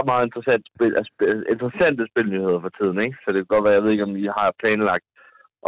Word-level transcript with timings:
så 0.00 0.06
meget 0.12 0.24
interessant 0.28 0.64
spil, 0.74 0.92
altså, 1.00 1.12
interessante 1.54 2.02
spilnyheder 2.10 2.60
for 2.64 2.72
tiden, 2.78 2.98
ikke? 3.06 3.16
Så 3.22 3.26
det 3.32 3.38
kan 3.40 3.52
godt 3.54 3.64
være, 3.64 3.76
jeg 3.78 3.84
ved 3.84 3.92
ikke, 3.94 4.08
om 4.08 4.16
I 4.24 4.26
har 4.38 4.48
planlagt 4.62 5.06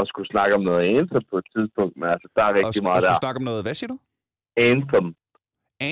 at 0.00 0.04
skulle 0.10 0.28
snakke 0.34 0.54
om 0.58 0.62
noget 0.68 0.82
Anthem 0.98 1.22
på 1.30 1.36
et 1.42 1.48
tidspunkt, 1.54 1.94
men 1.96 2.08
altså, 2.14 2.28
der 2.36 2.42
er 2.48 2.54
rigtig 2.58 2.82
og, 2.82 2.86
meget 2.88 2.96
og 2.98 3.02
der. 3.02 3.08
skulle 3.08 3.24
snakke 3.24 3.38
om 3.42 3.46
noget, 3.50 3.62
hvad 3.64 3.74
siger 3.78 3.90
du? 3.94 3.98
Anthem. 4.70 5.06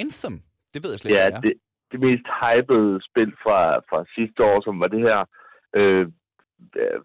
Anthem? 0.00 0.36
Det 0.72 0.78
ved 0.82 0.90
jeg 0.92 0.98
slet 0.98 1.10
ikke, 1.10 1.22
Ja, 1.22 1.28
det, 1.44 1.52
det 1.90 1.98
mest 2.06 2.26
hypede 2.40 2.90
spil 3.08 3.30
fra, 3.44 3.60
fra 3.88 3.98
sidste 4.16 4.40
år, 4.50 4.58
som 4.66 4.80
var 4.82 4.88
det 4.94 5.00
her 5.08 5.18
øh, 5.78 6.06
øh, 6.82 7.00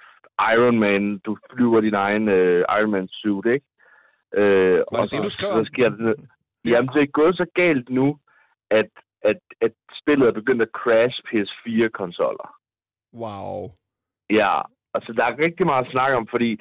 Iron 0.53 0.79
Man, 0.79 1.19
du 1.25 1.37
flyver 1.51 1.81
din 1.81 1.93
egen 1.93 2.29
øh, 2.29 2.59
Iron 2.77 2.91
Man 2.91 3.07
suit, 3.07 3.45
ikke? 3.55 3.65
Øh, 4.39 4.77
Var 4.91 5.01
det 5.01 5.11
det, 5.11 5.23
du 5.23 5.29
skrev 5.29 5.51
så 5.51 5.65
sker 5.73 5.89
det, 5.89 6.15
jamen, 6.71 6.89
det 6.95 7.01
er 7.01 7.11
gået 7.19 7.35
så 7.37 7.45
galt 7.55 7.89
nu, 7.89 8.17
at, 8.71 8.91
at, 9.31 9.39
at 9.61 9.73
spillet 10.01 10.27
er 10.27 10.31
begyndt 10.31 10.61
at 10.61 10.75
crash 10.81 11.17
PS4-konsoller. 11.27 12.49
Wow. 13.13 13.71
Ja, 14.29 14.61
altså 14.93 15.13
der 15.13 15.23
er 15.23 15.39
rigtig 15.45 15.65
meget 15.65 15.85
at 15.85 15.91
snakke 15.91 16.17
om, 16.17 16.27
fordi 16.27 16.51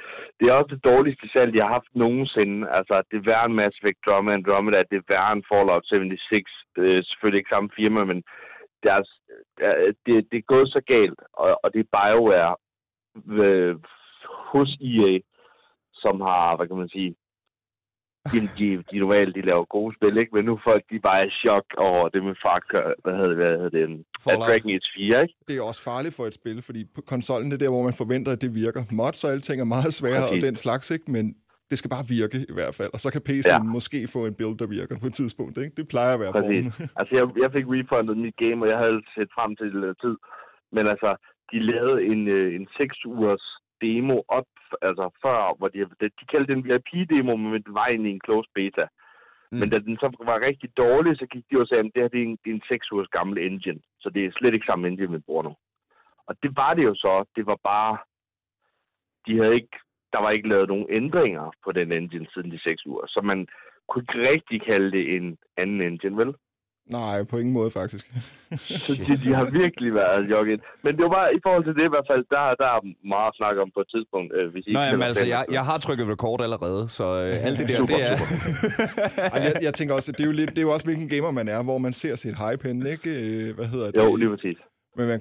det 0.40 0.48
er 0.48 0.52
også 0.52 0.74
det 0.74 0.84
dårligste 0.84 1.28
salg, 1.32 1.54
jeg 1.54 1.64
har 1.64 1.72
haft 1.72 1.94
nogensinde. 1.94 2.70
Altså, 2.70 3.02
det 3.10 3.16
er 3.16 3.28
værre 3.30 3.46
end 3.46 3.54
Mass 3.54 3.76
Effect 3.78 3.98
Drama 4.06 4.32
Andromeda, 4.32 4.82
det 4.90 4.96
er 4.96 5.08
værre 5.08 5.32
end 5.32 5.44
Fallout 5.52 5.86
76. 5.86 6.50
Det 6.76 6.96
er 6.96 7.02
selvfølgelig 7.02 7.38
ikke 7.38 7.54
samme 7.54 7.70
firma, 7.76 8.04
men 8.04 8.22
deres, 8.82 9.08
det, 10.06 10.14
det 10.30 10.38
er 10.38 10.52
gået 10.54 10.68
så 10.68 10.80
galt, 10.86 11.20
og, 11.32 11.60
og 11.62 11.74
det 11.74 11.80
er 11.80 11.92
BioWare 11.96 12.56
øh, 13.44 13.76
hos 14.52 14.70
EA, 14.80 15.18
som 15.94 16.20
har, 16.20 16.56
hvad 16.56 16.66
kan 16.66 16.76
man 16.76 16.88
sige, 16.88 17.14
de, 18.32 18.38
de, 18.58 18.66
de 18.90 18.98
normalt 18.98 19.34
de 19.34 19.40
laver 19.50 19.64
gode 19.64 19.94
spil, 19.96 20.16
ikke? 20.16 20.34
Men 20.36 20.44
nu 20.44 20.58
folk, 20.64 20.82
de 20.90 20.98
bare 21.00 21.20
er 21.20 21.26
i 21.26 21.30
chok 21.30 21.64
over 21.76 22.08
det 22.08 22.24
med 22.24 22.34
Far 22.42 22.60
Cry, 22.70 22.92
hvad 23.04 23.14
hedder 23.18 23.28
det, 23.28 23.36
hvad 23.36 23.52
hedder 23.56 23.68
det, 23.76 23.82
en- 23.88 24.04
Fallout. 24.24 24.48
Dragon 24.48 24.70
Age 24.70 24.88
4, 24.96 25.22
ikke? 25.22 25.34
Det 25.48 25.56
er 25.56 25.62
også 25.62 25.82
farligt 25.82 26.14
for 26.16 26.26
et 26.26 26.34
spil, 26.34 26.62
fordi 26.62 26.84
på 26.94 27.00
konsollen 27.12 27.50
det 27.50 27.56
er 27.56 27.64
der, 27.64 27.70
hvor 27.74 27.82
man 27.88 27.94
forventer, 28.02 28.32
at 28.32 28.42
det 28.42 28.54
virker. 28.54 28.82
Mods 28.92 29.24
og 29.24 29.30
alting 29.32 29.60
er 29.60 29.64
meget 29.76 29.94
svære, 30.00 30.22
og 30.24 30.28
Præcis. 30.28 30.44
den 30.44 30.56
slags, 30.56 30.90
ikke? 30.90 31.10
Men 31.16 31.24
det 31.70 31.78
skal 31.78 31.90
bare 31.96 32.06
virke 32.18 32.38
i 32.52 32.54
hvert 32.58 32.74
fald. 32.78 32.90
Og 32.94 33.00
så 33.04 33.08
kan 33.14 33.22
PC'en 33.28 33.52
Ja. 33.52 33.58
måske 33.76 33.98
få 34.14 34.20
en 34.26 34.34
build, 34.34 34.58
der 34.58 34.66
virker 34.78 34.98
på 35.00 35.06
et 35.06 35.14
tidspunkt, 35.14 35.58
ikke? 35.58 35.72
Det 35.76 35.88
plejer 35.88 36.14
at 36.14 36.20
være 36.20 36.32
Præcis. 36.32 36.48
formen. 36.74 36.90
Altså, 36.98 37.12
jeg, 37.18 37.24
jeg 37.42 37.50
fik 37.56 37.64
refundet 37.74 38.16
mit 38.24 38.36
game, 38.36 38.58
og 38.64 38.68
jeg 38.72 38.78
havde 38.84 38.98
set 39.16 39.30
frem 39.36 39.50
til 39.56 39.66
det 39.72 39.80
lidt 39.84 39.98
tid. 40.04 40.16
Men 40.76 40.84
altså, 40.92 41.10
de 41.52 41.58
lavede 41.72 41.98
en, 42.12 42.20
øh, 42.28 42.54
en 42.58 42.66
6 42.76 43.04
ugers 43.12 43.44
demo 43.82 44.22
op, 44.28 44.50
altså 44.82 45.10
før, 45.22 45.56
hvor 45.58 45.68
de, 45.68 45.78
de, 46.00 46.26
kaldte 46.30 46.54
det 46.54 46.58
en 46.58 46.64
VIP-demo, 46.64 47.36
men 47.36 47.62
det 47.62 47.74
var 47.74 47.86
egentlig 47.86 48.12
en 48.12 48.24
closed 48.24 48.50
beta. 48.54 48.86
Mm. 49.52 49.58
Men 49.58 49.70
da 49.70 49.78
den 49.78 49.96
så 49.96 50.08
var 50.24 50.46
rigtig 50.48 50.76
dårlig, 50.76 51.18
så 51.18 51.26
gik 51.26 51.44
de 51.50 51.60
og 51.60 51.66
sagde, 51.66 51.84
at 51.84 51.90
det 51.94 52.02
her 52.02 52.08
det 52.08 52.20
er 52.22 52.26
en, 52.26 52.38
det 52.44 52.50
er 52.50 52.54
en 52.54 52.68
6 52.68 52.92
ugers 52.92 53.08
gammel 53.08 53.38
engine, 53.38 53.80
så 54.00 54.10
det 54.10 54.24
er 54.24 54.32
slet 54.32 54.54
ikke 54.54 54.66
samme 54.66 54.88
engine, 54.88 55.12
vi 55.12 55.18
bruger 55.18 55.42
nu. 55.42 55.54
Og 56.26 56.34
det 56.42 56.56
var 56.56 56.74
det 56.74 56.84
jo 56.84 56.94
så. 56.94 57.24
Det 57.36 57.46
var 57.46 57.58
bare... 57.64 57.98
De 59.26 59.38
havde 59.38 59.54
ikke... 59.54 59.78
Der 60.12 60.20
var 60.20 60.30
ikke 60.30 60.48
lavet 60.48 60.68
nogen 60.68 60.86
ændringer 60.90 61.50
på 61.64 61.72
den 61.72 61.92
engine 61.92 62.26
siden 62.34 62.50
de 62.50 62.58
6 62.62 62.86
uger, 62.86 63.06
så 63.06 63.20
man 63.20 63.46
kunne 63.88 64.02
ikke 64.02 64.30
rigtig 64.30 64.62
kalde 64.62 64.90
det 64.92 65.16
en 65.16 65.38
anden 65.56 65.80
engine, 65.80 66.16
vel? 66.16 66.34
Nej, 66.90 67.22
på 67.22 67.38
ingen 67.38 67.54
måde 67.54 67.70
faktisk. 67.70 68.06
Så 68.56 68.92
de, 69.08 69.16
de 69.24 69.34
har 69.34 69.44
virkelig 69.50 69.94
været 69.94 70.30
jogget. 70.30 70.60
Men 70.84 70.90
det 70.96 71.02
var 71.02 71.08
bare 71.18 71.34
i 71.34 71.40
forhold 71.42 71.64
til 71.64 71.74
det 71.74 71.84
i 71.84 71.92
hvert 71.94 72.06
fald, 72.10 72.24
der, 72.34 72.42
der 72.62 72.68
er 72.76 72.80
meget 73.14 73.28
at 73.32 73.36
snakke 73.40 73.62
om 73.62 73.70
på 73.74 73.80
et 73.80 73.88
tidspunkt. 73.94 74.32
Øh, 74.38 74.52
hvis 74.52 74.64
I 74.66 74.72
Nå, 74.72 74.80
ikke 74.80 74.90
jamen, 74.90 75.02
altså, 75.02 75.26
jeg, 75.26 75.44
jeg 75.52 75.64
har 75.64 75.78
trykket 75.78 76.06
record 76.08 76.40
allerede, 76.40 76.88
så 76.88 77.04
øh, 77.04 77.46
alt 77.46 77.58
det 77.58 77.68
der, 77.68 77.78
Super, 77.78 77.94
det 77.96 78.04
er... 78.10 78.16
Ej, 79.34 79.38
jeg, 79.46 79.54
jeg 79.62 79.74
tænker 79.74 79.94
også, 79.94 80.12
at 80.12 80.18
det 80.18 80.24
er, 80.24 80.28
jo 80.32 80.32
lidt, 80.40 80.50
det 80.50 80.58
er 80.58 80.62
jo 80.62 80.72
også, 80.72 80.84
hvilken 80.86 81.08
gamer 81.08 81.30
man 81.30 81.48
er, 81.48 81.62
hvor 81.62 81.78
man 81.78 81.92
ser 81.92 82.14
sit 82.16 82.36
hype 82.42 82.64
ikke? 82.94 83.10
Øh, 83.48 83.54
Hvad 83.54 83.66
hedder 83.66 83.90
det? 83.90 83.96
Jo, 84.02 84.16
lige 84.16 84.30
præcis. 84.30 84.58
Men 84.96 85.06
man, 85.08 85.20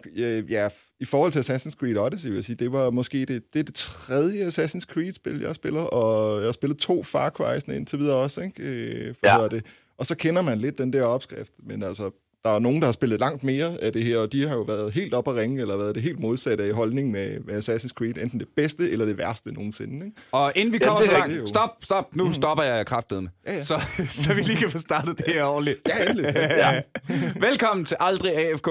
ja, 0.49 0.69
i 0.99 1.05
forhold 1.05 1.31
til 1.31 1.39
Assassin's 1.39 1.75
Creed 1.79 1.97
Odyssey, 1.97 2.29
vil 2.29 2.35
jeg 2.35 2.43
sige, 2.43 2.55
det 2.55 2.71
var 2.71 2.89
måske 2.89 3.17
det, 3.19 3.43
det, 3.53 3.59
er 3.59 3.63
det 3.63 3.75
tredje 3.75 4.47
Assassin's 4.47 4.85
Creed-spil, 4.93 5.39
jeg 5.41 5.55
spiller, 5.55 5.81
og 5.81 6.37
jeg 6.37 6.45
har 6.47 6.51
spillet 6.51 6.77
to 6.77 7.03
Far 7.03 7.29
Cry's'ne 7.39 7.73
indtil 7.73 7.99
videre 7.99 8.15
også, 8.17 8.41
ikke? 8.41 8.63
Øh, 8.63 9.03
hvad 9.03 9.13
Ja. 9.23 9.33
hedder 9.35 9.49
det? 9.49 9.65
Og 9.97 10.05
så 10.05 10.15
kender 10.15 10.41
man 10.41 10.57
lidt 10.57 10.77
den 10.77 10.93
der 10.93 11.03
opskrift, 11.03 11.53
men 11.59 11.83
altså, 11.83 12.11
der 12.45 12.49
er 12.49 12.59
nogen, 12.59 12.79
der 12.79 12.85
har 12.87 12.91
spillet 12.91 13.19
langt 13.19 13.43
mere 13.43 13.77
af 13.81 13.93
det 13.93 14.03
her, 14.03 14.17
og 14.17 14.31
de 14.31 14.47
har 14.47 14.55
jo 14.55 14.61
været 14.61 14.93
helt 14.93 15.13
op 15.13 15.27
at 15.27 15.35
ringe, 15.35 15.61
eller 15.61 15.77
været 15.77 15.95
det 15.95 16.03
helt 16.03 16.19
modsatte 16.19 16.67
i 16.67 16.71
holdning 16.71 17.11
med, 17.11 17.39
med 17.39 17.55
Assassin's 17.57 17.87
Creed, 17.87 18.17
enten 18.17 18.39
det 18.39 18.47
bedste 18.55 18.91
eller 18.91 19.05
det 19.05 19.17
værste 19.17 19.51
nogensinde, 19.53 20.05
ikke? 20.05 20.17
Og 20.31 20.51
inden 20.55 20.73
vi 20.73 20.77
Ja, 20.81 20.85
kommer 20.85 21.01
det 21.01 21.09
så 21.09 21.17
langt, 21.17 21.49
stop, 21.49 21.69
stop, 21.81 22.15
nu 22.15 22.31
stopper 22.33 22.63
jeg 22.63 22.85
kraftedeme. 22.85 23.29
Ja, 23.47 23.53
ja. 23.53 23.63
Så, 23.63 23.81
så 24.23 24.33
vi 24.33 24.41
lige 24.41 24.57
kan 24.57 24.69
få 24.71 24.77
startet 24.77 25.17
det 25.17 25.25
her 25.33 25.43
ordentligt. 25.43 25.79
Ja, 25.87 26.09
endelig. 26.09 26.33
Ja. 26.63 26.81
Velkommen 27.39 27.85
til 27.85 27.97
Aldrig 27.99 28.35
AFK, 28.37 28.67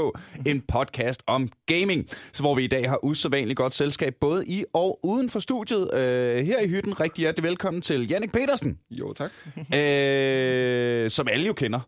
en 0.46 0.60
podcast 0.68 1.22
om 1.26 1.48
gaming, 1.66 2.06
så 2.32 2.42
hvor 2.42 2.54
vi 2.54 2.64
i 2.64 2.66
dag 2.66 2.88
har 2.88 3.04
usædvanligt 3.04 3.56
godt 3.56 3.72
selskab, 3.72 4.14
både 4.20 4.46
i 4.46 4.64
og 4.74 4.98
uden 5.02 5.30
for 5.30 5.40
studiet. 5.40 5.94
Øh, 5.94 6.36
her 6.46 6.60
i 6.60 6.68
hytten, 6.68 7.00
rigtig 7.00 7.22
hjertelig 7.22 7.44
velkommen 7.44 7.82
til 7.82 8.08
Jannik 8.10 8.32
Petersen, 8.32 8.78
Jo, 8.90 9.12
tak. 9.12 9.30
øh, 9.74 11.10
som 11.10 11.28
alle 11.28 11.46
jo 11.46 11.52
kender. 11.52 11.80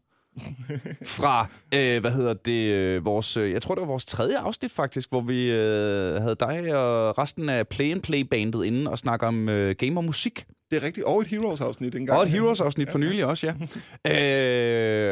Fra, 1.06 1.47
øh, 1.75 2.00
hvad 2.00 2.11
hedder 2.11 2.34
det, 2.34 2.72
øh, 2.75 3.05
vores, 3.05 3.37
øh, 3.37 3.50
jeg 3.53 3.62
tror 3.62 3.75
det 3.75 3.81
var 3.83 3.87
vores 3.89 4.05
tredje 4.06 4.39
afsnit 4.39 4.72
faktisk, 4.72 5.09
hvor 5.11 5.21
vi 5.21 5.53
øh, 5.53 6.15
havde 6.22 6.37
dig 6.41 6.77
og 6.77 7.19
resten 7.19 7.49
af 7.49 7.69
Play 7.69 7.91
and 7.93 8.03
Play 8.03 8.21
bandet 8.21 8.65
inde 8.65 8.91
og 8.91 8.99
snakke 8.99 9.27
om 9.27 9.49
øh, 9.49 9.75
game 9.78 10.00
og 10.00 10.05
musik. 10.05 10.45
Det 10.71 10.83
er 10.83 10.87
rigtigt. 10.87 11.06
Og 11.06 11.21
et 11.21 11.27
Heroes-afsnit 11.28 11.95
engang. 11.95 12.19
Og 12.19 12.22
et 12.22 12.28
Heroes-afsnit 12.28 12.91
for 12.93 12.99
nylig 12.99 13.25
også, 13.25 13.47
ja. 13.47 13.53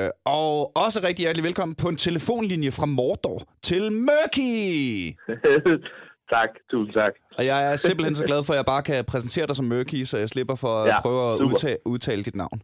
Øh, 0.05 0.11
og 0.25 0.77
også 0.77 1.01
rigtig 1.05 1.23
hjertelig 1.23 1.45
velkommen 1.45 1.75
på 1.75 1.89
en 1.89 1.97
telefonlinje 1.97 2.71
fra 2.71 2.87
Mordor 2.87 3.43
til 3.63 3.93
Murky. 3.93 5.17
tak, 6.35 6.49
tusind 6.71 6.95
tak. 6.95 7.13
Og 7.39 7.47
jeg 7.47 7.73
er 7.73 7.77
simpelthen 7.77 8.15
så 8.15 8.25
glad 8.25 8.45
for, 8.45 8.53
at 8.53 8.57
jeg 8.57 8.65
bare 8.67 8.83
kan 8.83 9.05
præsentere 9.05 9.47
dig 9.47 9.57
som 9.57 9.65
Murky, 9.65 10.05
så 10.05 10.19
jeg 10.19 10.29
slipper 10.29 10.55
for 10.55 10.69
at 10.83 10.89
Ja, 10.89 11.01
prøve 11.01 11.33
at 11.33 11.39
super. 11.39 11.53
udtale, 11.55 11.77
udtale 11.85 12.23
dit 12.23 12.35
navn. 12.37 12.63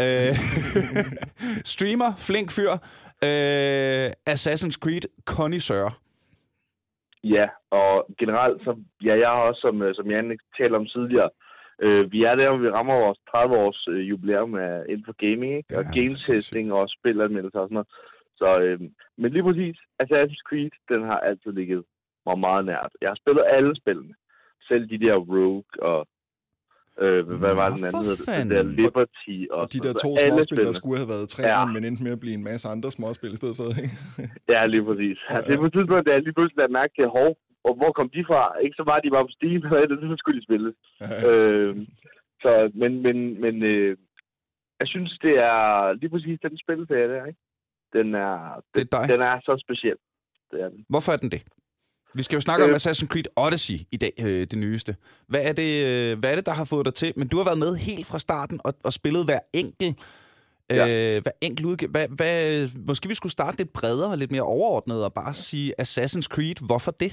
Øh, 0.00 0.34
streamer, 1.74 2.10
flink 2.28 2.48
fyr, 2.56 2.72
øh, 3.28 4.06
Assassin's 4.32 4.78
Creed, 4.82 5.04
connoisseur. 5.24 5.88
Ja, 7.24 7.46
og 7.70 8.06
generelt, 8.18 8.62
så, 8.64 8.76
ja, 9.04 9.18
jeg 9.18 9.28
har 9.28 9.42
også, 9.48 9.60
som, 9.60 9.82
øh, 9.82 9.94
som 9.94 10.10
Jan 10.10 10.38
talte 10.58 10.76
om 10.76 10.86
tidligere, 10.86 11.30
øh, 11.82 12.12
vi 12.12 12.24
er 12.24 12.34
der, 12.34 12.48
hvor 12.48 12.58
vi 12.58 12.70
rammer 12.70 12.94
vores 12.94 13.18
30-års 13.30 13.86
øh, 13.88 14.08
jubilæum 14.10 14.54
af, 14.54 14.84
inden 14.88 15.04
for 15.04 15.16
gaming, 15.24 15.56
ikke? 15.56 15.76
og 15.78 15.84
Ja, 15.84 16.00
game 16.00 16.14
testing 16.14 16.72
og 16.72 16.88
spilanmeldelser 16.88 17.60
og 17.60 17.66
sådan 17.66 17.74
noget. 17.74 17.88
Så, 18.40 18.48
øh, 18.64 18.80
men 19.18 19.32
lige 19.32 19.42
præcis, 19.42 19.76
Assassin's 20.02 20.42
Creed, 20.48 20.70
den 20.88 21.02
har 21.02 21.18
altid 21.18 21.52
ligget 21.52 21.84
mig 22.26 22.38
meget 22.38 22.64
nært. 22.64 22.92
Jeg 23.00 23.10
har 23.10 23.18
spillet 23.22 23.44
alle 23.46 23.76
spillene. 23.76 24.14
Selv 24.68 24.88
de 24.90 24.98
der 25.06 25.16
Rogue 25.16 25.72
og 25.90 26.06
øh, 27.04 27.20
hvad 27.42 27.54
var 27.60 27.68
den 27.74 27.84
anden 27.88 28.04
for 28.10 28.30
hed? 28.30 28.40
Den 28.40 28.50
der 28.54 28.62
Liberty 28.80 29.36
og, 29.54 29.58
Og 29.62 29.72
de 29.72 29.78
der 29.86 29.92
to 30.04 30.10
småspil, 30.22 30.58
der 30.68 30.72
skulle 30.80 30.98
have 31.02 31.08
været 31.14 31.28
træerne, 31.34 31.68
Ja. 31.68 31.72
men 31.74 31.80
endte 31.88 32.02
med 32.06 32.12
at 32.16 32.20
blive 32.24 32.34
en 32.40 32.44
masse 32.50 32.66
andre 32.74 32.90
småspil 32.96 33.32
i 33.32 33.36
stedet 33.40 33.56
for. 33.56 33.66
Ikke? 33.82 33.94
Ja, 34.54 34.60
lige 34.74 34.84
præcis. 34.88 35.18
Ja, 35.30 35.36
det 35.46 35.52
er 35.54 35.60
på 35.62 35.68
et 35.70 35.74
tidspunkt, 35.76 36.06
da 36.06 36.10
jeg 36.12 36.22
lige 36.22 36.36
pludselig 36.38 36.58
lagde 36.60 36.72
mærke 36.80 36.92
til, 36.98 37.06
hov, 37.18 37.30
og 37.66 37.72
hvor 37.78 37.92
kom 37.98 38.08
de 38.16 38.22
fra? 38.30 38.42
Ikke 38.64 38.76
så 38.80 38.84
var 38.90 38.98
de 39.00 39.10
bare 39.14 39.24
på 39.28 39.32
Steam, 39.38 39.60
og 39.72 39.78
ellers 39.82 40.00
så 40.12 40.16
skulle 40.18 40.38
de 40.40 40.44
spilles. 40.48 40.74
øh, 41.28 41.72
så, 42.44 42.52
men, 42.82 42.92
men, 43.06 43.16
men 43.44 43.54
øh, 43.62 43.96
jeg 44.80 44.88
synes, 44.94 45.10
det 45.26 45.34
er 45.52 45.92
lige 46.00 46.10
præcis 46.14 46.38
den 46.46 46.54
spilserie 46.64 47.08
der, 47.14 47.24
ikke? 47.30 47.40
Den 47.96 48.14
er, 48.14 48.34
Det 48.74 48.80
er 48.86 48.90
dig. 48.98 49.04
den 49.12 49.20
er 49.30 49.36
så 49.48 49.52
speciel. 49.66 49.96
Det 50.50 50.58
er 50.64 50.68
den. 50.68 50.84
Hvorfor 50.88 51.12
er 51.12 51.16
den 51.16 51.30
det? 51.30 51.42
Vi 52.16 52.22
skal 52.22 52.36
jo 52.36 52.40
snakke 52.40 52.64
om 52.64 52.70
Øh. 52.70 52.76
Assassin's 52.76 53.08
Creed 53.12 53.28
Odyssey 53.36 53.74
i 53.92 53.96
dag, 53.96 54.12
øh, 54.26 54.40
det 54.50 54.58
nyeste. 54.58 54.96
Hvad 55.28 55.42
er 55.48 55.52
det, 55.52 55.72
øh, 55.88 56.18
hvad 56.20 56.30
er 56.32 56.36
det, 56.36 56.46
der 56.46 56.52
har 56.60 56.64
fået 56.74 56.84
dig 56.86 56.94
til? 56.94 57.12
Men 57.16 57.28
du 57.28 57.36
har 57.36 57.44
været 57.44 57.58
med 57.58 57.76
helt 57.76 58.06
fra 58.06 58.18
starten 58.18 58.60
og, 58.64 58.72
og 58.84 58.92
spillet 58.92 59.24
hver 59.24 59.40
enkelt, 59.52 59.96
øh, 60.72 60.76
Ja. 60.76 61.20
hver 61.24 61.32
enkelt 61.42 61.66
udgave. 61.66 61.90
Hvad, 61.90 62.08
hvad, 62.18 62.68
måske 62.88 63.08
vi 63.08 63.14
skulle 63.14 63.32
starte 63.32 63.56
lidt 63.58 63.72
bredere 63.72 64.10
og 64.10 64.18
lidt 64.18 64.30
mere 64.30 64.42
overordnet 64.42 65.04
og 65.04 65.12
bare 65.14 65.32
sige 65.32 65.74
Assassin's 65.82 66.28
Creed. 66.34 66.66
Hvorfor 66.66 66.90
det? 66.90 67.12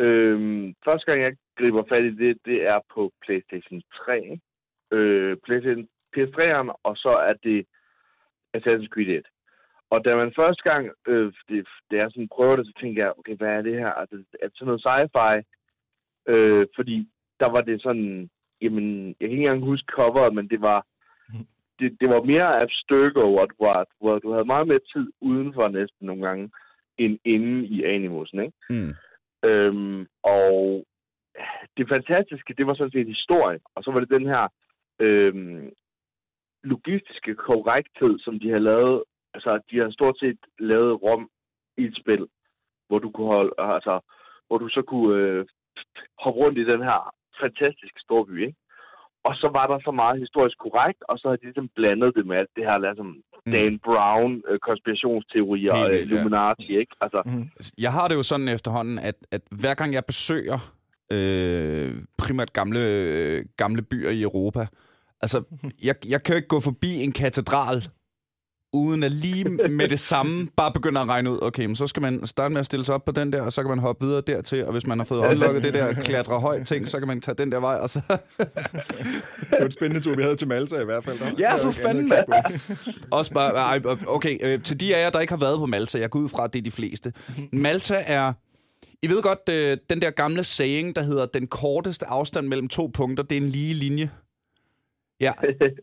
Øhm, 0.00 0.74
første 0.84 1.06
gang, 1.06 1.22
jeg 1.22 1.32
griber 1.58 1.82
fat 1.88 2.04
i 2.04 2.14
det, 2.24 2.38
det 2.44 2.58
er 2.72 2.78
på 2.94 3.12
PlayStation 3.24 3.82
3. 4.04 4.16
ikke? 4.22 4.40
Øh, 4.92 5.36
PlayStation 5.44 5.88
PS3'eren, 6.16 6.68
og 6.88 6.96
så 6.96 7.12
er 7.28 7.34
det 7.46 7.58
Assassin's 8.56 8.88
Creed 8.94 9.08
1. 9.18 9.26
Og 9.90 10.04
da 10.04 10.16
man 10.16 10.32
første 10.36 10.62
gang, 10.62 10.90
øh, 11.06 11.32
det, 11.48 11.68
da 11.90 11.96
jeg 11.96 12.10
sådan 12.10 12.28
prøver 12.28 12.56
det, 12.56 12.66
så 12.66 12.72
tænker 12.80 13.04
jeg, 13.04 13.12
okay, 13.18 13.36
hvad 13.36 13.48
er 13.48 13.62
det 13.62 13.74
her? 13.74 13.88
Er 13.88 14.04
det, 14.04 14.24
er 14.42 14.48
det 14.48 14.56
sådan 14.58 14.66
noget 14.66 14.86
sci-fi? 14.86 15.42
Øh, 16.32 16.66
fordi 16.76 17.08
der 17.40 17.46
var 17.46 17.60
det 17.60 17.82
sådan, 17.82 18.30
jamen, 18.60 19.06
jeg 19.08 19.28
kan 19.28 19.30
ikke 19.30 19.42
engang 19.44 19.64
huske 19.64 19.92
coveret, 19.92 20.34
men 20.34 20.48
det 20.48 20.60
var, 20.60 20.86
det, 21.78 21.96
det 22.00 22.08
var 22.08 22.22
mere 22.22 22.60
Abstergo, 22.62 23.30
hvor, 23.30 23.48
var, 23.60 23.86
hvor 24.00 24.18
du 24.18 24.32
havde 24.32 24.44
meget 24.44 24.68
mere 24.68 24.80
tid 24.92 25.12
udenfor 25.20 25.68
næsten 25.68 26.06
nogle 26.06 26.26
gange, 26.26 26.50
end 26.98 27.18
inde 27.24 27.66
i 27.66 27.84
Animusen, 27.84 28.40
ikke? 28.40 28.56
Mm. 28.70 28.94
Øhm, 29.48 30.06
og 30.22 30.84
det 31.76 31.88
fantastiske, 31.88 32.54
det 32.58 32.66
var 32.66 32.74
sådan 32.74 32.90
set 32.90 33.06
historien. 33.06 33.60
Og 33.74 33.84
så 33.84 33.90
var 33.90 34.00
det 34.00 34.10
den 34.10 34.26
her 34.26 34.48
øhm, 35.00 35.70
logistiske 36.62 37.34
korrekthed, 37.34 38.18
som 38.18 38.40
de 38.40 38.50
har 38.50 38.58
lavet. 38.58 39.02
Altså, 39.34 39.60
de 39.70 39.78
har 39.78 39.90
stort 39.90 40.18
set 40.18 40.38
lavet 40.58 41.02
Rom 41.02 41.30
i 41.76 41.84
et 41.84 41.96
spil, 42.02 42.26
hvor 42.88 42.98
du 42.98 43.10
kunne 43.10 43.32
holde, 43.36 43.52
altså, 43.58 44.00
hvor 44.46 44.58
du 44.58 44.68
så 44.68 44.82
kunne 44.82 45.16
øh, 45.22 45.46
hoppe 46.22 46.40
rundt 46.40 46.58
i 46.58 46.64
den 46.72 46.82
her 46.82 47.14
fantastiske 47.40 48.00
storby, 48.00 48.46
ikke? 48.46 48.58
Og 49.28 49.34
så 49.34 49.48
var 49.58 49.66
der 49.66 49.78
så 49.84 49.90
meget 49.90 50.20
historisk 50.24 50.58
korrekt, 50.58 51.00
og 51.08 51.18
så 51.18 51.28
har 51.28 51.36
de 51.36 51.44
ligesom 51.44 51.68
blandet 51.76 52.14
det 52.16 52.26
med 52.26 52.36
alt 52.36 52.52
det 52.56 52.64
her, 52.64 52.78
ligesom 52.78 53.06
mm. 53.46 53.52
Dan 53.52 53.78
Brown, 53.84 54.42
øh, 54.48 54.58
konspirationsteorier 54.58 55.72
og 55.72 55.90
øh, 55.90 56.00
Illuminati, 56.02 56.72
ja. 56.72 56.78
ikke? 56.78 56.94
Altså, 57.00 57.22
mm. 57.26 57.48
Jeg 57.78 57.92
har 57.92 58.08
det 58.08 58.14
jo 58.14 58.22
sådan 58.22 58.48
efterhånden, 58.48 58.98
at, 58.98 59.14
at 59.30 59.42
hver 59.60 59.74
gang 59.74 59.94
jeg 59.94 60.04
besøger 60.06 60.58
øh, 61.12 61.90
primært 62.18 62.52
gamle, 62.52 62.80
øh, 62.80 63.44
gamle 63.56 63.82
byer 63.82 64.10
i 64.10 64.22
Europa, 64.22 64.66
altså, 65.20 65.38
jeg, 65.88 65.94
jeg 66.12 66.22
kan 66.22 66.32
jo 66.32 66.36
ikke 66.36 66.54
gå 66.56 66.60
forbi 66.60 66.90
en 67.04 67.12
katedral, 67.12 67.78
uden 68.72 69.02
at 69.02 69.12
lige 69.12 69.44
med 69.44 69.88
det 69.88 70.00
samme 70.00 70.48
bare 70.56 70.72
begynde 70.72 71.00
at 71.00 71.08
regne 71.08 71.30
ud, 71.32 71.38
okay, 71.42 71.66
men 71.66 71.76
så 71.76 71.86
skal 71.86 72.02
man 72.02 72.26
starte 72.26 72.52
med 72.52 72.60
at 72.60 72.66
stille 72.66 72.84
sig 72.84 72.94
op 72.94 73.04
på 73.04 73.12
den 73.12 73.32
der, 73.32 73.42
og 73.42 73.52
så 73.52 73.62
kan 73.62 73.68
man 73.68 73.78
hoppe 73.78 74.06
videre 74.06 74.22
dertil, 74.26 74.64
og 74.64 74.72
hvis 74.72 74.86
man 74.86 74.98
har 74.98 75.04
fået 75.04 75.30
unlocket 75.30 75.62
det 75.62 75.74
der 75.74 75.92
klatre 75.92 76.40
højt 76.40 76.66
ting, 76.66 76.88
så 76.88 76.98
kan 76.98 77.08
man 77.08 77.20
tage 77.20 77.34
den 77.34 77.52
der 77.52 77.60
vej, 77.60 77.74
og 77.74 77.90
så... 77.90 78.00
det 79.40 79.58
var 79.58 79.66
en 79.66 79.72
spændende 79.72 80.04
tur, 80.04 80.14
vi 80.14 80.22
havde 80.22 80.36
til 80.36 80.48
Malta 80.48 80.80
i 80.80 80.84
hvert 80.84 81.04
fald. 81.04 81.18
Der. 81.18 81.30
Ja, 81.38 81.56
for 81.56 81.70
fanden, 81.70 82.08
mand. 82.08 82.26
Også 83.10 83.32
bare, 83.34 83.80
okay, 84.06 84.38
øh, 84.40 84.62
til 84.62 84.80
de 84.80 84.96
af 84.96 85.04
jer, 85.04 85.10
der 85.10 85.20
ikke 85.20 85.32
har 85.32 85.40
været 85.40 85.58
på 85.58 85.66
Malta, 85.66 85.98
jeg 85.98 86.10
går 86.10 86.20
ud 86.20 86.28
fra, 86.28 86.44
at 86.44 86.52
det 86.52 86.58
er 86.58 86.62
de 86.62 86.70
fleste. 86.70 87.12
Malta 87.52 88.04
er... 88.06 88.32
I 89.02 89.08
ved 89.08 89.22
godt, 89.22 89.38
øh, 89.50 89.76
den 89.90 90.02
der 90.02 90.10
gamle 90.10 90.44
saying, 90.44 90.96
der 90.96 91.02
hedder, 91.02 91.26
den 91.26 91.46
korteste 91.46 92.06
afstand 92.06 92.46
mellem 92.46 92.68
to 92.68 92.90
punkter, 92.94 93.24
det 93.24 93.38
er 93.38 93.40
en 93.40 93.48
lige 93.48 93.74
linje. 93.74 94.10
Ja, 95.20 95.32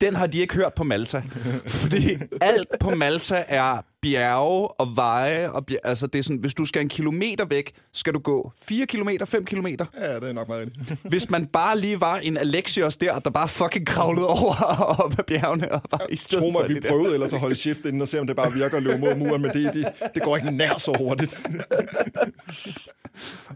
den 0.01 0.15
har 0.15 0.27
de 0.27 0.39
ikke 0.39 0.55
hørt 0.55 0.73
på 0.73 0.83
Malta. 0.83 1.23
Fordi 1.67 2.17
alt 2.41 2.67
på 2.79 2.95
Malta 2.95 3.43
er 3.47 3.81
bjerge 4.01 4.67
og 4.67 4.87
veje. 4.95 5.51
Og 5.51 5.65
bjerge, 5.65 5.87
altså 5.87 6.07
det 6.07 6.19
er 6.19 6.23
sådan, 6.23 6.37
hvis 6.37 6.53
du 6.53 6.65
skal 6.65 6.81
en 6.81 6.89
kilometer 6.89 7.45
væk, 7.45 7.71
skal 7.93 8.13
du 8.13 8.19
gå 8.19 8.51
4 8.61 8.85
kilometer, 8.85 9.25
5 9.25 9.45
kilometer. 9.45 9.85
Ja, 10.01 10.15
det 10.15 10.29
er 10.29 10.33
nok 10.33 10.47
meget 10.47 10.61
rigtigt. 10.61 10.99
Hvis 11.11 11.29
man 11.29 11.45
bare 11.45 11.79
lige 11.79 12.01
var 12.01 12.17
en 12.17 12.37
Alexios 12.37 12.97
der, 12.97 13.19
der 13.19 13.29
bare 13.29 13.47
fucking 13.47 13.87
kravlede 13.87 14.27
over 14.27 14.63
op 15.03 15.19
ad 15.19 15.23
bjergene. 15.23 15.71
Og 15.71 15.81
bare 15.91 16.11
i 16.13 16.15
stedet 16.15 16.43
Tro 16.43 16.51
mig, 16.51 16.69
vi 16.69 16.79
prøvede 16.79 17.13
ellers 17.13 17.33
at 17.33 17.39
holde 17.39 17.55
shift 17.55 17.85
inden 17.85 18.01
og 18.01 18.07
se, 18.07 18.19
om 18.19 18.27
det 18.27 18.35
bare 18.35 18.53
virker 18.53 18.77
at 18.77 18.83
løbe 18.83 18.97
mod 18.97 19.15
muren, 19.15 19.41
men 19.41 19.51
det, 19.51 19.73
det, 19.73 19.87
det 20.15 20.23
går 20.23 20.35
ikke 20.35 20.51
nær 20.51 20.77
så 20.77 20.95
hurtigt. 20.97 21.47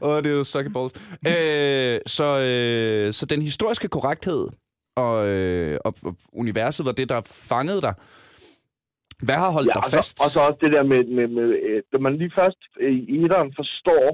og 0.01 0.23
det 0.23 0.29
er 0.31 0.35
jo 0.35 0.43
suckaballs. 0.43 0.93
Øh, 1.27 1.99
så, 2.07 2.39
øh, 2.39 3.13
så 3.13 3.25
den 3.25 3.41
historiske 3.41 3.87
korrekthed 3.87 4.47
og, 5.05 5.27
øh, 5.27 5.77
og, 5.85 5.93
og 6.03 6.13
universet 6.33 6.85
var 6.85 6.91
det, 6.91 7.09
der 7.09 7.21
fangede 7.51 7.81
dig. 7.87 7.93
Hvad 9.25 9.37
har 9.43 9.51
holdt 9.57 9.69
ja, 9.69 9.75
dig 9.75 9.83
og 9.85 9.91
fast? 9.97 10.15
Så, 10.17 10.23
og 10.23 10.29
så 10.33 10.39
også 10.47 10.59
det 10.65 10.71
der 10.75 10.83
med, 10.83 11.01
med, 11.17 11.27
med 11.27 11.47
øh, 11.67 11.83
når 11.91 11.99
man 11.99 12.17
lige 12.17 12.31
først 12.35 12.61
øh, 12.79 12.91
i 12.91 13.23
etteren 13.23 13.53
forstår, 13.59 14.05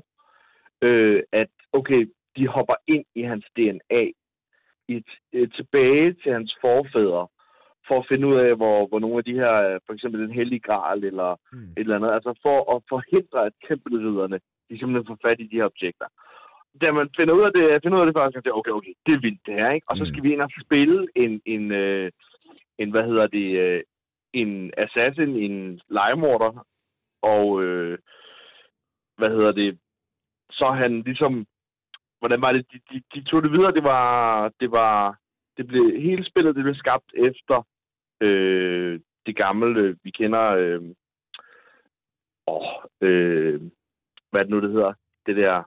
øh, 0.88 1.24
at 1.32 1.52
okay, 1.74 2.02
de 2.38 2.48
hopper 2.48 2.76
ind 2.88 3.06
i 3.16 3.22
hans 3.22 3.46
DNA, 3.58 4.04
i, 4.94 4.96
øh, 5.34 5.48
tilbage 5.58 6.14
til 6.22 6.32
hans 6.34 6.52
forfædre, 6.62 7.28
for 7.88 7.96
at 8.00 8.06
finde 8.10 8.28
ud 8.28 8.36
af, 8.46 8.56
hvor, 8.56 8.88
hvor 8.88 9.00
nogle 9.00 9.18
af 9.18 9.24
de 9.24 9.34
her, 9.42 9.54
øh, 9.68 9.80
for 9.86 9.94
eksempel 9.94 10.22
den 10.22 10.38
hellige 10.40 10.66
gral, 10.68 11.04
eller 11.04 11.30
mm. 11.54 11.72
et 11.78 11.78
eller 11.78 11.96
andet, 11.96 12.12
altså 12.18 12.40
for 12.46 12.76
at 12.76 12.82
forhindre, 12.90 13.46
at 13.46 13.54
tempelridderne, 13.68 14.40
de 14.70 14.80
simpelthen 14.80 15.08
får 15.08 15.20
fat 15.28 15.40
i 15.40 15.48
de 15.52 15.60
her 15.60 15.72
objekter 15.74 16.08
da 16.82 16.92
man 16.92 17.10
finder 17.18 17.34
ud 17.34 17.42
af 17.42 17.52
det, 17.54 17.84
finder 17.84 17.98
ud 17.98 18.02
af 18.02 18.06
det 18.06 18.16
først, 18.16 18.34
så 18.34 18.52
okay, 18.54 18.72
okay, 18.72 18.94
det 19.06 19.14
er 19.14 19.20
vildt 19.20 19.46
det 19.46 19.54
her, 19.54 19.72
ikke? 19.72 19.90
Og 19.90 19.98
så 19.98 20.06
skal 20.06 20.18
mm. 20.18 20.24
vi 20.24 20.34
ind 20.34 20.42
og 20.42 20.50
spille 20.66 21.08
en, 21.16 21.42
en, 21.46 21.72
øh, 21.72 22.12
en 22.78 22.92
hvad 22.92 23.04
hedder 23.04 23.28
det, 23.28 23.60
øh, 23.60 23.84
en 24.34 24.74
assassin, 24.78 25.36
en 25.36 25.82
legemorder, 25.90 26.66
og 27.22 27.64
øh, 27.64 27.98
hvad 29.18 29.30
hedder 29.30 29.52
det, 29.52 29.80
så 30.52 30.72
han 30.72 31.02
ligesom, 31.02 31.46
hvordan 32.20 32.42
var 32.42 32.52
det, 32.52 32.66
de, 32.72 32.80
de, 32.92 33.02
de 33.14 33.24
tog 33.24 33.44
det 33.44 33.52
videre, 33.52 33.74
det 33.74 33.84
var, 33.84 34.52
det 34.60 34.72
var, 34.72 35.18
det 35.58 35.68
blev, 35.68 36.02
hele 36.02 36.26
spillet, 36.26 36.56
det 36.56 36.64
blev 36.64 36.76
skabt 36.76 37.12
efter 37.16 37.68
øh, 38.22 39.00
det 39.26 39.36
gamle, 39.36 39.98
vi 40.04 40.12
kender, 40.12 40.46
øh, 40.46 40.82
åh, 42.48 42.68
øh, 43.02 43.62
hvad 44.30 44.42
er 44.42 44.44
det 44.44 44.50
nu, 44.50 44.62
det 44.62 44.72
hedder, 44.72 44.94
det 45.26 45.36
der, 45.36 45.64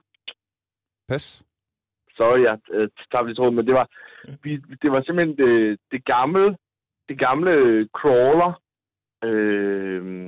Pas. 1.09 1.43
Sorry, 2.17 2.41
jeg 2.47 2.57
øh, 2.73 2.89
tager 3.11 3.25
lidt 3.27 3.37
tråd, 3.37 3.51
men 3.51 3.67
det 3.67 3.75
var, 3.79 3.87
vi, 4.43 4.51
det 4.81 4.91
var 4.91 5.01
simpelthen 5.01 5.37
det, 5.43 5.79
det 5.91 6.05
gamle, 6.05 6.57
det 7.09 7.17
gamle 7.19 7.53
crawler, 7.99 8.51
øh, 9.23 10.25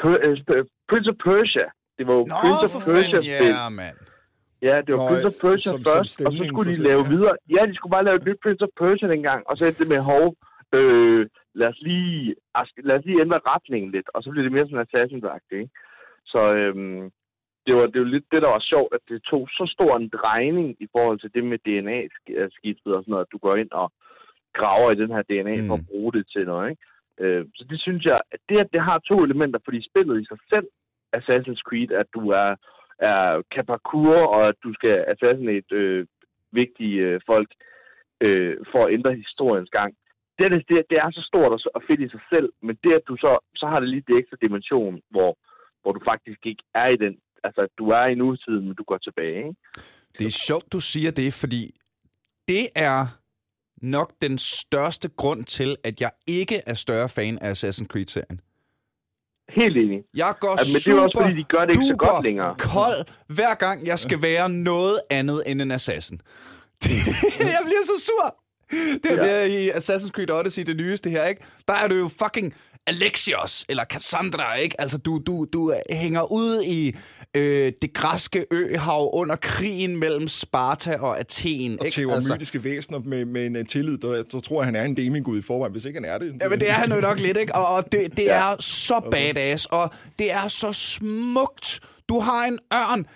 øh 0.00 0.64
Prince 0.90 1.10
of 1.12 1.16
Persia. 1.26 1.66
Det 1.98 2.06
var 2.06 2.14
jo 2.14 2.24
Nå, 2.32 2.36
Prince 2.42 2.76
of 2.78 2.82
Persia-spil. 2.94 3.54
Ja, 3.60 3.68
mand. 3.68 3.98
Ja, 4.68 4.76
det 4.84 4.90
var 4.94 5.00
Nå, 5.00 5.08
Prince 5.08 5.28
of 5.30 5.36
Persia 5.46 5.70
som, 5.72 5.80
først, 5.92 6.16
som 6.16 6.26
og 6.26 6.32
så 6.32 6.42
skulle 6.50 6.70
de 6.72 6.82
lave 6.88 7.02
videre. 7.14 7.34
Ja, 7.56 7.62
de 7.70 7.74
skulle 7.74 7.94
bare 7.96 8.04
lave 8.08 8.16
et 8.20 8.26
nyt 8.28 8.40
Prince 8.44 8.62
of 8.66 8.72
Persia 8.80 9.08
dengang, 9.14 9.40
og 9.48 9.52
så 9.56 9.62
endte 9.66 9.82
det 9.82 9.92
med, 9.94 10.00
hov, 10.12 10.24
øh, 10.78 11.20
lad, 11.60 11.68
os 11.72 11.80
lige, 11.88 12.34
lad 12.88 12.96
os 12.98 13.04
lige 13.04 13.20
ændre 13.24 13.40
retningen 13.52 13.90
lidt, 13.96 14.08
og 14.14 14.22
så 14.22 14.30
blev 14.30 14.44
det 14.44 14.52
mere 14.52 14.66
sådan 14.68 14.86
assassin's 14.88 15.56
ikke? 15.58 15.70
Så 16.32 16.40
øhm, 16.60 17.10
det 17.66 17.74
var, 17.76 17.86
det 17.86 18.00
var 18.00 18.06
lidt 18.06 18.24
det, 18.32 18.42
der 18.42 18.48
var 18.48 18.60
sjovt, 18.72 18.94
at 18.94 19.00
det 19.08 19.22
tog 19.22 19.48
så 19.48 19.64
stor 19.74 19.96
en 19.96 20.08
drejning 20.08 20.76
i 20.80 20.88
forhold 20.92 21.18
til 21.20 21.34
det 21.34 21.44
med 21.44 21.58
DNA-skiftet 21.58 22.94
og 22.94 23.02
sådan 23.02 23.12
noget, 23.12 23.26
at 23.26 23.32
du 23.32 23.38
går 23.38 23.56
ind 23.56 23.72
og 23.72 23.92
graver 24.52 24.90
i 24.90 25.00
den 25.02 25.10
her 25.10 25.22
DNA 25.22 25.60
mm. 25.60 25.66
for 25.68 25.74
at 25.74 25.86
bruge 25.86 26.12
det 26.12 26.24
til 26.32 26.44
noget. 26.46 26.70
Ikke? 26.70 26.82
Øh, 27.20 27.44
så 27.54 27.64
det 27.70 27.80
synes 27.80 28.04
jeg, 28.04 28.20
at 28.32 28.40
det, 28.48 28.58
at 28.58 28.72
det 28.72 28.80
har 28.80 28.98
to 28.98 29.24
elementer, 29.24 29.58
fordi 29.64 29.88
spillet 29.90 30.22
i 30.22 30.24
sig 30.24 30.38
selv, 30.48 30.66
Assassin's 31.16 31.62
Creed, 31.68 31.90
at 31.90 32.06
du 32.14 32.30
er, 32.30 32.56
er 32.98 33.42
kan 33.54 33.66
parkour, 33.66 34.16
og 34.34 34.48
at 34.48 34.54
du 34.64 34.74
skal 34.74 35.04
assassinate 35.08 35.74
øh, 35.74 36.06
vigtige 36.52 37.00
øh, 37.00 37.20
folk 37.26 37.50
øh, 38.20 38.56
for 38.72 38.86
at 38.86 38.92
ændre 38.92 39.14
historiens 39.14 39.70
gang. 39.70 39.94
Det, 40.38 40.50
det, 40.50 40.84
det 40.90 40.98
er 40.98 41.10
så 41.10 41.22
stort 41.30 41.52
og, 41.52 41.60
og 41.74 41.82
fedt 41.86 42.00
i 42.00 42.08
sig 42.08 42.20
selv, 42.30 42.48
men 42.62 42.78
det, 42.84 42.92
at 42.92 43.08
du 43.08 43.16
så, 43.16 43.38
så 43.56 43.66
har 43.66 43.80
det 43.80 43.88
lige 43.88 44.04
det 44.08 44.18
ekstra 44.18 44.36
dimension, 44.40 45.00
hvor, 45.10 45.36
hvor 45.82 45.92
du 45.92 46.00
faktisk 46.04 46.46
ikke 46.46 46.62
er 46.74 46.88
i 46.88 46.96
den 46.96 47.18
altså, 47.44 47.68
du 47.78 47.88
er 47.88 48.06
i 48.06 48.14
nutiden, 48.14 48.64
men 48.66 48.74
du 48.74 48.84
går 48.84 48.98
tilbage. 48.98 49.38
Ikke? 49.38 49.60
Det 50.18 50.26
er 50.26 50.30
sjovt, 50.30 50.72
du 50.72 50.80
siger 50.80 51.10
det, 51.10 51.32
fordi 51.32 51.74
det 52.48 52.68
er 52.76 53.06
nok 53.82 54.12
den 54.20 54.38
største 54.38 55.08
grund 55.08 55.44
til, 55.44 55.76
at 55.84 56.00
jeg 56.00 56.10
ikke 56.26 56.62
er 56.66 56.74
større 56.74 57.08
fan 57.08 57.38
af 57.38 57.52
Assassin's 57.52 57.86
Creed-serien. 57.86 58.40
Helt 59.48 59.76
enig. 59.76 59.98
Jeg 60.14 60.34
går 60.40 60.48
ja, 60.48 60.64
men 60.72 60.78
det 60.84 60.88
er 60.88 61.00
også, 61.00 61.18
fordi 61.22 61.36
de 61.36 61.44
gør 61.44 61.64
det 61.64 61.72
ikke 61.76 61.86
så 61.86 61.96
godt 61.96 62.24
længere. 62.24 62.56
kold, 62.58 63.00
hver 63.36 63.54
gang 63.54 63.86
jeg 63.86 63.98
skal 63.98 64.22
være 64.22 64.48
noget 64.48 65.00
andet 65.10 65.42
end 65.46 65.62
en 65.62 65.70
assassin. 65.70 66.20
jeg 67.56 67.62
bliver 67.68 67.84
så 67.92 67.96
sur. 68.08 68.36
Det 69.04 69.30
er 69.30 69.44
ja. 69.44 69.44
i 69.44 69.70
Assassin's 69.70 70.10
Creed 70.10 70.30
Odyssey, 70.30 70.62
det 70.62 70.76
nyeste 70.76 71.10
her, 71.10 71.24
ikke? 71.24 71.44
Der 71.68 71.74
er 71.84 71.88
du 71.88 71.94
jo 71.94 72.08
fucking 72.08 72.54
Alexios 72.86 73.64
eller 73.68 73.84
Cassandra, 73.84 74.54
ikke? 74.54 74.80
Altså, 74.80 74.98
du, 74.98 75.22
du, 75.26 75.46
du 75.52 75.74
hænger 75.90 76.32
ud 76.32 76.62
i 76.62 76.96
øh, 77.34 77.72
det 77.82 77.92
græske 77.94 78.46
øhav 78.50 79.10
under 79.12 79.36
krigen 79.36 79.96
mellem 79.96 80.28
Sparta 80.28 80.96
og 81.00 81.20
Athen. 81.20 81.80
Og 81.80 81.92
teormytiske 81.92 82.56
altså, 82.56 82.58
væsener 82.58 82.98
med, 82.98 83.24
med 83.24 83.46
en 83.46 83.66
tillid, 83.66 83.98
der, 83.98 84.24
så 84.30 84.40
tror 84.40 84.60
jeg, 84.60 84.66
han 84.66 84.76
er 84.76 84.82
en 84.82 84.96
demigud 84.96 85.38
i 85.38 85.42
forvejen, 85.42 85.72
hvis 85.72 85.84
ikke 85.84 86.00
han 86.00 86.10
er 86.10 86.18
det. 86.18 86.36
Ja, 86.40 86.48
men 86.48 86.60
det 86.60 86.70
er 86.70 86.74
han 86.74 86.92
jo 86.92 87.00
nok 87.00 87.20
lidt, 87.20 87.36
ikke? 87.36 87.54
Og, 87.54 87.66
og 87.66 87.92
det, 87.92 88.16
det 88.16 88.24
ja. 88.24 88.52
er 88.52 88.56
så 88.60 89.08
badass, 89.10 89.66
og 89.66 89.90
det 90.18 90.32
er 90.32 90.48
så 90.48 90.72
smukt. 90.72 91.80
Du 92.08 92.20
har 92.20 92.46
en 92.46 92.58
ørn, 92.72 93.06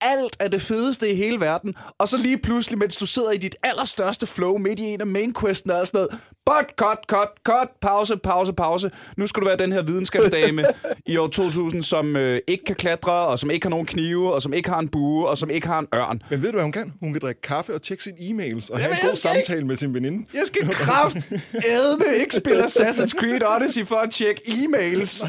alt 0.00 0.36
af 0.40 0.50
det 0.50 0.62
fedeste 0.62 1.10
i 1.10 1.14
hele 1.14 1.40
verden, 1.40 1.74
og 1.98 2.08
så 2.08 2.16
lige 2.16 2.38
pludselig, 2.38 2.78
mens 2.78 2.96
du 2.96 3.06
sidder 3.06 3.30
i 3.30 3.36
dit 3.36 3.56
allerstørste 3.62 4.26
flow 4.26 4.58
midt 4.58 4.78
i 4.78 4.82
en 4.82 5.00
af 5.00 5.06
main 5.06 5.34
questen 5.40 5.70
og 5.70 5.86
sådan 5.86 5.98
noget, 5.98 6.10
but, 6.46 6.76
cut, 6.76 6.98
cut, 7.08 7.28
cut, 7.44 7.68
pause, 7.80 8.16
pause, 8.16 8.52
pause. 8.52 8.90
Nu 9.16 9.26
skal 9.26 9.40
du 9.40 9.46
være 9.46 9.56
den 9.56 9.72
her 9.72 9.82
videnskabsdame 9.82 10.64
i 11.06 11.16
år 11.16 11.26
2000, 11.26 11.82
som 11.82 12.16
øh, 12.16 12.40
ikke 12.46 12.64
kan 12.64 12.76
klatre, 12.76 13.12
og 13.12 13.38
som 13.38 13.50
ikke 13.50 13.64
har 13.64 13.70
nogen 13.70 13.86
knive, 13.86 14.34
og 14.34 14.42
som 14.42 14.52
ikke 14.52 14.70
har 14.70 14.78
en 14.78 14.88
bue, 14.88 15.28
og 15.28 15.38
som 15.38 15.50
ikke 15.50 15.66
har 15.66 15.78
en 15.78 15.86
ørn. 15.94 16.22
Men 16.30 16.42
ved 16.42 16.48
du, 16.48 16.52
hvad 16.52 16.62
hun 16.62 16.72
kan? 16.72 16.92
Hun 17.00 17.12
kan 17.12 17.20
drikke 17.22 17.40
kaffe 17.40 17.74
og 17.74 17.82
tjekke 17.82 18.04
sine 18.04 18.16
e-mails, 18.16 18.70
og 18.72 18.80
have 18.80 18.90
en 18.90 19.08
god 19.08 19.16
samtale 19.16 19.58
ikke... 19.58 19.66
med 19.66 19.76
sin 19.76 19.94
veninde. 19.94 20.26
Jeg 20.34 20.42
skal 20.46 20.68
kraft 20.68 21.16
med 21.98 22.14
ikke 22.20 22.34
spille 22.34 22.64
Assassin's 22.68 23.20
Creed 23.20 23.42
Odyssey 23.42 23.86
for 23.86 23.96
at 23.96 24.10
tjekke 24.10 24.42
e-mails. 24.46 25.24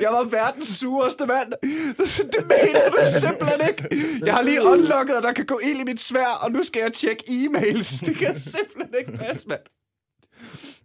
Jeg 0.00 0.08
var 0.10 0.24
verdens 0.24 0.68
sureste 0.68 1.26
mand. 1.26 1.52
Det 2.34 2.44
mener 2.48 2.90
du 2.90 2.98
simpelthen 3.20 3.60
ikke. 3.68 3.93
Jeg 4.26 4.34
har 4.34 4.42
lige 4.42 4.62
unlocket, 4.62 5.14
at 5.14 5.22
der 5.22 5.32
kan 5.32 5.46
gå 5.46 5.60
ild 5.64 5.80
i 5.80 5.84
mit 5.84 6.00
svær, 6.00 6.26
og 6.42 6.52
nu 6.52 6.62
skal 6.62 6.80
jeg 6.80 6.92
tjekke 6.92 7.24
e-mails. 7.28 8.00
Det 8.06 8.16
kan 8.16 8.38
simpelthen 8.38 8.94
ikke 8.98 9.12
passe, 9.12 9.48
mand. 9.48 9.60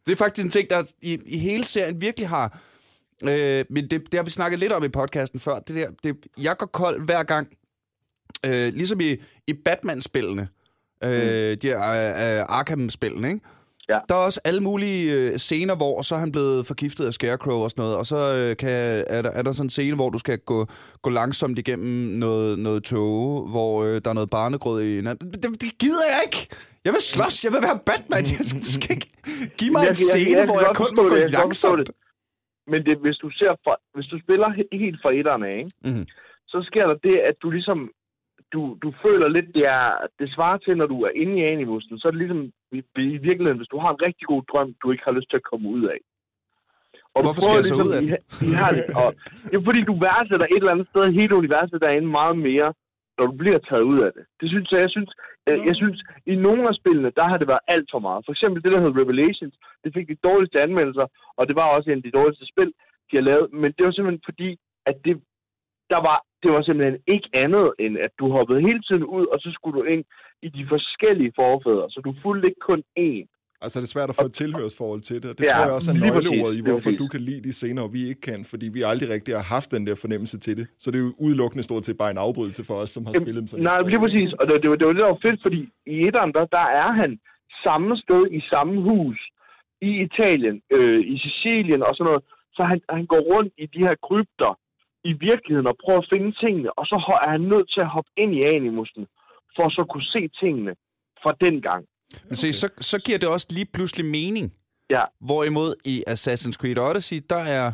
Det 0.05 0.11
er 0.11 0.15
faktisk 0.15 0.45
en 0.45 0.51
ting, 0.51 0.69
der 0.69 0.83
i, 1.01 1.19
i 1.25 1.37
hele 1.37 1.63
serien 1.63 2.01
virkelig 2.01 2.29
har... 2.29 2.59
Øh, 3.23 3.65
men 3.69 3.89
det, 3.89 3.91
det 3.91 4.13
har 4.13 4.23
vi 4.23 4.31
snakket 4.31 4.59
lidt 4.59 4.71
om 4.71 4.83
i 4.83 4.87
podcasten 4.87 5.39
før. 5.39 5.59
Det 5.59 5.75
der, 5.75 5.89
det, 6.03 6.15
jeg 6.41 6.57
går 6.57 6.65
kold 6.65 7.05
hver 7.05 7.23
gang. 7.23 7.47
Øh, 8.45 8.73
ligesom 8.73 8.99
i, 8.99 9.15
i 9.47 9.53
Batman-spillene. 9.53 10.47
Øh, 11.03 11.51
mm. 11.51 11.59
De 11.59 11.67
her 11.67 11.79
øh, 12.39 12.45
Arkham-spillene, 12.49 13.27
ikke? 13.27 13.45
Ja. 13.89 13.99
Der 14.09 14.15
er 14.15 14.19
også 14.29 14.41
alle 14.45 14.61
mulige 14.61 15.13
øh, 15.13 15.37
scener, 15.37 15.75
hvor 15.75 16.01
så 16.01 16.15
er 16.15 16.19
han 16.19 16.31
blevet 16.31 16.65
forgiftet 16.67 17.05
af 17.05 17.13
Scarecrow 17.13 17.57
og 17.65 17.69
sådan 17.69 17.81
noget, 17.81 17.97
og 17.97 18.05
så 18.05 18.17
øh, 18.39 18.57
kan, 18.57 19.03
er, 19.07 19.21
der, 19.21 19.31
er 19.31 19.41
der 19.41 19.51
sådan 19.51 19.65
en 19.65 19.69
scene, 19.69 19.95
hvor 19.95 20.09
du 20.09 20.17
skal 20.17 20.37
gå, 20.39 20.65
gå 21.01 21.09
langsomt 21.09 21.59
igennem 21.59 22.17
noget, 22.25 22.59
noget 22.59 22.83
tog, 22.83 23.47
hvor 23.49 23.83
øh, 23.83 24.01
der 24.03 24.09
er 24.09 24.13
noget 24.13 24.29
barnegrød 24.29 24.81
i. 24.81 24.97
Det, 25.01 25.21
det, 25.21 25.43
det 25.63 25.71
gider 25.83 26.05
jeg 26.13 26.19
ikke! 26.27 26.41
Jeg 26.85 26.93
vil 26.93 27.01
slås, 27.01 27.43
jeg 27.45 27.51
vil 27.53 27.61
være 27.61 27.79
Batman. 27.89 28.23
Jeg 28.37 28.45
skal, 28.49 28.63
skal 28.77 28.91
ikke 28.95 29.09
give 29.59 29.71
mig 29.71 29.81
Jeg 29.81 29.89
en 29.89 29.95
kan- 29.99 30.07
jeg- 30.09 30.13
scene, 30.15 30.29
jeg 30.39 30.47
kan 30.47 30.47
hvor 30.49 30.59
jeg 30.67 30.71
kun 30.83 30.95
må 30.95 31.01
gå 31.09 31.15
det, 31.15 31.21
jeg 31.21 31.29
langsomt. 31.41 31.89
Men 32.71 32.79
det, 32.87 32.95
hvis, 33.05 33.17
du 33.23 33.29
ser 33.39 33.51
fra, 33.65 33.73
hvis 33.95 34.07
du 34.11 34.17
spiller 34.25 34.47
he- 34.57 34.69
helt 34.83 34.97
fra 35.03 35.11
etterne, 35.19 35.47
ikke? 35.59 35.71
Mhm. 35.89 36.05
så 36.53 36.57
sker 36.69 36.85
der 36.91 36.97
det, 37.07 37.15
at 37.29 37.35
du 37.43 37.47
ligesom 37.57 37.79
du, 38.53 38.77
du 38.83 38.93
føler 39.03 39.27
lidt, 39.27 39.49
det, 39.55 39.65
er, 39.65 39.85
det 40.19 40.33
svarer 40.35 40.57
til, 40.57 40.77
når 40.77 40.87
du 40.93 40.97
er 41.07 41.11
inde 41.15 41.35
i 41.39 41.43
animusen, 41.53 41.99
så 41.99 42.07
er 42.07 42.11
det 42.11 42.21
ligesom 42.23 42.41
i, 42.71 42.79
i 42.97 43.17
virkeligheden, 43.27 43.57
hvis 43.57 43.73
du 43.73 43.79
har 43.79 43.89
en 43.91 44.01
rigtig 44.07 44.25
god 44.27 44.43
drøm, 44.51 44.75
du 44.83 44.91
ikke 44.91 45.03
har 45.05 45.11
lyst 45.11 45.29
til 45.29 45.41
at 45.41 45.49
komme 45.51 45.69
ud 45.69 45.83
af. 45.83 45.99
Og 47.15 47.21
Hvorfor 47.23 47.41
skal 47.41 47.55
jeg 47.55 47.65
så 47.65 47.75
ud 47.87 47.91
af 47.97 48.01
I, 48.03 48.07
I 48.49 48.51
har 48.61 48.71
det, 48.77 48.83
og, 49.01 49.09
det 49.49 49.55
er 49.57 49.67
fordi, 49.69 49.81
du 49.91 49.95
værdsætter 50.05 50.47
et 50.47 50.61
eller 50.63 50.75
andet 50.75 50.87
sted 50.91 51.03
hele 51.19 51.35
universet 51.41 51.81
derinde 51.81 52.07
meget 52.19 52.37
mere, 52.49 52.69
når 53.17 53.25
du 53.29 53.35
bliver 53.41 53.59
taget 53.69 53.85
ud 53.91 53.99
af 54.07 54.11
det. 54.15 54.23
Det 54.41 54.47
synes 54.49 54.71
jeg, 54.71 54.81
jeg 54.85 54.91
synes, 54.95 55.11
jeg, 55.47 55.55
jeg 55.69 55.75
synes, 55.81 55.97
i 56.25 56.35
nogle 56.35 56.63
af 56.69 56.75
spillene, 56.75 57.11
der 57.19 57.25
har 57.31 57.37
det 57.37 57.47
været 57.47 57.67
alt 57.67 57.89
for 57.93 57.99
meget. 58.07 58.25
For 58.25 58.31
eksempel 58.31 58.63
det, 58.63 58.71
der 58.71 58.79
hedder 58.81 58.99
Revelations, 59.01 59.55
det 59.83 59.93
fik 59.93 60.07
de 60.07 60.23
dårligste 60.27 60.61
anmeldelser, 60.61 61.07
og 61.37 61.47
det 61.47 61.55
var 61.55 61.67
også 61.75 61.87
en 61.89 62.01
af 62.01 62.03
de 62.07 62.17
dårligste 62.19 62.45
spil, 62.53 62.71
de 63.09 63.15
har 63.19 63.25
lavet. 63.29 63.47
Men 63.61 63.69
det 63.75 63.85
var 63.85 63.91
simpelthen 63.91 64.27
fordi, 64.29 64.49
at 64.89 64.95
det, 65.05 65.13
der 65.93 65.99
var, 66.07 66.17
det 66.43 66.51
var 66.51 66.61
simpelthen 66.61 66.99
ikke 67.07 67.29
andet, 67.33 67.67
end 67.79 67.97
at 68.05 68.11
du 68.19 68.25
hoppede 68.37 68.61
hele 68.61 68.81
tiden 68.87 69.03
ud, 69.03 69.25
og 69.33 69.39
så 69.39 69.49
skulle 69.53 69.75
du 69.79 69.83
ind 69.93 70.03
i 70.41 70.49
de 70.49 70.65
forskellige 70.69 71.31
forfædre. 71.35 71.89
Så 71.89 72.01
du 72.05 72.11
fulgte 72.23 72.47
ikke 72.47 72.63
kun 72.71 72.83
én. 72.99 73.25
Altså, 73.61 73.79
det 73.79 73.85
er 73.85 73.93
svært 73.95 74.09
at 74.09 74.15
få 74.21 74.25
et 74.25 74.33
tilhørsforhold 74.33 75.01
til 75.01 75.17
det. 75.23 75.29
og 75.31 75.37
Det 75.37 75.43
Ja, 75.43 75.53
tror 75.55 75.65
jeg 75.69 75.73
også 75.79 75.91
er 75.91 75.99
nøgleordet 76.05 76.57
i, 76.57 76.61
hvorfor 76.69 76.91
du 77.01 77.07
kan 77.13 77.21
lide 77.29 77.41
de 77.47 77.53
scener, 77.53 77.81
og 77.87 77.93
vi 77.93 78.01
ikke 78.09 78.21
kan, 78.21 78.39
fordi 78.45 78.65
vi 78.75 78.81
aldrig 78.91 79.09
rigtig 79.15 79.31
har 79.35 79.47
haft 79.55 79.71
den 79.71 79.87
der 79.87 79.95
fornemmelse 80.03 80.37
til 80.45 80.57
det. 80.59 80.67
Så 80.79 80.91
det 80.91 80.97
er 80.99 81.03
jo 81.07 81.13
udelukkende 81.25 81.63
stort 81.63 81.85
set 81.85 81.97
bare 81.97 82.11
en 82.11 82.17
afbrydelse 82.25 82.63
for 82.69 82.73
os, 82.83 82.89
som 82.89 83.05
har 83.05 83.13
spillet 83.13 83.41
dem 83.41 83.47
sådan 83.47 83.63
Nej, 83.63 83.77
lidt 83.77 83.89
lige 83.89 83.99
præcis. 84.05 84.33
Og 84.33 84.47
det, 84.47 84.61
det, 84.63 84.69
var, 84.69 84.75
det 84.75 84.87
var 84.87 84.93
var 84.93 85.19
fedt, 85.21 85.39
fordi 85.41 85.59
i 85.85 85.95
etteren, 86.07 86.31
der, 86.37 86.45
der 86.57 86.65
er 86.83 86.91
han 87.01 87.19
samme 87.63 87.97
sted 87.97 88.21
i 88.31 88.41
samme 88.53 88.81
hus 88.81 89.19
i 89.81 89.91
Italien, 90.07 90.61
øh, 90.71 90.99
i 91.13 91.15
Sicilien 91.23 91.81
og 91.83 91.95
sådan 91.95 92.09
noget. 92.09 92.23
Så 92.57 92.63
han, 92.63 92.81
han 92.89 93.05
går 93.05 93.21
rundt 93.33 93.53
i 93.57 93.65
de 93.65 93.79
her 93.87 93.95
krypter 94.07 94.51
i 95.03 95.13
virkeligheden 95.13 95.67
og 95.67 95.75
prøver 95.83 95.99
at 95.99 96.07
finde 96.13 96.31
tingene, 96.43 96.69
og 96.79 96.85
så 96.85 96.95
er 97.25 97.29
han 97.31 97.41
nødt 97.41 97.71
til 97.73 97.81
at 97.81 97.89
hoppe 97.89 98.11
ind 98.17 98.35
i 98.35 98.41
animusen, 98.43 99.07
for 99.55 99.65
at 99.65 99.71
så 99.71 99.83
kunne 99.91 100.03
se 100.15 100.21
tingene 100.41 100.73
fra 101.23 101.31
den 101.41 101.61
gang. 101.61 101.85
Men 102.27 102.35
se, 102.35 102.53
så, 102.53 102.67
så 102.79 102.97
giver 103.05 103.17
det 103.17 103.29
også 103.29 103.47
lige 103.49 103.67
pludselig 103.73 104.05
mening. 104.05 104.53
Ja, 104.89 105.03
Hvorimod 105.21 105.75
i 105.85 106.03
Assassin's 106.09 106.57
Creed 106.61 106.77
Odyssey, 106.77 107.21
der 107.29 107.35
er 107.57 107.73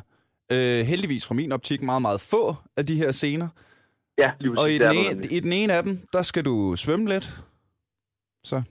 øh, 0.52 0.86
heldigvis 0.86 1.28
fra 1.28 1.36
min 1.36 1.52
optik 1.52 1.82
meget, 1.82 2.02
meget 2.02 2.22
få 2.32 2.56
af 2.78 2.86
de 2.86 2.96
her 2.96 3.12
scener. 3.12 3.48
ja 4.18 4.32
lige. 4.40 4.60
Og 4.60 4.70
i 4.70 4.74
det 4.74 4.82
den, 4.82 4.92
ene, 4.98 5.10
nemlig. 5.10 5.32
i 5.32 5.40
den 5.40 5.54
ene 5.54 5.74
af 5.74 5.84
dem, 5.84 6.00
der 6.14 6.22
skal 6.22 6.46
du 6.46 6.76
svømme 6.76 7.10
lidt. 7.10 7.24
Så, 8.44 8.62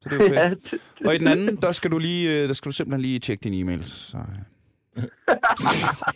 så 0.00 0.08
det 0.08 0.12
er 0.12 0.24
jo 0.24 0.28
fedt. 0.28 0.36
ja, 0.38 0.50
det, 0.50 1.06
Og 1.06 1.14
i 1.14 1.18
den 1.18 1.26
anden, 1.34 1.56
der 1.56 1.72
skal 1.72 1.90
du 1.90 1.98
lige, 1.98 2.42
øh, 2.42 2.48
der 2.48 2.54
skal 2.54 2.68
du 2.70 2.74
simpelthen 2.74 3.02
lige 3.02 3.18
tjekke 3.18 3.42
dine 3.48 3.56
e-mails. 3.74 3.86
Så. 3.86 4.18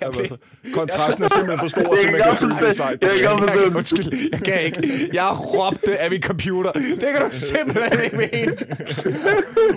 Jamen, 0.03 0.21
altså, 0.21 0.37
kontrasten 0.75 1.25
er 1.25 1.29
simpelthen 1.29 1.59
for 1.59 1.69
stor 1.69 1.95
Jeg 1.95 2.01
til, 2.01 2.07
at 2.07 2.13
man 2.13 2.23
kan 2.23 2.39
føle 2.39 2.67
det 2.67 2.77
sejt. 2.77 3.03
Jeg 3.03 3.11
jeg, 3.21 3.55
det. 3.55 3.77
undskyld, 3.77 4.31
jeg 4.33 4.41
kan 4.45 4.63
ikke. 4.63 5.11
Jeg 5.13 5.31
råbte 5.55 5.99
af 5.99 6.11
min 6.11 6.23
computer. 6.23 6.73
Det 6.73 7.09
kan 7.13 7.21
du 7.21 7.29
simpelthen 7.31 8.01
ikke 8.05 8.17
mene. 8.17 8.57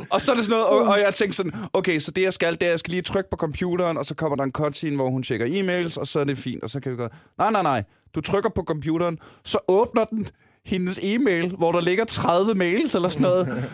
og 0.09 0.21
så 0.21 0.31
er 0.31 0.35
det 0.35 0.45
sådan 0.45 0.59
noget, 0.59 0.65
og, 0.67 0.87
og 0.87 0.99
jeg 0.99 1.13
tænkte 1.15 1.37
sådan, 1.37 1.53
okay, 1.73 1.99
så 1.99 2.11
det 2.11 2.23
jeg 2.23 2.33
skal, 2.33 2.53
det 2.53 2.63
er, 2.63 2.69
jeg 2.69 2.79
skal 2.79 2.91
lige 2.91 3.01
trykke 3.01 3.29
på 3.29 3.37
computeren, 3.37 3.97
og 3.97 4.05
så 4.05 4.15
kommer 4.15 4.35
der 4.35 4.43
en 4.43 4.51
cutscene, 4.51 4.95
hvor 4.95 5.09
hun 5.09 5.23
tjekker 5.23 5.45
e-mails, 5.45 5.99
og 5.99 6.07
så 6.07 6.19
er 6.19 6.23
det 6.23 6.37
fint, 6.37 6.63
og 6.63 6.69
så 6.69 6.79
kan 6.79 6.91
vi 6.91 6.97
gå, 6.97 7.07
nej, 7.37 7.51
nej, 7.51 7.61
nej, 7.61 7.83
du 8.15 8.21
trykker 8.21 8.49
på 8.49 8.63
computeren, 8.63 9.17
så 9.45 9.57
åbner 9.67 10.05
den 10.05 10.27
hendes 10.65 10.99
e-mail, 11.03 11.49
hvor 11.57 11.71
der 11.71 11.81
ligger 11.81 12.05
30 12.05 12.53
mails 12.53 12.95
eller 12.95 13.09
sådan 13.09 13.21
noget. 13.23 13.69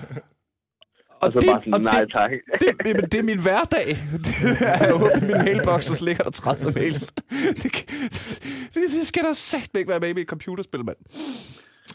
Og 1.22 1.28
så 1.32 1.40
bare 1.50 1.62
sådan, 1.64 1.82
nej 1.94 2.06
tak. 2.18 2.32
det, 2.62 2.70
det, 2.86 2.94
det 3.12 3.20
er 3.24 3.28
min 3.32 3.42
hverdag. 3.48 3.88
Det 4.28 4.36
er 4.74 4.80
at 4.86 4.94
åbne 5.04 5.24
min 5.30 5.40
mailbox, 5.48 5.82
og 5.92 5.96
så 6.00 6.04
ligger 6.08 6.24
der 6.28 6.32
30 6.32 6.72
mails. 6.80 7.02
Det, 7.62 7.70
det, 8.74 8.84
det 8.98 9.08
skal 9.12 9.24
der 9.28 9.34
sagt 9.34 9.72
ikke 9.78 9.92
være 9.94 10.04
med 10.04 10.10
i 10.10 10.18
mit 10.20 10.30
computerspil, 10.34 10.84
mand. 10.90 11.00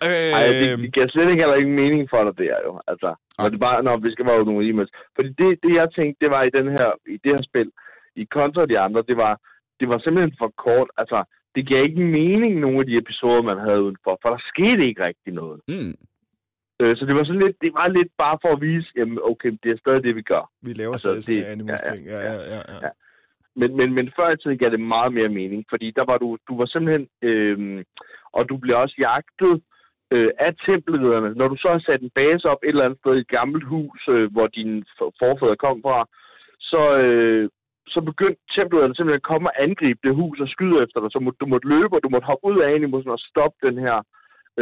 Øh, 0.07 0.33
Ej, 0.39 0.47
det, 0.61 0.79
det 0.79 0.95
giver 0.95 1.09
slet 1.09 1.29
ikke 1.31 1.43
heller 1.43 1.59
ingen 1.63 1.77
mening 1.83 2.03
for 2.13 2.21
dig, 2.25 2.35
det 2.41 2.49
er 2.57 2.61
jo. 2.67 2.73
Altså, 2.91 3.11
når 3.39 3.49
det 3.49 3.61
bare, 3.67 3.83
når 3.83 3.97
vi 3.97 4.11
skal 4.13 4.27
være 4.27 4.45
nogle 4.45 4.69
e-mails. 4.71 4.93
Fordi 5.17 5.29
det, 5.41 5.49
det, 5.63 5.73
jeg 5.81 5.89
tænkte, 5.97 6.17
det 6.25 6.31
var 6.35 6.43
i, 6.43 6.51
den 6.59 6.69
her, 6.77 6.89
i 7.15 7.17
det 7.25 7.31
her 7.35 7.43
spil, 7.51 7.69
i 8.17 8.25
kontra 8.37 8.67
de 8.67 8.79
andre, 8.87 9.03
det 9.11 9.17
var, 9.17 9.35
det 9.81 9.87
var 9.89 9.99
simpelthen 9.99 10.35
for 10.39 10.51
kort. 10.65 10.89
Altså, 11.01 11.19
det 11.55 11.69
gav 11.69 11.85
ikke 11.85 12.01
mening, 12.21 12.53
nogle 12.61 12.79
af 12.81 12.87
de 12.87 12.97
episoder, 13.03 13.43
man 13.43 13.59
havde 13.67 13.83
udenfor, 13.87 14.19
for 14.23 14.29
der 14.31 14.41
skete 14.53 14.83
ikke 14.89 15.05
rigtig 15.09 15.33
noget. 15.33 15.61
mm, 15.69 15.95
Øh, 16.83 16.97
så 16.97 17.03
det 17.07 17.15
var 17.15 17.25
sådan 17.25 17.43
lidt, 17.47 17.57
det 17.61 17.73
var 17.75 17.89
lidt 17.89 18.13
bare 18.19 18.39
for 18.43 18.51
at 18.53 18.61
vise, 18.61 18.89
jamen, 18.97 19.19
okay, 19.31 19.51
det 19.63 19.71
er 19.71 19.79
stadig 19.79 20.03
det, 20.05 20.17
vi 20.17 20.23
gør. 20.23 20.45
Vi 20.63 20.73
laver 20.73 20.93
Altså, 20.93 21.09
stadig 21.09 21.25
sådan 21.25 21.53
animus 21.53 21.71
ja, 21.71 21.91
ting. 21.91 22.07
Ja, 22.07 22.19
ja, 22.29 22.35
ja, 22.53 22.61
ja. 22.73 22.77
ja. 22.87 22.91
Men, 23.61 23.77
men, 23.77 23.89
men 23.97 24.13
før 24.17 24.29
i 24.31 24.37
tiden 24.37 24.59
gav 24.59 24.71
det 24.71 24.81
meget 24.81 25.13
mere 25.19 25.29
mening, 25.29 25.65
fordi 25.71 25.91
der 25.99 26.05
var 26.11 26.19
du, 26.19 26.39
du 26.49 26.57
var 26.61 26.67
simpelthen, 26.67 27.09
øhm, 27.23 27.85
og 28.33 28.49
du 28.49 28.57
blev 28.57 28.77
også 28.77 28.97
jagtet 28.99 29.63
øh, 30.15 30.31
af 30.39 30.53
tempelridderne. 30.67 31.31
Når 31.35 31.49
du 31.49 31.57
så 31.57 31.69
har 31.75 31.83
sat 31.87 32.01
en 32.03 32.11
base 32.21 32.45
op 32.53 32.63
et 32.63 32.69
eller 32.69 32.85
andet 32.85 32.99
sted 32.99 33.15
i 33.17 33.25
et 33.25 33.29
gammelt 33.39 33.65
hus, 33.65 34.01
øh, 34.09 34.33
hvor 34.33 34.47
dine 34.47 34.85
for- 34.99 35.15
forfædre 35.23 35.57
kom 35.57 35.83
fra, 35.83 35.99
så, 36.71 36.83
øh, 37.05 37.51
så 37.95 38.01
begyndte 38.01 38.41
tempelridderne 38.57 38.95
simpelthen 38.95 39.23
at 39.23 39.31
komme 39.31 39.49
og 39.51 39.63
angribe 39.67 40.01
det 40.07 40.15
hus 40.21 40.41
og 40.41 40.49
skyde 40.49 40.83
efter 40.85 40.99
dig. 41.01 41.11
Så 41.13 41.19
må, 41.19 41.31
du 41.41 41.47
måtte 41.47 41.69
løbe, 41.69 41.95
og 41.97 42.03
du 42.03 42.09
måtte 42.09 42.31
hoppe 42.31 42.45
ud 42.51 42.59
af 42.63 42.75
animusen 42.75 43.11
og 43.11 43.19
stoppe 43.31 43.57
den 43.67 43.79
her, 43.87 43.97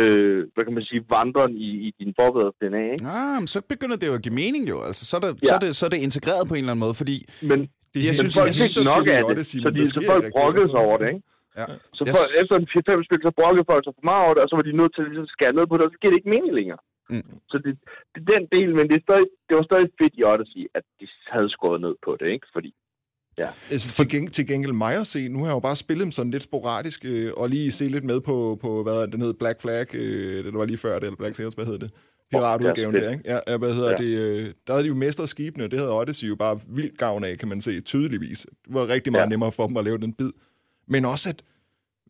øh, 0.00 0.38
hvad 0.54 0.64
kan 0.64 0.74
man 0.74 0.84
sige, 0.90 1.02
vandren 1.16 1.52
i, 1.56 1.68
i 1.86 1.88
din 2.00 2.12
forfædres 2.18 2.54
DNA. 2.60 2.82
Ikke? 2.92 3.06
ah, 3.06 3.36
men 3.42 3.46
så 3.54 3.60
begynder 3.72 3.96
det 4.00 4.06
jo 4.10 4.14
at 4.18 4.22
give 4.26 4.34
mening 4.42 4.62
jo. 4.72 4.76
Altså, 4.88 5.02
så, 5.10 5.14
er 5.16 5.20
det, 5.26 5.32
Ja. 5.42 5.48
så, 5.48 5.54
er 5.58 5.62
det, 5.64 5.70
så 5.78 5.82
er 5.86 5.90
det 5.94 6.00
integreret 6.08 6.44
på 6.48 6.54
en 6.54 6.58
eller 6.64 6.72
anden 6.74 6.84
måde, 6.86 6.96
fordi 7.02 7.16
Men 7.50 7.58
Det 7.94 8.00
Jeg 8.08 8.14
synes- 8.20 8.34
folk 8.40 8.50
jeg 8.52 8.58
fik 8.64 8.72
synes- 8.76 8.90
nok 8.94 9.06
af 9.16 9.20
det, 9.38 9.46
så, 9.46 9.70
de, 9.76 9.80
så 9.96 10.00
folk 10.12 10.24
brokkede 10.36 10.68
sig 10.74 10.80
over 10.88 10.96
det, 11.02 11.08
ikke? 11.14 11.22
Ja. 11.60 11.66
Så 11.98 12.02
for, 12.14 12.22
s- 12.30 12.34
efter 12.40 12.54
en 12.60 12.66
4-5 12.74 13.06
spil, 13.08 13.20
så 13.28 13.32
brokkede 13.40 13.64
folk 13.72 13.82
sig 13.86 13.94
for 13.98 14.04
meget 14.10 14.22
over 14.26 14.34
det, 14.34 14.42
og 14.44 14.48
så 14.50 14.56
var 14.58 14.64
de 14.68 14.72
nødt 14.80 14.92
til 14.94 15.02
ligesom 15.10 15.28
at 15.28 15.34
skære 15.36 15.52
ned 15.58 15.66
på 15.70 15.74
det, 15.76 15.84
og 15.86 15.90
så 15.92 15.98
giver 16.00 16.10
det 16.12 16.18
ikke 16.20 16.34
mening 16.36 16.52
længere. 16.60 16.80
Mm. 17.12 17.26
Så 17.52 17.56
det, 17.64 17.70
det 18.12 18.18
er 18.22 18.28
den 18.36 18.44
del, 18.56 18.70
men 18.78 18.84
det, 18.90 18.96
er 19.00 19.04
stadig, 19.08 19.26
det 19.48 19.54
var 19.58 19.64
stadig 19.70 19.88
fedt 20.00 20.14
i 20.20 20.22
Odyssey, 20.32 20.62
at 20.78 20.84
de 21.00 21.04
havde 21.34 21.50
skåret 21.56 21.80
ned 21.86 21.94
på 22.06 22.10
det, 22.20 22.28
ikke? 22.34 22.46
Fordi, 22.56 22.70
Altså, 23.70 23.92
til, 24.04 24.16
geng- 24.18 24.30
til 24.30 24.46
gengæld 24.46 24.72
mig 24.72 24.96
at 24.96 25.06
se, 25.06 25.28
nu 25.28 25.38
har 25.38 25.46
jeg 25.46 25.54
jo 25.54 25.60
bare 25.60 25.76
spillet 25.76 26.04
dem 26.04 26.12
sådan 26.12 26.30
lidt 26.30 26.42
sporadisk, 26.42 27.04
øh, 27.04 27.32
og 27.36 27.48
lige 27.48 27.72
se 27.72 27.84
lidt 27.88 28.04
med 28.04 28.20
på, 28.20 28.58
på 28.60 28.82
hvad 28.82 29.08
den 29.08 29.20
hed, 29.22 29.34
Black 29.34 29.60
Flag, 29.60 29.94
øh, 29.94 30.44
det 30.44 30.54
var 30.54 30.64
lige 30.64 30.78
før 30.78 30.94
det, 30.98 31.02
eller 31.06 31.16
Black 31.16 31.36
Sails, 31.36 31.54
hvad 31.54 31.64
hedder 31.64 31.78
det? 31.78 31.90
Piratudgaven 32.30 32.94
Ja, 32.94 33.00
der, 33.00 33.10
ikke? 33.10 33.22
Ja, 33.26 33.38
ja, 33.48 33.56
hvad 33.56 33.74
hedder 33.74 33.90
Ja. 33.90 34.02
ja. 34.02 34.08
det? 34.08 34.44
Øh, 34.46 34.52
der 34.66 34.72
havde 34.72 34.82
de 34.84 34.88
jo 34.88 34.94
mestre 34.94 35.28
skibene, 35.28 35.68
det 35.68 35.78
havde 35.78 35.92
Odyssey 36.00 36.28
jo 36.28 36.36
bare 36.36 36.60
vildt 36.68 36.98
gavn 36.98 37.24
af, 37.24 37.38
kan 37.38 37.48
man 37.48 37.60
se, 37.60 37.80
tydeligvis. 37.80 38.46
Det 38.66 38.74
var 38.74 38.88
rigtig 38.88 39.12
meget 39.12 39.20
Ja. 39.20 39.24
ja. 39.26 39.28
nemmere 39.28 39.52
for 39.52 39.66
dem 39.66 39.76
at 39.76 39.84
lave 39.84 39.98
den 39.98 40.12
bid. 40.12 40.30
Men 40.88 41.04
også, 41.04 41.28
at 41.28 41.42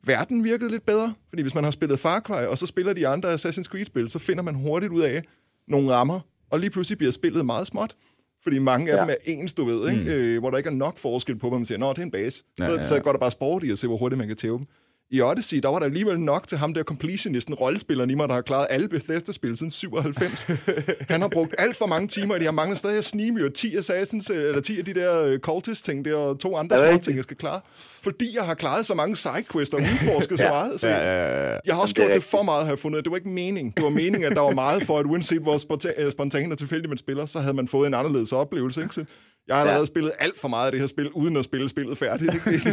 verden 0.04 0.44
virkede 0.44 0.70
lidt 0.70 0.86
bedre. 0.86 1.14
Fordi 1.28 1.42
hvis 1.42 1.54
man 1.54 1.64
har 1.64 1.70
spillet 1.70 1.98
Far 1.98 2.20
Cry, 2.20 2.46
og 2.46 2.58
så 2.58 2.66
spiller 2.66 2.92
de 2.92 3.08
andre 3.08 3.34
Assassin's 3.34 3.62
Creed-spil, 3.62 4.08
så 4.08 4.18
finder 4.18 4.42
man 4.42 4.54
hurtigt 4.54 4.92
ud 4.92 5.00
af 5.00 5.22
nogle 5.68 5.92
rammer, 5.92 6.20
og 6.50 6.58
lige 6.60 6.70
pludselig 6.70 6.98
bliver 6.98 7.12
spillet 7.12 7.46
meget 7.46 7.66
småt. 7.66 7.94
Fordi 8.42 8.58
mange 8.58 8.92
af 8.92 8.96
Ja. 8.96 9.00
dem 9.02 9.10
er 9.10 9.14
ens, 9.24 9.52
du 9.54 9.64
ved, 9.64 9.90
ikke? 9.90 10.02
Mm. 10.02 10.08
Øh, 10.08 10.38
hvor 10.38 10.50
der 10.50 10.58
ikke 10.58 10.70
er 10.70 10.74
nok 10.74 10.98
forskel 10.98 11.36
på, 11.38 11.48
hvor 11.48 11.58
man 11.58 11.64
siger, 11.66 11.78
nå, 11.78 11.90
det 11.90 11.98
er 11.98 12.02
en 12.02 12.10
base. 12.10 12.44
Ja, 12.58 12.66
så, 12.68 12.72
ja. 12.74 12.84
så 12.84 13.00
går 13.00 13.12
der 13.12 13.18
bare 13.18 13.30
sport 13.30 13.64
i 13.64 13.70
at 13.70 13.78
se, 13.78 13.86
hvor 13.86 13.96
hurtigt 13.96 14.18
man 14.18 14.28
kan 14.28 14.36
tæve 14.36 14.58
dem. 14.58 14.66
I 15.12 15.20
Odyssey, 15.20 15.56
der 15.62 15.68
var 15.68 15.78
der 15.78 15.86
alligevel 15.86 16.20
nok 16.20 16.46
til 16.48 16.58
ham 16.58 16.74
der 16.74 16.82
completionisten, 16.82 17.54
rollespilleren 17.54 18.10
i 18.10 18.14
mig, 18.14 18.28
der 18.28 18.34
har 18.34 18.40
klaret 18.42 18.66
alle 18.70 18.88
Bethesda-spil 18.88 19.56
siden 19.56 19.70
97. 19.70 20.46
Han 21.10 21.20
har 21.20 21.28
brugt 21.28 21.54
alt 21.58 21.76
for 21.76 21.86
mange 21.86 22.08
timer, 22.08 22.34
og 22.34 22.40
de 22.40 22.44
har 22.44 22.52
manglet 22.52 22.78
stadig 22.78 22.98
at 22.98 23.04
snige 23.04 23.44
og 23.46 23.54
10 23.54 23.76
Assassins, 23.76 24.30
eller 24.30 24.60
10 24.60 24.78
af 24.78 24.84
de 24.84 24.94
der 24.94 25.22
øh, 25.24 25.38
cultist-ting 25.38 26.04
der, 26.04 26.14
og 26.16 26.38
to 26.38 26.56
andre 26.56 26.76
små 26.76 26.98
ting, 27.02 27.16
jeg 27.16 27.24
skal 27.24 27.36
klare. 27.36 27.60
Fordi 28.02 28.36
jeg 28.36 28.42
har 28.44 28.54
klaret 28.54 28.86
så 28.86 28.94
mange 28.94 29.16
sidequests 29.16 29.74
og 29.74 29.80
udforsket 29.80 30.38
så 30.38 30.44
Ja. 30.46 30.50
meget. 30.50 30.80
Så 30.80 30.88
Ja, 30.88 30.96
ja, 30.96 31.50
ja. 31.52 31.58
jeg 31.66 31.74
har 31.74 31.82
også 31.82 31.94
gjort 31.94 32.10
det 32.14 32.22
for 32.22 32.42
meget, 32.42 32.64
har 32.64 32.70
jeg 32.72 32.78
fundet. 32.78 33.04
Det 33.04 33.10
var 33.10 33.16
ikke 33.16 33.28
mening. 33.28 33.76
Det 33.76 33.84
var 33.84 33.90
meningen, 33.90 34.24
at 34.24 34.32
der 34.32 34.40
var 34.40 34.54
meget 34.54 34.82
for, 34.82 34.98
at 34.98 35.06
uanset 35.06 35.40
hvor 35.42 35.58
spontan, 35.58 35.92
øh, 35.98 36.12
spontan 36.12 36.52
og 36.52 36.58
tilfældig 36.58 36.88
man 36.88 36.98
spiller, 36.98 37.26
så 37.26 37.40
havde 37.40 37.54
man 37.54 37.68
fået 37.68 37.86
en 37.86 37.94
anderledes 37.94 38.32
oplevelse. 38.32 38.82
Ikke? 38.82 39.06
Jeg 39.46 39.56
har 39.56 39.60
allerede 39.60 39.80
Ja. 39.80 39.84
spillet 39.84 40.12
alt 40.18 40.40
for 40.40 40.48
meget 40.48 40.66
af 40.66 40.72
det 40.72 40.80
her 40.80 40.86
spil, 40.86 41.10
uden 41.12 41.36
at 41.36 41.44
spille 41.44 41.68
spillet 41.68 41.98
færdigt. 41.98 42.34
Ikke? 42.34 42.50
Det, 42.50 42.64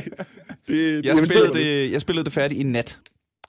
det, 0.68 1.04
det, 1.04 1.06
Jeg 1.06 1.18
spillede 1.18 1.54
det, 1.54 1.92
jeg 1.92 2.02
spillede 2.02 2.26
det 2.26 2.34
færdigt 2.34 2.60
i 2.60 2.64
nat, 2.64 3.00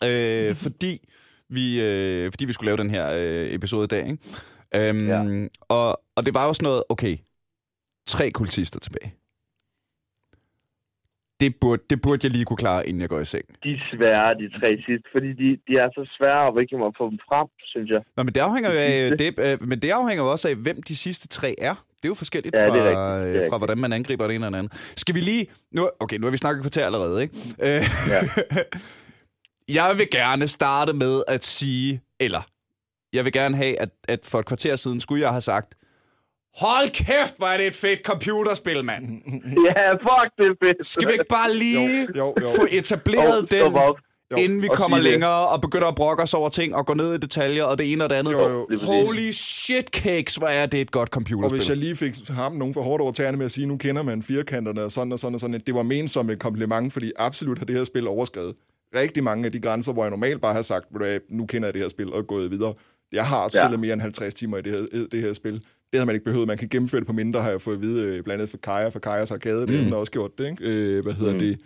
øh, 0.05 0.55
fordi, 0.65 1.09
vi, 1.49 1.83
øh, 1.83 2.33
fordi 2.33 2.45
vi 2.45 2.53
skulle 2.53 2.69
lave 2.69 2.77
den 2.77 2.91
her 2.91 3.11
øh, 3.17 3.55
episode 3.55 3.85
i 3.85 3.89
dag. 3.89 4.07
Ikke? 4.07 4.89
Øhm, 4.89 5.09
Ja. 5.09 5.47
og, 5.69 6.01
og 6.17 6.27
det 6.27 6.35
var 6.35 6.47
jo 6.47 6.53
sådan 6.53 6.65
noget, 6.67 6.83
okay, 6.89 7.17
tre 8.09 8.31
kultister 8.31 8.81
tilbage. 8.81 9.15
Det 11.41 11.57
burde, 11.61 11.83
det 11.91 12.01
burde 12.01 12.21
jeg 12.23 12.31
lige 12.33 12.45
kunne 12.45 12.57
klare, 12.57 12.87
inden 12.89 13.01
jeg 13.01 13.09
går 13.09 13.21
i 13.21 13.25
seng. 13.25 13.45
de 13.65 13.71
er 13.73 13.81
svære, 13.97 14.35
de 14.35 14.59
tre 14.61 14.77
sidste, 14.87 15.09
fordi 15.13 15.29
de, 15.29 15.49
de 15.69 15.73
er 15.83 15.89
så 15.95 16.15
svære, 16.19 16.53
og 16.53 16.63
ikke 16.63 16.79
man 16.79 16.93
få 16.99 17.11
dem 17.11 17.19
frem, 17.29 17.49
synes 17.65 17.91
jeg. 17.91 18.03
Nå, 18.17 18.23
men 18.23 18.35
det 18.35 18.41
afhænger 18.41 18.71
jo 18.73 18.79
af, 18.79 19.19
det, 19.19 19.39
øh, 19.39 19.69
men 19.69 19.83
det 19.83 19.91
afhænger 19.91 20.25
jo 20.25 20.31
også 20.31 20.49
af, 20.49 20.57
hvem 20.57 20.83
de 20.83 20.97
sidste 20.97 21.29
tre 21.29 21.55
er. 21.59 21.85
Det 22.03 22.05
er 22.05 22.09
jo 22.09 22.15
forskelligt 22.15 22.55
Ja, 22.57 22.69
fra, 22.69 22.75
det 22.77 22.81
er 22.81 22.85
rigtigt. 22.85 22.97
Det 22.99 23.13
er 23.15 23.19
øh, 23.21 23.27
rigtigt. 23.35 23.51
fra, 23.51 23.59
hvordan 23.59 23.79
man 23.79 23.93
angriber 23.93 24.27
det 24.27 24.35
ene 24.35 24.47
eller 24.47 24.59
andet. 24.59 24.93
Skal 24.97 25.15
vi 25.15 25.21
lige... 25.21 25.47
Nu, 25.73 25.91
okay, 26.01 26.17
nu 26.17 26.27
har 26.27 26.31
vi 26.31 26.37
snakket 26.37 26.63
kvarter 26.63 26.87
allerede, 26.87 27.23
ikke? 27.23 27.35
Øh, 27.63 27.83
Ja. 28.09 28.63
jeg 29.89 29.99
vil 29.99 30.11
gerne 30.11 30.49
starte 30.49 30.93
med 30.93 31.23
at 31.29 31.45
sige, 31.45 32.03
eller 32.21 32.41
jeg 33.13 33.25
vil 33.25 33.33
gerne 33.33 33.57
have, 33.57 33.81
at, 33.81 33.89
at 34.09 34.21
for 34.25 34.39
et 34.39 34.47
kvarter 34.47 34.77
siden 34.77 35.01
skulle 35.01 35.23
jeg 35.23 35.31
have 35.31 35.41
sagt, 35.41 35.75
hold 36.57 36.91
kæft, 36.91 37.35
hvor 37.39 37.47
er 37.47 37.57
det 37.57 37.67
et 37.67 37.75
fedt 37.75 38.01
computerspil, 38.07 38.85
mand. 38.85 39.05
ja, 39.69 39.93
fuck, 39.93 40.29
det 40.39 40.47
er 40.47 40.57
fedt. 40.65 40.87
Skal 40.87 41.09
vi 41.09 41.13
ikke 41.13 41.25
bare 41.29 41.55
lige 41.55 42.01
Jo, 42.03 42.09
jo, 42.17 42.35
jo. 42.41 42.47
få 42.57 42.67
etableret 42.71 43.43
Åh, 43.43 43.59
den, 43.59 43.75
op. 43.75 43.97
Jo. 44.33 44.37
inden 44.37 44.63
vi 44.63 44.69
Og 44.71 44.75
kommer 44.77 44.97
sige 44.97 45.05
det. 45.05 45.11
længere 45.13 45.49
og 45.49 45.61
begynder 45.61 45.87
at 45.87 45.95
brokke 45.95 46.23
os 46.23 46.35
over 46.35 46.49
ting 46.49 46.75
og 46.75 46.87
gå 46.87 46.95
ned 46.95 47.15
i 47.15 47.19
detaljer 47.19 47.65
og 47.65 47.79
det 47.79 47.93
ene 47.93 48.05
og 48.05 48.11
det 48.11 48.17
andet. 48.17 48.33
Jo, 48.33 48.67
jo. 48.73 48.79
Holy 48.83 49.31
shit 49.33 49.89
cakes, 49.91 50.37
hvor 50.37 50.47
er 50.47 50.67
det 50.67 50.81
et 50.81 50.91
godt 50.91 51.09
Og 51.09 51.13
computerspil. 51.13 51.59
hvis 51.59 51.69
jeg 51.69 51.77
lige 51.77 51.97
fik 51.97 52.29
ham 52.29 52.53
nogen 52.53 52.75
for 52.75 52.83
hårdt 52.83 53.03
over 53.03 53.13
tæerne 53.13 53.37
med 53.37 53.45
at 53.45 53.51
sige, 53.51 53.67
nu 53.67 53.77
kender 53.77 54.03
man 54.03 54.23
firkanterne 54.23 54.83
og 54.83 54.93
sådan 54.93 55.13
og 55.13 55.19
sådan 55.19 55.35
og 55.35 55.41
sådan, 55.41 55.63
det 55.67 55.75
var 55.75 55.83
ment 55.83 56.11
som 56.11 56.31
et 56.31 56.39
kompliment, 56.39 56.93
fordi 56.93 57.13
absolut 57.17 57.59
har 57.59 57.65
det 57.67 57.77
her 57.77 57.85
spil 57.85 58.09
overskrevet 58.09 58.55
rigtig 58.97 59.25
mange 59.25 59.47
af 59.47 59.53
de 59.53 59.61
grænser, 59.61 59.93
hvor 59.93 60.05
jeg 60.05 60.11
normalt 60.11 60.41
bare 60.41 60.55
har 60.55 60.63
sagt, 60.63 60.87
"Ved 60.93 60.99
du 61.01 61.05
hvad, 61.07 61.19
nu 61.31 61.47
kender 61.47 61.69
jeg 61.69 61.75
det 61.75 61.83
her 61.83 61.89
spil 61.89 62.13
og 62.13 62.27
gået 62.27 62.51
videre. 62.51 62.75
Jeg 63.13 63.27
har 63.27 63.49
spillet 63.49 63.71
Ja. 63.73 63.77
mere 63.77 63.93
end 63.93 64.01
50 64.01 64.35
timer 64.35 64.59
i 64.59 64.63
det 64.63 64.73
her, 64.93 65.07
det 65.13 65.21
her 65.21 65.33
spil. 65.33 65.55
Det 65.55 65.63
havde 65.95 66.07
man 66.07 66.15
ikke 66.15 66.25
behøvet. 66.25 66.47
Man 66.47 66.59
kan 66.59 66.69
gennemføre 66.69 66.99
det 67.01 67.07
på 67.07 67.13
mindre, 67.13 67.41
har 67.43 67.51
jeg 67.51 67.61
fået 67.61 67.75
at 67.75 67.81
vide, 67.83 68.03
øh, 68.03 68.13
blandt 68.25 68.31
andet 68.43 68.51
for 68.51 68.59
Kaja, 68.59 68.89
for 68.89 68.99
Kajas 68.99 69.31
Arcade, 69.31 69.67
det 69.67 69.85
Mm. 69.85 69.89
har 69.89 69.97
også 69.97 70.13
gjort 70.13 70.31
det, 70.39 70.51
ikke? 70.51 70.65
Øh, 70.65 71.03
hvad 71.03 71.13
hedder 71.13 71.33
Mm. 71.33 71.39
det? 71.39 71.59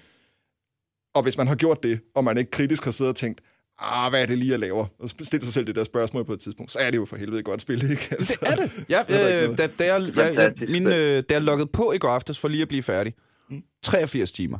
Og 1.14 1.22
hvis 1.22 1.38
man 1.38 1.46
har 1.46 1.54
gjort 1.54 1.82
det, 1.82 2.00
og 2.14 2.24
man 2.24 2.38
ikke 2.38 2.50
kritisk 2.50 2.84
har 2.84 2.90
siddet 2.90 3.10
og 3.10 3.16
tænkt, 3.16 3.40
ah, 3.78 4.10
hvad 4.10 4.22
er 4.22 4.26
det 4.26 4.38
lige, 4.38 4.50
jeg 4.50 4.58
laver? 4.58 4.86
Og 4.98 5.08
stille 5.08 5.44
sig 5.44 5.52
selv 5.52 5.66
det 5.66 5.74
der 5.76 5.84
spørgsmål 5.84 6.24
på 6.24 6.32
et 6.32 6.40
tidspunkt, 6.40 6.72
så 6.72 6.78
er 6.78 6.90
det 6.90 6.96
jo 6.96 7.04
for 7.04 7.16
helvede 7.16 7.42
godt 7.42 7.62
spil, 7.62 7.90
ikke? 7.90 8.08
Altså, 8.10 8.38
Det 8.40 8.48
er 8.52 8.56
det. 8.56 8.84
Ja, 8.88 9.02
Det 9.08 9.16
er 9.20 9.28
der 9.28 9.40
ikke 9.42 9.52
øh, 9.52 9.58
da, 9.58 9.66
da, 9.66 9.94
jeg, 9.94 10.02
jeg, 10.16 10.34
jeg, 10.34 10.52
min, 10.68 10.86
øh, 10.86 11.22
da 11.28 11.34
jeg 11.34 11.42
logget 11.42 11.70
på 11.72 11.92
i 11.92 11.98
går 11.98 12.08
aftes 12.08 12.40
for 12.40 12.48
lige 12.48 12.62
at 12.62 12.68
blive 12.68 12.82
færdig, 12.82 13.14
Mm. 13.48 13.62
83 13.82 14.32
timer. 14.32 14.58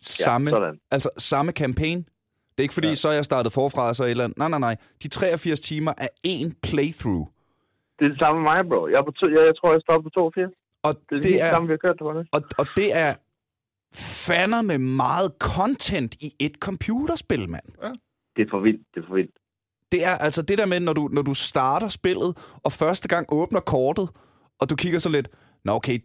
Samme, 0.00 0.50
Ja, 0.50 0.56
sådan. 0.56 0.78
altså 0.90 1.10
samme 1.18 1.52
campaign. 1.52 1.98
Det 1.98 2.58
er 2.58 2.62
ikke 2.62 2.74
fordi, 2.74 2.88
ja. 2.88 2.94
Så 2.94 3.08
er 3.08 3.12
jeg 3.12 3.24
startet 3.24 3.52
forfra, 3.52 3.88
og 3.88 3.96
så 3.96 4.04
et 4.04 4.10
eller 4.10 4.24
andet. 4.24 4.38
Nej, 4.38 4.48
nej, 4.48 4.58
nej. 4.58 4.76
De 5.02 5.08
83 5.08 5.60
timer 5.60 5.92
er 5.98 6.08
én 6.26 6.60
playthrough. 6.62 7.26
Det 7.98 8.04
er 8.04 8.08
det 8.08 8.18
samme 8.18 8.36
med 8.42 8.50
mig, 8.50 8.60
bro. 8.68 8.86
Jeg, 8.88 8.98
er 8.98 9.04
på 9.04 9.10
to, 9.10 9.26
jeg, 9.28 9.42
jeg 9.50 9.56
tror, 9.60 9.72
jeg 9.72 9.80
står 9.80 10.02
på 10.02 10.08
82. 10.08 10.50
Og 10.82 10.94
Det 10.94 11.00
er 11.00 11.14
det, 11.14 11.22
det 11.22 11.30
helt 11.32 11.42
er, 11.42 11.50
samme, 11.50 11.68
vi 11.68 11.72
har 11.72 11.82
kørt 11.86 11.96
det 11.98 12.04
på 12.10 12.12
det. 12.18 12.24
og, 12.32 12.40
og 12.60 12.66
det 12.76 12.88
er 13.04 13.10
fander 13.94 14.62
med 14.62 14.78
meget 14.78 15.32
content 15.38 16.14
i 16.14 16.34
et 16.40 16.54
computerspil, 16.54 17.50
mand. 17.50 17.64
Det 18.36 18.42
er 18.46 18.50
for 18.50 18.60
vildt. 18.60 18.86
Det 18.94 19.02
er 19.02 19.06
for 19.06 19.14
vildt. 19.14 19.38
Det 19.92 20.04
er 20.04 20.18
altså 20.18 20.42
det 20.42 20.58
der 20.58 20.66
med, 20.66 20.80
når 20.80 20.92
du, 20.92 21.08
når 21.12 21.22
du 21.22 21.34
starter 21.34 21.88
spillet, 21.88 22.38
og 22.64 22.72
første 22.72 23.08
gang 23.08 23.26
åbner 23.32 23.60
kortet, 23.60 24.08
og 24.60 24.70
du 24.70 24.76
kigger 24.76 24.98
så 24.98 25.08
lidt, 25.08 25.28
nå 25.64 25.72
okay, 25.72 25.98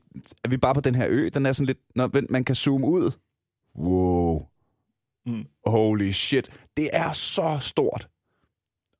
er 0.44 0.50
vi 0.50 0.58
bare 0.58 0.74
på 0.74 0.82
den 0.82 0.96
her 0.96 1.08
ø? 1.10 1.30
Den 1.34 1.46
er 1.46 1.52
sådan 1.52 1.66
lidt, 1.66 1.80
nå, 1.96 2.08
vent, 2.08 2.32
man 2.32 2.46
kan 2.46 2.56
zoome 2.56 2.88
ud. 2.88 3.12
Wow. 3.76 4.48
Mm. 5.26 5.46
Holy 5.66 6.12
shit. 6.12 6.50
Det 6.78 6.90
er 6.94 7.12
så 7.12 7.58
stort. 7.62 8.10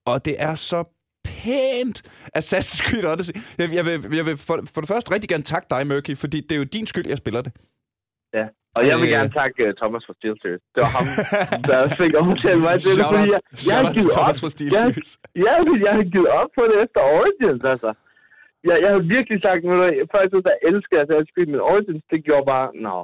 Og 0.06 0.26
det 0.26 0.36
er 0.40 0.56
så 0.56 0.84
pænt. 1.24 2.02
Assassin's 2.38 2.90
Creed 2.90 3.06
Odyssey. 3.06 3.34
Jeg, 3.58 3.74
jeg 3.74 3.86
vil, 3.86 4.16
jeg 4.16 4.26
vil 4.26 4.38
for, 4.38 4.64
for 4.74 4.82
det 4.82 4.88
første 4.88 5.12
rigtig 5.12 5.30
gerne 5.30 5.44
takke 5.44 5.68
dig, 5.70 5.88
Murky, 5.88 6.18
fordi 6.18 6.42
det 6.42 6.52
er 6.52 6.58
jo 6.58 6.64
din 6.64 6.88
skyld, 6.88 7.08
jeg 7.08 7.18
spiller 7.18 7.42
det. 7.42 7.52
Ja. 8.34 8.48
Og 8.78 8.82
jeg 8.90 8.96
vil 9.02 9.08
Øh. 9.10 9.16
gerne 9.16 9.32
takke 9.40 9.60
uh, 9.68 9.72
Thomas 9.82 10.04
for 10.08 10.14
Steel 10.20 10.36
Series. 10.42 10.64
Det 10.74 10.80
var 10.86 10.92
ham, 10.98 11.08
der 11.70 11.80
fik 12.02 12.14
overtalt 12.22 12.62
mig 12.68 12.76
til 12.84 12.92
det, 13.00 13.06
fordi 13.12 13.28
jeg, 13.36 13.42
jeg 13.72 13.78
til 13.82 13.94
givet 13.98 14.12
Thomas 14.18 14.38
op. 14.46 14.50
Steel 14.56 14.72
Jeg, 15.46 15.56
fordi 15.70 15.82
jeg 15.88 15.94
har 16.00 16.06
givet 16.16 16.32
op 16.40 16.50
på 16.58 16.62
det 16.70 16.76
efter 16.86 17.00
Origins, 17.18 17.64
altså. 17.74 17.90
Jeg, 18.68 18.76
jeg 18.84 18.92
har 18.96 19.02
virkelig 19.16 19.38
sagt, 19.48 19.62
at 19.66 20.08
før 20.12 20.20
jeg 20.24 20.30
synes, 20.32 20.46
jeg 20.52 20.60
elsker 20.70 20.96
Assassin's 21.04 21.32
Creed, 21.34 21.50
men 21.54 21.62
Origins, 21.72 22.04
det 22.12 22.20
gjorde 22.28 22.46
bare, 22.54 22.68
nå. 22.88 22.98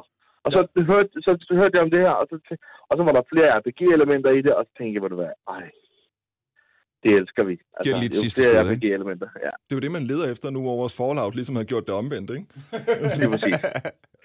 Og 0.46 0.50
så, 0.56 0.62
ja. 0.76 0.82
hørte, 0.92 1.10
så, 1.26 1.32
så 1.48 1.54
hørte 1.60 1.76
jeg 1.76 1.84
om 1.86 1.92
det 1.96 2.02
her, 2.08 2.16
og 2.22 2.26
så, 2.30 2.36
og 2.90 2.94
så 2.98 3.02
var 3.08 3.14
der 3.18 3.30
flere 3.34 3.50
RPG-elementer 3.60 4.32
i 4.40 4.42
det, 4.46 4.54
og 4.58 4.64
så 4.66 4.72
tænkte 4.78 4.94
jeg, 4.96 5.02
hvad 5.04 5.12
det 5.14 5.20
var, 5.24 5.34
ej, 5.56 5.66
det 7.04 7.12
elsker 7.12 7.44
vi. 7.44 7.52
Altså, 7.52 7.84
Giv 7.84 7.94
det 7.94 8.00
lige 8.02 8.10
et 8.10 8.16
jo 8.16 8.22
sidste 8.22 8.42
skud, 8.44 8.52
ikke? 8.72 8.74
RPG-elementer, 8.74 9.28
ja, 9.44 9.46
Det 9.46 9.72
er 9.72 9.76
jo 9.76 9.80
det, 9.80 9.92
man 9.92 10.04
leder 10.04 10.32
efter 10.32 10.50
nu, 10.50 10.62
hvor 10.62 10.76
vores 10.76 10.94
Fallout 10.94 11.36
ligesom 11.36 11.56
har 11.56 11.64
gjort 11.64 11.86
det 11.88 11.94
omvendt, 11.96 12.32
ikke? 12.32 12.46
det 13.16 13.24
er 13.24 13.30
præcis. 13.30 13.56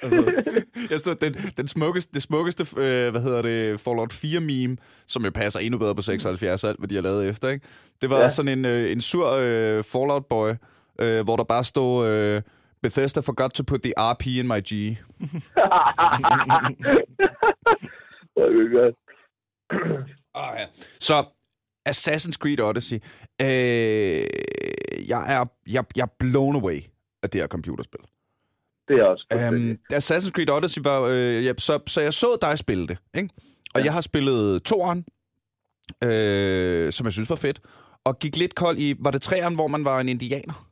Altså, 0.03 0.43
Jeg 0.91 1.01
så 1.01 1.15
den, 1.21 1.33
den 1.33 1.69
smukkeste, 1.69 2.13
det 2.15 2.23
smukkeste, 2.23 2.63
øh, 2.77 3.11
hvad 3.11 3.21
hedder 3.21 3.43
det, 3.43 3.81
Fallout 3.81 4.13
4-meme, 4.13 4.77
som 5.07 5.25
jo 5.25 5.31
passer 5.31 5.61
endnu 5.61 5.79
bedre 5.79 5.95
på 5.95 6.03
76 6.03 6.65
og 6.65 6.71
alt, 6.71 6.79
hvad 6.79 6.89
de 6.89 6.95
har 6.95 7.03
lavet 7.03 7.29
efter, 7.29 7.49
ikke? 7.49 7.67
Det 8.03 8.11
var 8.11 8.21
ja. 8.21 8.29
Sådan 8.29 8.59
en, 8.59 8.65
øh, 8.65 8.93
en 8.93 9.01
sur 9.01 9.31
øh, 9.31 9.85
Fallout-boy, 9.85 10.51
øh, 11.01 11.25
hvor 11.25 11.37
der 11.37 11.45
bare 11.45 11.65
stod, 11.65 12.09
øh, 12.09 12.43
Bethesda 12.83 13.21
forgot 13.21 13.51
to 13.51 13.63
put 13.67 13.83
the 13.83 13.93
RP 13.99 14.27
in 14.27 14.49
my 14.49 14.61
G. 14.61 14.71
det 18.35 18.43
er 18.45 18.73
godt. 18.81 18.95
Oh, 20.35 20.53
ja. 20.59 20.67
Så, 21.01 21.25
Assassin's 21.89 22.37
Creed 22.37 22.61
Odyssey. 22.61 22.99
Øh, 23.43 23.49
jeg, 25.09 25.37
er, 25.37 25.45
jeg, 25.67 25.85
jeg 25.97 26.03
er 26.03 26.15
blown 26.19 26.57
away 26.57 26.81
af 27.23 27.31
det 27.31 27.41
her 27.41 27.49
computerspil. 27.49 28.01
Det 28.89 28.97
er 28.97 29.05
også 29.05 29.27
fuldstændig. 29.33 29.71
Um, 29.71 29.79
Assassin's 29.93 30.31
Creed 30.31 30.51
Odyssey 30.51 30.83
var... 30.83 31.01
Øh, 31.01 31.45
ja, 31.45 31.53
så, 31.59 31.81
så 31.87 32.01
jeg 32.01 32.13
så 32.13 32.39
dig 32.43 32.59
spille 32.59 32.87
det, 32.87 32.99
ikke? 33.15 33.29
Og 33.75 33.81
ja. 33.81 33.85
jeg 33.85 33.93
har 33.93 34.01
spillet 34.01 34.63
toeren, 34.63 35.05
øh, 36.05 36.93
som 36.93 37.05
jeg 37.05 37.13
synes 37.13 37.31
var 37.31 37.37
fedt, 37.37 37.61
og 38.05 38.19
gik 38.19 38.37
lidt 38.37 38.55
kold 38.55 38.79
i... 38.79 38.95
Var 38.99 39.11
det 39.11 39.23
treeren, 39.23 39.55
hvor 39.55 39.67
man 39.67 39.85
var 39.85 40.01
en 40.01 40.09
indianer? 40.09 40.69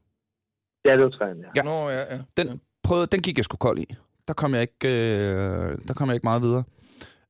Ja, 0.84 0.92
det 0.92 1.00
var 1.00 1.10
træen, 1.10 1.38
ja. 1.38 1.48
Ja. 1.56 1.62
Nå, 1.62 1.88
ja, 1.88 2.14
ja. 2.14 2.20
Den, 2.36 2.60
prøvede, 2.82 3.06
den 3.06 3.22
gik 3.22 3.36
jeg 3.36 3.44
sgu 3.44 3.56
kold 3.56 3.78
i. 3.78 3.86
Der 4.28 4.34
kom 4.34 4.54
jeg 4.54 4.62
ikke, 4.62 4.88
øh, 4.88 5.78
der 5.88 5.94
kom 5.94 6.08
jeg 6.08 6.14
ikke 6.14 6.24
meget 6.24 6.42
videre. 6.42 6.64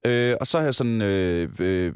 Øh, 0.06 0.36
og 0.40 0.46
så 0.46 0.58
har 0.58 0.64
jeg 0.64 0.74
sådan 0.74 1.02
øh, 1.02 1.50
øh, 1.58 1.92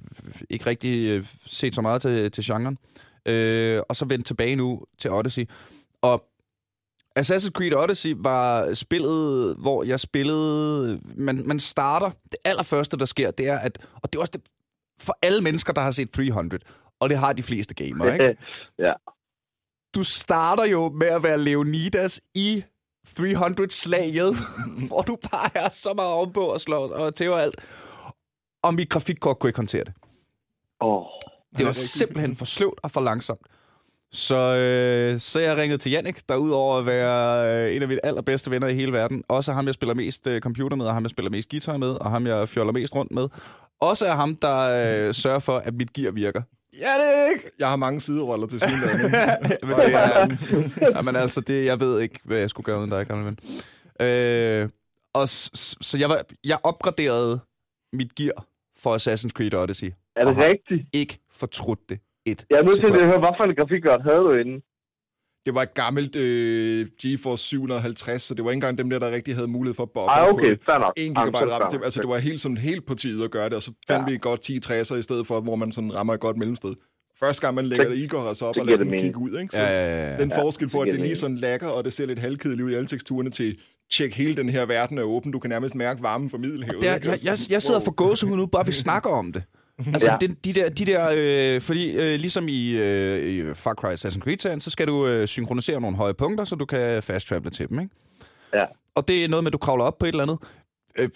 ikke 0.51 0.67
rigtig 0.67 1.09
øh, 1.11 1.27
set 1.47 1.75
så 1.75 1.83
meget 1.83 2.03
til, 2.03 2.31
til 2.31 2.45
genren. 2.45 2.79
Øh, 3.27 3.83
og 3.89 3.97
så 3.97 4.05
vendt 4.05 4.27
tilbage 4.27 4.57
nu 4.57 4.83
til 4.99 5.11
Odyssey. 5.11 5.45
Og 6.03 6.25
Assassin's 7.19 7.51
Creed 7.51 7.75
Odyssey 7.75 8.15
var 8.17 8.75
spillet, 8.75 9.57
hvor 9.57 9.85
jeg 9.85 10.01
spillede... 10.01 11.01
Man, 11.17 11.43
man 11.47 11.61
starter... 11.61 12.11
Det 12.25 12.37
allerførste, 12.45 12.97
der 12.97 13.05
sker, 13.05 13.31
det 13.31 13.49
er, 13.49 13.59
at... 13.59 13.87
Og 13.95 14.13
det 14.13 14.19
er 14.19 14.21
også 14.21 14.33
det, 14.35 14.43
for 15.01 15.19
alle 15.23 15.41
mennesker, 15.41 15.73
der 15.73 15.81
har 15.81 15.91
set 15.91 16.11
300, 16.11 16.65
og 17.01 17.09
det 17.09 17.19
har 17.19 17.33
de 17.33 17.43
fleste 17.43 17.75
gamere, 17.75 18.13
ikke? 18.13 18.37
ja. 18.87 18.93
du 19.95 20.05
starter 20.05 20.65
jo 20.65 20.89
med 20.89 21.07
at 21.07 21.23
være 21.23 21.39
Leonidas 21.39 22.21
i 22.35 22.65
300-slaget, 23.09 24.37
hvor 24.89 25.03
du 25.03 25.17
bare 25.31 25.51
er 25.55 25.69
så 25.71 25.93
meget 25.95 26.13
ovenpå 26.13 26.41
og 26.41 26.61
slår 26.61 26.89
og 26.89 27.15
tæver 27.15 27.37
alt. 27.37 27.61
Og 28.63 28.75
mit 28.75 28.89
grafikkort 28.89 29.39
kunne 29.39 29.49
ikke 29.49 29.59
håndtere 29.59 29.85
det. 29.85 29.93
Åh, 30.81 31.03
Det 31.59 31.67
var 31.67 31.73
simpelthen 31.73 32.37
for 32.37 32.45
sløvt 32.45 32.81
og 32.83 32.91
for 32.91 33.01
langsomt. 33.01 33.41
Så, 34.13 34.37
øh, 34.37 35.21
så 35.21 35.41
jeg 35.41 35.57
ringede 35.57 35.79
til 35.79 35.93
Jannik, 35.93 36.29
der 36.29 36.37
udover 36.37 36.79
at 36.79 36.87
være 36.87 37.51
øh, 37.69 37.77
en 37.77 37.83
af 37.83 37.89
mine 37.89 38.07
allerbedste 38.07 38.51
venner 38.51 38.69
i 38.69 38.75
hele 38.75 38.93
verden, 38.93 39.25
også 39.29 39.53
ham, 39.53 39.67
jeg 39.67 39.75
spiller 39.75 39.95
mest 39.95 40.27
øh, 40.27 40.41
computer 40.41 40.77
med, 40.77 40.87
og 40.87 40.95
ham, 40.95 41.03
jeg 41.03 41.11
spiller 41.11 41.31
mest 41.31 41.49
guitar 41.51 41.77
med, 41.77 41.89
og 41.89 42.11
ham, 42.11 42.27
jeg 42.27 42.49
fjoller 42.49 42.73
mest 42.73 42.95
rundt 42.95 43.13
med. 43.13 43.29
Også 43.81 44.07
er 44.07 44.15
ham, 44.15 44.37
der 44.37 44.59
øh, 45.09 45.15
sørger 45.15 45.39
for, 45.39 45.59
at 45.59 45.75
mit 45.75 45.93
gear 45.93 46.11
virker. 46.13 46.43
Jannik! 46.73 47.45
Jeg 47.59 47.69
har 47.69 47.77
mange 47.77 48.01
sideroller 48.01 48.47
til 48.47 48.61
synligheden. 48.61 49.11
Men 49.69 49.77
det 49.77 49.95
er, 49.95 50.29
jamen 50.97 51.17
altså, 51.17 51.41
det, 51.41 51.65
jeg 51.65 51.81
ved 51.81 52.01
ikke, 52.01 52.21
hvad 52.25 52.39
jeg 52.39 52.51
skulle 52.51 52.65
gøre 52.65 52.79
uden 52.79 52.91
dig, 52.91 53.07
gamle 53.07 53.25
ven. 53.27 53.39
Øh, 54.07 54.69
og 55.15 55.29
s- 55.29 55.51
s- 55.59 55.77
så 55.81 55.99
jeg, 55.99 56.09
var, 56.09 56.23
jeg 56.45 56.59
opgraderede 56.63 57.41
mit 57.97 58.15
gear 58.15 58.39
for 58.83 58.91
Assassin's 58.99 59.33
Creed 59.37 59.55
Odyssey. 59.55 59.91
er 60.17 60.25
det 60.25 60.37
rigtigt? 60.49 60.83
Ikke 60.93 61.19
fortrudt 61.33 61.81
det 61.91 61.99
et 62.27 62.47
Jeg 62.51 62.59
er 62.59 62.63
nødt 62.63 62.77
til 62.81 62.87
at 62.87 63.09
høre, 63.11 63.19
hvad 63.25 63.35
for 63.39 63.45
en 63.45 63.55
grafikkort 63.59 64.03
havde 64.03 64.23
du 64.29 64.33
inden? 64.43 64.61
Det 65.47 65.55
var 65.55 65.63
et 65.63 65.75
gammelt 65.75 66.17
øh, 66.17 66.87
GeForce 67.03 67.45
750, 67.45 68.23
så 68.23 68.35
det 68.35 68.45
var 68.45 68.51
ikke 68.51 68.57
engang 68.57 68.79
dem 68.79 68.91
der, 68.91 68.99
der 68.99 69.11
rigtig 69.11 69.35
havde 69.35 69.49
mulighed 69.49 69.75
for 69.75 69.83
at 69.83 69.91
buffer 69.91 70.09
Ej, 70.11 70.31
på 70.31 70.37
okay, 70.37 70.51
det. 70.51 70.61
fair 70.67 70.79
nok. 70.79 70.93
1 70.97 71.03
Jamen, 71.05 71.17
så 71.17 71.21
er 71.23 71.27
GB 71.31 71.35
det 71.51 71.61
RAM. 71.61 71.71
Det, 71.71 71.81
altså, 71.85 72.01
det 72.03 72.09
var 72.09 72.19
helt, 72.19 72.41
sådan, 72.41 72.57
helt 72.57 72.87
på 72.87 72.95
tide 72.95 73.25
at 73.25 73.31
gøre 73.31 73.45
det, 73.45 73.53
og 73.55 73.63
så 73.63 73.73
fandt 73.89 74.09
Ja. 74.09 74.13
vi 74.13 74.19
godt 74.19 74.41
10 74.41 74.59
60'er 74.67 74.95
i 74.97 75.03
stedet 75.03 75.27
for, 75.27 75.41
hvor 75.41 75.57
man 75.57 75.73
sådan 75.73 75.95
rammer 75.95 76.15
et 76.15 76.21
godt 76.21 76.37
mellemsted. 76.37 76.75
Første 77.21 77.41
gang, 77.43 77.55
man 77.55 77.67
lægger 77.67 77.89
det 77.89 77.97
i, 77.99 78.07
går 78.07 78.23
altså 78.29 78.45
op 78.47 78.55
og 78.61 78.67
lader 78.67 78.79
den 78.79 78.91
det 78.93 79.01
kigge 79.01 79.19
ud. 79.19 79.39
Ikke? 79.41 79.55
Så 79.57 79.63
Ja, 79.63 79.69
ja, 79.69 80.11
ja. 80.11 80.19
den 80.23 80.33
forskel 80.41 80.69
for, 80.71 80.81
at 80.83 80.87
det 80.87 80.95
det 80.95 81.01
lige 81.03 81.15
sådan 81.17 81.37
lækker, 81.37 81.69
og 81.69 81.85
det 81.85 81.93
ser 81.93 82.07
lidt 82.07 82.19
halvkedeligt 82.19 82.65
ud 82.67 82.71
i 82.71 82.75
alle 82.75 82.87
teksturerne 82.87 83.31
til 83.31 83.59
tjek 83.91 84.15
hele 84.15 84.37
den 84.37 84.49
her 84.49 84.67
verden 84.67 84.99
er 84.99 85.03
åben. 85.03 85.33
Du 85.33 85.39
kan 85.39 85.51
nærmest 85.51 85.75
mærke 85.75 86.03
varmen 86.03 86.31
fra 86.31 86.39
Middelhavet. 86.39 86.85
Er, 86.85 86.95
ikke? 86.95 87.09
jeg, 87.09 87.19
jeg, 87.25 87.39
jeg 87.51 87.63
sidder 87.63 87.81
wow. 87.81 87.85
for 87.85 87.93
gåsehud 87.93 88.37
nu, 88.37 88.47
bare 88.47 88.67
vi 88.67 88.73
snakker 88.73 89.11
om 89.11 89.33
det. 89.33 89.43
Altså, 89.87 90.11
Ja. 90.11 90.17
ja. 90.21 90.27
de, 90.27 90.35
de 90.45 90.53
der, 90.53 90.69
de 90.69 90.85
der 90.85 91.11
øh, 91.17 91.61
fordi 91.61 91.91
øh, 91.91 92.21
ligesom 92.21 92.49
i, 92.49 92.71
øh, 92.71 93.51
i 93.51 93.55
Far 93.55 93.75
Cry 93.75 93.95
Assassin's 93.95 94.19
Creed, 94.19 94.61
så 94.61 94.71
skal 94.71 94.87
du 94.87 95.07
øh, 95.07 95.27
synkronisere 95.29 95.81
nogle 95.81 95.97
høje 95.97 96.15
punkter, 96.15 96.45
så 96.45 96.55
du 96.55 96.65
kan 96.65 97.03
fast 97.03 97.29
travel 97.29 97.51
til 97.51 97.69
dem, 97.69 97.79
ikke? 97.81 97.95
Ja. 98.55 98.65
Og 98.95 99.09
det 99.09 99.25
er 99.25 99.29
noget 99.29 99.45
med, 99.45 99.49
at 99.49 99.53
du 99.53 99.59
kravler 99.59 99.85
op 99.85 99.99
på 99.99 100.07
et 100.07 100.09
eller 100.09 100.23
andet. 100.23 100.39
Øh, 100.99 101.09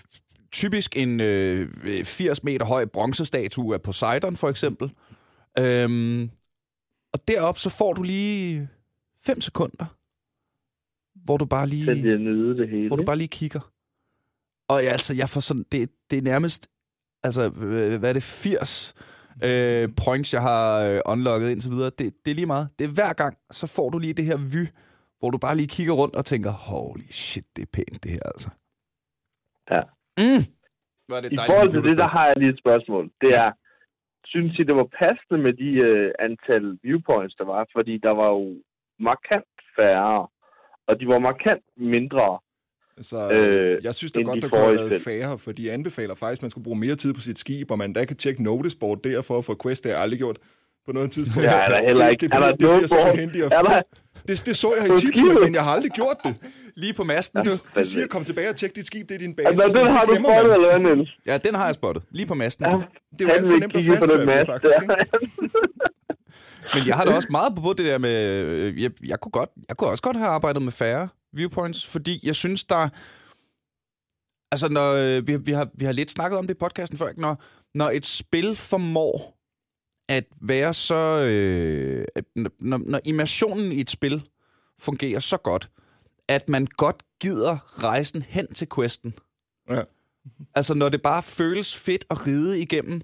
typisk 0.52 0.96
en 0.96 1.20
øh, 1.20 1.68
80 2.04 2.44
meter 2.44 2.66
høj 2.66 2.84
bronzestatue 2.84 3.74
af 3.74 3.82
Poseidon, 3.82 4.36
for 4.36 4.48
eksempel. 4.48 4.90
Øhm, 5.58 6.30
og 7.12 7.28
derop 7.28 7.58
så 7.58 7.70
får 7.70 7.92
du 7.92 8.02
lige 8.02 8.68
5 9.26 9.40
sekunder 9.40 9.84
hvor 11.30 11.36
du 11.36 11.48
bare 11.56 11.66
lige... 11.74 11.84
Så 11.84 11.94
nyde 12.28 12.52
det 12.60 12.68
hele. 12.68 12.88
hvor 12.88 12.96
du 12.96 13.04
bare 13.10 13.20
lige 13.22 13.34
kigger. 13.40 13.62
Og 14.72 14.78
ja, 14.84 14.90
altså, 14.96 15.12
jeg 15.20 15.28
får 15.34 15.40
sådan, 15.48 15.66
det, 15.72 15.80
det 16.10 16.16
er 16.18 16.26
nærmest, 16.32 16.60
altså, 17.26 17.42
øh, 17.66 17.98
hvad 18.00 18.08
er 18.12 18.16
det, 18.18 18.22
80 18.22 18.94
øh, 19.46 19.88
points, 20.04 20.28
jeg 20.36 20.42
har 20.50 20.64
øh, 20.86 20.98
unlocket 21.12 21.48
indtil 21.50 21.70
videre. 21.70 21.90
Det, 21.98 22.06
det 22.22 22.30
er 22.30 22.38
lige 22.40 22.52
meget. 22.54 22.66
Det 22.78 22.84
er 22.84 22.92
hver 22.98 23.12
gang, 23.22 23.34
så 23.58 23.66
får 23.76 23.88
du 23.90 23.98
lige 23.98 24.18
det 24.18 24.24
her 24.30 24.38
vy, 24.54 24.62
hvor 25.18 25.30
du 25.30 25.38
bare 25.38 25.56
lige 25.60 25.74
kigger 25.76 25.94
rundt 26.00 26.14
og 26.20 26.24
tænker, 26.24 26.52
holy 26.70 27.08
shit, 27.24 27.46
det 27.56 27.62
er 27.66 27.70
pænt 27.76 27.98
det 28.04 28.10
her, 28.16 28.26
altså. 28.34 28.50
Ja. 29.74 29.82
Mm. 30.22 30.44
Er 31.16 31.20
det 31.20 31.32
I 31.32 31.36
forhold 31.50 31.70
til 31.72 31.82
det, 31.88 31.96
der 32.02 32.08
har 32.16 32.26
jeg 32.26 32.36
lige 32.36 32.52
et 32.54 32.62
spørgsmål. 32.64 33.04
Det 33.20 33.30
er, 33.42 33.50
synes 34.24 34.58
I, 34.58 34.62
det 34.62 34.76
var 34.80 34.88
passende 35.02 35.38
med 35.46 35.52
de 35.62 35.70
øh, 35.88 36.10
antal 36.26 36.78
viewpoints, 36.82 37.34
der 37.40 37.44
var? 37.44 37.62
Fordi 37.76 37.94
der 38.06 38.14
var 38.20 38.28
jo 38.36 38.44
markant 38.98 39.54
færre, 39.76 40.28
og 40.90 41.00
de 41.00 41.08
var 41.08 41.18
markant 41.18 41.62
mindre. 41.76 42.38
Så 43.00 43.30
Øh, 43.32 43.72
øh, 43.72 43.84
jeg 43.84 43.94
synes 43.94 44.12
da 44.12 44.20
godt, 44.22 44.36
de 44.36 44.40
der 44.40 44.48
kunne 44.48 44.60
have 44.60 44.90
været 44.90 45.02
færre, 45.02 45.38
for 45.38 45.52
de 45.52 45.72
anbefaler 45.72 46.14
faktisk, 46.14 46.40
at 46.40 46.42
man 46.42 46.50
skal 46.50 46.62
bruge 46.62 46.78
mere 46.78 46.94
tid 46.94 47.14
på 47.14 47.20
sit 47.20 47.38
skib, 47.38 47.70
og 47.70 47.78
man 47.78 47.92
da 47.92 48.04
kan 48.04 48.16
tjekke 48.16 48.42
notesboard 48.42 49.02
der 49.02 49.22
for 49.22 49.38
at 49.38 49.44
få 49.44 49.56
quest, 49.62 49.84
det 49.84 49.92
har 49.92 49.96
jeg 49.96 50.02
aldrig 50.02 50.18
gjort 50.18 50.38
på 50.86 50.92
noget 50.92 51.10
tidspunkt. 51.10 51.44
Ja, 51.44 51.52
er 51.52 51.68
der 51.68 51.82
heller 51.88 52.08
ikke. 52.08 52.20
Det, 52.20 52.30
det, 52.30 52.36
er 52.36 52.40
der 52.40 52.56
bliver, 52.56 52.72
det 52.72 53.30
bliver 53.30 53.48
de 53.48 53.54
er 53.54 53.62
der, 53.62 53.82
det, 54.28 54.46
det 54.46 54.56
så 54.56 54.74
jeg 54.74 54.86
i 54.92 55.00
tipsene, 55.00 55.34
men 55.34 55.54
jeg 55.54 55.64
har 55.64 55.70
aldrig 55.72 55.92
gjort 55.92 56.16
det. 56.24 56.34
Lige 56.76 56.94
på 56.94 57.04
masten, 57.04 57.44
Det, 57.44 57.66
det 57.76 57.86
siger, 57.86 58.06
kom 58.06 58.24
tilbage 58.24 58.48
og 58.48 58.56
tjek 58.56 58.76
dit 58.76 58.86
skib, 58.86 59.08
det 59.08 59.14
er 59.14 59.18
din 59.18 59.34
base. 59.34 59.48
altså, 59.48 59.78
den 59.78 59.86
har 59.86 60.04
det 60.04 60.16
du 60.18 60.22
spottet, 60.24 60.46
man. 60.50 60.54
eller 60.54 60.78
hvad, 60.78 60.96
Niels? 60.96 61.10
Ja, 61.26 61.38
den 61.38 61.54
har 61.54 61.66
jeg 61.66 61.74
spottet. 61.74 62.02
Lige 62.10 62.26
på 62.26 62.34
masten. 62.34 62.66
Ja, 62.66 62.70
Det 63.18 63.20
er 63.20 63.24
jo 63.24 63.30
alt 63.30 63.48
for 63.48 63.56
nemt 63.56 64.12
at 64.20 64.26
mast 64.26 64.50
faktisk. 64.50 64.74
Men 66.74 66.86
jeg 66.86 66.96
har 66.96 67.04
da 67.04 67.10
også 67.14 67.28
meget 67.30 67.52
på 67.62 67.72
det 67.72 67.86
der 67.86 67.98
med... 67.98 68.10
øh, 68.44 68.82
Jeg, 68.82 68.90
jeg, 69.06 69.20
kunne 69.20 69.32
godt, 69.32 69.50
jeg 69.68 69.76
kunne 69.76 69.90
også 69.90 70.02
godt 70.02 70.16
have 70.16 70.28
arbejdet 70.28 70.62
med 70.62 70.72
færre 70.72 71.08
viewpoints, 71.32 71.86
fordi 71.86 72.20
jeg 72.22 72.34
synes, 72.34 72.64
der... 72.64 72.88
Altså, 74.52 74.68
når, 74.68 74.92
øh, 74.92 75.26
vi, 75.26 75.36
vi, 75.36 75.52
har, 75.52 75.68
vi 75.74 75.84
har 75.84 75.92
lidt 75.92 76.10
snakket 76.10 76.38
om 76.38 76.46
det 76.46 76.54
i 76.54 76.58
podcasten 76.58 76.98
før, 76.98 77.08
ikke? 77.08 77.20
når, 77.20 77.42
når 77.74 77.90
et 77.90 78.06
spil 78.06 78.56
formår 78.56 79.39
at 80.10 80.24
være 80.40 80.74
så... 80.74 81.22
Øh, 81.22 82.04
at, 82.14 82.24
når, 82.60 82.80
når 82.86 83.00
immersionen 83.04 83.72
i 83.72 83.80
et 83.80 83.90
spil 83.90 84.22
fungerer 84.78 85.18
så 85.18 85.36
godt, 85.36 85.70
at 86.28 86.48
man 86.48 86.66
godt 86.66 86.96
gider 87.20 87.82
rejsen 87.84 88.22
hen 88.28 88.54
til 88.54 88.68
questen. 88.74 89.14
Ja. 89.70 89.82
Altså, 90.54 90.74
når 90.74 90.88
det 90.88 91.02
bare 91.02 91.22
føles 91.22 91.76
fedt 91.76 92.04
at 92.10 92.26
ride 92.26 92.60
igennem, 92.60 93.00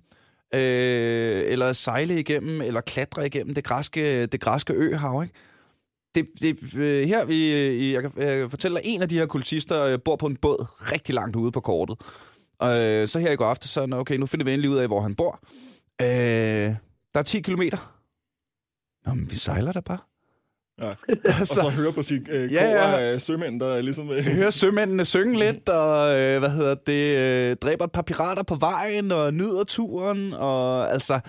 øh, 0.54 1.42
eller 1.46 1.72
sejle 1.72 2.20
igennem, 2.20 2.60
eller 2.60 2.80
klatre 2.80 3.26
igennem 3.26 3.54
det 3.54 3.64
græske, 3.64 4.26
det 4.26 4.40
græske 4.40 4.72
øhav, 4.72 5.22
ikke? 5.22 5.34
Det, 6.14 6.26
det, 6.40 6.74
øh, 6.76 7.08
her, 7.08 7.24
vi, 7.24 7.52
øh, 7.52 7.92
jeg, 7.92 8.02
kan, 8.02 8.10
kan 8.10 8.50
fortælle 8.50 8.76
dig, 8.76 8.82
en 8.84 9.02
af 9.02 9.08
de 9.08 9.18
her 9.18 9.26
kultister 9.26 9.82
øh, 9.82 9.98
bor 10.04 10.16
på 10.16 10.26
en 10.26 10.36
båd 10.36 10.66
rigtig 10.78 11.14
langt 11.14 11.36
ude 11.36 11.52
på 11.52 11.60
kortet. 11.60 12.00
Og 12.58 12.80
øh, 12.80 13.08
så 13.08 13.18
her 13.18 13.32
i 13.32 13.36
går 13.36 13.44
aftes, 13.44 13.70
så 13.70 13.88
okay, 13.92 14.16
nu 14.16 14.26
finder 14.26 14.44
vi 14.44 14.52
endelig 14.52 14.70
ud 14.70 14.76
af, 14.76 14.86
hvor 14.86 15.00
han 15.00 15.14
bor. 15.14 15.40
Øh, 16.02 16.74
der 17.16 17.20
er 17.20 17.24
10 17.24 17.40
kilometer. 17.40 17.92
Nå, 19.06 19.14
men 19.14 19.30
vi 19.30 19.36
sejler 19.36 19.72
da 19.72 19.80
bare. 19.80 19.98
Ja. 20.80 20.94
Altså, 21.24 21.60
Og 21.66 21.72
så 21.72 21.76
høre 21.76 21.92
på 21.92 22.02
sit 22.02 22.28
øh, 22.28 22.52
Ja, 22.52 22.64
ja, 22.70 22.98
af 22.98 23.20
sømænd, 23.20 23.60
der 23.60 23.66
er 23.66 23.82
ligesom... 23.82 24.10
Øh, 24.10 24.16
Jeg 24.16 24.24
hører 24.24 24.50
sømændene 24.62 25.04
synge 25.04 25.38
lidt, 25.38 25.68
og 25.68 26.18
øh, 26.18 26.38
hvad 26.38 26.50
hedder 26.50 26.74
det, 26.74 27.16
øh, 27.18 27.56
dræber 27.56 27.84
et 27.84 27.92
par 27.92 28.02
pirater 28.02 28.42
på 28.42 28.54
vejen, 28.54 29.12
og 29.12 29.34
nyder 29.34 29.64
turen, 29.64 30.32
og 30.32 30.92
altså, 30.92 31.20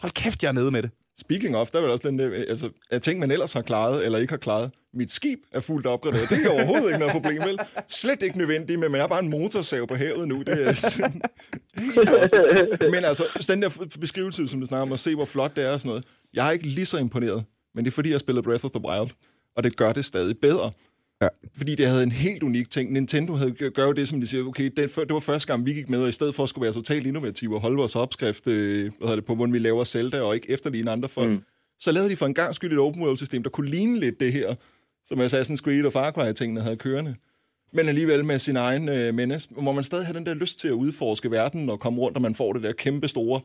hold 0.00 0.12
kæft, 0.12 0.42
jeg 0.42 0.48
er 0.48 0.52
nede 0.52 0.70
med 0.70 0.82
det. 0.82 0.90
Speaking 1.20 1.56
of, 1.56 1.70
der 1.70 1.78
er 1.78 1.82
vel 1.82 1.90
også 1.90 2.08
den 2.08 2.18
der, 2.18 2.28
øh, 2.28 2.44
altså, 2.48 2.70
af 2.90 3.00
ting, 3.00 3.20
man 3.20 3.30
ellers 3.30 3.52
har 3.52 3.62
klaret, 3.62 4.04
eller 4.04 4.18
ikke 4.18 4.32
har 4.32 4.38
klaret. 4.38 4.70
Mit 4.98 5.12
skib 5.12 5.38
er 5.52 5.60
fuldt 5.60 5.86
opgraderet. 5.86 6.30
Det 6.30 6.46
er 6.46 6.50
overhovedet 6.50 6.86
ikke 6.86 6.98
noget 6.98 7.12
problem, 7.12 7.42
vel? 7.42 7.58
Slet 7.88 8.22
ikke 8.22 8.38
nødvendigt, 8.38 8.80
men 8.80 8.92
man 8.92 9.00
er 9.00 9.06
bare 9.06 9.22
en 9.22 9.30
motorsav 9.30 9.86
på 9.86 9.94
havet 9.94 10.28
nu. 10.28 10.42
Det 10.42 10.68
er 10.68 10.72
sådan, 10.72 11.20
helt 11.76 12.08
tosset. 12.08 12.78
Men 12.80 13.04
altså, 13.04 13.44
den 13.48 13.62
der 13.62 13.86
beskrivelse, 14.00 14.48
som 14.48 14.60
du 14.60 14.66
snakker 14.66 14.82
om, 14.82 14.92
at 14.92 14.98
se, 14.98 15.14
hvor 15.14 15.24
flot 15.24 15.56
det 15.56 15.64
er 15.64 15.72
og 15.72 15.80
sådan 15.80 15.88
noget. 15.88 16.04
Jeg 16.34 16.48
er 16.48 16.50
ikke 16.50 16.66
lige 16.66 16.86
så 16.86 16.98
imponeret, 16.98 17.44
men 17.74 17.84
det 17.84 17.90
er 17.90 17.94
fordi, 17.94 18.10
jeg 18.10 18.20
spiller 18.20 18.42
Breath 18.42 18.64
of 18.64 18.70
the 18.70 18.84
Wild, 18.84 19.10
og 19.56 19.64
det 19.64 19.76
gør 19.76 19.92
det 19.92 20.04
stadig 20.04 20.38
bedre. 20.38 20.70
Ja. 21.22 21.28
Fordi 21.56 21.74
det 21.74 21.86
havde 21.86 22.02
en 22.02 22.12
helt 22.12 22.42
unik 22.42 22.70
ting. 22.70 22.92
Nintendo 22.92 23.34
havde 23.34 23.70
gør 23.70 23.84
jo 23.84 23.92
det, 23.92 24.08
som 24.08 24.20
de 24.20 24.26
siger, 24.26 24.44
okay, 24.44 24.70
det, 24.76 24.96
det 24.96 25.12
var 25.12 25.20
første 25.20 25.46
gang, 25.46 25.66
vi 25.66 25.72
gik 25.72 25.88
med, 25.88 26.02
og 26.02 26.08
i 26.08 26.12
stedet 26.12 26.34
for 26.34 26.42
at 26.42 26.48
skulle 26.48 26.62
være 26.62 26.72
totalt 26.72 27.06
innovative 27.06 27.54
og 27.54 27.60
holde 27.60 27.76
vores 27.76 27.96
opskrift 27.96 28.46
øh, 28.46 28.92
hvad 29.00 29.16
det, 29.16 29.24
på, 29.24 29.34
hvordan 29.34 29.52
vi 29.52 29.58
laver 29.58 29.84
Zelda, 29.84 30.20
og 30.20 30.34
ikke 30.34 30.50
efterligne 30.50 30.90
andre 30.90 31.08
folk, 31.08 31.30
mm. 31.30 31.38
så 31.80 31.92
lavede 31.92 32.10
de 32.10 32.16
for 32.16 32.26
en 32.26 32.34
gang 32.34 32.54
skyld 32.54 32.72
et 32.72 32.78
open 32.78 33.02
world-system, 33.02 33.42
der 33.42 33.50
kunne 33.50 33.70
ligne 33.70 34.00
lidt 34.00 34.20
det 34.20 34.32
her, 34.32 34.54
som 35.08 35.20
Assassin's 35.20 35.56
Creed 35.56 35.84
og 35.84 35.92
Far 35.92 36.10
Cry-tingene 36.10 36.60
havde 36.60 36.76
kørende. 36.76 37.14
Men 37.72 37.88
alligevel 37.88 38.24
med 38.24 38.38
sin 38.38 38.56
egen 38.56 38.88
øh, 38.88 39.14
menace, 39.14 39.48
hvor 39.50 39.72
man 39.72 39.84
stadig 39.84 40.06
har 40.06 40.12
den 40.12 40.26
der 40.26 40.34
lyst 40.34 40.58
til 40.58 40.68
at 40.68 40.72
udforske 40.72 41.30
verden 41.30 41.70
og 41.70 41.80
komme 41.80 42.00
rundt, 42.00 42.16
og 42.16 42.22
man 42.22 42.34
får 42.34 42.52
det 42.52 42.62
der 42.62 42.72
kæmpe 42.72 43.08
store 43.08 43.40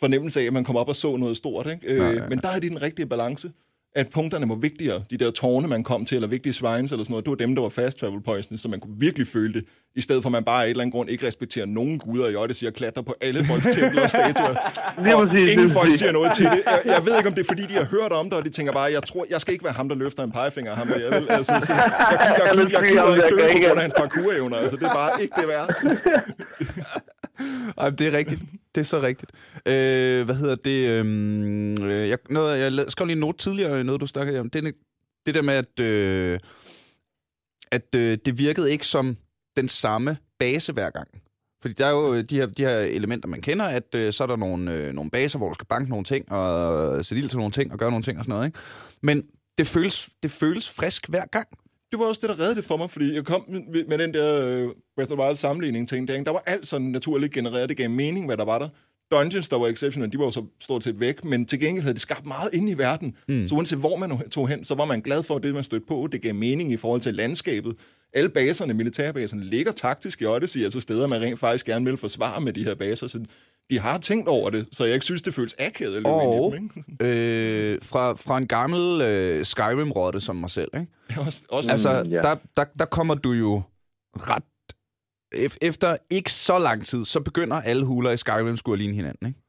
fornemmelse 0.00 0.40
af, 0.40 0.44
at 0.44 0.52
man 0.52 0.64
kommer 0.64 0.80
op 0.80 0.88
og 0.88 0.96
så 0.96 1.16
noget 1.16 1.36
stort. 1.36 1.66
Ikke? 1.66 1.86
Øh, 1.86 1.98
Nej, 1.98 2.14
nej. 2.14 2.28
Men 2.28 2.38
der 2.38 2.48
er 2.48 2.60
de 2.60 2.68
den 2.68 2.82
rigtige 2.82 3.06
balance 3.06 3.52
at 3.96 4.08
punkterne 4.08 4.48
var 4.48 4.54
vigtigere. 4.54 5.02
De 5.10 5.16
der 5.16 5.30
tårne, 5.30 5.68
man 5.68 5.82
kom 5.82 6.04
til, 6.04 6.14
eller 6.14 6.28
vigtige 6.28 6.52
shrines 6.52 6.92
eller 6.92 7.04
sådan 7.04 7.12
noget, 7.12 7.24
det 7.24 7.30
var 7.30 7.36
dem, 7.36 7.54
der 7.54 7.62
var 7.62 7.68
fast 7.68 7.98
travel 7.98 8.22
points, 8.22 8.60
så 8.60 8.68
man 8.68 8.80
kunne 8.80 8.94
virkelig 8.98 9.26
føle 9.26 9.52
det, 9.52 9.64
i 9.94 10.00
stedet 10.00 10.22
for 10.22 10.28
at 10.28 10.32
man 10.32 10.44
bare 10.44 10.62
af 10.62 10.66
et 10.66 10.70
eller 10.70 10.82
andet 10.82 10.92
grund 10.92 11.10
ikke 11.10 11.26
respekterer 11.26 11.66
nogen 11.66 11.98
guder 11.98 12.28
i 12.28 12.36
Odyssey 12.36 12.66
og 12.66 12.72
klatrer 12.72 13.02
på 13.02 13.14
alle 13.20 13.44
folks 13.44 13.66
templer 13.76 14.02
og 14.02 14.10
statuer. 14.10 14.54
Lige 15.04 15.16
og 15.16 15.26
præcis, 15.26 15.50
ingen 15.50 15.70
folk 15.70 15.92
siger 15.92 16.12
noget 16.12 16.32
til 16.34 16.44
det. 16.44 16.62
Jeg, 16.66 16.80
jeg, 16.84 17.06
ved 17.06 17.16
ikke, 17.16 17.28
om 17.28 17.34
det 17.34 17.42
er, 17.42 17.48
fordi 17.48 17.62
de 17.62 17.74
har 17.74 17.84
hørt 17.84 18.12
om 18.12 18.24
det, 18.30 18.38
og 18.38 18.44
de 18.44 18.50
tænker 18.50 18.72
bare, 18.72 18.92
jeg 18.92 19.02
tror, 19.02 19.26
jeg 19.30 19.40
skal 19.40 19.52
ikke 19.52 19.64
være 19.64 19.72
ham, 19.72 19.88
der 19.88 19.96
løfter 19.96 20.22
en 20.22 20.32
pegefinger 20.32 20.74
ham. 20.74 20.86
Der. 20.86 20.98
Jeg, 20.98 21.10
vil, 21.20 21.30
altså, 21.30 21.52
så, 21.66 21.72
jeg, 21.72 21.92
jeg, 22.10 22.18
jeg, 22.20 22.56
jeg, 22.56 22.72
jeg, 22.72 22.72
jeg 22.72 22.88
gider 22.88 23.14
ikke 23.14 23.36
dø 23.36 23.52
på 23.52 23.58
grund 23.66 23.78
af 23.80 23.82
hans 23.86 23.94
parkour-evner. 23.94 24.56
Altså, 24.56 24.76
det 24.76 24.84
er 24.84 24.94
bare 24.94 25.22
ikke 25.22 25.34
det 25.40 25.48
værd. 25.48 25.68
Ej, 27.78 27.90
det 27.90 28.06
er 28.06 28.12
rigtigt. 28.12 28.40
Det 28.74 28.80
er 28.80 28.84
så 28.84 29.02
rigtigt. 29.02 29.32
Øh, 29.66 30.24
hvad 30.24 30.34
hedder 30.34 30.56
det? 30.56 30.88
Øhm, 30.88 31.84
øh, 31.84 32.08
jeg, 32.08 32.18
noget, 32.30 32.58
jeg 32.58 32.84
skrev 32.88 33.06
lige 33.06 33.12
en 33.12 33.20
note 33.20 33.38
tidligere, 33.38 33.84
noget 33.84 34.00
du 34.00 34.06
snakkede 34.06 34.40
om. 34.40 34.50
Det, 34.50 34.74
det 35.26 35.34
der 35.34 35.42
med, 35.42 35.54
at, 35.54 35.80
øh, 35.80 36.40
at 37.70 37.94
øh, 37.94 38.18
det 38.24 38.38
virkede 38.38 38.72
ikke 38.72 38.86
som 38.86 39.16
den 39.56 39.68
samme 39.68 40.16
base 40.38 40.72
hver 40.72 40.90
gang. 40.90 41.08
Fordi 41.60 41.74
der 41.74 41.86
er 41.86 41.90
jo 41.90 42.14
øh, 42.14 42.24
de 42.24 42.36
her, 42.36 42.46
de 42.46 42.62
her 42.62 42.78
elementer, 42.78 43.28
man 43.28 43.40
kender, 43.40 43.64
at 43.64 43.94
øh, 43.94 44.12
så 44.12 44.22
er 44.22 44.26
der 44.26 44.36
nogle, 44.36 44.72
øh, 44.72 44.92
nogle 44.92 45.10
baser, 45.10 45.38
hvor 45.38 45.48
du 45.48 45.54
skal 45.54 45.66
banke 45.66 45.90
nogle 45.90 46.04
ting, 46.04 46.32
og 46.32 47.04
sætte 47.04 47.22
ild 47.22 47.28
til 47.28 47.38
nogle 47.38 47.52
ting, 47.52 47.72
og 47.72 47.78
gøre 47.78 47.90
nogle 47.90 48.02
ting 48.02 48.18
og 48.18 48.24
sådan 48.24 48.34
noget. 48.34 48.46
Ikke? 48.46 48.58
Men 49.02 49.22
det 49.58 49.66
føles, 49.66 50.10
det 50.22 50.30
føles 50.30 50.70
frisk 50.70 51.08
hver 51.08 51.26
gang 51.26 51.48
det 51.90 51.98
var 51.98 52.04
også 52.04 52.20
det, 52.20 52.28
der 52.30 52.40
reddede 52.40 52.54
det 52.54 52.64
for 52.64 52.76
mig, 52.76 52.90
fordi 52.90 53.14
jeg 53.14 53.24
kom 53.24 53.44
med, 53.88 53.98
den 53.98 54.14
der 54.14 54.64
uh, 54.64 54.70
Breath 54.96 55.12
of 55.12 55.16
the 55.16 55.24
Wild 55.24 55.36
sammenligning 55.36 55.88
ting, 55.88 56.08
der, 56.08 56.24
der 56.24 56.30
var 56.30 56.42
alt 56.46 56.66
sådan 56.66 56.86
naturligt 56.86 57.32
genereret, 57.32 57.68
det 57.68 57.76
gav 57.76 57.90
mening, 57.90 58.26
hvad 58.26 58.36
der 58.36 58.44
var 58.44 58.58
der. 58.58 58.68
Dungeons, 59.10 59.48
der 59.48 59.58
var 59.58 59.68
exceptional, 59.68 60.12
de 60.12 60.18
var 60.18 60.24
jo 60.24 60.30
så 60.30 60.44
stort 60.60 60.84
set 60.84 61.00
væk, 61.00 61.24
men 61.24 61.46
til 61.46 61.60
gengæld 61.60 61.82
havde 61.82 61.94
det 61.94 62.02
skabt 62.02 62.26
meget 62.26 62.50
ind 62.52 62.70
i 62.70 62.74
verden. 62.74 63.16
Mm. 63.28 63.46
Så 63.46 63.54
uanset 63.54 63.78
hvor 63.78 63.96
man 63.96 64.28
tog 64.30 64.48
hen, 64.48 64.64
så 64.64 64.74
var 64.74 64.84
man 64.84 65.00
glad 65.00 65.22
for 65.22 65.38
det, 65.38 65.54
man 65.54 65.64
stødte 65.64 65.86
på. 65.88 66.08
Det 66.12 66.22
gav 66.22 66.34
mening 66.34 66.72
i 66.72 66.76
forhold 66.76 67.00
til 67.00 67.14
landskabet. 67.14 67.76
Alle 68.12 68.28
baserne, 68.28 68.74
militærbaserne, 68.74 69.44
ligger 69.44 69.72
taktisk 69.72 70.22
i 70.22 70.24
Odyssey, 70.24 70.64
altså 70.64 70.80
steder, 70.80 71.06
man 71.06 71.20
rent 71.20 71.38
faktisk 71.38 71.66
gerne 71.66 71.84
vil 71.84 71.96
forsvare 71.96 72.40
med 72.40 72.52
de 72.52 72.64
her 72.64 72.74
baser. 72.74 73.06
Så 73.06 73.24
de 73.70 73.78
har 73.78 73.98
tænkt 73.98 74.28
over 74.28 74.50
det, 74.50 74.68
så 74.72 74.84
jeg 74.84 74.94
ikke 74.94 75.04
synes, 75.04 75.22
det 75.22 75.34
føles 75.34 75.54
akavet 75.58 75.96
at 75.96 76.02
løbe 76.02 76.08
Og 76.08 76.56
ind 76.56 76.64
i 76.64 76.74
dem. 76.74 76.84
Ikke? 77.00 77.04
øh, 77.72 77.78
fra, 77.82 78.12
fra 78.26 78.38
en 78.38 78.48
gammel 78.48 79.00
øh, 79.02 79.44
Skyrim-rotte 79.44 80.20
som 80.20 80.36
mig 80.36 80.50
selv, 80.50 80.70
ikke? 80.74 81.20
Også, 81.26 81.46
også, 81.50 81.70
Altså, 81.72 82.02
Mm, 82.04 82.10
ja. 82.10 82.20
der, 82.20 82.34
der, 82.56 82.64
der 82.78 82.84
kommer 82.84 83.14
du 83.14 83.30
jo 83.32 83.62
ret... 84.14 84.44
ef- 85.34 85.58
Efter 85.62 85.96
ikke 86.10 86.32
så 86.32 86.58
lang 86.58 86.84
tid, 86.84 87.04
så 87.04 87.20
begynder 87.20 87.56
alle 87.56 87.84
huler 87.84 88.10
i 88.10 88.16
Skyrim 88.16 88.56
skulle 88.56 88.78
ligne 88.82 88.94
hinanden, 88.94 89.26
ikke? 89.28 89.40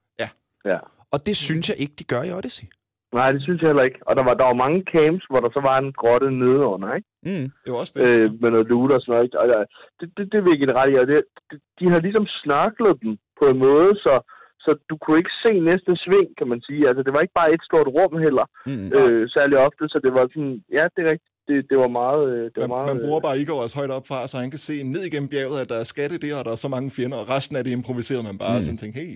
Ja. 0.65 0.79
Og 1.11 1.19
det 1.25 1.37
synes 1.37 1.69
jeg 1.69 1.77
ikke, 1.83 1.93
de 1.99 2.03
gør 2.03 2.23
i 2.23 2.31
Odyssey. 2.31 2.67
Nej, 3.13 3.31
det 3.31 3.41
synes 3.43 3.61
jeg 3.61 3.69
heller 3.69 3.83
ikke. 3.89 3.99
Og 4.07 4.15
der 4.15 4.23
var, 4.23 4.33
der 4.33 4.43
var 4.51 4.53
mange 4.65 4.79
camps, 4.93 5.23
hvor 5.29 5.39
der 5.39 5.49
så 5.53 5.61
var 5.69 5.77
en 5.77 5.93
grotte 6.01 6.29
nedenunder, 6.31 6.89
ikke? 6.97 7.07
Mm. 7.29 7.47
det 7.63 7.69
var 7.73 7.79
også 7.83 7.93
det. 7.95 8.05
Øh, 8.07 8.41
med 8.41 8.49
noget 8.51 8.67
loot 8.67 8.91
og 8.91 9.01
sådan 9.01 9.11
noget. 9.13 9.25
ikke? 9.27 9.39
Og 9.41 9.47
der, 9.51 9.59
det, 9.99 10.07
det, 10.17 10.25
det 10.33 10.39
vil 10.45 10.59
jeg 10.59 10.75
ret 10.79 10.91
i. 10.93 10.95
Og 11.01 11.07
det, 11.11 11.17
det, 11.49 11.57
de 11.79 11.85
har 11.91 11.99
ligesom 11.99 12.25
snørklet 12.41 12.95
dem 13.03 13.13
på 13.39 13.45
en 13.51 13.57
måde, 13.67 13.89
så, 14.05 14.13
så 14.65 14.69
du 14.89 14.95
kunne 15.01 15.17
ikke 15.21 15.35
se 15.45 15.51
næste 15.69 15.91
sving, 16.03 16.29
kan 16.39 16.47
man 16.51 16.61
sige. 16.67 16.81
Altså, 16.89 17.01
det 17.05 17.13
var 17.13 17.21
ikke 17.25 17.37
bare 17.41 17.53
et 17.55 17.63
stort 17.69 17.87
rum 17.97 18.13
heller, 18.25 18.45
Mm. 18.69 18.87
øh, 18.97 19.29
særlig 19.35 19.57
ofte, 19.67 19.83
så 19.93 19.97
det 20.05 20.11
var 20.17 20.23
sådan, 20.33 20.55
ja, 20.77 20.83
det 20.95 21.01
er 21.05 21.09
rigtigt. 21.13 21.33
Det, 21.49 21.65
det 21.69 21.77
var 21.77 21.87
meget... 22.01 22.23
øh, 22.35 22.43
Det 22.43 22.51
var 22.55 22.61
Man, 22.67 22.69
meget 22.77 22.87
man 22.95 23.03
bruger 23.05 23.19
bare 23.27 23.39
Igor 23.39 23.61
også 23.63 23.77
højt 23.79 23.91
op 23.97 24.07
fra, 24.07 24.27
så 24.27 24.37
han 24.37 24.49
kan 24.49 24.59
se 24.59 24.83
ned 24.83 25.03
igennem 25.09 25.29
bjerget, 25.29 25.61
at 25.61 25.69
der 25.69 25.75
er 25.79 25.83
skatte 25.83 26.17
der, 26.17 26.35
og 26.39 26.45
der 26.45 26.51
er 26.51 26.55
så 26.65 26.67
mange 26.67 26.91
fjender, 26.91 27.17
og 27.17 27.29
resten 27.29 27.55
af 27.57 27.63
det 27.63 27.71
improviserede 27.71 28.23
man 28.23 28.37
bare, 28.37 28.55
mm. 28.57 28.61
sådan 28.61 28.77
tænkte, 28.77 28.99
hey, 29.01 29.13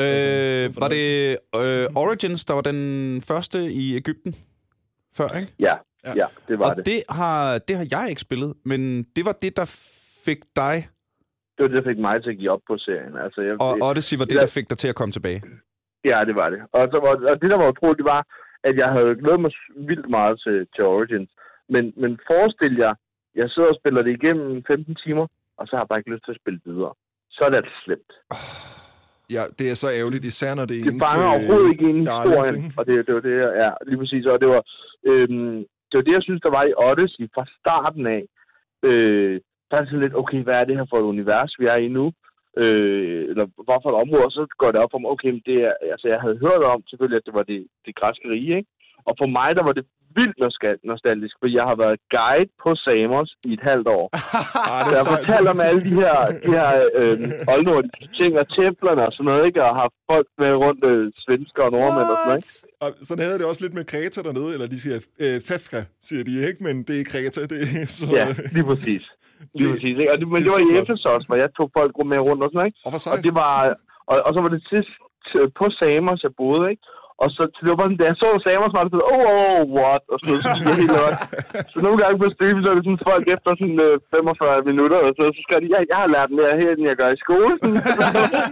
Øh, 0.00 0.06
Altså, 0.06 0.80
var 0.80 0.88
det 0.88 1.36
øh, 1.56 1.86
Origins, 2.04 2.44
der 2.44 2.54
var 2.54 2.60
den 2.60 2.80
første 3.28 3.58
i 3.72 3.96
Ægypten 3.96 4.34
før, 5.16 5.28
ikke? 5.40 5.52
Ja, 5.60 5.74
Ja. 6.06 6.12
ja, 6.16 6.26
det 6.48 6.58
var 6.58 6.70
Og 6.70 6.76
det. 6.76 6.86
det 6.86 7.02
har, 7.08 7.58
det 7.58 7.76
har 7.76 7.86
jeg 7.90 8.06
ikke 8.08 8.20
spillet, 8.20 8.54
men 8.64 9.02
det 9.16 9.24
var 9.24 9.32
det, 9.42 9.56
der 9.56 9.64
fik 10.24 10.38
dig, 10.56 10.88
Det 11.54 11.60
var 11.62 11.68
det, 11.68 11.78
der 11.84 11.90
fik 11.90 11.98
mig 11.98 12.22
til 12.22 12.30
at 12.30 12.38
give 12.38 12.50
op 12.50 12.64
på 12.66 12.78
serien. 12.78 13.16
Altså, 13.24 13.40
jeg, 13.46 13.52
og 13.60 13.72
Odyssey 13.88 14.16
var 14.18 14.24
det, 14.24 14.36
der 14.44 14.54
fik 14.58 14.70
dig 14.70 14.78
til 14.78 14.88
at 14.88 14.94
komme 14.94 15.12
tilbage. 15.12 15.42
Ja, 16.04 16.18
det 16.28 16.34
var 16.34 16.48
det. 16.50 16.60
Og, 16.72 16.88
så, 16.92 16.98
var, 17.04 17.10
og 17.32 17.36
det, 17.42 17.50
der 17.50 17.56
var 17.56 17.68
utroligt, 17.72 17.98
det 18.02 18.12
var, 18.14 18.22
at 18.68 18.76
jeg 18.76 18.88
havde 18.96 19.14
glædet 19.20 19.40
mig 19.40 19.52
vildt 19.90 20.08
meget 20.10 20.40
til, 20.44 20.66
til 20.74 20.84
Origins. 20.84 21.30
Men, 21.68 21.84
men 21.96 22.10
forestil 22.30 22.74
jer, 22.76 22.94
jeg 23.34 23.50
sidder 23.50 23.68
og 23.68 23.78
spiller 23.80 24.02
det 24.02 24.12
igennem 24.18 24.64
15 24.66 24.94
timer, 25.04 25.26
og 25.58 25.66
så 25.66 25.70
har 25.76 25.82
jeg 25.82 25.88
bare 25.88 25.98
ikke 25.98 26.12
lyst 26.14 26.24
til 26.24 26.34
at 26.36 26.40
spille 26.42 26.60
videre. 26.64 26.94
Så 27.30 27.40
er 27.44 27.48
det 27.50 27.56
altså 27.56 27.76
slemt. 27.84 28.12
Ja, 29.30 29.42
det 29.58 29.66
er 29.70 29.74
så 29.74 29.88
ærgerligt, 30.00 30.24
især 30.24 30.54
når 30.54 30.64
det 30.64 30.76
er 30.78 30.84
Det 30.84 30.92
ens, 30.92 31.04
fanger 31.04 31.28
øh, 31.28 31.34
overhovedet 31.36 31.70
ikke 31.72 31.88
ind 31.90 31.98
i 31.98 32.00
historien, 32.00 32.72
og 32.78 32.86
det, 32.86 33.06
det 33.06 33.14
var 33.14 33.20
det, 33.20 33.36
ja, 33.62 33.70
lige 33.86 33.98
præcis. 33.98 34.26
Og 34.26 34.40
det 34.40 34.48
var, 34.48 34.62
øhm, 35.10 35.56
det 35.88 35.94
var 35.98 36.04
det, 36.06 36.12
jeg 36.18 36.22
synes, 36.22 36.40
der 36.46 36.50
var 36.58 36.64
i 36.70 36.74
Odyssey 36.88 37.24
fra 37.34 37.44
starten 37.60 38.06
af. 38.16 38.22
Øh, 38.88 39.40
der 39.74 39.80
er 39.80 39.86
sådan 39.86 40.04
lidt, 40.04 40.20
okay, 40.22 40.40
hvad 40.44 40.56
er 40.58 40.64
det 40.66 40.76
her 40.78 40.86
for 40.90 40.98
et 40.98 41.10
univers, 41.14 41.52
vi 41.60 41.66
er 41.66 41.78
i 41.86 41.88
nu? 41.98 42.06
Øh, 42.62 43.22
eller 43.30 43.46
hvorfor 43.66 43.88
et 43.90 44.00
område, 44.02 44.24
og 44.28 44.32
så 44.38 44.42
går 44.60 44.70
det 44.72 44.80
op 44.82 44.92
for 44.92 44.98
mig, 45.00 45.10
okay, 45.14 45.30
men 45.34 45.42
det 45.50 45.56
er, 45.68 45.72
altså 45.94 46.06
jeg 46.12 46.20
havde 46.24 46.42
hørt 46.44 46.62
om 46.74 46.80
selvfølgelig, 46.90 47.20
at 47.20 47.26
det 47.28 47.34
var 47.38 47.46
det, 47.52 47.60
det 47.86 47.92
græske 48.00 48.26
rige, 48.34 48.56
ikke? 48.58 48.70
Og 49.08 49.14
for 49.20 49.28
mig, 49.38 49.50
der 49.58 49.64
var 49.68 49.74
det 49.78 49.84
vildt 50.18 50.38
nostal- 50.44 50.82
nostalgisk, 50.90 51.34
for 51.40 51.48
jeg 51.58 51.64
har 51.70 51.76
været 51.84 51.98
guide 52.16 52.50
på 52.62 52.70
Samos 52.84 53.30
i 53.48 53.52
et 53.56 53.62
halvt 53.70 53.88
år. 53.98 54.06
Ah, 54.72 54.82
Så 54.84 54.90
det 54.90 54.96
jeg 54.96 55.06
fortalte 55.16 55.48
om 55.54 55.60
alle 55.68 55.82
de 55.88 55.94
her, 56.00 56.16
de 56.46 56.50
her 56.58 56.70
øh, 57.00 57.16
oldnordiske 57.54 58.06
ting 58.20 58.32
og 58.42 58.46
templerne 58.58 59.02
og 59.08 59.12
sådan 59.12 59.28
noget, 59.30 59.42
ikke? 59.48 59.60
Og 59.66 59.72
har 59.80 59.88
folk 60.12 60.28
med 60.42 60.52
rundt 60.64 60.82
øh, 60.92 61.12
svensker 61.24 61.62
og 61.68 61.72
nordmænd 61.76 62.08
og 62.12 62.18
sådan 62.18 62.30
noget, 62.30 62.44
ikke? 62.44 62.84
Og 62.84 62.90
sådan 63.08 63.22
havde 63.24 63.38
det 63.40 63.46
også 63.50 63.62
lidt 63.64 63.74
med 63.78 63.84
Kreta 63.92 64.20
dernede, 64.28 64.50
eller 64.54 64.68
de 64.74 64.78
siger 64.84 64.98
øh, 65.24 65.36
Fefka, 65.48 65.80
siger 66.08 66.22
de 66.28 66.32
ikke, 66.48 66.60
men 66.66 66.76
det 66.88 66.96
er 67.00 67.04
Kreta, 67.12 67.40
det 67.52 67.58
er 67.82 67.86
så... 67.98 68.06
Ja, 68.18 68.26
lige 68.56 68.66
præcis. 68.72 69.04
Lige 69.58 69.70
præcis, 69.72 69.96
ikke? 70.02 70.12
Og 70.12 70.18
det, 70.20 70.26
men 70.28 70.40
det 70.42 70.50
det, 70.50 70.52
var 70.56 70.78
i. 70.78 70.82
Efesos, 70.82 71.22
hvor 71.28 71.36
jeg 71.42 71.50
tog 71.56 71.68
folk 71.78 71.92
med 72.12 72.18
rundt 72.28 72.42
og 72.44 72.48
sådan 72.50 72.58
noget, 72.60 72.70
ikke? 72.70 72.80
Og 72.86 72.90
Og 73.14 73.18
det 73.26 73.32
var... 73.42 73.52
Og, 74.10 74.16
og 74.26 74.30
så 74.34 74.38
var 74.44 74.50
det 74.54 74.62
sidst 74.72 74.92
t- 75.28 75.48
på 75.58 75.64
Samos, 75.78 76.22
jeg 76.26 76.32
boede, 76.40 76.64
ikke? 76.72 76.84
Og 77.22 77.28
så 77.36 77.42
det 77.62 77.68
var 77.70 77.78
bare 77.80 77.88
sådan, 77.90 78.00
da 78.02 78.06
jeg 78.10 78.18
så 78.22 78.28
Samos, 78.44 78.74
var 78.76 78.82
det 78.84 78.92
sådan, 78.94 79.08
oh, 79.14 79.26
oh, 79.34 79.60
what? 79.78 80.02
Og 80.12 80.16
sådan 80.18 80.30
noget, 80.30 80.42
så 80.66 80.72
helt 80.82 80.98
op. 81.08 81.16
Så 81.72 81.78
nogle 81.86 81.98
gange 82.02 82.16
på 82.22 82.28
stream, 82.34 82.56
så 82.62 82.68
er 82.70 82.76
det 82.76 82.84
sådan 82.86 83.06
folk 83.10 83.24
efter 83.34 83.50
sådan 83.60 83.80
øh, 83.86 83.94
45 84.10 84.68
minutter, 84.70 84.98
og 85.06 85.10
så, 85.18 85.22
så 85.36 85.40
skal 85.46 85.58
de, 85.62 85.66
jeg, 85.74 85.80
jeg 85.92 85.98
har 86.02 86.10
lært 86.16 86.30
mere 86.40 86.54
her, 86.60 86.70
end 86.72 86.88
jeg 86.90 86.98
gør 87.02 87.10
i 87.16 87.22
skolen. 87.24 87.58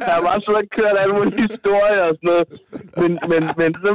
jeg 0.09 0.15
har 0.17 0.25
bare 0.29 0.41
siddet 0.45 0.63
og 0.65 0.69
kørt 0.79 0.97
alle 1.03 1.15
mulige 1.19 1.43
historier 1.47 2.03
og 2.11 2.15
sådan 2.19 2.29
noget. 2.33 2.47
Men, 3.01 3.11
men, 3.31 3.43
men, 3.61 3.71
så, 3.85 3.91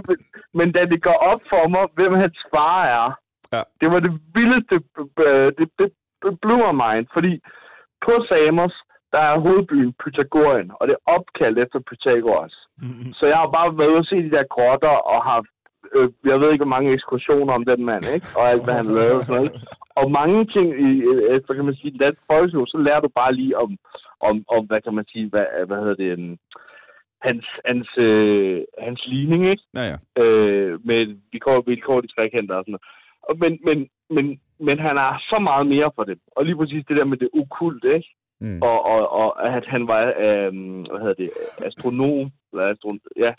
men 0.59 0.67
da 0.75 0.81
det 0.93 0.99
går 1.07 1.17
op 1.31 1.41
for 1.51 1.63
mig, 1.73 1.83
hvem 1.97 2.13
hans 2.23 2.37
far 2.53 2.79
er, 2.99 3.07
Ja. 3.55 3.61
det 3.81 3.87
var 3.93 3.99
det 4.05 4.11
vildeste, 4.37 4.75
øh, 5.27 5.47
det, 5.57 5.67
det, 5.79 5.87
my 6.23 6.71
mind, 6.85 7.05
fordi 7.13 7.33
på 8.05 8.13
Samos, 8.29 8.73
der 9.11 9.19
er 9.19 9.39
hovedbyen 9.39 9.93
Pythagorien, 10.01 10.71
og 10.79 10.87
det 10.87 10.93
er 10.95 11.11
opkaldt 11.15 11.59
efter 11.59 11.79
Pythagoras. 11.79 12.55
Så 13.13 13.25
jeg 13.25 13.37
har 13.37 13.49
bare 13.57 13.77
været 13.77 13.89
ude 13.89 13.97
og 13.97 14.05
se 14.05 14.15
de 14.15 14.31
der 14.31 14.43
grotter, 14.55 14.95
og 15.13 15.23
har, 15.23 15.39
øh, 15.95 16.09
jeg 16.25 16.39
ved 16.39 16.51
ikke, 16.51 16.63
hvor 16.63 16.75
mange 16.75 16.93
ekskursioner 16.93 17.53
om 17.53 17.65
den 17.65 17.85
mand, 17.85 18.05
ikke? 18.15 18.27
Og 18.37 18.43
alt, 18.51 18.63
hvad 18.65 18.75
han 18.81 18.89
lavede 18.99 19.21
sådan 19.23 19.35
noget. 19.35 19.51
Og 19.95 20.11
mange 20.11 20.45
ting 20.45 20.67
i, 20.89 20.91
øh, 21.01 21.41
kan 21.57 21.65
man 21.65 21.75
sige, 21.75 21.97
dansk 21.97 22.21
folkeskole, 22.31 22.67
så 22.67 22.77
lærer 22.77 22.99
du 22.99 23.09
bare 23.21 23.33
lige 23.33 23.57
om, 23.57 23.77
om, 24.19 24.35
om 24.55 24.65
hvad 24.65 24.81
kan 24.81 24.93
man 24.93 25.05
sige, 25.11 25.29
hvad, 25.29 25.45
hvad 25.67 25.77
hedder 25.77 25.95
det, 26.03 26.11
um, 26.17 26.37
hans, 27.21 27.45
hans, 27.65 27.89
øh, 27.97 28.61
hans 28.79 29.01
ligning, 29.07 29.49
ikke? 29.49 29.63
Ja, 29.75 29.83
ja. 29.91 30.23
øh, 30.23 30.79
med 30.85 31.17
vilkår, 31.31 31.61
vilkår 31.61 32.01
de 32.01 32.07
trekanter 32.07 32.55
og 32.55 32.63
sådan 32.63 32.71
noget. 32.71 32.87
Men, 33.35 33.59
men, 33.65 33.87
men, 34.09 34.39
men 34.59 34.79
han 34.79 34.97
er 34.97 35.23
så 35.29 35.39
meget 35.39 35.67
mere 35.67 35.91
for 35.95 36.03
det. 36.03 36.19
Og 36.35 36.45
lige 36.45 36.55
præcis 36.55 36.85
det 36.87 36.97
der 36.97 37.05
med 37.05 37.17
det 37.17 37.29
okulte, 37.33 37.95
ikke? 37.95 38.09
Mm. 38.41 38.61
Og, 38.61 38.85
og, 38.85 39.11
og 39.11 39.57
at 39.57 39.65
han 39.65 39.87
var, 39.87 40.01
øh, 40.25 40.51
hvad 40.89 40.99
hedder 40.99 41.13
det, 41.13 41.29
astronom, 41.65 42.31
eller 42.51 42.65
astro, 42.71 42.97
ja, 43.17 43.33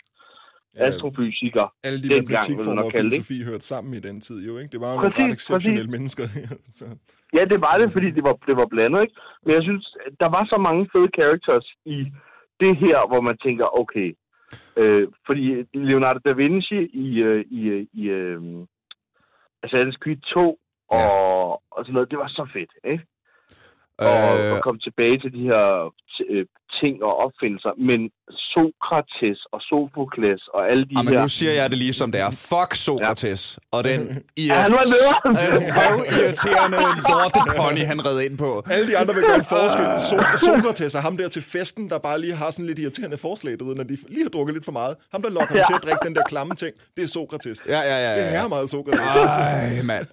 Ja, 0.75 0.85
astrofysiker. 0.85 1.73
alle 1.83 2.01
de 2.03 2.07
vil 2.07 2.17
og 2.19 2.91
kalde 2.91 3.09
det, 3.09 3.11
filosofi 3.11 3.43
hørte 3.43 3.65
sammen 3.65 3.93
i 3.93 3.99
den 3.99 4.21
tid, 4.21 4.45
jo, 4.47 4.57
ikke? 4.57 4.71
Det 4.71 4.81
var 4.81 4.93
jo 4.93 4.99
Præcis, 4.99 5.17
nogle 5.17 5.31
ret 5.31 5.35
exceptionelle 5.35 5.91
mennesker. 5.91 6.23
så. 6.79 6.85
Ja, 7.33 7.45
det 7.45 7.61
var 7.61 7.77
det, 7.77 7.91
fordi 7.91 8.09
det 8.11 8.23
var, 8.23 8.33
det 8.47 8.55
var 8.57 8.65
blandet, 8.65 9.01
ikke? 9.01 9.15
Men 9.45 9.55
jeg 9.55 9.63
synes, 9.63 9.95
der 10.19 10.29
var 10.29 10.45
så 10.45 10.57
mange 10.57 10.89
fede 10.91 11.09
characters 11.15 11.67
i 11.85 11.97
det 12.59 12.77
her, 12.77 13.07
hvor 13.07 13.21
man 13.21 13.37
tænker, 13.37 13.79
okay, 13.81 14.09
øh, 14.77 15.07
fordi 15.25 15.43
Leonardo 15.73 16.19
da 16.25 16.31
Vinci 16.31 16.79
i, 17.05 17.19
øh, 17.19 17.45
i, 17.51 17.61
øh, 17.67 17.85
i 17.93 18.03
øh, 18.09 18.41
Assassin's 19.63 19.99
Creed 20.03 20.21
2 20.33 20.59
og, 20.89 21.51
og 21.71 21.85
sådan 21.85 21.93
noget, 21.93 22.11
det 22.11 22.19
var 22.19 22.27
så 22.27 22.47
fedt, 22.53 22.71
ikke? 22.83 23.05
Og, 23.97 24.39
Øh, 24.39 24.53
og 24.53 24.63
komme 24.63 24.79
tilbage 24.79 25.19
til 25.19 25.33
de 25.33 25.43
her 25.43 25.93
øh, 26.29 26.45
ting 26.81 26.95
og 27.03 27.13
opfindelser. 27.25 27.71
Men 27.89 27.99
Sokrates 28.53 29.39
og 29.53 29.59
Sophokles 29.69 30.41
og 30.55 30.61
alle 30.71 30.83
de 30.89 30.93
Ah, 30.97 31.05
men 31.05 31.13
her... 31.13 31.21
nu 31.21 31.27
siger 31.27 31.51
jeg 31.59 31.69
det 31.69 31.77
lige 31.77 31.93
som 31.93 32.11
det 32.11 32.21
er. 32.21 32.29
Fuck 32.51 32.71
Sokrates. 32.75 33.59
Ja. 33.73 33.77
Og 33.77 33.83
den 33.83 33.99
Ja, 34.49 34.53
han 34.65 34.71
var 34.71 34.85
nederen. 34.93 35.31
irriterende 36.19 36.77
lortepony, 37.11 37.81
han 37.91 38.05
red 38.05 38.19
ind 38.21 38.37
på. 38.37 38.63
Alle 38.71 38.87
de 38.91 38.97
andre 38.97 39.13
vil 39.15 39.23
gøre 39.23 39.35
en 39.35 39.49
forskel. 39.55 39.85
So- 40.09 40.37
Sokrates 40.45 40.95
er 40.95 41.01
ham 41.01 41.17
der 41.17 41.27
til 41.29 41.41
festen, 41.41 41.89
der 41.89 41.97
bare 41.99 42.21
lige 42.21 42.33
har 42.33 42.49
sådan 42.51 42.65
lidt 42.65 42.79
irriterende 42.79 43.17
forslag, 43.17 43.59
du 43.59 43.65
ved, 43.67 43.75
når 43.75 43.83
de 43.83 43.97
lige 44.09 44.23
har 44.23 44.29
drukket 44.29 44.53
lidt 44.55 44.65
for 44.65 44.71
meget. 44.71 44.95
Ham, 45.11 45.21
der 45.21 45.29
lokker 45.29 45.47
dem 45.53 45.57
Ja. 45.57 45.63
til 45.69 45.73
at 45.73 45.83
drikke 45.83 46.03
den 46.07 46.15
der 46.15 46.23
klamme 46.27 46.55
ting, 46.55 46.73
det 46.97 47.03
er 47.03 47.07
Sokrates. 47.07 47.63
Ja, 47.67 47.79
ja, 47.79 47.97
ja. 48.09 48.11
Det 48.25 48.31
ja. 48.33 48.43
er 48.43 48.47
meget 48.47 48.69
Sokrates. 48.69 49.15
Ej, 49.15 49.81
mand. 49.83 50.05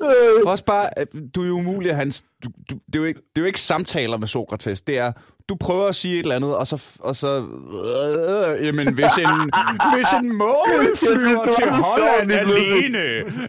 Også 0.47 0.65
bare, 0.65 0.87
øh, 0.99 1.07
du 1.35 1.43
er 1.43 1.47
jo 1.47 1.55
umulig 1.55 1.91
at 1.91 1.97
hans... 1.97 2.25
Du, 2.45 2.49
du, 2.71 2.75
det, 2.87 2.95
er 2.95 2.99
jo 2.99 3.05
ikke, 3.05 3.21
det 3.21 3.37
er 3.37 3.41
jo 3.41 3.47
ikke 3.47 3.61
samtaler 3.61 4.17
med 4.17 4.27
Sokrates. 4.27 4.81
Det 4.81 4.99
er, 4.99 5.13
du 5.49 5.55
prøver 5.55 5.89
at 5.89 5.95
sige 5.95 6.15
et 6.15 6.23
eller 6.23 6.37
andet, 6.37 6.57
og 6.57 6.67
så... 6.67 6.85
Og 6.99 7.17
så 7.17 7.39
øh, 7.39 8.67
jamen, 8.67 8.95
hvis 8.95 9.13
en, 9.19 9.51
hvis 9.95 10.13
en 10.23 10.37
måge 10.37 10.97
flyver 10.97 11.53
til 11.53 11.71
Holland 11.71 12.33
alene, 12.33 12.99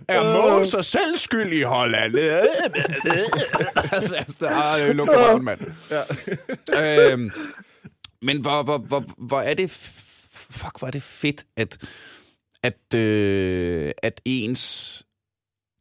er 0.08 0.42
mågen 0.42 0.66
så 0.66 0.82
selv 0.82 1.18
skyld 1.18 1.52
i 1.52 1.62
Holland? 1.62 2.18
altså, 3.94 4.16
altså, 4.16 4.48
ah, 4.48 4.96
luk 4.96 5.10
røven, 5.10 5.46
mand. 5.46 5.60
Ja. 6.76 7.12
øhm, 7.12 7.32
men 8.22 8.42
hvor, 8.42 8.64
hvor, 8.64 8.78
hvor, 8.78 9.04
hvor 9.18 9.40
er 9.40 9.54
det... 9.54 9.72
Fuck, 10.50 10.80
hvor 10.80 10.88
er 10.88 10.92
det 10.92 11.04
fedt, 11.04 11.46
at, 11.58 11.78
at, 12.64 13.00
øh, 13.00 13.92
at 14.04 14.22
ens 14.26 15.04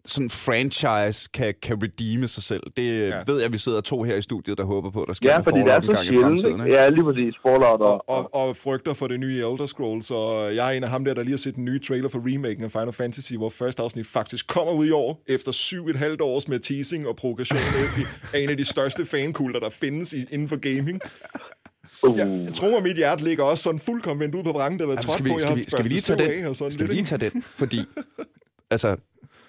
sådan 0.07 0.31
franchise 0.31 1.29
kan, 1.35 1.55
kan 1.62 1.83
redeeme 1.83 2.29
sig 2.29 2.42
selv. 2.42 2.62
Det 2.77 3.09
Ja. 3.09 3.23
ved 3.27 3.40
jeg, 3.40 3.53
vi 3.53 3.59
sidder 3.59 3.81
to 3.81 4.03
her 4.03 4.16
i 4.16 4.23
studiet, 4.23 4.59
der 4.59 4.64
håber 4.64 4.90
på, 4.90 5.05
der 5.09 5.12
sker 5.14 5.29
Ja, 5.31 5.38
fordi 5.38 5.59
det 5.59 5.66
er 5.66 5.81
så 5.81 5.87
en 5.88 5.95
gang 5.95 6.07
i 6.09 6.12
sjældent. 6.12 6.25
fremtiden. 6.42 6.61
ikke? 6.66 6.75
Ja, 6.79 6.88
lige 6.88 7.05
præcis. 7.05 7.35
Fallout 7.42 7.81
og, 7.81 8.09
og, 8.09 8.35
og 8.35 8.57
frygter 8.57 8.95
for 8.95 9.07
det 9.07 9.21
nye 9.21 9.37
Elder 9.37 9.66
Scrolls, 9.66 10.11
og 10.11 10.55
jeg 10.55 10.69
er 10.73 10.77
en 10.77 10.85
af 10.85 10.90
ham 10.90 11.05
der, 11.05 11.14
der 11.14 11.23
lige 11.23 11.33
har 11.33 11.38
set 11.38 11.55
den 11.57 11.64
nye 11.64 11.79
trailer 11.79 12.09
for 12.09 12.23
remaken 12.35 12.64
af 12.64 12.73
Final 12.73 12.92
Fantasy, 12.92 13.33
hvor 13.35 13.49
første 13.49 13.83
afsnit 13.83 14.07
faktisk 14.07 14.47
kommer 14.47 14.73
ud 14.73 14.87
i 14.87 14.90
år, 14.90 15.23
efter 15.27 15.53
syv 15.53 15.88
et 15.88 15.97
halvt 15.97 16.21
års 16.21 16.49
med 16.49 16.59
teasing 16.59 17.07
og 17.09 17.16
provokation 17.16 17.59
af 18.35 18.38
en 18.38 18.51
af 18.51 18.57
de 18.57 18.64
største 18.64 19.07
fankulter, 19.07 19.61
der 19.61 19.71
findes 19.71 20.12
i, 20.12 20.25
inden 20.31 20.49
for 20.49 20.57
gaming. 20.57 21.01
uh, 22.03 22.19
Jeg, 22.19 22.42
jeg 22.47 22.55
tror, 22.55 22.77
at 22.77 22.83
mit 22.83 22.97
hjerte 22.97 23.25
ligger 23.25 23.45
også 23.45 23.62
sådan 23.62 23.79
fuldkommen 23.79 24.21
vendt 24.21 24.35
ud 24.35 24.42
på 24.42 24.53
vrangen, 24.53 24.79
der 24.81 24.87
var 24.87 24.92
Jamen, 24.92 25.03
trådt 25.03 25.12
skal, 25.12 25.25
vi, 25.25 25.31
på, 25.31 25.38
skal, 25.38 25.49
har 25.49 25.57
vi, 25.57 25.62
skal 25.69 25.85
vi 25.85 25.88
lige 25.88 26.01
tage 26.01 26.19
den? 26.38 26.47
og 26.47 26.57
Skal 26.57 26.88
vi 26.88 26.92
lige 26.95 27.05
tage 27.05 27.31
den? 27.31 27.42
Fordi, 27.42 27.81
altså, 28.71 28.97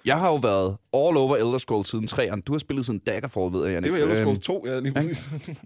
jeg 0.08 0.18
har 0.20 0.30
jo 0.34 0.36
været 0.50 0.70
all 1.02 1.16
over 1.24 1.36
Elder 1.44 1.58
Scrolls 1.58 1.88
siden 1.90 2.08
3'eren. 2.12 2.42
Du 2.42 2.52
har 2.54 2.60
spillet 2.60 2.86
siden 2.86 3.00
Daggerfall, 3.00 3.54
ved 3.54 3.62
jeg, 3.66 3.72
Jannik. 3.74 3.92
Det 3.92 4.00
var 4.00 4.06
Elder 4.06 4.22
Øhm, 4.28 4.36
Scrolls 4.36 4.40
2, 4.40 4.68
ja, 4.68 4.80
lige 4.80 4.94
præcis. 4.94 5.20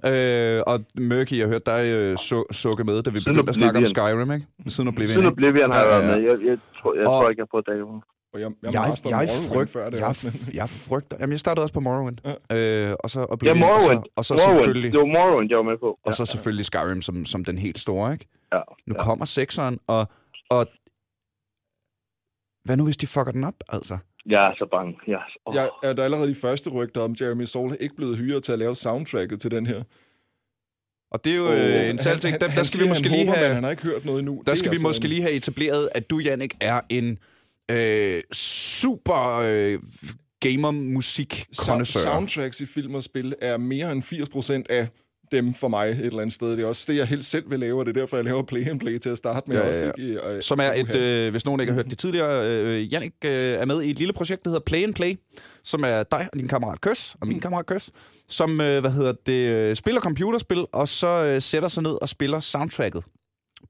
Øh, 0.05 0.63
og 0.67 0.79
Mørky, 1.11 1.37
jeg 1.39 1.47
hørte 1.47 1.65
dig 1.71 1.81
øh, 1.95 2.13
su- 2.27 2.51
sukke 2.51 2.83
med, 2.83 3.03
da 3.03 3.09
vi 3.09 3.19
begyndte 3.19 3.49
at 3.49 3.55
snakke 3.55 3.77
om 3.79 3.85
Skyrim, 3.85 4.31
ikke? 4.31 4.45
Siden 4.67 4.87
Oblivion, 4.87 5.13
Siden 5.13 5.19
ikke? 5.19 5.27
Oblivion 5.33 5.71
har 5.71 5.79
jeg 5.79 5.89
Ja, 5.89 5.97
været 5.97 6.07
ja, 6.11 6.15
med. 6.17 6.23
ja. 6.25 6.31
Jeg, 6.31 6.45
jeg, 6.49 6.57
tror, 6.81 6.95
jeg 6.95 7.07
Og- 7.07 7.19
tror 7.19 7.29
ikke, 7.29 7.39
jeg 7.39 7.47
har 7.51 7.57
fået 7.57 7.65
dagen. 7.67 8.01
Og 8.33 8.39
jeg, 8.41 8.51
jeg, 8.63 8.73
Jeg, 8.73 8.95
jeg, 9.11 9.29
frygt, 9.53 9.69
før 9.69 9.89
det 9.89 9.99
jeg, 9.99 10.15
jeg 10.53 10.69
frygter... 10.69 11.17
Jamen, 11.19 11.31
jeg 11.31 11.39
startede 11.39 11.63
også 11.63 11.73
på 11.73 11.79
Morrowind. 11.79 12.17
Ja. 12.49 12.89
Øh, 12.89 12.95
og 13.03 13.09
så 13.09 13.19
Ja, 13.19 13.25
Oblivion, 13.33 13.59
Morrowind. 13.59 14.03
og 14.15 14.25
så, 14.25 14.33
og 14.33 14.39
så 14.39 14.45
Morrowind. 14.47 14.59
selvfølgelig... 14.59 14.91
Det 14.91 14.99
var 14.99 15.05
Morrowind, 15.05 15.49
jeg 15.49 15.57
var 15.57 15.63
med 15.63 15.77
på. 15.77 15.99
Og 16.05 16.13
så 16.13 16.25
selvfølgelig 16.25 16.65
Skyrim 16.65 17.01
som, 17.01 17.25
som 17.25 17.45
den 17.45 17.57
helt 17.57 17.79
store, 17.79 18.13
ikke? 18.13 18.25
Ja, 18.53 18.59
Nu 18.87 18.93
ja. 18.97 19.03
kommer 19.03 19.25
sekseren, 19.25 19.79
og, 19.87 20.07
og... 20.49 20.65
Hvad 22.65 22.77
nu, 22.77 22.83
hvis 22.83 22.97
de 22.97 23.07
fucker 23.07 23.31
den 23.31 23.43
op, 23.43 23.53
altså? 23.69 23.97
Jeg 24.25 24.47
er 24.47 24.53
så 24.57 24.67
bange. 24.71 24.97
Jeg, 25.07 25.13
er 25.13 25.29
så- 25.29 25.39
åh. 25.45 25.55
Jeg 25.55 25.69
er 25.89 25.93
der 25.93 26.03
allerede 26.03 26.27
de 26.29 26.35
første 26.35 26.69
rygter 26.69 27.01
om, 27.01 27.15
Jeremy 27.21 27.43
Soule 27.45 27.77
ikke 27.79 27.95
blevet 27.95 28.17
hyret 28.17 28.43
til 28.43 28.51
at 28.51 28.59
lave 28.59 28.75
soundtracket 28.75 29.41
til 29.41 29.51
den 29.51 29.65
her. 29.65 29.83
Og 31.11 31.23
det 31.23 31.31
er 31.33 31.37
jo 31.37 31.45
Oh, 31.47 31.53
øh, 31.59 31.89
en 31.89 31.97
ting. 31.97 32.39
Der, 32.41 32.47
der 32.47 32.63
skal 32.63 32.83
vi 32.83 32.87
måske 32.89 33.09
han 33.09 33.17
lige 33.17 33.27
håber, 33.27 33.37
have... 33.39 33.53
han 33.53 33.63
har 33.63 33.71
ikke 33.71 33.83
hørt 33.83 34.05
noget 34.05 34.19
endnu. 34.19 34.41
Der 34.45 34.51
Det 34.51 34.57
skal 34.59 34.71
vi 34.71 34.75
altså 34.75 34.87
måske 34.87 35.07
lige 35.07 35.21
have 35.21 35.33
etableret, 35.33 35.89
at 35.95 36.09
du, 36.09 36.19
Jannik, 36.19 36.53
er 36.61 36.81
en 36.89 37.19
øh, 37.71 38.21
super 38.33 39.41
øh, 39.45 39.79
gamer-musik 40.39 41.33
Sound- 41.55 41.83
Soundtracks 41.85 42.61
i 42.61 42.65
film 42.65 42.95
og 42.95 43.03
spil 43.03 43.35
er 43.41 43.57
mere 43.57 43.91
end 43.91 44.03
80% 44.03 44.63
af 44.69 44.87
dem 45.31 45.53
for 45.53 45.67
mig 45.67 45.89
et 45.89 45.99
eller 46.05 46.19
andet 46.21 46.33
sted. 46.33 46.51
Det 46.51 46.59
er 46.63 46.67
også 46.67 46.85
det, 46.91 46.97
jeg 46.97 47.07
helst 47.07 47.29
selv 47.29 47.49
vil 47.51 47.59
lave, 47.59 47.79
og 47.79 47.85
det 47.85 47.97
er 47.97 48.01
derfor, 48.01 48.17
jeg 48.17 48.23
laver 48.25 48.43
play 48.43 48.67
and 48.69 48.79
play 48.79 48.97
til 48.99 49.09
at 49.09 49.17
starte 49.17 49.49
med. 49.49 49.57
Ja, 49.57 49.63
ja, 49.63 49.69
også, 49.69 49.85
ja. 49.97 50.03
ikke? 50.03 50.23
Og- 50.23 50.43
Som 50.43 50.59
er 50.59 50.73
et, 50.73 50.95
øh, 50.95 51.31
hvis 51.31 51.45
nogen 51.45 51.61
ikke 51.61 51.73
har 51.73 51.75
hørt 51.77 51.89
det 51.89 51.97
tidligere, 51.97 52.49
øh, 52.49 52.93
Jannik 52.93 53.13
øh, 53.25 53.31
er 53.31 53.65
med 53.65 53.81
i 53.81 53.89
et 53.91 53.97
lille 53.99 54.13
projekt, 54.13 54.43
der 54.43 54.49
hedder 54.49 54.63
Play 54.65 54.83
and 54.83 54.93
Play, 54.93 55.15
som 55.63 55.83
er 55.83 56.03
dig 56.03 56.27
og 56.33 56.39
din 56.39 56.47
kammerat 56.47 56.81
Køs, 56.81 57.15
og 57.21 57.27
min 57.27 57.39
kammerat 57.39 57.65
Køs, 57.65 57.89
som, 58.29 58.61
øh, 58.61 58.79
hvad 58.81 58.91
hedder 58.91 59.13
det, 59.25 59.33
øh, 59.49 59.75
spiller 59.75 60.01
computerspil, 60.01 60.65
og 60.71 60.87
så 60.87 61.23
øh, 61.23 61.41
sætter 61.41 61.69
sig 61.69 61.83
ned 61.83 61.97
og 62.01 62.09
spiller 62.09 62.39
soundtracket 62.39 63.03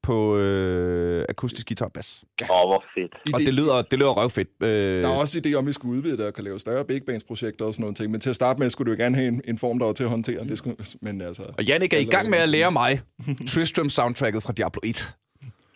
på 0.03 0.37
øh, 0.37 1.25
akustisk 1.29 1.67
guitar 1.67 1.85
og 1.85 1.93
bas. 1.93 2.23
Åh, 2.41 2.47
oh, 2.51 2.69
hvor 2.69 2.83
fedt. 2.95 3.33
Og 3.33 3.39
det 3.39 3.53
lyder, 3.53 3.81
det 3.81 3.99
lyder 3.99 4.11
røvfedt. 4.11 4.49
Øh, 4.63 5.03
Der 5.03 5.09
er 5.09 5.15
også 5.17 5.41
idé 5.45 5.53
om, 5.53 5.63
at 5.63 5.67
vi 5.67 5.73
skulle 5.73 5.97
udvide 5.97 6.17
det 6.17 6.25
og 6.25 6.33
kan 6.33 6.43
lave 6.43 6.59
større 6.59 6.85
big 6.85 7.01
bands 7.05 7.23
projekter 7.23 7.65
og 7.65 7.73
sådan 7.73 7.81
nogle 7.83 7.95
ting. 7.95 8.11
Men 8.11 8.21
til 8.21 8.29
at 8.29 8.35
starte 8.35 8.59
med, 8.59 8.69
skulle 8.69 8.91
du 8.91 8.97
jo 8.97 9.03
gerne 9.03 9.15
have 9.15 9.27
en, 9.27 9.41
en 9.47 9.57
form, 9.57 9.79
der 9.79 9.85
var 9.85 9.93
til 9.93 10.03
at 10.03 10.09
håndtere 10.09 10.43
det. 10.43 10.57
Skulle, 10.57 10.75
men 11.01 11.21
altså... 11.21 11.43
og 11.57 11.63
Jannik 11.63 11.93
er 11.93 11.97
i 11.97 12.03
gang 12.03 12.29
med 12.29 12.37
at 12.37 12.49
lære 12.49 12.71
mig 12.71 13.01
Tristram-soundtracket 13.47 14.43
fra 14.43 14.53
Diablo 14.53 14.79
1. 14.83 15.15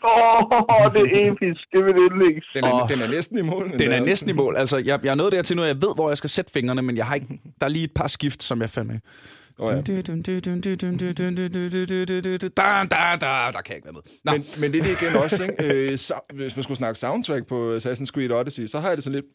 Åh, 0.03 0.11
oh, 0.75 0.91
det 0.93 1.01
er 1.01 1.31
episk. 1.31 1.61
Det 1.73 1.85
vil 1.85 1.93
yndlings. 1.95 2.45
Den 2.55 2.63
er, 2.63 2.83
Åh. 2.83 2.89
den 2.89 3.01
er 3.01 3.07
næsten 3.07 3.37
i 3.37 3.41
mål. 3.41 3.71
Den 3.79 3.91
er 3.91 4.01
næsten 4.01 4.29
i 4.29 4.33
mål. 4.33 4.55
Altså, 4.57 4.77
jeg, 4.77 4.99
jeg 5.03 5.11
er 5.11 5.15
nået 5.15 5.31
dertil 5.31 5.55
nu, 5.55 5.61
at 5.61 5.67
jeg 5.67 5.75
ved, 5.75 5.95
hvor 5.95 6.09
jeg 6.09 6.17
skal 6.17 6.29
sætte 6.29 6.51
fingrene, 6.51 6.81
men 6.81 6.97
jeg 6.97 7.05
har 7.05 7.15
ikke, 7.15 7.27
der 7.59 7.65
er 7.65 7.69
lige 7.69 7.83
et 7.85 7.91
par 7.95 8.07
skift, 8.07 8.43
som 8.43 8.61
jeg 8.61 8.69
fandt 8.69 8.91
med. 8.91 8.99
Oh, 9.57 9.71
ja. 9.71 9.81
Da, 12.57 12.81
da, 12.91 13.17
da, 13.21 13.51
der 13.51 13.61
kan 13.61 13.69
jeg 13.69 13.75
ikke 13.75 13.85
være 13.85 13.93
med. 13.93 14.01
Nå, 14.23 14.31
Men, 14.31 14.45
men 14.59 14.71
det 14.71 14.79
er 14.79 14.83
det 14.83 15.01
igen 15.01 15.21
også, 15.23 15.43
ikke? 15.43 15.91
Øh, 15.91 15.97
så, 15.97 16.13
hvis 16.33 16.55
man 16.55 16.63
skulle 16.63 16.77
snakke 16.77 16.99
soundtrack 16.99 17.47
på 17.47 17.75
Assassin's 17.75 18.05
Creed 18.05 18.31
Odyssey, 18.31 18.65
så 18.65 18.79
har 18.79 18.87
jeg 18.87 18.97
det 18.97 19.03
sådan 19.03 19.15
lidt... 19.15 19.25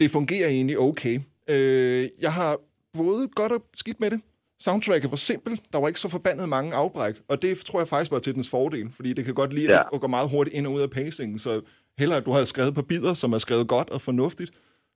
Det 0.00 0.10
fungerer 0.10 0.48
egentlig 0.48 0.78
okay. 0.78 1.20
Øh, 1.50 2.08
jeg 2.20 2.32
har 2.32 2.58
både 2.92 3.28
godt 3.28 3.52
og 3.52 3.64
skidt 3.74 4.00
med 4.00 4.10
det. 4.10 4.20
Soundtracket 4.60 5.10
var 5.10 5.16
simpelt. 5.16 5.60
Der 5.72 5.78
var 5.78 5.88
ikke 5.88 6.00
så 6.00 6.08
forbandet 6.08 6.48
mange 6.48 6.74
afbræk. 6.74 7.14
Og 7.28 7.42
det 7.42 7.58
tror 7.58 7.80
jeg 7.80 7.88
faktisk 7.88 8.10
var 8.10 8.18
til 8.18 8.34
dens 8.34 8.48
fordel, 8.48 8.92
fordi 8.92 9.12
det 9.12 9.24
kan 9.24 9.34
godt 9.34 9.52
lide 9.52 9.72
ja. 9.72 9.82
at 9.94 10.00
gå 10.00 10.06
meget 10.06 10.30
hurtigt 10.30 10.56
ind 10.56 10.66
og 10.66 10.72
ud 10.72 10.80
af 10.80 10.90
pacingen. 10.90 11.38
Så 11.38 11.60
hellere, 11.98 12.18
at 12.18 12.24
du 12.26 12.32
har 12.32 12.44
skrevet 12.44 12.74
på 12.74 12.82
bidder, 12.82 13.14
som 13.14 13.32
er 13.32 13.38
skrevet 13.38 13.68
godt 13.68 13.90
og 13.90 14.00
fornuftigt, 14.00 14.50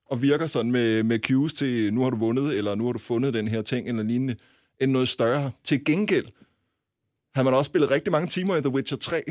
og 0.08 0.22
virker 0.22 0.46
sådan 0.46 0.72
med, 0.72 1.02
med 1.02 1.18
cues 1.18 1.54
til, 1.54 1.94
nu 1.94 2.02
har 2.02 2.10
du 2.10 2.16
vundet, 2.16 2.56
eller 2.58 2.74
nu 2.74 2.84
har 2.86 2.92
du 2.92 2.98
fundet 2.98 3.34
den 3.34 3.48
her 3.48 3.62
ting, 3.62 3.88
eller 3.88 4.02
lignende, 4.02 4.36
end 4.80 4.92
noget 4.92 5.08
større. 5.08 5.50
Til 5.64 5.84
gengæld 5.84 6.26
har 7.34 7.42
man 7.42 7.54
også 7.54 7.68
spillet 7.68 7.90
rigtig 7.90 8.12
mange 8.12 8.28
timer 8.28 8.56
i 8.56 8.60
The 8.60 8.70
Witcher 8.70 8.98
3, 8.98 9.22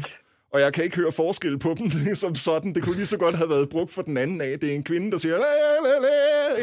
og 0.53 0.57
jeg 0.63 0.69
kan 0.73 0.83
ikke 0.83 0.97
høre 1.01 1.11
forskel 1.23 1.59
på 1.65 1.69
dem 1.79 1.87
som 2.23 2.35
sådan. 2.35 2.69
Det 2.75 2.81
kunne 2.83 2.95
lige 3.01 3.11
så 3.15 3.19
godt 3.25 3.35
have 3.41 3.49
været 3.49 3.67
brugt 3.75 3.91
for 3.93 4.01
den 4.01 4.17
anden 4.23 4.39
af. 4.41 4.51
Det 4.61 4.67
er 4.71 4.75
en 4.75 4.83
kvinde, 4.91 5.07
der 5.11 5.17
siger, 5.17 5.35
la, 5.45 5.53
la, 5.87 5.93
la, 6.07 6.15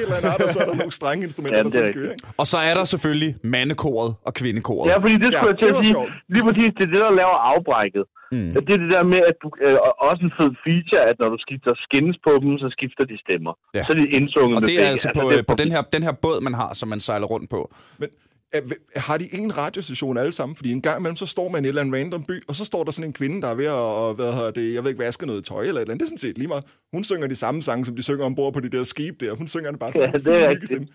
eller 0.02 0.14
andet, 0.16 0.44
og 0.44 0.50
så 0.54 0.58
er 0.62 0.66
der 0.70 0.76
nogle 0.82 0.92
strenge 1.00 1.22
instrumenter, 1.28 1.58
Ja, 1.58 1.62
der 1.64 1.68
er 1.68 1.72
sådan 1.74 1.92
kører. 1.92 2.12
ikke? 2.12 2.26
og 2.40 2.46
så 2.52 2.58
er 2.70 2.74
der 2.78 2.84
selvfølgelig 2.94 3.32
mandekoret 3.42 4.10
og 4.26 4.32
kvindekoret. 4.40 4.86
Ja, 4.90 4.96
fordi 5.04 5.14
det 5.24 5.28
skulle 5.34 5.50
Ja, 5.50 5.52
jeg 5.52 5.58
til 5.64 5.70
at 5.74 5.84
sige. 5.84 5.94
sjovt. 5.94 6.12
Lige 6.34 6.42
præcis, 6.48 6.70
det 6.78 6.82
er 6.86 6.90
det, 6.94 7.00
der 7.06 7.12
laver 7.22 7.38
afbrækket. 7.52 8.04
Mm. 8.36 8.50
Det 8.54 8.70
er 8.76 8.78
det 8.84 8.90
der 8.96 9.04
med, 9.14 9.20
at 9.30 9.36
du, 9.42 9.48
øh, 9.64 9.76
og 9.86 9.92
også 10.08 10.22
en 10.28 10.32
fed 10.38 10.50
feature, 10.66 11.02
at 11.10 11.16
når 11.22 11.28
du 11.34 11.38
skifter 11.46 11.72
skins 11.86 12.16
på 12.26 12.32
dem, 12.42 12.52
så 12.62 12.68
skifter 12.76 13.04
de 13.10 13.16
stemmer. 13.24 13.52
Ja. 13.76 13.82
Så 13.86 13.90
er 13.94 13.98
de 14.02 14.06
indsunget 14.18 14.56
Og 14.58 14.62
det 14.68 14.74
er 14.74 14.78
begge. 14.78 14.92
altså 14.94 15.08
på, 15.18 15.22
det 15.30 15.36
øh, 15.38 15.42
på 15.50 15.54
den, 15.62 15.68
her, 15.74 15.82
den 15.96 16.02
her 16.06 16.14
båd, 16.24 16.38
man 16.48 16.54
har, 16.60 16.70
som 16.80 16.88
man 16.94 17.00
sejler 17.08 17.26
rundt 17.34 17.48
på. 17.54 17.60
Men 18.00 18.08
har 18.96 19.16
de 19.16 19.34
en 19.34 19.58
radiostation 19.58 20.18
alle 20.18 20.32
sammen? 20.32 20.56
Fordi 20.56 20.72
en 20.72 20.82
gang 20.82 20.98
imellem, 20.98 21.16
så 21.16 21.26
står 21.26 21.48
man 21.48 21.64
i 21.64 21.68
en 21.68 21.68
eller 21.68 21.80
anden 21.80 21.94
random 21.94 22.24
by, 22.24 22.42
og 22.48 22.56
så 22.56 22.64
står 22.64 22.84
der 22.84 22.92
sådan 22.92 23.08
en 23.08 23.12
kvinde, 23.12 23.42
der 23.42 23.48
er 23.48 23.54
ved 23.54 23.66
at, 23.66 24.14
hvad 24.16 24.32
hedder 24.32 24.50
det, 24.50 24.74
jeg 24.74 24.84
ved 24.84 24.90
ikke, 24.90 25.04
vaske 25.04 25.26
noget 25.26 25.44
tøj 25.44 25.60
eller 25.60 25.74
et 25.74 25.80
eller 25.80 25.80
andet. 25.80 26.00
Det 26.00 26.04
er 26.04 26.08
sådan 26.08 26.18
set 26.18 26.38
lige 26.38 26.48
meget. 26.48 26.64
Hun 26.92 27.04
synger 27.04 27.26
de 27.26 27.36
samme 27.36 27.62
sange, 27.62 27.84
som 27.84 27.96
de 27.96 28.02
synger 28.02 28.24
ombord 28.24 28.52
på 28.52 28.60
de 28.60 28.68
der 28.68 28.84
skib 28.84 29.20
der. 29.20 29.32
Hun 29.34 29.48
synger 29.48 29.70
det 29.70 29.80
bare 29.80 29.92
sådan 29.92 30.10
Ja, 30.26 30.30
det 30.30 30.42
er 30.42 30.48
rigtigt. 30.48 30.88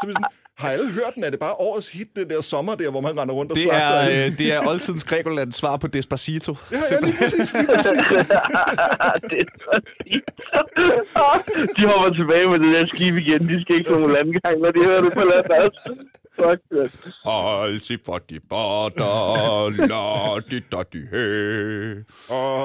Så 0.00 0.06
vi 0.06 0.12
sådan, 0.12 0.26
har 0.58 0.70
alle 0.70 0.92
hørt 0.92 1.14
den? 1.14 1.24
Er 1.24 1.30
det 1.30 1.40
bare 1.40 1.54
årets 1.54 1.88
hit, 1.88 2.16
det 2.16 2.30
der 2.30 2.40
sommer 2.40 2.74
der, 2.74 2.90
hvor 2.90 3.00
man 3.00 3.20
render 3.20 3.34
rundt 3.34 3.52
og 3.52 3.56
Det 3.56 3.62
slagter 3.62 3.86
er, 3.86 4.26
øh, 4.26 4.38
det 4.38 4.52
er 4.52 4.68
oldtidens 4.68 5.04
Grækenland 5.04 5.52
svar 5.52 5.76
på 5.76 5.86
Despacito. 5.86 6.56
Ja, 6.72 6.76
ja, 6.90 7.00
lige 7.06 7.16
præcis, 7.18 7.54
lige 7.54 7.66
præcis. 7.76 8.08
er 8.16 8.26
de 11.76 11.82
hopper 11.90 12.10
tilbage 12.20 12.46
med 12.52 12.58
det 12.64 12.70
der 12.76 12.86
skib 12.94 13.14
igen. 13.16 13.48
De 13.48 13.62
skal 13.62 13.76
ikke 13.78 13.90
nogen 13.90 14.10
landgang, 14.18 14.54
når 14.64 14.70
de 14.70 14.80
hører 14.84 15.00
det 15.00 15.12
på 15.12 15.24
land. 15.32 15.44
Fuck, 16.38 16.60
man. 16.70 16.88
Alsi 17.26 17.96
for 18.06 18.18
de 18.30 18.40
border, 18.48 19.70
la 19.92 20.40
di 20.50 20.58
da 20.72 20.80
di 20.92 20.98
he. 21.12 21.24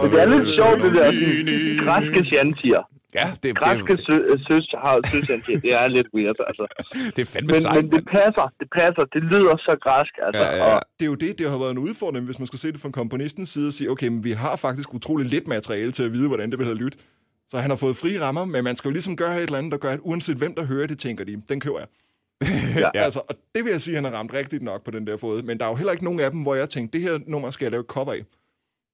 Det 0.04 0.20
er 0.22 0.26
lidt 0.34 0.56
sjovt, 0.56 0.82
det 0.84 0.94
der. 0.94 1.12
De 1.12 1.86
græske 1.86 2.26
shantier. 2.26 2.84
Ja, 3.16 3.28
det, 3.44 3.58
Græske 3.58 3.96
det, 3.96 4.06
sø- 4.06 4.38
søs 4.48 4.66
har 4.84 5.00
søshantier. 5.12 5.60
Det 5.60 5.74
er 5.74 5.88
lidt 5.88 6.08
weird, 6.16 6.36
altså. 6.50 6.66
det 7.16 7.22
er 7.22 7.26
fandme 7.26 7.48
Men, 7.48 7.56
sejt. 7.56 7.76
men 7.78 7.92
det 7.92 8.04
passer. 8.18 8.46
Det 8.60 8.68
passer. 8.80 9.04
Det 9.14 9.24
lyder 9.32 9.56
så 9.58 9.74
græsk, 9.86 10.14
altså. 10.26 10.42
Ja, 10.44 10.50
ja, 10.56 10.58
ja. 10.58 10.76
Og, 10.76 10.82
det 11.00 11.06
er 11.06 11.10
jo 11.10 11.16
det, 11.16 11.40
det 11.40 11.50
har 11.50 11.58
været 11.58 11.72
en 11.72 11.78
udfordring, 11.78 12.26
hvis 12.26 12.40
man 12.40 12.48
skulle 12.48 12.62
se 12.62 12.72
det 12.72 12.80
fra 12.82 12.90
komponistens 12.90 13.50
side 13.50 13.68
og 13.68 13.74
sige, 13.74 13.90
okay, 13.90 14.08
men 14.08 14.24
vi 14.24 14.32
har 14.32 14.56
faktisk 14.56 14.94
utrolig 14.94 15.26
lidt 15.28 15.48
materiale 15.48 15.92
til 15.92 16.04
at 16.04 16.12
vide, 16.14 16.28
hvordan 16.28 16.52
det 16.52 16.60
vil 16.60 16.68
have 16.68 16.78
lyttet. 16.78 17.02
Så 17.50 17.58
han 17.58 17.70
har 17.70 17.78
fået 17.78 17.96
frie 17.96 18.22
rammer, 18.22 18.46
men 18.46 18.64
man 18.64 18.76
skal 18.76 18.90
jo 18.90 18.94
ligesom 18.94 19.16
gøre 19.18 19.36
et 19.38 19.42
eller 19.44 19.58
andet, 19.58 19.72
der 19.72 19.78
gør, 19.78 19.90
at 19.90 20.00
uanset 20.02 20.38
hvem 20.38 20.56
der 20.56 20.64
hører 20.66 20.88
det, 20.88 21.00
tænker 21.00 21.24
de, 21.26 21.42
den 21.50 21.60
køber 21.60 21.80
jeg. 21.80 21.88
Ja. 22.76 22.90
Altså, 23.06 23.22
og 23.30 23.36
det 23.56 23.64
vil 23.64 23.72
jeg 23.72 23.82
sige, 23.82 23.98
at 23.98 24.04
han 24.04 24.12
har 24.12 24.20
ramt 24.20 24.34
rigtigt 24.34 24.64
nok 24.64 24.84
på 24.86 24.92
den 24.92 25.08
der 25.08 25.18
fod. 25.18 25.44
Men 25.44 25.60
der 25.60 25.66
er 25.66 25.70
jo 25.70 25.76
heller 25.76 25.92
ikke 25.92 26.04
nogen 26.04 26.20
af 26.20 26.32
dem, 26.32 26.42
hvor 26.42 26.56
jeg 26.56 26.70
tænkte, 26.70 26.98
det 26.98 27.10
her 27.10 27.20
nummer 27.28 27.50
skal 27.50 27.66
jeg 27.66 27.72
lave 27.72 27.84
cover 27.84 28.14
af. 28.14 28.26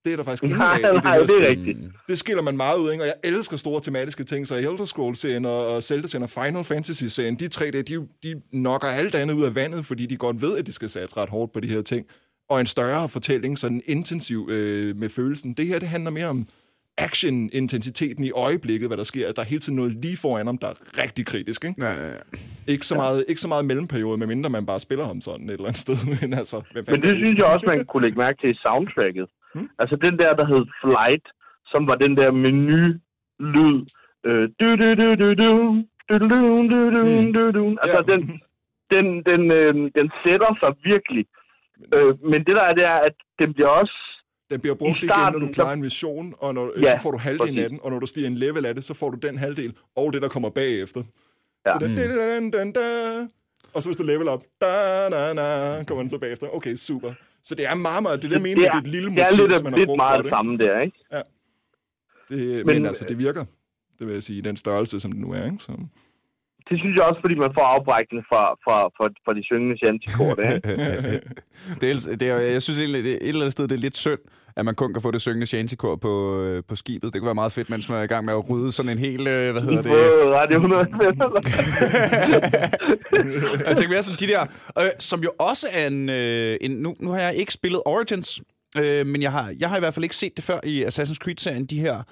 Det 0.05 0.13
er 0.13 0.17
der 0.17 0.23
faktisk 0.23 0.43
ingen 0.43 0.57
nej, 0.57 0.79
af 0.83 0.93
i 0.93 0.95
det 0.95 1.03
nej, 1.03 1.17
det 1.17 1.29
er 1.29 1.47
rigtigt. 1.47 1.77
Det 2.07 2.17
skiller 2.17 2.43
man 2.43 2.57
meget 2.57 2.79
ud, 2.79 2.91
ikke? 2.91 3.03
og 3.03 3.07
jeg 3.07 3.15
elsker 3.23 3.57
store 3.57 3.81
tematiske 3.81 4.23
ting, 4.23 4.47
så 4.47 4.55
Elder 4.55 4.85
Scrolls-serien 4.85 5.45
og 5.45 5.67
og 5.67 5.83
Zelda-serien 5.83 6.23
og 6.23 6.29
Final 6.29 6.63
Fantasy-serien, 6.63 7.35
de 7.35 7.47
tre 7.47 7.71
der, 7.71 7.81
de, 7.81 8.07
de 8.23 8.41
knocker 8.51 8.87
alt 8.87 9.15
andet 9.15 9.35
ud 9.35 9.43
af 9.43 9.55
vandet, 9.55 9.85
fordi 9.85 10.05
de 10.05 10.17
godt 10.17 10.41
ved, 10.41 10.57
at 10.57 10.67
de 10.67 10.71
skal 10.71 10.89
satse 10.89 11.17
ret 11.17 11.29
hårdt 11.29 11.53
på 11.53 11.59
de 11.59 11.67
her 11.67 11.81
ting. 11.81 12.05
Og 12.49 12.59
en 12.59 12.65
større 12.65 13.09
fortælling, 13.09 13.59
sådan 13.59 13.81
intensiv 13.85 14.47
øh, 14.51 14.95
med 14.95 15.09
følelsen. 15.09 15.53
Det 15.53 15.67
her, 15.67 15.79
det 15.79 15.87
handler 15.87 16.11
mere 16.11 16.27
om 16.27 16.47
action-intensiteten 16.97 18.23
i 18.23 18.31
øjeblikket, 18.31 18.89
hvad 18.89 18.97
der 18.97 19.03
sker. 19.03 19.31
Der 19.31 19.41
er 19.41 19.45
hele 19.45 19.59
tiden 19.59 19.75
noget 19.75 19.91
lige 20.05 20.17
foran 20.17 20.45
ham, 20.45 20.57
der 20.57 20.67
er 20.67 20.77
rigtig 21.03 21.25
kritisk. 21.25 21.65
Ikke, 21.65 21.81
ja, 21.85 21.91
ja, 21.91 22.07
ja. 22.07 22.21
ikke, 22.67 22.85
så, 22.85 22.95
meget, 22.95 23.25
ikke 23.29 23.41
så 23.41 23.47
meget 23.47 23.65
mellemperiode, 23.65 24.17
medmindre 24.17 24.49
man 24.49 24.65
bare 24.65 24.79
spiller 24.79 25.05
ham 25.05 25.21
sådan 25.21 25.49
et 25.49 25.53
eller 25.53 25.65
andet 25.65 25.77
sted. 25.85 25.97
Men, 26.21 26.33
altså, 26.33 26.57
Men 26.91 27.01
det 27.01 27.17
synes 27.17 27.37
jeg 27.37 27.45
også, 27.45 27.65
man 27.67 27.85
kunne 27.85 28.03
lægge 28.03 28.17
mærke 28.17 28.41
til 28.41 28.49
i 28.49 28.53
soundtracket. 28.53 29.27
Hmm? 29.55 29.69
Altså 29.79 29.95
den 29.95 30.19
der, 30.19 30.35
der 30.35 30.45
hed 30.45 30.63
Flight, 30.83 31.25
som 31.71 31.87
var 31.87 31.95
den 31.95 32.17
der 32.17 32.31
menu-lyd. 32.31 33.77
Øh, 34.27 34.49
du, 34.59 34.67
du, 34.81 34.87
du, 35.01 35.15
du, 35.21 35.33
du. 35.43 35.51
Du. 37.57 37.77
Altså, 37.83 38.03
den, 38.11 38.21
den, 38.93 39.05
den, 39.29 39.41
den 39.97 40.11
sætter 40.23 40.51
sig 40.59 40.71
virkelig. 40.83 41.25
Øh, 41.93 42.13
men 42.31 42.39
det 42.45 42.55
der 42.55 42.61
er, 42.61 42.73
det 42.73 42.83
er, 42.83 42.99
at 43.09 43.15
den 43.39 43.53
bliver 43.53 43.69
også 43.69 44.16
den 44.51 44.59
bliver 44.59 44.75
brugt 44.75 44.89
I 44.97 44.97
igen, 44.97 45.07
når 45.07 45.13
starten, 45.13 45.41
du 45.41 45.47
så- 45.47 45.53
klarer 45.53 45.73
en 45.73 45.81
mission, 45.81 46.33
og 46.37 46.53
når, 46.53 46.71
Ja, 46.79 46.97
så 46.97 47.01
får 47.01 47.11
du 47.11 47.17
halvdelen 47.17 47.47
præcis. 47.55 47.63
af 47.63 47.69
den, 47.69 47.79
og 47.83 47.91
når 47.91 47.99
du 47.99 48.05
stiger 48.05 48.27
en 48.27 48.35
level 48.35 48.65
af 48.65 48.75
det, 48.75 48.83
så 48.83 48.93
får 48.93 49.09
du 49.09 49.17
den 49.17 49.37
halvdel, 49.37 49.73
og 49.95 50.13
det, 50.13 50.21
der 50.21 50.27
kommer 50.27 50.49
bagefter. 50.49 51.03
Ja. 51.65 51.73
Den, 51.79 51.97
den, 51.97 52.53
den, 52.53 52.73
den, 52.73 53.29
og 53.73 53.83
så 53.83 53.89
hvis 53.89 53.97
du 53.97 54.03
level 54.03 54.27
op, 54.27 54.43
da, 54.61 55.09
da, 55.09 55.33
da, 55.33 55.83
kommer 55.83 56.01
den 56.03 56.09
så 56.09 56.17
bagefter. 56.17 56.47
Okay, 56.55 56.75
super. 56.75 57.13
Så 57.43 57.55
det 57.55 57.65
er 57.65 57.75
meget, 57.75 58.03
meget, 58.03 58.21
det 58.21 58.25
er 58.25 58.29
det, 58.29 58.35
jeg 58.35 58.41
mener, 58.43 58.61
det 58.61 58.75
er 58.77 58.81
et 58.81 58.87
lille 58.87 59.09
det 59.09 59.17
er 59.19 59.23
motiv, 59.31 59.47
lidt, 59.47 59.55
som 59.57 59.63
man 59.63 59.73
har 59.73 59.77
lidt 59.77 59.87
brugt 59.87 59.97
meget 59.97 60.17
det 60.17 60.23
det. 60.25 60.29
samme 60.31 60.57
der, 60.57 60.79
ikke? 60.81 60.97
det 62.29 62.47
men, 62.47 62.65
Men- 62.65 62.65
men 62.65 62.85
altså, 62.85 63.05
det 63.07 63.17
virker. 63.17 63.45
Det 63.99 64.07
vil 64.07 64.13
jeg 64.13 64.23
sige, 64.23 64.37
i 64.37 64.41
den 64.41 64.57
størrelse, 64.57 64.99
som 64.99 65.11
det 65.11 65.21
nu 65.21 65.31
er. 65.33 65.45
Ikke? 65.45 65.57
Så. 65.59 65.71
Det 66.69 66.79
synes 66.79 66.95
jeg 66.95 67.03
også, 67.03 67.21
fordi 67.21 67.35
man 67.35 67.51
får 67.57 67.65
afbrækkende 67.75 68.23
fra, 68.29 68.43
fra, 68.63 68.77
fra, 68.97 69.05
fra 69.25 69.33
de 69.33 69.43
syngende 69.43 69.77
shantikor, 69.77 70.33
det, 70.39 70.47
det 71.81 71.87
er, 71.91 72.15
det 72.19 72.29
er, 72.29 72.37
jeg 72.37 72.61
synes 72.61 72.79
egentlig, 72.81 73.03
det 73.03 73.13
er 73.13 73.21
et 73.21 73.27
eller 73.27 73.41
andet 73.41 73.51
sted, 73.51 73.67
det 73.67 73.75
er 73.75 73.85
lidt 73.87 73.97
synd, 73.97 74.19
at 74.57 74.65
man 74.65 74.75
kun 74.75 74.93
kan 74.93 75.01
få 75.01 75.11
det 75.11 75.21
syngende 75.21 75.45
shantikor 75.45 75.95
på, 75.95 76.41
øh, 76.41 76.63
på 76.69 76.75
skibet. 76.75 77.13
Det 77.13 77.21
kunne 77.21 77.25
være 77.25 77.35
meget 77.35 77.51
fedt, 77.51 77.69
mens 77.69 77.89
man 77.89 77.97
er 77.97 78.03
i 78.03 78.07
gang 78.07 78.25
med 78.25 78.33
at 78.33 78.49
rydde 78.49 78.71
sådan 78.71 78.91
en 78.91 78.97
hel, 78.97 79.27
øh, 79.27 79.51
hvad 79.51 79.61
hedder 79.61 79.81
det, 79.81 79.91
Radio 80.33 80.55
100. 80.55 80.87
Jeg 83.67 83.77
tænker 83.77 83.89
mere 83.89 84.01
sådan 84.01 84.17
de 84.19 84.27
der, 84.27 84.41
øh, 84.79 84.85
som 84.99 85.19
jo 85.23 85.31
også 85.39 85.67
er 85.73 85.87
en, 85.87 86.09
øh, 86.09 86.57
en 86.61 86.71
nu, 86.71 86.95
nu 86.99 87.09
har 87.11 87.19
jeg 87.19 87.35
ikke 87.35 87.53
spillet 87.53 87.81
Origins, 87.85 88.41
øh, 88.81 89.05
men 89.05 89.21
jeg 89.21 89.31
har, 89.31 89.53
jeg 89.59 89.69
har 89.69 89.77
i 89.77 89.79
hvert 89.79 89.93
fald 89.93 90.03
ikke 90.03 90.15
set 90.15 90.37
det 90.37 90.43
før 90.43 90.59
i 90.63 90.83
Assassin's 90.83 91.17
Creed-serien, 91.23 91.65
de 91.65 91.79
her 91.79 92.03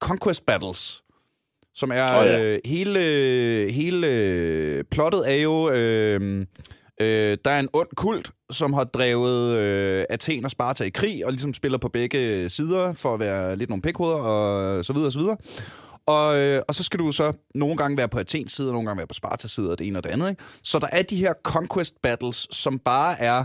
Conquest 0.00 0.46
Battles, 0.46 1.02
som 1.78 1.90
er 1.90 2.20
Åh, 2.20 2.26
ja. 2.26 2.40
øh, 2.40 2.58
hele, 2.64 3.00
hele 3.72 4.84
plottet 4.90 5.32
er 5.32 5.42
jo, 5.42 5.70
øh, 5.70 6.46
øh, 7.00 7.38
der 7.44 7.50
er 7.50 7.60
en 7.60 7.68
ond 7.72 7.88
kult, 7.96 8.30
som 8.50 8.72
har 8.72 8.84
drevet 8.84 9.56
øh, 9.56 10.04
Athen 10.10 10.44
og 10.44 10.50
Sparta 10.50 10.84
i 10.84 10.90
krig, 10.90 11.26
og 11.26 11.32
ligesom 11.32 11.54
spiller 11.54 11.78
på 11.78 11.88
begge 11.88 12.48
sider 12.48 12.92
for 12.92 13.14
at 13.14 13.20
være 13.20 13.56
lidt 13.56 13.70
nogle 13.70 13.82
pikhoveder, 13.82 14.16
og 14.16 14.84
så 14.84 14.92
videre 14.92 15.08
og 15.08 15.12
så 15.12 15.18
videre. 15.18 15.36
Og, 16.06 16.38
øh, 16.38 16.62
og 16.68 16.74
så 16.74 16.84
skal 16.84 16.98
du 16.98 17.12
så 17.12 17.32
nogle 17.54 17.76
gange 17.76 17.96
være 17.96 18.08
på 18.08 18.18
Athens 18.18 18.52
side, 18.52 18.68
og 18.68 18.72
nogle 18.72 18.86
gange 18.86 18.98
være 18.98 19.06
på 19.06 19.14
Spartas 19.14 19.50
side, 19.50 19.70
og 19.70 19.78
det 19.78 19.86
ene 19.86 19.98
og 19.98 20.04
det 20.04 20.10
andet. 20.10 20.30
Ikke? 20.30 20.42
Så 20.62 20.78
der 20.78 20.88
er 20.92 21.02
de 21.02 21.16
her 21.16 21.32
conquest 21.42 21.94
battles, 22.02 22.48
som 22.52 22.78
bare 22.78 23.20
er... 23.20 23.44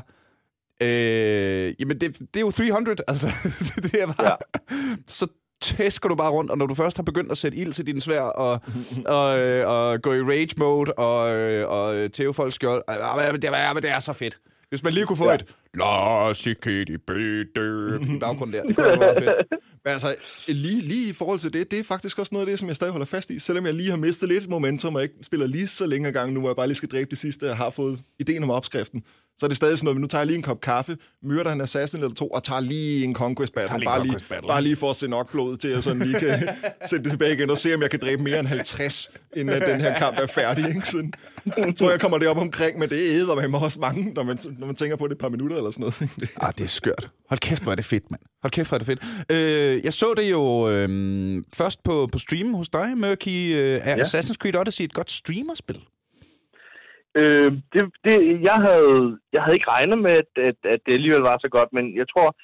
Øh, 0.82 1.74
jamen, 1.80 2.02
det, 2.02 2.20
det 2.20 2.36
er 2.36 2.42
jo 2.42 2.52
300, 2.52 3.04
altså. 3.08 3.28
det 3.84 4.02
er 4.02 4.06
bare... 4.06 4.38
Ja. 4.72 4.76
Så 5.08 5.28
tæsker 5.64 6.09
du 6.09 6.16
bare 6.16 6.32
rundt, 6.32 6.51
og 6.51 6.57
når 6.57 6.66
du 6.66 6.74
først 6.74 6.97
har 6.97 7.03
begyndt 7.03 7.32
at 7.32 7.38
sætte 7.38 7.57
ild 7.57 7.74
til 7.74 7.88
din 7.88 8.01
svær, 8.01 8.22
og, 8.22 8.61
og, 9.05 9.39
øh, 9.39 9.68
og 9.68 10.01
gå 10.01 10.14
i 10.14 10.22
rage 10.22 10.55
mode, 10.57 10.93
og, 10.93 11.36
øh, 11.36 11.70
og 11.70 12.11
tæve 12.11 12.34
folks 12.34 12.55
skjold, 12.55 12.84
øh, 12.89 13.32
men 13.32 13.41
det, 13.41 13.49
er, 13.49 13.74
men 13.74 13.84
det 13.84 13.91
er 13.91 13.99
så 13.99 14.14
fedt. 14.14 14.39
Hvis 14.70 14.84
man 14.84 14.93
lige 14.93 15.05
kunne 15.05 15.18
få 15.18 15.30
ja. 15.30 15.36
et 15.36 15.45
La 15.74 16.34
Sikiti 16.34 16.97
Bitte 16.97 18.16
i 18.16 18.20
baggrunden 18.20 18.53
der, 18.53 18.64
det 18.64 18.76
kunne 18.76 18.88
være 18.88 18.97
meget 18.97 19.16
fedt. 19.24 19.61
Men 19.86 19.91
altså, 19.91 20.16
lige, 20.47 20.82
lige 20.82 21.09
i 21.09 21.14
forhold 21.14 21.39
til 21.39 21.53
det, 21.53 21.72
det 21.72 21.80
er 21.80 21.84
faktisk 21.84 22.20
også 22.20 22.36
noget 22.36 22.45
af 22.45 22.51
det, 22.51 22.59
som 22.59 22.68
jeg 22.68 22.76
stadig 22.76 22.91
holder 22.91 23.05
fast 23.05 23.30
i. 23.30 23.39
Selvom 23.39 23.66
jeg 23.66 23.74
lige 23.74 23.89
har 23.89 23.97
mistet 23.97 24.30
lidt 24.30 24.49
momentum, 24.49 24.95
og 24.95 25.03
ikke 25.03 25.16
spiller 25.22 25.47
lige 25.47 25.68
så 25.68 25.86
længe 25.86 26.11
gang 26.11 26.34
nu, 26.34 26.39
hvor 26.39 26.49
jeg 26.49 26.55
bare 26.55 26.68
lige 26.68 26.76
skal 26.76 26.89
dræbe 26.89 27.09
det 27.09 27.18
sidste, 27.18 27.45
jeg 27.45 27.57
har 27.57 27.70
fået 27.70 27.99
ideen 28.20 28.43
om 28.43 28.49
opskriften, 28.49 29.03
så 29.38 29.46
er 29.46 29.48
det 29.48 29.58
stadig 29.58 29.78
sådan 29.78 29.86
noget, 29.86 30.02
nu 30.02 30.08
tager 30.08 30.20
jeg 30.22 30.28
lige 30.28 30.36
en 30.38 30.42
kop 30.44 30.62
kaffe, 30.62 30.98
myrder 31.24 31.52
en 31.52 31.62
assassin 31.62 32.00
eller 32.04 32.16
to, 32.16 32.28
og 32.28 32.44
tager 32.44 32.60
lige 32.62 33.04
en 33.04 33.14
conquest 33.16 33.54
battle. 33.54 33.78
lige 33.80 33.84
en 33.84 33.88
bare, 33.90 33.98
conquest 34.00 34.22
lige, 34.26 34.30
battle. 34.30 34.48
bare 34.48 34.62
lige 34.62 34.76
for 34.76 34.90
at 34.90 34.96
se 34.96 35.08
nok 35.08 35.32
blod 35.32 35.58
til, 35.58 35.68
at 35.68 35.74
jeg 35.74 35.84
sådan 35.84 36.02
lige 36.02 36.20
kan 36.20 36.50
sætte 36.90 37.04
det 37.04 37.12
tilbage 37.12 37.34
igen 37.34 37.50
og 37.50 37.58
se, 37.58 37.74
om 37.76 37.82
jeg 37.82 37.90
kan 37.92 38.00
dræbe 38.00 38.24
mere 38.24 38.40
end 38.40 38.48
50, 38.48 39.10
inden 39.36 39.56
at 39.56 39.70
den 39.70 39.82
her 39.82 39.98
kamp 39.98 40.18
er 40.20 40.26
færdig. 40.26 40.68
Ikke? 40.68 40.88
Sådan, 40.88 41.14
jeg 41.58 41.74
tror, 41.78 41.90
jeg 41.92 42.00
kommer 42.00 42.18
derop 42.18 42.38
omkring, 42.38 42.80
men 42.80 42.90
det 42.90 43.22
er 43.22 43.36
med 43.36 43.48
mig 43.48 43.60
også 43.60 43.80
mange, 43.80 44.14
når 44.14 44.24
man, 44.24 44.38
når 44.60 44.68
man 44.68 44.76
tænker 44.76 44.96
på 44.96 45.08
det 45.08 45.12
et 45.14 45.18
par 45.20 45.30
minutter 45.30 45.58
eller 45.58 45.72
sådan 45.72 45.82
noget. 45.82 46.00
Det- 46.20 46.30
Ah, 46.42 46.54
det 46.58 46.64
er 46.64 46.68
skørt. 46.68 47.10
Hold 47.30 47.40
kæft, 47.40 47.64
hvor 47.64 47.72
er 47.72 47.76
det 47.76 47.86
fedt, 47.86 48.12
mand. 48.12 48.22
Hold 48.44 48.52
kæft, 48.52 48.70
hvor 48.70 48.76
er 48.76 48.80
det 48.80 48.86
fedt. 48.88 49.00
Øh, 49.30 49.84
jeg 49.86 49.94
så 49.94 50.14
det 50.18 50.32
jo 50.32 50.70
øh, 50.70 51.44
først 51.54 51.84
på, 51.84 52.10
på 52.12 52.20
streamen 52.20 52.54
hos 52.56 52.70
dig, 52.70 52.98
Mørky. 52.98 53.56
Øh, 53.56 53.80
er 53.84 53.96
ja. 53.98 54.04
Assassin's 54.04 54.34
Creed 54.34 54.56
Odyssey 54.56 54.84
et 54.84 54.94
godt 54.94 55.12
streamerspil? 55.12 55.80
Øh, 57.16 57.51
det, 57.74 57.82
det, 58.03 58.41
jeg, 58.41 58.55
havde, 58.68 59.20
jeg 59.34 59.43
havde 59.43 59.55
ikke 59.55 59.70
regnet 59.70 59.97
med, 59.97 60.11
at, 60.11 60.32
at, 60.36 60.55
at 60.64 60.80
det 60.86 60.93
alligevel 60.93 61.22
var 61.22 61.38
så 61.38 61.49
godt, 61.49 61.74
men 61.74 61.97
jeg 61.97 62.09
tror, 62.09 62.36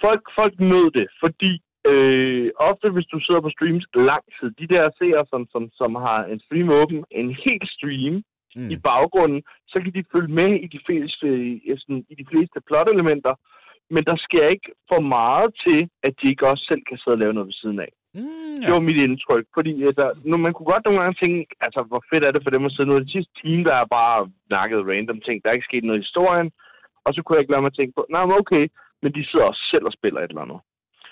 folk, 0.00 0.22
folk 0.34 0.60
nød 0.60 0.90
det, 0.90 1.08
fordi 1.20 1.62
øh, 1.86 2.50
ofte 2.56 2.90
hvis 2.90 3.06
du 3.06 3.20
sidder 3.20 3.40
på 3.40 3.50
streams 3.50 3.86
lang 3.94 4.24
tid, 4.40 4.50
de 4.50 4.74
der 4.74 4.90
seere, 4.98 5.24
som, 5.30 5.46
som, 5.52 5.70
som 5.72 5.94
har 5.94 6.24
en 6.24 6.40
stream 6.40 6.68
åben, 6.70 7.04
en 7.10 7.30
hel 7.44 7.62
stream 7.76 8.22
mm. 8.56 8.70
i 8.70 8.76
baggrunden, 8.76 9.42
så 9.68 9.80
kan 9.80 9.94
de 9.94 10.04
følge 10.12 10.34
med 10.34 10.50
i 10.64 10.66
de 10.66 10.80
fleste, 10.86 11.26
i, 11.46 11.76
sådan, 11.78 12.04
i 12.10 12.14
de 12.14 12.26
fleste 12.30 12.60
plot-elementer, 12.66 13.34
men 13.90 14.04
der 14.04 14.16
sker 14.16 14.48
ikke 14.48 14.70
for 14.88 15.00
meget 15.00 15.54
til, 15.64 15.88
at 16.02 16.14
de 16.22 16.28
ikke 16.28 16.48
også 16.48 16.64
selv 16.68 16.82
kan 16.88 16.98
sidde 16.98 17.14
og 17.14 17.18
lave 17.18 17.32
noget 17.32 17.46
ved 17.46 17.52
siden 17.52 17.80
af. 17.80 17.92
Mm, 18.14 18.56
Det 18.64 18.72
var 18.76 18.88
mit 18.88 18.96
indtryk, 19.06 19.46
fordi 19.56 19.72
der, 19.98 20.08
nu, 20.24 20.36
man 20.36 20.52
kunne 20.52 20.70
godt 20.72 20.84
nogle 20.84 21.00
gange 21.00 21.16
tænke, 21.20 21.54
altså 21.60 21.80
hvor 21.82 22.02
fedt 22.10 22.24
er 22.24 22.32
det 22.32 22.42
for 22.42 22.50
dem 22.50 22.64
at 22.64 22.72
sidde 22.72 22.88
nu. 22.88 22.98
Det 22.98 23.10
sidste 23.10 23.32
time, 23.42 23.64
der 23.64 23.74
er 23.74 23.84
bare 23.98 24.30
nakket 24.50 24.86
random 24.90 25.20
ting, 25.20 25.36
der 25.42 25.48
er 25.48 25.54
ikke 25.54 25.70
sket 25.70 25.84
noget 25.84 25.98
i 25.98 26.06
historien, 26.06 26.50
og 27.04 27.14
så 27.14 27.22
kunne 27.22 27.34
jeg 27.36 27.42
ikke 27.42 27.52
lade 27.52 27.62
mig 27.62 27.74
tænke 27.74 27.92
på, 27.96 28.06
nej, 28.10 28.26
men 28.26 28.36
okay, 28.42 28.64
men 29.02 29.12
de 29.16 29.26
sidder 29.26 29.44
også 29.44 29.64
selv 29.70 29.84
og 29.86 29.92
spiller 29.92 30.20
et 30.20 30.28
eller 30.28 30.42
andet. 30.46 30.60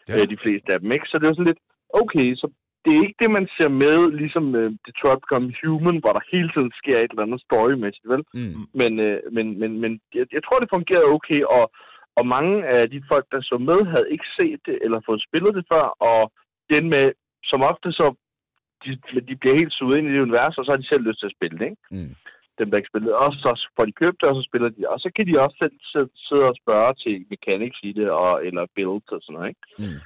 Ja. 0.09 0.17
Ja. 0.19 0.25
De 0.25 0.43
fleste 0.45 0.73
af 0.73 0.81
dem, 0.81 0.93
ikke? 0.93 1.07
Så 1.09 1.19
det 1.19 1.27
er 1.27 1.33
sådan 1.33 1.51
lidt, 1.53 1.63
okay, 2.01 2.35
så 2.35 2.47
det 2.85 2.91
er 2.93 3.03
ikke 3.03 3.21
det, 3.23 3.31
man 3.31 3.49
ser 3.57 3.69
med, 3.69 3.97
ligesom 4.23 4.45
uh, 4.61 4.71
Detroit 4.87 5.21
Become 5.23 5.53
Human, 5.63 5.99
hvor 6.01 6.13
der 6.13 6.29
hele 6.33 6.51
tiden 6.55 6.73
sker 6.81 6.97
et 6.99 7.11
eller 7.11 7.23
andet 7.23 7.41
storymæssigt, 7.41 8.09
vel? 8.13 8.23
Mm. 8.35 8.55
Men, 8.81 9.01
øh, 9.01 9.21
men, 9.33 9.47
men, 9.61 9.81
men 9.83 10.01
jeg, 10.15 10.27
jeg 10.33 10.43
tror, 10.45 10.59
det 10.59 10.69
fungerede 10.71 11.13
okay, 11.17 11.43
og, 11.43 11.65
og 12.19 12.27
mange 12.27 12.67
af 12.67 12.91
de 12.91 13.03
folk, 13.09 13.27
der 13.33 13.41
så 13.41 13.57
med, 13.59 13.81
havde 13.93 14.11
ikke 14.11 14.29
set 14.39 14.61
det 14.67 14.79
eller 14.85 15.01
fået 15.07 15.25
spillet 15.29 15.55
det 15.55 15.65
før, 15.73 15.85
og 16.11 16.33
den 16.75 16.85
med, 16.95 17.07
som 17.51 17.61
ofte 17.63 17.93
så, 17.93 18.07
de, 18.85 18.91
de 19.29 19.37
bliver 19.41 19.61
helt 19.61 19.73
suget 19.73 19.99
ind 19.99 20.09
i 20.09 20.13
det 20.13 20.21
univers, 20.27 20.59
og 20.59 20.65
så 20.65 20.71
har 20.73 20.81
de 20.81 20.89
selv 20.89 21.03
lyst 21.09 21.21
til 21.21 21.31
at 21.31 21.37
spille 21.39 21.59
det, 21.59 21.65
ikke? 21.71 21.83
Mm. 21.91 22.15
Dem, 22.59 22.71
der 22.71 22.77
ikke 22.77 22.93
spillede. 22.93 23.17
Og 23.25 23.33
så 23.33 23.51
får 23.77 23.85
de 23.85 24.01
købt 24.03 24.21
det, 24.21 24.29
og 24.29 24.35
så 24.39 24.43
spiller 24.49 24.69
de. 24.69 24.89
Og 24.93 24.99
så 25.01 25.09
kan 25.17 25.27
de 25.27 25.41
også 25.45 25.57
selv 25.93 26.09
sidde- 26.27 26.51
og 26.51 26.57
spørge 26.63 26.95
til 27.03 27.15
mechanics 27.35 27.79
i 27.83 27.93
det, 27.99 28.11
og, 28.11 28.47
eller 28.47 28.63
builds 28.77 29.09
og 29.15 29.21
sådan 29.23 29.35
noget, 29.35 29.49
ikke? 29.53 29.65
Mm. 29.83 30.01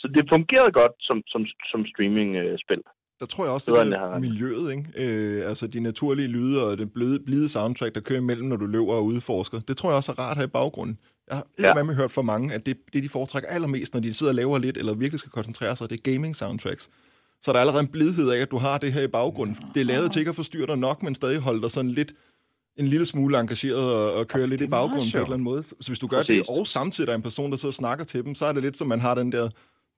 Så 0.00 0.06
det 0.14 0.30
fungerede 0.34 0.72
godt 0.80 0.94
som, 1.08 1.22
som, 1.32 1.42
som 1.70 1.80
streaming-spil. 1.92 2.82
Der 3.20 3.26
tror 3.26 3.44
jeg 3.44 3.52
også, 3.54 3.66
det 3.70 3.92
er 3.92 4.18
miljøet, 4.18 4.66
ikke? 4.74 4.84
Øh, 5.02 5.48
altså 5.50 5.64
de 5.74 5.80
naturlige 5.80 6.28
lyde 6.28 6.56
og 6.66 6.78
det 6.78 6.92
blide, 6.92 7.18
blide 7.28 7.48
soundtrack, 7.48 7.94
der 7.94 8.00
kører 8.00 8.20
imellem, 8.20 8.48
når 8.48 8.56
du 8.56 8.66
løber 8.66 8.94
og 9.00 9.04
udforsker. 9.04 9.58
Det 9.68 9.76
tror 9.76 9.88
jeg 9.90 9.96
også 9.96 10.12
er 10.12 10.18
rart 10.22 10.34
at 10.34 10.36
have 10.40 10.50
i 10.50 10.56
baggrunden. 10.58 10.98
Jeg 11.32 11.38
har 11.38 11.46
Ja. 11.74 11.78
ja. 11.78 11.82
med 11.82 11.94
hørt 11.94 12.10
for 12.10 12.22
mange, 12.22 12.54
at 12.54 12.66
det, 12.66 12.76
det, 12.92 13.02
de 13.02 13.08
foretrækker 13.08 13.48
allermest, 13.48 13.94
når 13.94 14.00
de 14.00 14.12
sidder 14.12 14.30
og 14.30 14.34
laver 14.34 14.58
lidt, 14.58 14.76
eller 14.76 14.94
virkelig 14.94 15.18
skal 15.18 15.32
koncentrere 15.32 15.76
sig, 15.76 15.90
det 15.90 15.98
er 16.06 16.12
gaming 16.12 16.36
soundtracks. 16.36 16.88
Så 17.42 17.52
der 17.52 17.56
er 17.56 17.60
allerede 17.60 17.80
en 17.82 17.88
blidhed 17.88 18.30
af, 18.30 18.38
at 18.40 18.50
du 18.50 18.58
har 18.58 18.78
det 18.78 18.92
her 18.92 19.02
i 19.02 19.06
baggrunden. 19.06 19.56
Det 19.74 19.80
er 19.80 19.84
lavet 19.84 20.10
til 20.12 20.18
ikke 20.18 20.28
at 20.28 20.34
forstyrre 20.34 20.66
dig 20.66 20.78
nok, 20.78 21.02
men 21.02 21.14
stadig 21.14 21.38
holde 21.38 21.62
dig 21.62 21.70
sådan 21.70 21.90
lidt 21.90 22.12
en 22.76 22.88
lille 22.88 23.06
smule 23.06 23.38
engageret 23.40 23.76
og, 23.92 24.12
og 24.14 24.28
køre 24.28 24.46
lidt 24.46 24.60
i 24.60 24.66
baggrunden 24.66 25.06
på 25.12 25.18
en 25.18 25.22
eller 25.22 25.32
anden 25.34 25.44
måde. 25.44 25.62
Så 25.62 25.74
hvis 25.86 25.98
du 25.98 26.06
gør 26.06 26.16
Præcis. 26.22 26.36
det, 26.48 26.56
og 26.58 26.66
samtidig 26.66 27.06
der 27.06 27.12
er 27.12 27.16
en 27.16 27.22
person, 27.22 27.50
der 27.50 27.56
sidder 27.56 27.70
og 27.70 27.74
snakker 27.74 28.04
til 28.04 28.24
dem, 28.24 28.34
så 28.34 28.46
er 28.46 28.52
det 28.52 28.62
lidt 28.62 28.76
som, 28.76 28.86
man 28.86 29.00
har 29.00 29.14
den 29.14 29.32
der 29.32 29.48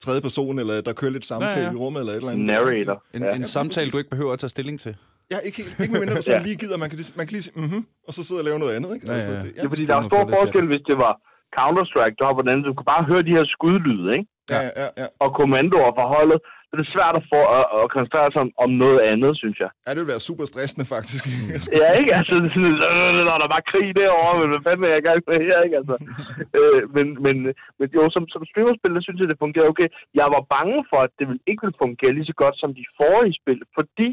tredje 0.05 0.21
person, 0.21 0.59
eller 0.59 0.81
der 0.81 0.93
kører 0.93 1.11
lidt 1.13 1.25
samtale 1.27 1.51
Ja, 1.53 1.57
ja, 1.59 1.63
ja. 1.65 1.69
ja. 1.71 1.73
i 1.73 1.77
rummet, 1.77 2.01
eller 2.01 2.13
et 2.13 2.17
eller 2.17 2.31
andet. 2.33 2.47
Narrator. 2.47 3.03
En, 3.15 3.23
Ja. 3.23 3.35
en 3.35 3.45
samtale, 3.45 3.91
du 3.91 3.99
ikke 3.99 4.11
behøver 4.11 4.33
at 4.33 4.39
tage 4.39 4.51
stilling 4.51 4.81
til. 4.81 4.97
Ja, 5.35 5.39
ikke, 5.49 5.57
helt- 5.63 5.75
ikke 5.83 5.93
medmindre 5.95 6.17
du 6.21 6.23
sådan 6.29 6.41
Ja. 6.43 6.47
lige 6.49 6.59
gider, 6.63 6.77
man 6.83 6.89
kan, 6.91 6.97
lige- 7.01 7.15
man 7.21 7.25
kan 7.27 7.33
lige 7.37 7.47
sige, 7.47 7.57
mhm, 7.65 7.81
og 8.09 8.13
så 8.17 8.21
sidde 8.27 8.41
og 8.43 8.47
lave 8.49 8.59
noget 8.63 8.75
andet, 8.77 8.91
ikke? 8.97 9.07
Altså, 9.15 9.33
Ja, 9.33 9.37
ja. 9.39 9.43
det, 9.45 9.51
Det 9.57 9.65
er 9.67 9.73
fordi, 9.75 9.85
der 9.91 9.97
er 10.01 10.05
stor 10.13 10.25
forskel, 10.39 10.65
hvis 10.73 10.85
det 10.91 10.97
var 11.05 11.13
Counter-Strike, 11.59 12.17
der 12.19 12.25
var 12.29 12.35
på 12.39 12.43
den 12.45 12.51
anden. 12.53 12.65
Du 12.69 12.73
kunne 12.77 12.93
bare 12.95 13.05
høre 13.11 13.23
de 13.29 13.35
her 13.37 13.45
skudlyde, 13.55 14.09
ikke? 14.17 14.27
ja, 14.55 14.61
ja, 14.67 14.71
ja, 14.83 14.89
ja. 15.03 15.07
Og 15.25 15.29
kommandoer 15.41 15.91
fra 15.99 16.07
holdet. 16.17 16.41
Det 16.79 16.87
er 16.89 16.95
svært 16.99 17.17
at 17.21 17.25
få 17.35 17.41
at, 17.59 17.65
at 17.79 17.85
koncentrere 17.95 18.29
sig 18.33 18.41
om, 18.47 18.51
om 18.65 18.71
noget 18.85 19.01
andet, 19.13 19.33
synes 19.43 19.57
jeg. 19.65 19.71
ja, 19.85 19.89
det 19.95 20.01
vil 20.03 20.13
være 20.15 20.27
super 20.31 20.45
stressende, 20.53 20.85
faktisk. 20.97 21.23
Ja, 21.81 21.89
ikke? 22.01 22.13
Altså, 22.19 22.35
det 22.43 22.49
er 22.51 22.55
sådan, 22.57 22.77
øh, 22.89 23.11
når 23.29 23.37
der 23.41 23.47
er 23.49 23.55
bare 23.57 23.69
krig 23.73 23.87
derovre, 24.01 24.35
men 24.41 24.49
hvad 24.53 24.63
fanden 24.67 24.85
er 24.89 24.93
jeg 24.97 25.03
gang 25.09 25.19
med 25.31 25.37
her, 25.49 25.59
ikke? 25.67 25.77
Altså, 25.81 25.95
øh, 26.59 26.81
men, 26.97 27.07
men, 27.25 27.37
men 27.79 27.87
jo, 27.97 28.03
som, 28.15 28.23
som 28.35 28.43
streamerspil, 28.51 28.95
der 28.97 29.03
synes 29.07 29.19
jeg, 29.21 29.29
det 29.33 29.43
fungerer 29.45 29.69
okay. 29.73 29.89
Jeg 30.21 30.27
var 30.37 30.43
bange 30.57 30.79
for, 30.91 30.99
at 31.07 31.13
det 31.19 31.25
ville 31.29 31.43
ikke 31.51 31.63
ville 31.65 31.81
fungere 31.85 32.13
lige 32.17 32.29
så 32.31 32.37
godt 32.43 32.57
som 32.63 32.71
de 32.79 32.85
forrige 33.01 33.35
spil, 33.41 33.61
fordi 33.79 34.09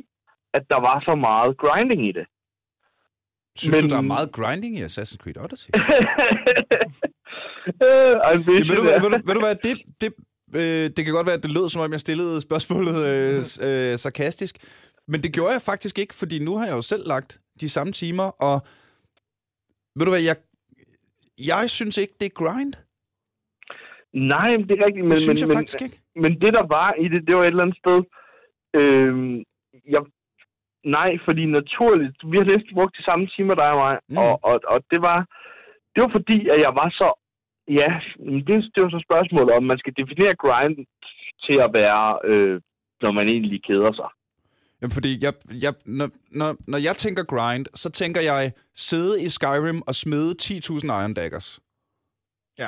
at 0.54 0.64
der 0.70 0.80
var 0.88 0.97
så 1.08 1.16
meget 1.16 1.58
grinding 1.58 2.02
i 2.10 2.12
det. 2.12 2.26
Synes 3.58 3.76
Men... 3.76 3.82
Men- 3.84 3.89
du, 3.89 3.93
der 3.95 4.02
er 4.02 4.12
meget 4.16 4.32
grinding 4.32 4.74
i 4.80 4.84
Assassin's 4.84 5.18
Creed 5.24 5.38
Odyssey? 5.43 5.70
øh, 7.86 8.16
Ja, 8.28 8.32
ved, 8.47 8.60
du, 8.78 8.82
ved, 8.88 8.99
du, 9.02 9.10
ved 9.28 9.34
du 9.38 9.39
hvad, 9.45 9.56
det, 9.68 9.74
det, 10.02 10.10
øh, 10.56 10.86
det 10.95 11.06
kan 11.06 11.14
godt 11.14 11.28
være, 11.28 11.36
at 11.39 11.43
det 11.43 11.52
lød, 11.52 11.70
som 11.70 11.82
om 11.82 11.91
jeg 11.91 11.99
stillede 11.99 12.41
spørgsmålet 12.41 12.95
øh, 13.12 13.38
øh, 13.68 13.97
sarkastisk. 13.97 14.56
Men 15.08 15.24
det 15.24 15.34
gjorde 15.34 15.54
jeg 15.54 15.62
faktisk 15.62 15.99
ikke, 15.99 16.14
fordi 16.16 16.43
nu 16.45 16.58
har 16.58 16.66
jeg 16.66 16.76
jo 16.76 16.82
selv 16.82 17.08
lagt 17.08 17.39
de 17.62 17.70
samme 17.70 17.93
timer, 17.93 18.28
og 18.47 18.56
ved 19.95 20.06
du 20.06 20.12
hvad, 20.12 20.22
jeg, 20.30 20.36
jeg 21.54 21.70
synes 21.70 21.97
ikke, 21.97 22.14
det 22.20 22.26
er 22.26 22.36
grind. 22.43 22.74
Nej, 24.14 24.49
men 24.58 24.68
det 24.70 24.74
er 24.80 24.86
rigtigt. 24.86 25.04
Men, 25.04 25.10
Det 25.12 25.18
synes 25.18 25.41
men, 25.41 25.43
jeg 25.43 25.47
men, 25.47 25.58
faktisk 25.58 25.82
ikke. 25.82 25.97
men 26.16 26.32
det, 26.41 26.54
der 26.54 26.66
var 26.78 26.93
i 26.93 27.08
det, 27.14 27.28
det 27.28 27.36
var 27.36 27.43
et 27.43 27.47
eller 27.47 27.64
andet 27.64 27.78
sted... 27.84 27.97
Øh, 28.80 29.14
jeg, 29.95 30.02
nej, 30.84 31.18
fordi 31.26 31.46
naturligt... 31.46 32.16
Vi 32.32 32.38
har 32.38 32.44
næsten 32.44 32.74
brugt 32.74 32.98
de 32.98 33.04
samme 33.04 33.28
timer, 33.28 33.56
dig 33.56 33.70
og 33.72 33.78
mig. 33.78 33.98
Mm. 34.10 34.18
Og, 34.18 34.40
og, 34.44 34.62
og 34.68 34.84
det 34.92 35.02
var... 35.02 35.20
Det 35.96 36.04
var 36.04 36.10
fordi, 36.12 36.50
at 36.50 36.60
jeg 36.66 36.74
var 36.76 36.90
så... 36.90 37.08
Ja, 37.68 37.90
det, 38.48 38.72
det 38.76 38.84
var 38.84 38.90
så 38.90 39.02
spørgsmålet 39.08 39.52
om, 39.56 39.64
man 39.64 39.78
skal 39.78 39.94
definere 39.98 40.36
grind 40.36 40.78
til 41.46 41.58
at 41.66 41.74
være, 41.74 42.20
øh, 42.24 42.62
når 43.02 43.12
man 43.12 43.28
egentlig 43.28 43.64
keder 43.64 43.94
sig. 43.94 44.10
Jamen, 44.82 44.92
fordi 44.92 45.12
jeg, 45.26 45.34
jeg, 45.66 45.74
når, 45.86 46.10
når, 46.32 46.56
når 46.68 46.78
jeg 46.78 46.96
tænker 46.96 47.24
grind, 47.24 47.66
så 47.76 47.92
tænker 47.92 48.22
jeg 48.22 48.52
sidde 48.76 49.24
i 49.24 49.30
Skyrim 49.30 49.82
og 49.88 49.96
smide 49.96 50.32
10.000 50.42 50.86
Iron 51.02 51.14
Daggers. 51.14 51.60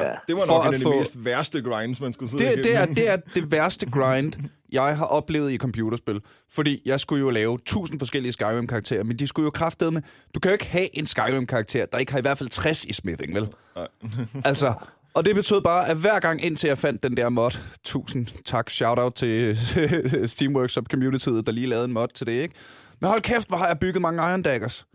Ja, 0.01 0.09
Ja. 0.09 0.15
det 0.27 0.35
var 0.35 0.45
nok 0.45 0.65
en 0.67 0.73
af 0.73 0.79
de 0.79 0.83
få- 0.83 0.99
mest 0.99 1.25
værste 1.25 1.61
grinds, 1.61 2.01
man 2.01 2.13
skulle 2.13 2.29
sidde 2.31 2.43
Det, 2.45 2.57
det, 2.63 2.75
er, 2.75 2.79
igennem. 2.79 2.95
det 2.95 3.09
er 3.11 3.17
det 3.35 3.51
værste 3.51 3.85
grind, 3.91 4.33
jeg 4.71 4.97
har 4.97 5.05
oplevet 5.05 5.51
i 5.51 5.57
computerspil. 5.57 6.21
Fordi 6.51 6.81
jeg 6.85 6.99
skulle 6.99 7.19
jo 7.19 7.29
lave 7.29 7.59
tusind 7.65 7.99
forskellige 7.99 8.31
Skyrim-karakterer, 8.31 9.03
men 9.03 9.19
de 9.19 9.27
skulle 9.27 9.43
jo 9.45 9.49
kraftede 9.51 9.91
med... 9.91 10.01
Du 10.35 10.39
kan 10.39 10.49
jo 10.49 10.53
ikke 10.53 10.65
have 10.65 10.97
en 10.97 11.05
Skyrim-karakter, 11.05 11.85
der 11.85 11.97
ikke 11.97 12.11
har 12.11 12.19
i 12.19 12.21
hvert 12.21 12.37
fald 12.37 12.49
60 12.49 12.85
i 12.85 12.93
smithing, 12.93 13.35
vel? 13.35 13.47
altså, 14.45 14.73
og 15.13 15.25
det 15.25 15.35
betød 15.35 15.61
bare, 15.61 15.87
at 15.89 15.97
hver 15.97 16.19
gang 16.19 16.43
indtil 16.43 16.67
jeg 16.67 16.77
fandt 16.77 17.03
den 17.03 17.17
der 17.17 17.29
mod, 17.29 17.51
tusind 17.83 18.27
tak, 18.45 18.69
shout-out 18.69 19.13
til 19.13 19.57
Steamworks 20.29 20.77
og 20.77 20.83
communityet, 20.91 21.45
der 21.45 21.51
lige 21.51 21.67
lavede 21.67 21.85
en 21.85 21.93
mod 21.93 22.07
til 22.15 22.27
det, 22.27 22.33
ikke? 22.33 22.55
Men 23.01 23.09
hold 23.09 23.21
kæft, 23.21 23.47
hvor 23.47 23.57
har 23.57 23.67
jeg 23.67 23.79
bygget 23.79 24.01
mange 24.01 24.23
Iron 24.29 24.41
Daggers. 24.41 24.85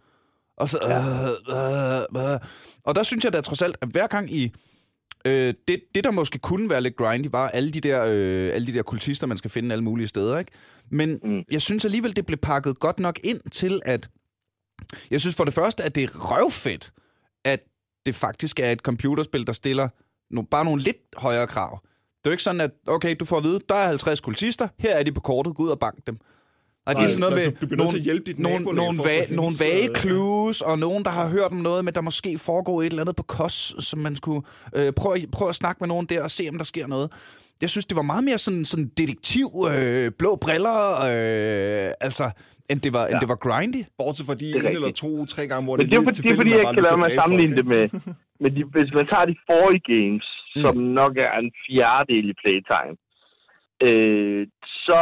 Og 0.57 0.69
så... 0.69 0.79
Øh, 0.83 2.25
øh, 2.27 2.33
øh. 2.33 2.39
Og 2.85 2.95
der 2.95 3.03
synes 3.03 3.25
jeg 3.25 3.33
da 3.33 3.41
trods 3.41 3.63
alt, 3.63 3.77
at 3.81 3.89
hver 3.89 4.07
gang 4.07 4.35
i... 4.35 4.53
Øh, 5.25 5.55
det, 5.69 5.81
det, 5.95 6.05
der 6.05 6.11
måske 6.11 6.39
kunne 6.39 6.71
være 6.71 6.81
lidt 6.81 6.97
grindy, 6.97 7.27
var 7.33 7.49
alle 7.49 7.71
de 7.71 7.81
der, 7.81 8.05
øh, 8.05 8.55
alle 8.55 8.67
de 8.67 8.73
der 8.73 8.83
kultister, 8.83 9.27
man 9.27 9.39
skal 9.39 9.51
finde 9.51 9.73
alle 9.73 9.85
mulige 9.85 10.09
steder, 10.09 10.39
ikke? 10.39 10.53
Men 10.91 11.21
mm. 11.23 11.43
Jeg 11.51 11.63
synes 11.63 11.85
alligevel, 11.85 12.17
det 12.17 12.27
blev 12.27 12.39
pakket 12.39 12.79
godt 12.79 12.99
nok 13.01 13.21
ind 13.25 13.41
til, 13.51 13.81
at... 13.85 14.09
Jeg 15.11 15.21
synes 15.21 15.37
for 15.37 15.45
det 15.45 15.55
første, 15.55 15.85
at 15.85 15.95
det 15.95 16.03
er 16.03 16.09
røvfedt, 16.15 16.93
at 17.45 17.61
det 18.07 18.15
faktisk 18.15 18.61
er 18.61 18.73
et 18.73 18.81
computerspil, 18.81 19.47
der 19.47 19.53
stiller 19.53 19.89
no, 20.31 20.43
bare 20.43 20.65
nogle 20.65 20.83
lidt 20.83 20.97
højere 21.17 21.47
krav. 21.47 21.81
Det 22.19 22.27
er 22.27 22.31
jo 22.31 22.33
ikke 22.33 22.43
sådan, 22.43 22.61
at 22.61 22.71
okay, 22.87 23.17
du 23.21 23.25
får 23.25 23.37
at 23.37 23.45
vide, 23.45 23.61
der 23.69 23.75
er 23.75 23.87
50 23.87 24.21
kultister, 24.21 24.69
her 24.79 24.95
er 24.95 25.03
de 25.03 25.13
på 25.13 25.21
kortet, 25.21 25.55
gå 25.55 25.63
ud 25.63 25.69
og 25.69 25.79
bank 25.79 26.07
dem. 26.07 26.19
Og 26.89 26.95
det 26.95 27.05
er 27.05 27.09
sådan 27.09 27.21
noget 27.21 27.35
med 27.41 27.47
du- 27.53 27.57
du 27.61 27.67
bliver 27.67 27.81
nødt 27.83 27.91
til 27.91 27.99
at 27.99 28.05
hjælpe 28.05 28.25
dit 28.31 28.39
nogle, 28.39 28.65
nogle, 28.65 28.99
va- 29.09 29.35
nogle 29.41 29.43
hendes, 29.43 29.63
vage 29.65 29.89
øh, 29.89 29.95
clues, 30.01 30.61
og 30.61 30.79
nogen, 30.79 31.05
der 31.05 31.11
har 31.11 31.29
hørt 31.29 31.51
om 31.57 31.57
noget, 31.69 31.85
men 31.85 31.95
der 31.95 32.01
måske 32.01 32.39
foregår 32.39 32.83
et 32.83 32.87
eller 32.87 33.03
andet 33.03 33.17
på 33.17 33.23
kos, 33.23 33.75
som 33.79 33.99
man 34.07 34.17
skulle 34.17 34.43
øh, 34.77 34.93
prøve, 35.01 35.17
prøve 35.33 35.49
at 35.49 35.55
snakke 35.55 35.79
med 35.81 35.89
nogen 35.89 36.07
der 36.07 36.23
og 36.23 36.31
se, 36.31 36.43
om 36.53 36.57
der 36.59 36.65
sker 36.65 36.87
noget. 36.87 37.09
Jeg 37.61 37.71
synes, 37.71 37.87
det 37.87 37.97
var 37.97 38.03
meget 38.13 38.25
mere 38.25 38.39
sådan, 38.39 38.65
sådan 38.65 38.89
detektiv, 39.01 39.47
øh, 39.73 40.11
blå 40.19 40.31
briller, 40.45 40.79
øh, 41.11 42.07
altså, 42.07 42.31
end 42.71 42.81
det 42.81 42.93
var, 42.93 43.05
ja. 43.05 43.11
end 43.11 43.21
det 43.21 43.29
var 43.29 43.39
grindy. 43.47 43.81
Bortset 43.99 44.27
fra 44.27 44.35
de 44.35 44.47
en 44.51 44.67
eller 44.67 44.93
to, 44.93 45.27
tre 45.27 45.43
gange, 45.51 45.65
hvor 45.67 45.77
Men 45.77 45.87
det 45.87 45.95
er, 45.95 46.01
lige 46.01 46.07
fordi, 46.09 46.23
det 46.23 46.31
er 46.33 46.37
fordi, 46.43 46.51
jeg 46.51 46.59
ikke 46.61 46.75
kan 46.75 46.83
lade 46.91 46.97
mig 47.05 47.11
sammenligne 47.21 47.57
det 47.57 47.67
med, 47.75 47.85
med 48.43 48.51
de, 48.57 48.61
hvis 48.75 48.91
man 48.99 49.07
tager 49.13 49.27
de 49.33 49.37
forrige 49.51 49.83
games, 49.95 50.27
mm. 50.57 50.63
som 50.63 50.75
nok 51.01 51.13
er 51.27 51.33
en 51.45 51.51
fjerdedel 51.65 52.27
i 52.33 52.35
playtime, 52.43 52.95
øh, 53.87 54.43
så 54.87 55.01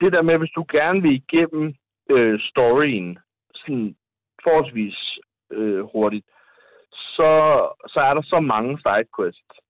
det 0.00 0.12
der 0.12 0.22
med, 0.22 0.38
hvis 0.38 0.50
du 0.50 0.64
gerne 0.72 1.02
vil 1.02 1.12
igennem 1.12 1.74
øh, 2.10 2.40
storyen 2.40 3.18
sådan 3.54 3.96
forholdsvis 4.42 5.18
øh, 5.50 5.84
hurtigt, 5.92 6.26
så, 6.92 7.30
så 7.88 8.00
er 8.00 8.14
der 8.14 8.22
så 8.22 8.40
mange 8.40 8.78
sidequests, 8.78 9.60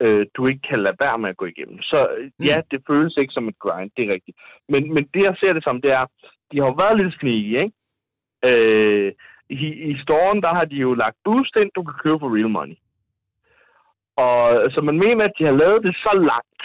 øh, 0.00 0.26
du 0.36 0.46
ikke 0.46 0.68
kan 0.68 0.82
lade 0.82 0.96
være 1.00 1.18
med 1.18 1.30
at 1.30 1.36
gå 1.36 1.46
igennem. 1.46 1.82
Så 1.82 2.08
øh, 2.18 2.46
ja, 2.46 2.62
det 2.70 2.82
føles 2.86 3.16
ikke 3.16 3.32
som 3.32 3.48
et 3.48 3.58
grind, 3.58 3.90
det 3.96 4.04
er 4.04 4.12
rigtigt. 4.12 4.36
Men, 4.68 4.94
men 4.94 5.04
det, 5.14 5.22
jeg 5.22 5.36
ser 5.40 5.52
det 5.52 5.64
som, 5.64 5.80
det 5.82 5.90
er, 5.90 6.06
de 6.52 6.58
har 6.58 6.66
jo 6.66 6.72
været 6.72 6.96
lidt 6.96 7.14
sneaky, 7.14 7.58
ikke? 7.58 7.72
Øh, 8.44 9.12
i, 9.50 9.66
I 9.90 9.98
storen, 10.02 10.42
der 10.42 10.54
har 10.54 10.64
de 10.64 10.76
jo 10.76 10.94
lagt 10.94 11.16
boost 11.24 11.56
ind, 11.56 11.70
du 11.74 11.82
kan 11.82 11.94
købe 12.02 12.18
for 12.18 12.36
real 12.36 12.48
money. 12.48 12.76
Og 14.16 14.70
så 14.72 14.80
man 14.80 14.98
mener, 14.98 15.24
at 15.24 15.32
de 15.38 15.44
har 15.44 15.52
lavet 15.52 15.82
det 15.82 15.96
så 15.96 16.12
langt, 16.14 16.62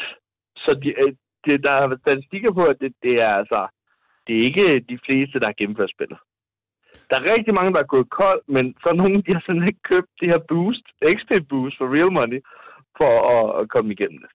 så 0.58 0.80
de, 0.84 0.90
øh, 1.02 1.14
det, 1.46 1.64
der 1.64 1.72
er 1.72 1.98
statistikker 2.02 2.52
på, 2.60 2.64
at 2.66 2.78
det, 2.82 2.92
det 3.04 3.14
er 3.28 3.32
altså, 3.42 3.68
det 4.28 4.34
er 4.36 4.44
ikke 4.50 4.86
de 4.92 5.00
fleste, 5.06 5.40
der 5.40 5.46
har 5.46 5.60
gennemført 5.60 5.96
spillet. 5.96 6.20
Der 7.10 7.16
er 7.16 7.34
rigtig 7.34 7.54
mange, 7.54 7.74
der 7.74 7.80
er 7.80 7.94
gået 7.96 8.10
kold, 8.10 8.42
men 8.56 8.66
så 8.82 8.90
er 8.90 8.94
nogen, 9.02 9.24
de 9.26 9.34
har 9.34 9.44
sådan 9.46 9.68
ikke 9.68 9.84
købt 9.92 10.12
det 10.20 10.28
her 10.32 10.42
boost, 10.52 10.86
XP 11.18 11.32
boost 11.50 11.78
for 11.78 11.88
real 11.96 12.12
money, 12.20 12.40
for 13.00 13.14
at, 13.36 13.62
at 13.62 13.70
komme 13.70 13.92
igennem 13.94 14.20
det. 14.24 14.30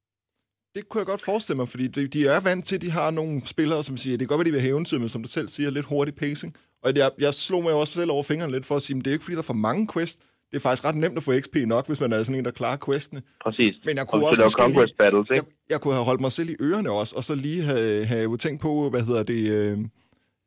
Det 0.75 0.89
kunne 0.89 1.01
jeg 1.03 1.07
godt 1.07 1.25
forestille 1.31 1.57
mig, 1.57 1.69
fordi 1.69 1.87
de, 1.89 2.07
de 2.17 2.21
er 2.27 2.41
vant 2.49 2.65
til, 2.65 2.77
at 2.77 2.83
de 2.83 2.91
har 2.91 3.11
nogle 3.11 3.35
spillere, 3.55 3.83
som 3.83 3.97
siger, 3.97 4.17
det 4.17 4.25
kan 4.25 4.33
godt 4.33 4.39
være, 4.39 4.51
de 4.51 4.57
vil 4.57 4.67
have 4.67 4.75
eventyr, 4.75 4.99
men 4.99 5.09
som 5.09 5.23
du 5.23 5.29
selv 5.29 5.49
siger, 5.49 5.71
lidt 5.71 5.87
hurtig 5.93 6.15
pacing. 6.15 6.53
Og 6.85 6.89
jeg, 6.97 7.11
jeg 7.19 7.35
slog 7.35 7.63
mig 7.63 7.73
også 7.73 7.93
selv 7.93 8.11
over 8.11 8.23
fingrene 8.23 8.53
lidt 8.53 8.67
for 8.67 8.77
at 8.77 8.83
sige, 8.83 8.97
at 8.97 9.05
det 9.05 9.11
er 9.11 9.17
ikke 9.17 9.25
fordi, 9.25 9.39
der 9.39 9.47
er 9.47 9.53
for 9.53 9.65
mange 9.69 9.89
quests. 9.93 10.19
Det 10.51 10.57
er 10.57 10.61
faktisk 10.61 10.85
ret 10.85 10.95
nemt 10.97 11.17
at 11.17 11.23
få 11.23 11.33
XP 11.41 11.57
nok, 11.67 11.87
hvis 11.87 12.01
man 12.01 12.13
er 12.13 12.23
sådan 12.23 12.39
en, 12.39 12.45
der 12.45 12.51
klarer 12.51 12.77
questene. 12.85 13.23
Præcis. 13.45 13.75
Men 13.85 13.97
jeg 13.97 14.07
kunne 14.07 14.23
Og 14.23 14.29
også 14.29 14.37
så 14.37 14.43
måske 14.43 14.63
conquest 14.63 14.87
lige, 14.89 14.97
battles, 14.99 15.29
jeg, 15.29 15.37
ikke? 15.37 15.49
jeg 15.71 15.81
kunne 15.81 15.95
have 15.95 16.05
holdt 16.05 16.21
mig 16.21 16.33
selv 16.33 16.49
i 16.51 16.57
ørerne 16.61 16.91
også, 16.91 17.17
og 17.17 17.25
så 17.25 17.35
lige 17.35 17.63
have, 17.63 18.05
have 18.05 18.37
tænkt 18.37 18.63
på, 18.63 18.91
hvad 18.91 19.03
hedder 19.03 19.23
det... 19.23 19.49
Øh, 19.51 19.79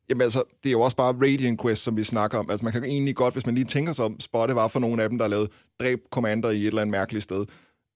jamen 0.09 0.21
altså, 0.21 0.43
det 0.63 0.69
er 0.69 0.71
jo 0.71 0.81
også 0.81 0.97
bare 0.97 1.13
Radiant 1.13 1.61
Quest, 1.61 1.83
som 1.83 1.97
vi 1.97 2.03
snakker 2.03 2.37
om. 2.37 2.49
Altså 2.49 2.63
man 2.65 2.73
kan 2.73 2.83
egentlig 2.83 3.15
godt, 3.15 3.33
hvis 3.33 3.45
man 3.45 3.55
lige 3.55 3.65
tænker 3.65 3.91
sig 3.91 4.05
om, 4.05 4.19
spotte 4.19 4.55
var 4.55 4.67
for 4.67 4.79
nogle 4.79 5.03
af 5.03 5.09
dem, 5.09 5.17
der 5.17 5.27
lavet 5.27 5.49
dræb 5.79 5.99
commander 6.11 6.49
i 6.49 6.61
et 6.61 6.67
eller 6.67 6.81
andet 6.81 6.91
mærkeligt 6.91 7.23
sted. 7.23 7.45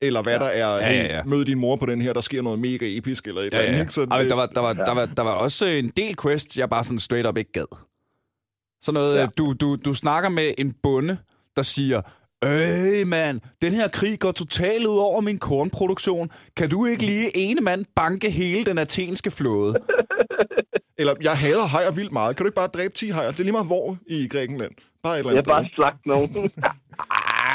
Eller 0.01 0.21
hvad 0.23 0.33
ja. 0.33 0.39
der 0.39 0.45
er, 0.45 0.75
Ja, 0.75 0.93
ja, 0.93 1.15
ja. 1.17 1.23
mød 1.23 1.45
din 1.45 1.59
mor 1.59 1.75
på 1.75 1.85
den 1.85 2.01
her, 2.01 2.13
der 2.13 2.21
sker 2.21 2.41
noget 2.41 2.59
mega 2.59 2.97
episk, 2.97 3.27
eller 3.27 3.41
et 3.41 3.43
Ja, 3.43 3.57
eller 3.57 3.61
andet. 3.67 3.77
ja. 3.77 3.81
ikke? 3.81 3.93
Så 3.93 4.01
det- 4.01 4.09
der, 4.29 4.35
var, 4.35 4.45
der, 4.45 4.61
var, 4.61 4.73
der, 4.73 4.93
var, 4.93 5.05
der 5.05 5.21
var 5.23 5.33
også 5.33 5.65
en 5.65 5.89
del 5.97 6.15
quests, 6.21 6.57
jeg 6.57 6.69
bare 6.69 6.83
sådan 6.83 6.99
straight 6.99 7.27
up 7.27 7.37
ikke 7.37 7.51
gad. 7.51 7.77
Sådan 8.81 8.93
noget, 8.93 9.15
Ja. 9.15 9.21
ja. 9.21 9.27
du, 9.37 9.53
du, 9.53 9.75
du 9.85 9.93
snakker 9.93 10.29
med 10.29 10.51
en 10.57 10.73
bonde, 10.83 11.17
der 11.57 11.63
siger, 11.63 12.01
Øh, 12.43 13.07
mand, 13.07 13.41
den 13.61 13.73
her 13.73 13.87
krig 13.87 14.19
går 14.19 14.31
totalt 14.31 14.85
ud 14.85 14.97
over 14.97 15.21
min 15.21 15.37
kornproduktion. 15.37 16.29
Kan 16.57 16.69
du 16.69 16.85
ikke 16.85 17.05
lige 17.05 17.37
ene 17.37 17.61
mand 17.61 17.85
banke 17.95 18.29
hele 18.29 18.65
den 18.65 18.77
athenske 18.77 19.31
flåde? 19.31 19.73
Eller, 20.99 21.13
jeg 21.21 21.37
hader 21.37 21.65
hajer 21.65 21.91
vildt 21.91 22.11
meget. 22.11 22.35
Kan 22.35 22.43
du 22.43 22.47
ikke 22.47 22.55
bare 22.55 22.67
dræbe 22.67 22.93
10 22.93 23.09
hajer? 23.09 23.31
Det 23.31 23.39
er 23.39 23.43
lige 23.43 23.51
meget 23.51 23.65
hvor 23.67 23.97
i 24.07 24.27
Grækenland. 24.27 24.71
Bare 25.03 25.13
et 25.13 25.19
eller 25.19 25.31
Jeg 25.31 25.37
andet 25.37 25.47
bare 25.47 25.65
slagt 25.75 26.05
nogen. 26.05 26.29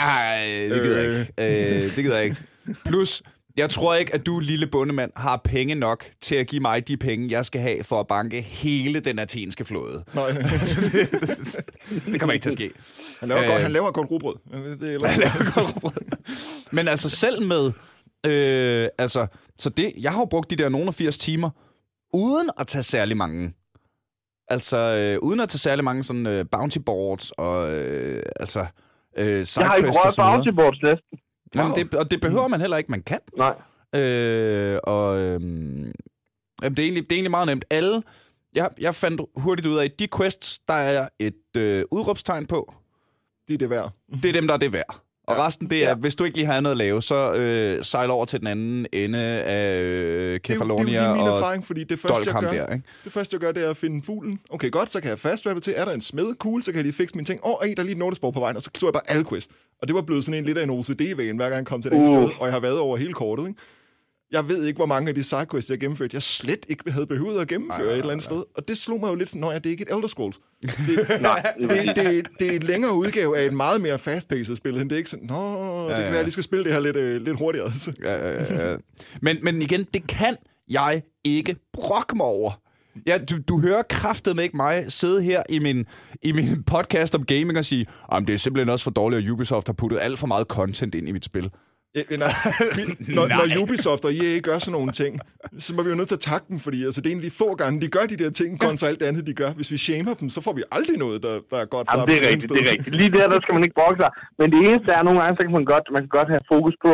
Ej, 0.03 0.69
det 0.71 0.83
gider 0.83 1.01
jeg 1.01 1.09
ikke. 1.11 1.33
Øh, 1.39 1.97
det 1.97 2.05
gider 2.05 2.17
jeg 2.17 2.25
ikke. 2.25 2.37
Plus, 2.85 3.23
jeg 3.57 3.71
tror 3.71 3.95
ikke, 3.95 4.15
at 4.15 4.27
du, 4.27 4.39
lille 4.39 4.67
bondemand, 4.67 5.11
har 5.17 5.37
penge 5.45 5.75
nok 5.75 6.05
til 6.21 6.35
at 6.35 6.47
give 6.47 6.61
mig 6.61 6.89
de 6.89 6.97
penge, 6.97 7.29
jeg 7.31 7.45
skal 7.45 7.61
have 7.61 7.85
for 7.85 8.01
at 8.01 8.07
banke 8.07 8.41
hele 8.41 9.01
den 9.01 9.19
athenske 9.19 9.65
flåde. 9.65 10.05
Nej, 10.15 10.29
Det 12.07 12.21
kommer 12.21 12.33
ikke 12.33 12.43
til 12.43 12.51
at 12.51 12.55
ske. 12.55 12.71
han 13.21 13.29
laver, 13.29 13.43
Øh. 13.43 13.49
godt, 13.51 13.63
han 13.63 13.73
laver 13.73 13.91
godt 13.91 14.11
rugbrød. 14.11 14.35
Det 14.81 14.91
er 14.91 14.95
ellers... 14.95 15.59
Men 16.73 16.89
altså 16.89 17.09
selv 17.11 17.43
med... 17.47 17.73
Øh, 18.27 18.89
altså, 18.99 19.27
så 19.59 19.71
det, 19.71 19.93
jeg 20.01 20.13
har 20.13 20.19
jo 20.19 20.25
brugt 20.25 20.51
de 20.51 20.57
der 20.57 20.69
nogle 20.69 20.89
af 20.89 20.95
80 20.95 21.19
timer, 21.19 21.51
uden 22.15 22.51
at 22.59 22.67
tage 22.67 22.83
særlig 22.83 23.17
mange. 23.17 23.53
Altså, 24.49 24.79
øh, 24.79 25.19
uden 25.23 25.41
at 25.41 25.49
tage 25.49 25.59
særlig 25.59 25.85
mange 25.85 26.05
sådan 26.05 26.27
øh, 26.27 26.45
bounty 26.53 26.79
boards 26.87 27.31
og 27.31 27.73
øh, 27.73 28.23
altså 28.41 28.67
øh, 29.17 29.47
Jeg 29.57 29.67
har 29.67 29.77
ikke 29.77 29.91
rørt 29.91 30.15
bounty 30.17 30.49
boards 30.57 30.83
næsten. 30.83 31.19
Jamen, 31.55 31.77
det, 31.77 31.95
og 31.95 32.11
det 32.11 32.21
behøver 32.21 32.49
man 32.49 32.61
heller 32.61 32.77
ikke, 32.77 32.91
man 32.91 33.03
kan. 33.03 33.19
Nej. 33.37 33.55
Øh, 34.01 34.79
og 34.85 35.19
øhm, 35.19 35.93
jamen, 36.63 36.77
det, 36.77 36.79
er 36.79 36.83
egentlig, 36.83 37.03
det 37.03 37.13
er 37.13 37.17
egentlig 37.17 37.31
meget 37.31 37.47
nemt. 37.47 37.65
Alle, 37.71 38.03
jeg, 38.55 38.71
jeg 38.81 38.95
fandt 38.95 39.21
hurtigt 39.37 39.67
ud 39.69 39.77
af, 39.77 39.85
at 39.85 39.99
de 39.99 40.09
quests, 40.17 40.59
der 40.69 40.75
er 40.75 41.09
et 41.19 41.57
øh, 41.57 41.85
udråbstegn 41.91 42.47
på, 42.47 42.75
Det 43.49 43.55
er 43.55 43.59
det 43.59 43.71
værd. 43.71 43.91
det 44.23 44.25
er 44.25 44.33
dem, 44.33 44.47
der 44.47 44.55
er 44.55 44.59
det 44.59 44.73
værd. 44.73 45.03
Og 45.27 45.39
resten, 45.39 45.71
det 45.71 45.85
er, 45.85 45.89
ja. 45.89 45.95
hvis 45.95 46.15
du 46.15 46.25
ikke 46.25 46.37
lige 46.37 46.47
har 46.47 46.55
andet 46.55 46.71
at 46.71 46.77
lave, 46.77 47.03
så 47.03 47.33
øh, 47.33 47.85
sejl 47.85 48.11
over 48.11 48.25
til 48.25 48.41
den 48.41 48.47
anden 48.47 48.87
ende 48.93 49.19
af 49.19 49.77
øh, 49.77 50.33
Det 50.33 50.35
er, 50.35 50.39
Kefalonia 50.39 50.85
det 50.85 50.97
er 50.97 51.09
jo 51.09 51.15
lige 51.15 51.23
min 51.23 51.31
og 51.31 51.37
erfaring, 51.39 51.67
fordi 51.67 51.85
det 51.85 51.99
første, 51.99 52.31
jeg 52.33 52.43
gør, 52.43 52.51
der, 52.51 52.73
ikke? 52.75 52.87
det 53.05 53.13
første, 53.13 53.35
jeg 53.35 53.41
gør, 53.41 53.53
det 53.53 53.65
er 53.65 53.71
at 53.71 53.77
finde 53.77 54.03
fuglen. 54.03 54.41
Okay, 54.51 54.71
godt, 54.71 54.91
så 54.91 55.01
kan 55.01 55.11
jeg 55.11 55.19
fast 55.19 55.47
til. 55.63 55.75
Er 55.77 55.85
der 55.85 55.93
en 55.93 56.01
smed? 56.01 56.35
Cool, 56.39 56.63
så 56.63 56.71
kan 56.73 56.77
jeg 56.77 56.85
lige 56.85 56.95
fikse 56.95 57.15
mine 57.17 57.25
ting. 57.25 57.41
Åh, 57.45 57.53
oh, 57.53 57.67
der 57.67 57.83
er 57.83 57.83
lige 57.83 57.93
et 57.93 57.99
på 58.33 58.41
vejen, 58.41 58.57
og 58.57 58.63
så 58.63 58.71
så 58.79 58.87
jeg 58.87 58.93
bare 58.93 59.11
alle 59.11 59.25
quest. 59.25 59.51
Og 59.83 59.89
det 59.89 59.95
var 59.95 60.03
blevet 60.03 60.25
sådan 60.25 60.39
en 60.39 60.45
lidt 60.45 60.59
af 60.59 60.63
en 60.63 60.71
OCD-vægen, 60.71 61.37
hver 61.37 61.49
gang 61.49 61.59
jeg 61.59 61.67
kom 61.67 61.83
til 61.83 61.91
det. 61.91 61.99
Uh. 61.99 62.07
sted, 62.07 62.31
og 62.41 62.47
jeg 62.47 62.53
har 62.53 62.61
været 62.61 62.79
over 62.79 62.97
hele 62.97 63.13
kortet, 63.13 63.49
ikke? 63.49 63.61
Jeg 64.33 64.49
ved 64.49 64.65
ikke, 64.65 64.77
hvor 64.77 64.87
mange 64.87 65.09
af 65.09 65.15
de 65.15 65.23
sidequests, 65.23 65.71
jeg 65.71 65.77
har 65.77 65.81
gennemført, 65.81 66.13
jeg 66.13 66.23
slet 66.23 66.67
ikke 66.69 66.91
havde 66.91 67.07
behøvet 67.07 67.41
at 67.41 67.49
gennemføre 67.49 67.93
et 67.93 67.99
eller 67.99 68.11
andet 68.11 68.25
sted. 68.25 68.43
Og 68.57 68.69
det 68.69 68.79
slog 68.79 69.01
mig 69.01 69.09
jo 69.09 69.15
lidt 69.15 69.29
sådan, 69.29 69.41
når 69.41 69.53
det 69.53 69.67
er 69.67 69.71
ikke 69.71 69.83
et 69.83 69.95
Elder 69.95 70.09
Scrolls. 70.09 70.37
Nej. 71.21 71.53
Det, 71.61 71.97
det, 71.97 72.27
det 72.41 72.49
er 72.49 72.57
en 72.57 72.63
længere 72.63 72.95
udgave 72.95 73.39
af 73.39 73.47
et 73.47 73.53
meget 73.53 73.81
mere 73.81 73.99
fast-paced 73.99 74.57
spil, 74.57 74.81
end 74.81 74.91
det 74.91 74.97
er 74.97 74.99
ikke 74.99 75.11
sådan, 75.11 75.27
nå, 75.27 75.85
det 75.85 75.91
Ja, 75.91 75.95
kan 75.95 75.97
ja. 75.97 75.97
være, 75.97 76.09
at 76.09 76.15
jeg 76.15 76.25
lige 76.25 76.33
skal 76.33 76.45
spille 76.45 76.65
det 76.65 76.73
her 76.73 76.81
lidt, 76.81 76.97
øh, 76.97 77.23
lidt 77.23 77.39
hurtigere. 77.39 77.73
Ja, 78.05 78.29
ja, 78.29 78.71
ja. 78.71 78.77
Men, 79.23 79.37
men 79.43 79.63
igen, 79.63 79.87
det 79.95 80.07
kan 80.07 80.37
jeg 80.69 81.03
ikke 81.25 81.57
brokke 81.73 82.17
mig 82.17 82.27
over. 82.27 82.61
Ja, 83.07 83.19
du, 83.19 83.35
du 83.49 83.61
hører 83.61 83.83
kraftet 83.91 84.37
med 84.37 84.45
ikke 84.45 84.57
mig 84.57 84.85
sidde 84.89 85.23
her 85.23 85.43
i 85.49 85.59
min, 85.59 85.85
i 86.23 86.33
min 86.33 86.63
podcast 86.63 87.15
om 87.15 87.25
gaming 87.25 87.59
og 87.59 87.65
sige, 87.65 87.87
at 88.13 88.23
det 88.27 88.35
er 88.35 88.39
simpelthen 88.39 88.69
også 88.69 88.85
for 88.85 88.91
dårligt, 88.91 89.25
at 89.25 89.31
Ubisoft 89.31 89.69
har 89.69 89.73
puttet 89.75 89.99
alt 90.03 90.19
for 90.19 90.27
meget 90.27 90.47
content 90.47 90.95
ind 90.95 91.09
i 91.09 91.13
mit 91.13 91.25
spil. 91.25 91.51
Nej, 91.95 92.33
når, 93.17 93.25
når 93.39 93.47
Ubisoft 93.63 94.05
og 94.09 94.13
EA 94.23 94.33
gør 94.49 94.57
sådan 94.65 94.77
nogle 94.79 94.93
ting, 95.03 95.13
så 95.67 95.71
må 95.77 95.81
vi 95.85 95.91
jo 95.93 95.99
nødt 96.01 96.11
til 96.13 96.21
at 96.21 96.27
takke 96.33 96.47
dem, 96.53 96.59
fordi 96.67 96.79
altså, 96.89 97.01
det 97.01 97.09
er 97.09 97.15
egentlig 97.17 97.35
få 97.43 97.49
gange, 97.63 97.77
de 97.85 97.89
gør 97.97 98.05
de 98.13 98.17
der 98.23 98.31
ting, 98.41 98.51
kontra 98.67 98.87
alt 98.91 99.01
det 99.01 99.07
andet, 99.11 99.23
de 99.31 99.35
gør. 99.43 99.51
Hvis 99.59 99.71
vi 99.75 99.79
shamer 99.87 100.15
dem, 100.21 100.29
så 100.37 100.41
får 100.47 100.55
vi 100.59 100.63
aldrig 100.77 100.97
noget, 101.05 101.19
der, 101.27 101.35
der 101.51 101.59
er 101.65 101.69
godt 101.75 101.87
for 101.89 101.99
Jamen, 101.99 102.09
det 102.11 102.17
er 102.19 102.25
rigtigt, 102.31 102.49
sted. 102.49 102.57
det 102.57 102.63
er 102.67 102.73
rigtigt. 102.75 102.95
Lige 103.01 103.13
der, 103.19 103.27
der 103.33 103.39
skal 103.43 103.55
man 103.57 103.65
ikke 103.67 103.79
brokke 103.81 103.99
sig. 104.03 104.11
Men 104.39 104.47
det 104.53 104.59
eneste 104.69 104.89
er, 104.97 105.03
nogle 105.07 105.21
gange, 105.21 105.35
så 105.37 105.43
kan 105.47 105.55
man 105.59 105.67
godt, 105.75 105.85
man 105.97 106.03
kan 106.05 106.15
godt 106.19 106.31
have 106.35 106.45
fokus 106.55 106.77
på, 106.87 106.93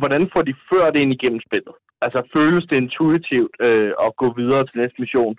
hvordan 0.00 0.22
får 0.32 0.42
de 0.48 0.54
ført 0.70 0.94
ind 1.02 1.10
igennem 1.16 1.40
spillet. 1.46 1.74
Altså, 2.04 2.18
føles 2.36 2.64
det 2.70 2.76
intuitivt 2.84 3.54
øh, 3.66 3.92
at 4.06 4.10
gå 4.22 4.26
videre 4.40 4.62
til 4.66 4.76
næste 4.82 4.98
mission? 5.02 5.34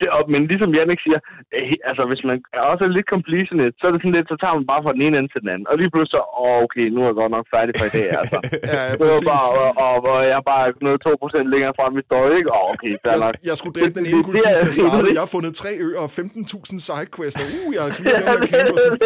Det, 0.00 0.08
og, 0.16 0.20
men 0.32 0.40
ligesom 0.52 0.70
Jannik 0.76 1.00
siger, 1.06 1.20
øh, 1.56 1.72
altså 1.90 2.02
hvis 2.10 2.22
man 2.28 2.36
er 2.58 2.62
også 2.72 2.84
lidt 2.96 3.08
completionist, 3.14 3.74
så 3.80 3.84
er 3.88 3.92
det 3.92 4.00
sådan 4.02 4.16
lidt, 4.18 4.28
så 4.32 4.36
tager 4.42 4.54
man 4.58 4.66
bare 4.72 4.82
fra 4.84 4.92
den 4.96 5.02
ene 5.06 5.14
ende 5.18 5.30
til 5.32 5.40
den 5.44 5.50
anden. 5.54 5.66
Og 5.70 5.74
lige 5.80 5.90
pludselig 5.92 6.14
så, 6.16 6.22
åh, 6.44 6.56
okay, 6.64 6.84
nu 6.94 6.98
er 7.02 7.08
jeg 7.10 7.16
godt 7.22 7.32
nok 7.36 7.46
færdig 7.54 7.72
for 7.78 7.86
i 7.90 7.92
dag, 7.96 8.06
altså. 8.20 8.38
Ja, 8.74 8.80
ja, 8.88 8.92
Det 8.92 8.98
præcis. 9.02 9.26
bare, 9.30 9.46
og, 9.62 9.68
og, 9.86 9.94
og, 10.12 10.18
jeg 10.30 10.36
er 10.42 10.46
bare 10.52 10.64
nået 10.86 10.98
2% 11.06 11.52
længere 11.54 11.72
frem 11.78 11.92
i 12.00 12.02
støj, 12.08 12.26
ikke? 12.38 12.48
Åh, 12.56 12.64
okay, 12.74 12.92
fair 13.04 13.16
nok. 13.24 13.34
Jeg, 13.36 13.44
jeg 13.50 13.56
skulle 13.60 13.74
dræbe 13.78 13.94
den 13.98 14.04
ene 14.08 14.10
Det- 14.10 14.18
det- 14.18 14.28
kultist, 14.28 14.46
det 14.48 14.56
der 14.60 14.72
er- 14.72 14.78
startede. 14.80 15.12
Jeg 15.16 15.22
har 15.26 15.32
fundet 15.36 15.52
tre 15.62 15.70
øer 15.86 16.00
og 16.06 16.10
15.000 16.20 16.78
sidequests. 16.88 17.38
og 17.42 17.46
Uh, 17.60 17.68
jeg 17.76 17.82
har 17.84 17.90
her 18.30 18.38
camp. 18.52 18.68
og 18.76 18.80
sådan. 18.84 18.98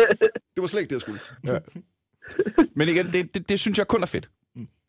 Det 0.54 0.60
var 0.64 0.68
slet 0.72 0.80
ikke 0.82 0.90
det, 0.92 0.98
jeg 0.98 1.04
skulle. 1.06 1.20
Ja. 1.50 1.58
Men 2.78 2.84
igen, 2.92 3.06
det, 3.14 3.20
det, 3.34 3.40
det 3.50 3.56
synes 3.64 3.76
jeg 3.82 3.86
kun 3.94 4.02
er 4.06 4.10
fedt. 4.16 4.26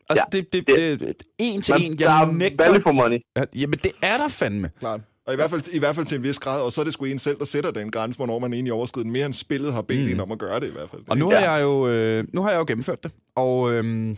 Altså, 0.09 0.25
Ja, 0.33 0.37
det, 0.37 0.53
det, 0.53 0.61
det- 0.67 0.99
det, 0.99 0.99
det, 1.19 1.27
en 1.39 1.61
til 1.61 1.73
Man, 1.73 1.81
en, 1.81 1.91
der 1.99 2.05
jeg 2.09 2.21
er 2.23 2.31
nægter. 2.43 2.63
value 2.65 2.81
for 2.87 2.91
money. 2.91 3.19
Ja, 3.37 3.43
Jamen, 3.61 3.79
det 3.85 3.91
er 4.11 4.17
der 4.23 4.29
fandme. 4.39 4.67
Klart. 4.79 5.01
Og 5.27 5.33
i 5.33 5.35
hvert, 5.35 5.49
fald, 5.49 5.73
i 5.73 5.79
hvert 5.79 5.95
fald 5.95 6.05
til 6.05 6.15
en 6.17 6.23
vis 6.23 6.39
grad, 6.39 6.61
og 6.61 6.71
så 6.71 6.81
er 6.81 6.85
det 6.85 6.93
sgu 6.93 7.05
en 7.05 7.19
selv, 7.19 7.39
der 7.39 7.45
sætter 7.45 7.71
den 7.71 7.91
grænse, 7.91 8.17
hvornår 8.17 8.39
man 8.39 8.53
egentlig 8.53 8.73
overskrider 8.73 9.03
den. 9.03 9.13
Mere 9.13 9.25
end 9.25 9.33
spillet 9.33 9.73
har 9.73 9.81
bedt 9.81 10.05
mm. 10.05 10.11
en 10.13 10.19
om 10.19 10.31
at 10.31 10.39
gøre 10.39 10.59
det 10.59 10.67
i 10.67 10.71
hvert 10.71 10.89
fald. 10.89 11.01
Og 11.07 11.17
nu 11.17 11.29
har 11.29 11.39
jeg 11.39 11.63
jo, 11.63 11.87
øh, 11.87 12.23
nu 12.33 12.41
har 12.41 12.51
jeg 12.51 12.59
jo 12.59 12.65
gennemført 12.67 13.03
det. 13.03 13.11
Og 13.35 13.71
øhm, 13.73 14.17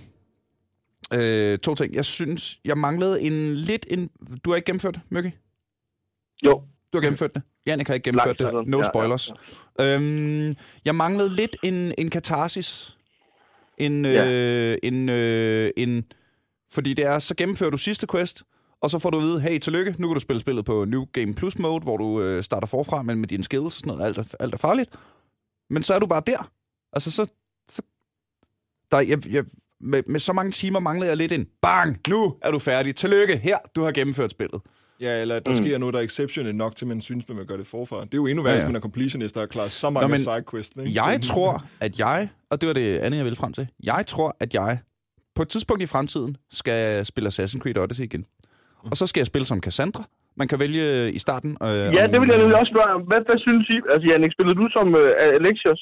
øh, 1.13 1.59
to 1.59 1.75
ting. 1.75 1.93
Jeg 1.93 2.05
synes, 2.05 2.59
jeg 2.65 2.77
manglede 2.77 3.21
en 3.21 3.55
lidt 3.55 3.85
en... 3.89 4.09
Du 4.45 4.49
har 4.49 4.55
ikke 4.55 4.65
gennemført 4.65 4.93
det, 4.95 5.01
Mykki? 5.09 5.31
Jo, 6.43 6.61
Du 6.93 6.97
har 6.97 7.01
gennemført 7.01 7.35
det. 7.35 7.41
Jannik 7.65 7.87
har 7.87 7.93
ikke 7.93 8.03
gennemført 8.03 8.39
Langt 8.39 8.57
det. 8.57 8.67
No 8.67 8.77
Ja, 8.77 8.83
ja, 8.83 8.89
spoilers. 8.89 9.33
Øhm, 9.81 10.55
jeg 10.85 10.95
manglede 10.95 11.35
lidt 11.35 11.57
en, 11.63 11.93
en 11.97 12.09
katarsis. 12.09 12.97
En, 13.77 14.05
Ja. 14.05 14.27
øh, 14.27 14.77
en, 14.83 15.09
øh, 15.09 15.71
en... 15.77 16.05
Fordi 16.71 16.93
det 16.93 17.05
er, 17.05 17.19
så 17.19 17.35
gennemfører 17.35 17.69
du 17.69 17.77
sidste 17.77 18.07
quest, 18.11 18.43
og 18.81 18.89
så 18.89 18.99
får 18.99 19.09
du 19.09 19.17
at 19.17 19.23
vide, 19.23 19.41
hey, 19.41 19.59
tillykke, 19.59 19.95
nu 19.97 20.07
kan 20.07 20.13
du 20.13 20.19
spille 20.19 20.39
spillet 20.39 20.65
på 20.65 20.85
New 20.85 21.05
Game 21.13 21.33
Plus 21.33 21.59
mode, 21.59 21.83
hvor 21.83 21.97
du 21.97 22.21
øh, 22.21 22.43
starter 22.43 22.67
forfra, 22.67 23.01
men 23.01 23.19
med 23.19 23.27
dine 23.27 23.43
skills 23.43 23.65
og 23.65 23.71
sådan 23.71 23.87
noget, 23.87 24.05
alt 24.05 24.17
er, 24.17 24.35
alt 24.39 24.53
er 24.53 24.57
farligt. 24.57 24.89
Men 25.69 25.83
så 25.83 25.93
er 25.93 25.99
du 25.99 26.05
bare 26.05 26.21
der. 26.27 26.51
Altså, 26.93 27.11
så... 27.11 27.27
så 27.71 27.81
der, 28.91 28.99
jeg, 28.99 29.27
jeg, 29.27 29.45
med, 29.81 30.03
med 30.07 30.19
så 30.19 30.33
mange 30.33 30.51
timer 30.51 30.79
mangler 30.79 31.07
jeg 31.07 31.17
lidt 31.17 31.31
en 31.31 31.47
bang, 31.61 31.97
nu 32.09 32.35
er 32.41 32.51
du 32.51 32.59
færdig. 32.59 32.95
Tillykke, 32.95 33.37
her, 33.37 33.57
du 33.75 33.83
har 33.83 33.91
gennemført 33.91 34.31
spillet. 34.31 34.61
Ja, 34.99 35.21
eller 35.21 35.39
der 35.39 35.51
mm. 35.51 35.55
sker 35.55 35.77
noget, 35.77 35.93
der 35.93 35.99
er 35.99 36.03
exceptionelt 36.03 36.55
nok 36.55 36.75
til, 36.75 36.87
man 36.87 37.01
synes, 37.01 37.27
man 37.27 37.37
vil 37.37 37.45
gøre 37.45 37.57
det 37.57 37.67
forfra. 37.67 37.95
Det 37.95 38.13
er 38.13 38.17
jo 38.17 38.25
endnu 38.27 38.43
værre, 38.43 38.51
Ja, 38.51 38.57
ja, 38.57 38.63
hvis 38.63 38.69
man 38.69 38.75
er 38.75 38.79
completionist, 38.79 39.35
der 39.35 39.41
har 39.41 39.47
klaret 39.47 39.71
så 39.71 39.89
mange 39.89 40.07
Nå, 40.07 40.07
men 40.07 40.19
sidequests. 40.19 40.77
Ikke? 40.77 41.03
Jeg 41.03 41.19
Så- 41.21 41.33
tror, 41.33 41.63
at 41.79 41.99
jeg, 41.99 42.29
og 42.49 42.61
det 42.61 42.67
var 42.67 42.73
det 42.73 42.97
andet, 42.97 43.17
jeg 43.17 43.25
ville 43.25 43.35
frem 43.35 43.53
til, 43.53 43.67
jeg 43.83 44.03
tror, 44.07 44.37
at 44.39 44.53
jeg 44.53 44.79
på 45.35 45.41
et 45.41 45.49
tidspunkt 45.49 45.83
i 45.83 45.85
fremtiden 45.85 46.37
skal 46.51 47.05
spille 47.05 47.29
Assassin's 47.29 47.59
Creed 47.59 47.77
Odyssey 47.77 48.03
igen. 48.03 48.25
Og 48.91 48.97
så 48.97 49.07
skal 49.07 49.19
jeg 49.19 49.27
spille 49.27 49.45
som 49.45 49.61
Cassandra. 49.61 50.03
Man 50.37 50.47
kan 50.47 50.59
vælge 50.59 51.11
i 51.11 51.19
starten. 51.19 51.51
Øh, 51.63 51.67
Ja, 51.69 52.03
om- 52.05 52.11
det 52.11 52.21
vil 52.21 52.29
jeg 52.29 52.37
nemlig 52.37 52.57
også 52.61 52.71
spørge. 52.73 52.93
om. 52.97 53.01
Hvad, 53.01 53.21
hvad 53.25 53.39
synes 53.39 53.69
I? 53.69 53.77
Altså, 53.93 54.05
Jannik, 54.09 54.31
spillede 54.31 54.55
du 54.61 54.67
som 54.75 54.87
uh, 54.93 55.35
Alexios? 55.39 55.81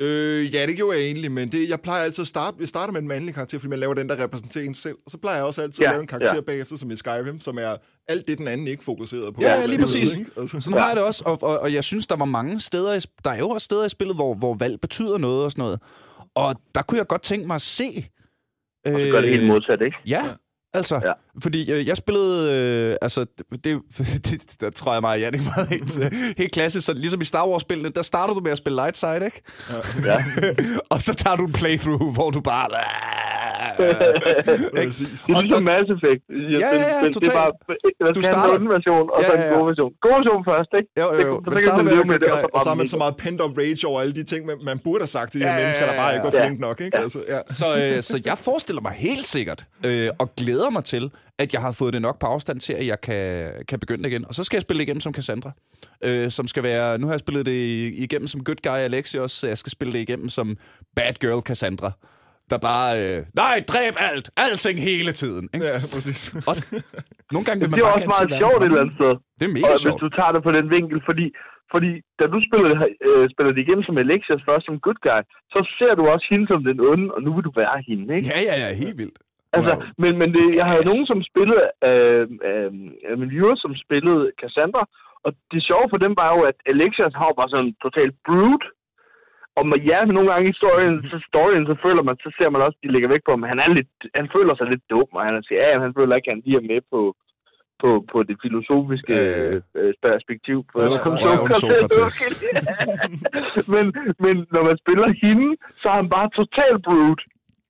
Øh, 0.00 0.54
ja, 0.54 0.60
det 0.68 0.76
gjorde 0.76 0.96
jeg 0.98 1.04
egentlig, 1.06 1.30
men 1.32 1.48
det, 1.52 1.68
jeg 1.68 1.80
plejer 1.80 2.02
altid 2.04 2.22
at 2.22 2.28
starte, 2.28 2.56
jeg 2.60 2.68
starter 2.68 2.92
med 2.92 3.00
en 3.00 3.08
mandlig 3.08 3.34
karakter, 3.34 3.58
fordi 3.58 3.70
man 3.70 3.78
laver 3.78 3.94
den, 3.94 4.08
der 4.08 4.24
repræsenterer 4.24 4.64
en 4.64 4.74
selv. 4.74 4.96
Og 5.04 5.10
så 5.10 5.18
plejer 5.18 5.36
jeg 5.36 5.46
også 5.46 5.62
altid 5.62 5.82
ja, 5.84 5.88
at 5.90 5.94
lave 5.94 6.00
en 6.00 6.06
karakter 6.06 6.34
ja. 6.34 6.40
bagefter, 6.40 6.76
som 6.76 6.90
i 6.90 6.96
Skyrim, 6.96 7.40
som 7.40 7.58
er 7.58 7.76
alt 8.08 8.26
det, 8.28 8.38
den 8.38 8.48
anden 8.48 8.66
ikke 8.68 8.84
fokuseret 8.84 9.34
på. 9.34 9.40
Ja, 9.42 9.60
ja 9.60 9.66
lige 9.66 9.78
præcis. 9.78 10.16
Altså. 10.36 10.60
Sådan 10.60 10.78
har 10.80 10.88
jeg 10.88 10.96
det 10.96 11.04
også, 11.04 11.22
og, 11.26 11.38
og, 11.42 11.58
og 11.60 11.72
jeg 11.74 11.84
synes, 11.84 12.06
der 12.06 12.16
var 12.16 12.24
mange 12.24 12.60
steder, 12.60 12.94
i, 12.94 13.00
der 13.24 13.30
er 13.30 13.38
jo 13.38 13.48
også 13.48 13.64
steder 13.64 13.84
i 13.86 13.88
spillet, 13.88 14.16
hvor, 14.16 14.34
hvor 14.34 14.54
valg 14.54 14.80
betyder 14.80 15.18
noget 15.18 15.44
og 15.44 15.50
sådan 15.50 15.62
noget. 15.62 15.78
Og 16.34 16.54
der 16.74 16.82
kunne 16.82 16.98
jeg 16.98 17.06
godt 17.06 17.22
tænke 17.22 17.46
mig 17.46 17.54
at 17.54 17.62
se... 17.62 17.88
Og 18.86 18.92
så 19.04 19.08
gør 19.12 19.20
det 19.20 19.30
helt 19.30 19.46
modsat, 19.46 19.80
ikke? 19.82 19.96
Ja, 20.06 20.22
Altså, 20.76 21.00
ja. 21.04 21.12
fordi 21.42 21.70
øh, 21.70 21.88
jeg 21.88 21.96
spillede, 21.96 22.52
øh, 22.52 22.96
altså, 23.02 23.26
det, 23.64 23.80
det, 24.24 24.42
der 24.60 24.70
tror 24.70 24.92
jeg 24.92 25.00
meget, 25.00 25.20
Jannik 25.20 25.46
var 25.46 25.64
helt, 25.64 26.00
øh, 26.00 26.12
helt 26.38 26.52
klasse. 26.52 26.80
Så 26.80 26.92
ligesom 26.92 27.20
i 27.20 27.24
Star 27.24 27.48
Wars-spillene, 27.48 27.88
der 27.88 28.02
starter 28.02 28.34
du 28.34 28.40
med 28.40 28.52
at 28.52 28.58
spille 28.58 28.76
light 28.76 28.96
side, 28.96 29.24
ikke? 29.24 29.42
Ja. 29.70 30.16
ja. 30.46 30.54
og 30.90 31.02
så 31.02 31.14
tager 31.14 31.36
du 31.36 31.46
en 31.46 31.52
playthrough, 31.52 32.12
hvor 32.12 32.30
du 32.30 32.40
bare... 32.40 32.68
det 33.76 34.80
er 34.80 35.40
ligesom 35.42 35.62
Mass 35.70 35.88
Effect. 35.94 36.22
Ja, 36.52 36.58
ja, 36.58 36.68
ja, 36.92 37.10
totalt. 37.16 37.24
Det 37.24 37.28
er 37.28 37.38
bare, 37.42 38.12
du 38.18 38.22
starter 38.30 38.54
en 38.64 38.68
version, 38.76 39.06
og 39.14 39.18
ja, 39.22 39.26
så 39.28 39.32
en 39.42 39.48
god 39.56 39.64
version. 39.70 39.90
God 40.04 40.14
version 40.18 40.40
først, 40.50 40.70
ikke? 40.78 40.88
Jo, 41.00 41.06
jo, 41.14 41.20
jo. 41.30 41.34
Det, 41.44 41.48
men 41.52 41.58
starter 41.58 41.84
med, 41.84 42.04
med 42.12 42.18
det, 42.24 42.28
og 42.54 42.60
så 42.64 42.68
har 42.72 42.78
man 42.82 42.88
så 42.94 42.98
meget 43.02 43.14
pent-up 43.22 43.52
rage 43.60 43.82
over 43.90 43.98
alle 44.02 44.14
de 44.18 44.24
ting, 44.32 44.40
man, 44.50 44.56
man 44.70 44.78
burde 44.86 45.02
have 45.06 45.14
sagt 45.18 45.28
til 45.32 45.40
de 45.40 45.46
her 45.48 45.56
mennesker, 45.60 45.84
der 45.90 45.96
bare 46.02 46.12
ikke 46.14 46.26
var 46.28 46.34
flink 46.42 46.58
nok, 46.66 46.76
ikke? 46.80 46.96
Altså, 47.04 47.20
ja. 47.34 47.40
så, 47.60 47.68
øh, 47.80 48.02
så 48.02 48.16
jeg 48.30 48.36
forestiller 48.48 48.82
mig 48.82 48.92
helt 49.08 49.26
sikkert, 49.36 49.60
øh, 49.88 50.08
og 50.18 50.26
glæder 50.40 50.70
mig 50.70 50.84
til, 50.84 51.04
at 51.38 51.52
jeg 51.54 51.60
har 51.60 51.72
fået 51.72 51.92
det 51.92 52.02
nok 52.02 52.18
på 52.18 52.26
afstand 52.26 52.60
til, 52.60 52.72
at 52.72 52.86
jeg 52.86 53.00
kan, 53.00 53.50
kan 53.68 53.78
begynde 53.78 54.08
igen. 54.08 54.24
Og 54.28 54.34
så 54.34 54.44
skal 54.44 54.56
jeg 54.56 54.62
spille 54.62 54.82
igennem 54.82 55.00
som 55.00 55.14
Cassandra, 55.14 55.50
øh, 56.04 56.30
som 56.30 56.46
skal 56.46 56.62
være... 56.62 56.98
Nu 56.98 57.06
har 57.06 57.12
jeg 57.12 57.20
spillet 57.20 57.46
det 57.46 57.92
igennem 57.96 58.28
som 58.28 58.44
good 58.44 58.56
guy 58.62 58.78
Alexios, 58.78 59.32
så 59.32 59.48
jeg 59.48 59.58
skal 59.58 59.72
spille 59.72 59.92
det 59.92 59.98
igennem 59.98 60.28
som 60.28 60.56
bad 60.96 61.12
girl 61.20 61.40
Cassandra 61.40 61.92
der 62.50 62.58
bare, 62.70 62.90
øh, 63.02 63.18
nej, 63.42 63.56
dræb 63.70 63.94
alt, 64.08 64.26
alting 64.44 64.76
hele 64.90 65.12
tiden. 65.22 65.44
Ikke? 65.54 65.66
Ja, 65.66 65.76
præcis. 65.94 66.18
Også, 66.50 66.62
nogle 67.34 67.44
gange 67.46 67.58
vil 67.60 67.68
man 67.70 67.76
det 67.76 67.82
er 67.84 67.88
bare 67.88 67.98
også 67.98 68.12
meget 68.16 68.30
sjovt 68.42 68.60
et 68.62 68.68
eller 68.70 68.82
andet 68.82 68.96
sted. 69.00 69.12
Det 69.38 69.44
er 69.48 69.54
mega 69.58 69.72
og, 69.72 69.78
sjovt. 69.84 69.94
Hvis 69.94 70.04
du 70.04 70.10
tager 70.18 70.32
det 70.34 70.42
på 70.46 70.52
den 70.58 70.66
vinkel, 70.76 70.98
fordi, 71.08 71.26
fordi 71.74 71.90
da 72.18 72.24
du 72.34 72.38
spiller, 72.46 72.68
øh, 73.08 73.24
spiller 73.32 73.52
det 73.54 73.60
igennem 73.64 73.84
som 73.88 73.96
Alexias 74.04 74.42
først 74.48 74.64
som 74.66 74.76
good 74.86 75.00
guy, 75.08 75.20
så 75.54 75.60
ser 75.78 75.92
du 75.98 76.02
også 76.14 76.26
hende 76.32 76.46
som 76.52 76.60
den 76.68 76.78
onde, 76.90 77.06
og 77.14 77.20
nu 77.24 77.30
vil 77.36 77.44
du 77.48 77.52
være 77.62 77.76
hende, 77.88 78.08
ikke? 78.16 78.28
Ja, 78.32 78.38
ja, 78.48 78.56
ja, 78.64 78.68
helt 78.84 78.98
vildt. 79.02 79.18
Altså, 79.56 79.74
wow. 79.74 79.82
men, 80.02 80.12
men 80.20 80.28
det, 80.36 80.44
jeg 80.58 80.66
har 80.68 80.76
jo 80.80 80.84
nogen, 80.90 81.06
som 81.10 81.18
spillede, 81.30 81.64
øh, 81.88 82.24
øh, 82.48 82.70
min 83.20 83.30
viewer, 83.34 83.56
som 83.64 83.72
spillede 83.84 84.22
Cassandra, 84.40 84.82
og 85.26 85.30
det 85.52 85.60
sjove 85.68 85.86
for 85.90 86.00
dem 86.04 86.14
var 86.20 86.28
jo, 86.36 86.40
at 86.50 86.58
Alexias 86.72 87.14
har 87.20 87.38
bare 87.40 87.52
sådan 87.54 87.74
totalt 87.86 88.14
brute, 88.26 88.66
og 89.58 89.64
med, 89.68 89.78
ja, 89.90 90.04
nogle 90.04 90.28
gange 90.30 90.44
i 90.44 90.52
historien, 90.52 90.94
så, 91.12 91.18
storyen, 91.28 91.66
så 91.66 91.74
føler 91.84 92.02
man, 92.02 92.16
så 92.24 92.30
ser 92.38 92.48
man 92.50 92.62
også, 92.62 92.76
at 92.78 92.84
de 92.84 92.92
ligger 92.92 93.08
væk 93.08 93.22
på 93.24 93.30
ham. 93.30 93.42
Han, 93.42 93.58
er 93.64 93.68
lidt, 93.78 93.92
han 94.14 94.28
føler 94.36 94.54
sig 94.54 94.66
lidt 94.66 94.84
dum, 94.90 95.10
og 95.18 95.22
han 95.24 95.42
siger, 95.42 95.60
ja, 95.66 95.80
han 95.86 95.94
føler 95.98 96.16
ikke, 96.16 96.30
at 96.30 96.34
han 96.34 96.42
lige 96.44 96.60
er 96.62 96.68
med 96.72 96.80
på, 96.92 97.00
på, 97.82 97.90
på 98.12 98.18
det 98.28 98.36
filosofiske 98.44 99.14
øh, 99.24 99.60
øh, 99.78 99.92
perspektiv. 100.08 100.58
På, 100.70 100.74
ja, 100.82 100.86
men, 103.74 103.84
men 104.24 104.34
når 104.54 104.62
man 104.68 104.76
spiller 104.82 105.08
hende, 105.22 105.48
så 105.80 105.86
er 105.92 105.96
han 106.02 106.08
bare 106.16 106.28
total 106.40 106.74
brute. 106.88 107.22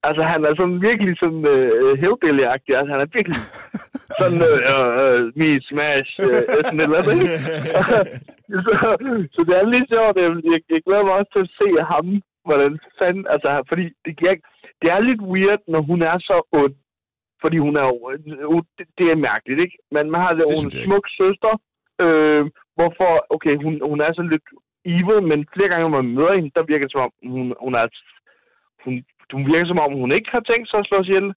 Altså, 0.02 0.22
han 0.22 0.44
er 0.44 0.54
sådan 0.56 0.82
virkelig 0.88 1.14
sådan 1.22 1.44
uh, 1.54 1.92
hillbilly-agtig. 2.02 2.72
Altså, 2.78 2.90
han 2.94 3.02
er 3.04 3.14
virkelig 3.16 3.40
sådan, 4.20 4.40
uh, 4.48 4.58
uh, 4.74 5.20
me 5.38 5.48
smash, 5.68 6.10
uh, 6.26 6.40
sådan 6.66 6.80
et 6.80 6.84
eller 6.84 7.00
andet. 7.02 7.30
så, 8.66 8.72
så 9.34 9.40
det 9.48 9.54
er 9.56 9.72
lidt 9.74 9.88
sjovt. 9.94 10.16
Jeg, 10.24 10.60
jeg, 10.72 10.80
glæder 10.86 11.04
mig 11.04 11.14
også 11.18 11.32
til 11.32 11.46
at 11.46 11.54
se 11.60 11.68
ham, 11.92 12.06
hvordan 12.48 12.72
fanden, 12.98 13.26
altså, 13.34 13.50
fordi 13.70 13.84
det, 14.04 14.12
jeg, 14.22 14.36
det 14.82 14.88
er 14.90 15.00
lidt 15.00 15.22
weird, 15.32 15.62
når 15.68 15.82
hun 15.90 16.00
er 16.02 16.18
så 16.18 16.36
ond. 16.52 16.74
Fordi 17.42 17.58
hun 17.58 17.76
er 17.76 17.86
jo, 17.86 18.62
det, 18.78 18.86
det 18.98 19.06
er 19.10 19.24
mærkeligt, 19.28 19.60
ikke? 19.60 19.76
Men 19.94 20.10
man 20.10 20.20
har 20.20 20.32
det, 20.32 20.44
det 20.48 20.58
hun 20.62 20.70
smuk 20.70 21.06
søster, 21.20 21.52
øh, 22.04 22.42
hvorfor, 22.76 23.10
okay, 23.34 23.54
hun, 23.64 23.74
hun 23.90 24.00
er 24.00 24.10
sådan 24.12 24.34
lidt 24.34 24.48
evil, 24.94 25.20
men 25.30 25.46
flere 25.54 25.68
gange, 25.68 25.84
når 25.84 26.02
man 26.02 26.14
møder 26.16 26.34
hende, 26.34 26.50
der 26.56 26.70
virker 26.70 26.86
det 26.86 26.92
som 26.92 27.00
om, 27.06 27.12
hun, 27.34 27.46
hun 27.64 27.74
er 27.74 27.86
hun, 28.84 28.94
hun 29.32 29.44
virker 29.52 29.66
som 29.66 29.78
om, 29.84 29.92
hun 30.02 30.12
ikke 30.12 30.30
har 30.36 30.42
tænkt 30.50 30.66
sig 30.70 30.78
at 30.82 30.86
slå 30.88 30.98
sig 31.04 31.10
ihjel. 31.10 31.28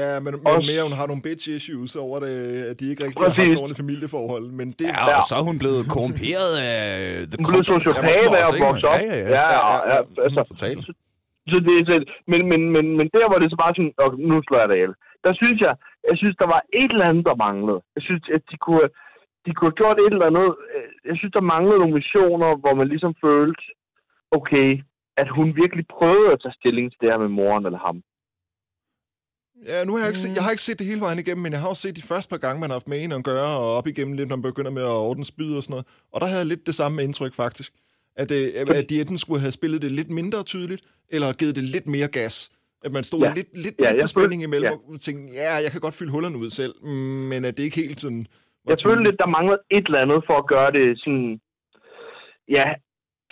Ja, 0.00 0.08
men, 0.24 0.32
men 0.44 0.46
Også... 0.54 0.66
mere, 0.72 0.82
hun 0.88 0.96
har 1.00 1.06
nogle 1.10 1.22
bitch 1.28 1.44
issues 1.56 1.92
over 2.04 2.16
det, 2.24 2.34
at 2.70 2.74
de 2.80 2.84
ikke 2.90 3.02
rigtig 3.04 3.20
Præcis. 3.22 3.38
har 3.38 3.46
haft 3.46 3.60
ordentligt 3.62 3.80
familieforhold. 3.84 4.46
Men 4.60 4.68
det, 4.78 4.86
ja, 4.88 5.16
og 5.18 5.22
så 5.28 5.34
er 5.40 5.44
hun 5.50 5.56
blevet 5.62 5.82
korrumperet 5.94 6.52
af 6.70 6.82
the 7.30 7.36
Hun 7.40 7.46
blev 7.52 7.64
sociopat 7.72 8.16
af 8.40 8.52
at 8.52 8.56
vokse 8.66 8.86
op. 8.92 9.00
Ja, 9.00 9.06
ja, 9.12 9.18
ja. 9.22 9.40
ja, 9.40 9.46
ja, 9.58 9.74
ja 9.90 9.98
altså, 10.26 10.40
Totalt. 10.52 10.80
Så, 10.86 10.92
så 11.50 11.56
det, 11.66 11.74
så, 11.88 11.94
men, 12.32 12.40
men, 12.50 12.60
men, 12.74 12.84
men 12.98 13.06
der 13.14 13.26
var 13.32 13.38
det 13.42 13.48
så 13.50 13.58
bare 13.64 13.74
sådan, 13.76 13.94
og 14.04 14.08
nu 14.28 14.34
slår 14.46 14.60
jeg 14.62 14.68
det 14.70 14.76
ihjel. 14.78 14.94
Der 15.24 15.32
synes 15.40 15.58
jeg, 15.66 15.74
jeg 16.10 16.16
synes, 16.20 16.36
der 16.42 16.48
var 16.54 16.60
et 16.82 16.90
eller 16.94 17.10
andet, 17.10 17.24
der 17.28 17.42
manglede. 17.46 17.80
Jeg 17.96 18.02
synes, 18.06 18.22
at 18.36 18.42
de 18.50 18.56
kunne, 18.64 18.88
de 19.44 19.50
kunne 19.54 19.70
have 19.70 19.80
gjort 19.82 19.98
et 19.98 20.14
eller 20.14 20.30
andet. 20.30 20.48
Jeg 21.10 21.16
synes, 21.18 21.32
der 21.36 21.50
manglede 21.54 21.78
nogle 21.82 21.98
missioner, 22.00 22.48
hvor 22.62 22.74
man 22.80 22.88
ligesom 22.92 23.12
følte, 23.24 23.62
okay, 24.38 24.68
at 25.16 25.28
hun 25.36 25.56
virkelig 25.62 25.84
prøvede 25.96 26.32
at 26.32 26.40
tage 26.42 26.58
stilling 26.60 26.86
til 26.90 27.00
det 27.00 27.10
her 27.10 27.18
med 27.18 27.28
moren 27.28 27.66
eller 27.66 27.78
ham. 27.78 28.02
Ja, 29.66 29.84
nu 29.84 29.92
har 29.92 29.98
jeg, 29.98 30.08
ikke 30.08 30.18
set, 30.18 30.36
jeg 30.36 30.44
har 30.44 30.50
ikke 30.50 30.62
set 30.62 30.78
det 30.78 30.86
hele 30.86 31.00
vejen 31.00 31.18
igennem, 31.18 31.42
men 31.42 31.52
jeg 31.52 31.60
har 31.60 31.68
også 31.68 31.82
set 31.82 31.96
de 31.96 32.08
første 32.10 32.30
par 32.30 32.42
gange, 32.44 32.60
man 32.60 32.70
har 32.70 32.74
haft 32.74 32.88
med 32.88 33.04
en 33.04 33.12
at 33.12 33.24
gøre, 33.24 33.58
og 33.58 33.76
op 33.76 33.86
igennem 33.86 34.14
lidt, 34.16 34.28
når 34.28 34.36
man 34.36 34.42
begynder 34.42 34.70
med 34.70 34.82
at 34.82 35.00
ordne 35.08 35.24
spyd 35.24 35.56
og 35.56 35.62
sådan 35.62 35.72
noget. 35.72 35.86
Og 36.12 36.20
der 36.20 36.26
havde 36.26 36.38
jeg 36.38 36.46
lidt 36.46 36.66
det 36.66 36.74
samme 36.74 37.02
indtryk, 37.02 37.34
faktisk. 37.34 37.72
At, 38.16 38.28
det, 38.28 38.40
øh, 38.70 38.78
at 38.78 38.90
de 38.90 39.00
enten 39.00 39.18
skulle 39.18 39.40
have 39.40 39.52
spillet 39.52 39.82
det 39.82 39.92
lidt 39.92 40.10
mindre 40.10 40.42
tydeligt, 40.42 40.82
eller 41.08 41.32
givet 41.32 41.56
det 41.56 41.64
lidt 41.64 41.86
mere 41.86 42.08
gas. 42.08 42.50
At 42.84 42.92
man 42.92 43.04
stod 43.04 43.20
ja. 43.20 43.32
lidt, 43.34 43.50
lidt, 43.64 43.74
ja, 43.78 43.92
lidt 43.92 44.02
på 44.02 44.08
spænding 44.08 44.42
imellem, 44.42 44.72
ja. 44.72 44.92
og 44.92 45.00
tænkte, 45.00 45.34
ja, 45.34 45.52
jeg 45.64 45.70
kan 45.72 45.80
godt 45.80 45.94
fylde 45.94 46.12
hullerne 46.12 46.38
ud 46.38 46.50
selv, 46.50 46.74
men 47.30 47.44
at 47.44 47.56
det 47.56 47.62
ikke 47.62 47.76
helt 47.76 48.00
sådan... 48.00 48.26
Jeg 48.68 48.78
følte 48.86 49.02
lidt, 49.02 49.18
der 49.18 49.26
manglede 49.26 49.60
et 49.70 49.86
eller 49.86 50.00
andet 50.04 50.20
for 50.26 50.36
at 50.38 50.46
gøre 50.46 50.72
det 50.72 50.98
sådan... 51.02 51.40
Ja, 52.48 52.66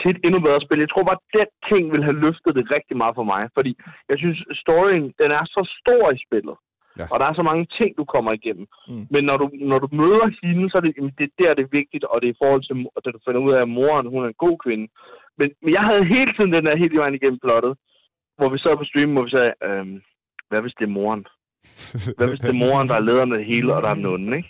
til 0.02 0.10
et 0.10 0.20
endnu 0.24 0.40
bedre 0.40 0.60
spil. 0.60 0.78
Jeg 0.78 0.90
tror 0.90 1.04
bare, 1.08 1.20
at 1.20 1.38
den 1.38 1.48
ting 1.70 1.92
vil 1.92 2.04
have 2.04 2.20
løftet 2.26 2.52
det 2.58 2.70
rigtig 2.76 2.96
meget 2.96 3.14
for 3.14 3.26
mig, 3.32 3.42
fordi 3.56 3.72
jeg 4.10 4.18
synes, 4.18 4.38
storyen, 4.62 5.06
den 5.20 5.30
er 5.38 5.44
så 5.44 5.62
stor 5.80 6.10
i 6.16 6.18
spillet. 6.26 6.56
Ja. 6.98 7.06
Og 7.10 7.20
der 7.20 7.26
er 7.26 7.34
så 7.34 7.42
mange 7.42 7.66
ting, 7.78 7.90
du 7.96 8.04
kommer 8.04 8.32
igennem. 8.32 8.66
Mm. 8.88 9.06
Men 9.10 9.24
når 9.24 9.36
du, 9.36 9.46
når 9.52 9.78
du 9.78 9.88
møder 9.92 10.26
hende, 10.42 10.70
så 10.70 10.76
er 10.78 10.80
det, 10.80 10.94
det 11.18 11.30
der, 11.38 11.54
det 11.54 11.64
er 11.64 11.78
vigtigt, 11.80 12.04
og 12.04 12.20
det 12.20 12.28
er 12.28 12.32
i 12.32 12.40
forhold 12.42 12.62
til, 12.62 12.74
at 12.96 13.14
du 13.14 13.20
finder 13.26 13.40
ud 13.40 13.52
af, 13.52 13.60
at 13.62 13.68
moren, 13.68 14.06
hun 14.06 14.22
er 14.24 14.28
en 14.28 14.42
god 14.46 14.58
kvinde. 14.64 14.86
Men, 15.38 15.50
men 15.62 15.72
jeg 15.72 15.84
havde 15.88 16.04
hele 16.04 16.32
tiden 16.32 16.52
den 16.52 16.64
der 16.66 16.76
helt 16.76 16.92
i 16.92 17.02
vejen 17.02 17.14
igennem 17.14 17.40
plottet, 17.44 17.74
hvor 18.36 18.48
vi 18.48 18.58
sad 18.58 18.76
på 18.76 18.84
streamen, 18.84 19.14
hvor 19.14 19.22
vi 19.22 19.30
sagde, 19.30 19.52
øhm, 19.64 20.02
hvad 20.48 20.60
hvis 20.60 20.74
det 20.78 20.84
er 20.84 20.96
moren? 20.98 21.24
Hvad 22.16 22.28
hvis 22.28 22.40
det 22.40 22.48
er 22.48 22.60
moren, 22.64 22.88
der 22.88 22.94
er 22.94 23.04
lederen 23.08 23.32
af 23.32 23.38
det 23.38 23.46
hele, 23.46 23.74
og 23.74 23.82
der 23.82 23.88
er 23.88 24.00
nogen, 24.08 24.34
ikke? 24.38 24.48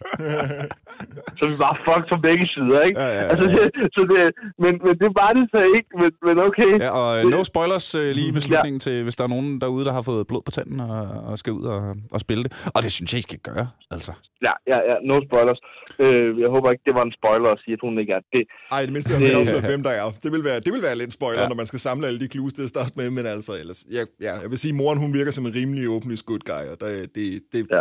så 1.39 1.43
vi 1.51 1.55
bare 1.65 1.77
fucked 1.87 2.09
fra 2.11 2.19
begge 2.27 2.47
sider, 2.55 2.81
ikke? 2.89 3.01
Ja, 3.01 3.09
ja, 3.09 3.23
ja. 3.23 3.29
Altså, 3.31 3.45
det, 3.55 3.65
så 3.95 4.01
det, 4.13 4.21
men, 4.65 4.73
men 4.87 4.95
det 5.03 5.11
var 5.21 5.31
det 5.37 5.45
så 5.55 5.61
ikke, 5.77 5.91
men, 6.01 6.11
men 6.27 6.37
okay. 6.49 6.73
Ja, 6.85 6.91
og 7.01 7.25
det, 7.25 7.31
no 7.31 7.45
spoilers 7.45 7.95
uh, 7.95 8.09
lige 8.19 8.29
i 8.29 8.33
beslutningen 8.33 8.81
ja. 8.81 8.85
til, 8.87 9.03
hvis 9.03 9.17
der 9.17 9.25
er 9.25 9.33
nogen 9.35 9.61
derude, 9.61 9.85
der 9.85 9.93
har 9.93 10.03
fået 10.03 10.27
blod 10.27 10.43
på 10.45 10.51
tanden 10.51 10.81
og, 10.81 11.03
og 11.29 11.39
skal 11.39 11.53
ud 11.53 11.65
og, 11.75 11.97
og 12.15 12.21
spille 12.21 12.43
det. 12.45 12.53
Og 12.75 12.83
det 12.83 12.93
synes 12.93 13.13
jeg, 13.13 13.19
I 13.19 13.23
skal 13.23 13.39
gøre, 13.39 13.67
altså. 13.91 14.13
Ja, 14.47 14.55
ja, 14.73 14.79
ja, 14.91 14.97
no 15.09 15.15
spoilers. 15.29 15.61
Uh, 16.05 16.41
jeg 16.43 16.49
håber 16.55 16.71
ikke, 16.73 16.85
det 16.89 16.95
var 16.99 17.05
en 17.09 17.15
spoiler 17.21 17.49
at 17.55 17.59
sige, 17.65 17.75
at 17.79 17.83
hun 17.87 17.99
ikke 18.03 18.13
er 18.13 18.23
det. 18.33 18.45
Ej, 18.73 18.81
det 18.87 18.93
mindste 18.93 19.11
har 19.13 19.39
også 19.41 19.53
været, 19.53 19.71
hvem 19.75 19.83
der 19.83 19.91
er. 19.91 20.07
Det 20.25 20.31
vil 20.35 20.45
være, 20.45 20.61
det 20.67 20.73
vil 20.75 20.83
være 20.83 20.97
lidt 21.03 21.13
spoiler, 21.13 21.43
ja. 21.43 21.49
når 21.49 21.59
man 21.63 21.67
skal 21.67 21.81
samle 21.89 22.07
alle 22.07 22.21
de 22.21 22.29
clues 22.35 22.53
til 22.53 22.63
at 22.63 22.69
starte 22.69 22.93
med, 22.97 23.11
men 23.11 23.27
altså, 23.27 23.53
ellers, 23.61 23.81
ja, 23.97 24.03
ja, 24.27 24.35
jeg 24.43 24.51
vil 24.51 24.59
sige, 24.59 24.75
moren 24.75 24.99
hun 24.99 25.13
virker 25.19 25.31
som 25.31 25.47
en 25.47 25.55
rimelig 25.55 25.89
åbentlig 25.89 26.19
good 26.27 26.45
guy, 26.53 26.65
og 26.73 26.81
der, 26.81 27.02
det, 27.15 27.43
det, 27.53 27.67
ja. 27.71 27.81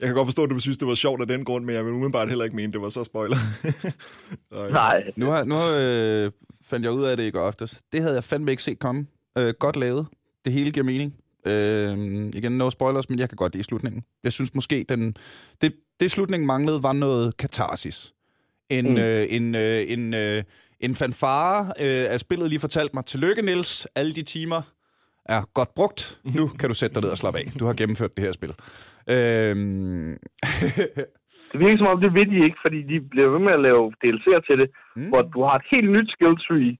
Jeg 0.00 0.08
kan 0.08 0.14
godt 0.14 0.26
forstå, 0.26 0.44
at 0.44 0.50
du 0.50 0.58
synes, 0.58 0.78
det 0.78 0.88
var 0.88 0.94
sjovt 0.94 1.20
af 1.20 1.26
den 1.26 1.44
grund, 1.44 1.64
men 1.64 1.74
jeg 1.74 1.84
vil 1.84 1.92
umiddelbart 1.92 2.28
heller 2.28 2.44
ikke 2.44 2.56
mene, 2.56 2.72
det 2.72 2.80
var 2.80 2.88
så 2.88 3.04
spoiler. 3.04 3.36
Nej. 4.72 5.12
Nu, 5.16 5.26
har, 5.26 5.44
nu 5.44 5.70
øh, 5.70 6.32
fandt 6.62 6.84
jeg 6.84 6.92
ud 6.92 7.04
af 7.04 7.16
det 7.16 7.24
i 7.24 7.30
går 7.30 7.46
aftes. 7.46 7.80
Det 7.92 8.02
havde 8.02 8.14
jeg 8.14 8.24
fandme 8.24 8.50
ikke 8.50 8.62
set 8.62 8.78
komme. 8.78 9.06
Øh, 9.38 9.54
godt 9.58 9.76
lavet. 9.76 10.06
Det 10.44 10.52
hele 10.52 10.70
giver 10.70 10.86
mening. 10.86 11.14
Øh, 11.46 11.98
igen, 12.34 12.52
no 12.52 12.70
spoilers, 12.70 13.08
men 13.08 13.18
jeg 13.18 13.28
kan 13.28 13.36
godt 13.36 13.52
lide 13.52 13.64
slutningen. 13.64 14.04
Jeg 14.24 14.32
synes 14.32 14.54
måske, 14.54 14.84
den, 14.88 15.16
det, 15.60 15.74
det 16.00 16.10
slutningen 16.10 16.46
manglede, 16.46 16.82
var 16.82 16.92
noget 16.92 17.36
katarsis. 17.36 18.12
En, 18.70 18.90
mm. 18.90 18.96
øh, 18.96 19.26
en, 19.30 19.54
øh, 19.54 19.84
en, 19.88 20.14
øh, 20.14 20.44
en 20.80 20.94
fanfare 20.94 21.72
øh, 21.80 22.12
af 22.12 22.20
spillet 22.20 22.48
lige 22.48 22.60
fortalt 22.60 22.94
mig, 22.94 23.04
tillykke 23.04 23.42
Nils, 23.42 23.86
alle 23.94 24.14
de 24.14 24.22
timer, 24.22 24.62
er 25.28 25.42
godt 25.54 25.74
brugt. 25.74 26.20
Nu 26.38 26.48
kan 26.58 26.68
du 26.68 26.74
sætte 26.74 26.94
dig 26.94 27.02
ned 27.02 27.10
og 27.10 27.18
slappe 27.18 27.38
af. 27.40 27.46
Du 27.60 27.66
har 27.66 27.74
gennemført 27.74 28.16
det 28.16 28.24
her 28.24 28.32
spil. 28.32 28.52
Øhm... 29.14 30.16
det 31.50 31.58
virker 31.60 31.78
som 31.78 31.86
om, 31.86 32.00
det 32.00 32.14
ved 32.14 32.26
de 32.32 32.44
ikke, 32.46 32.58
fordi 32.64 32.78
de 32.82 32.96
bliver 33.12 33.28
ved 33.28 33.38
med 33.38 33.52
at 33.52 33.62
lave 33.68 33.92
DLC'er 34.00 34.40
til 34.48 34.56
det, 34.58 34.68
mm. 34.96 35.08
hvor 35.08 35.22
du 35.22 35.42
har 35.42 35.54
et 35.56 35.66
helt 35.70 35.90
nyt 35.96 36.10
skill 36.10 36.36
tree 36.46 36.72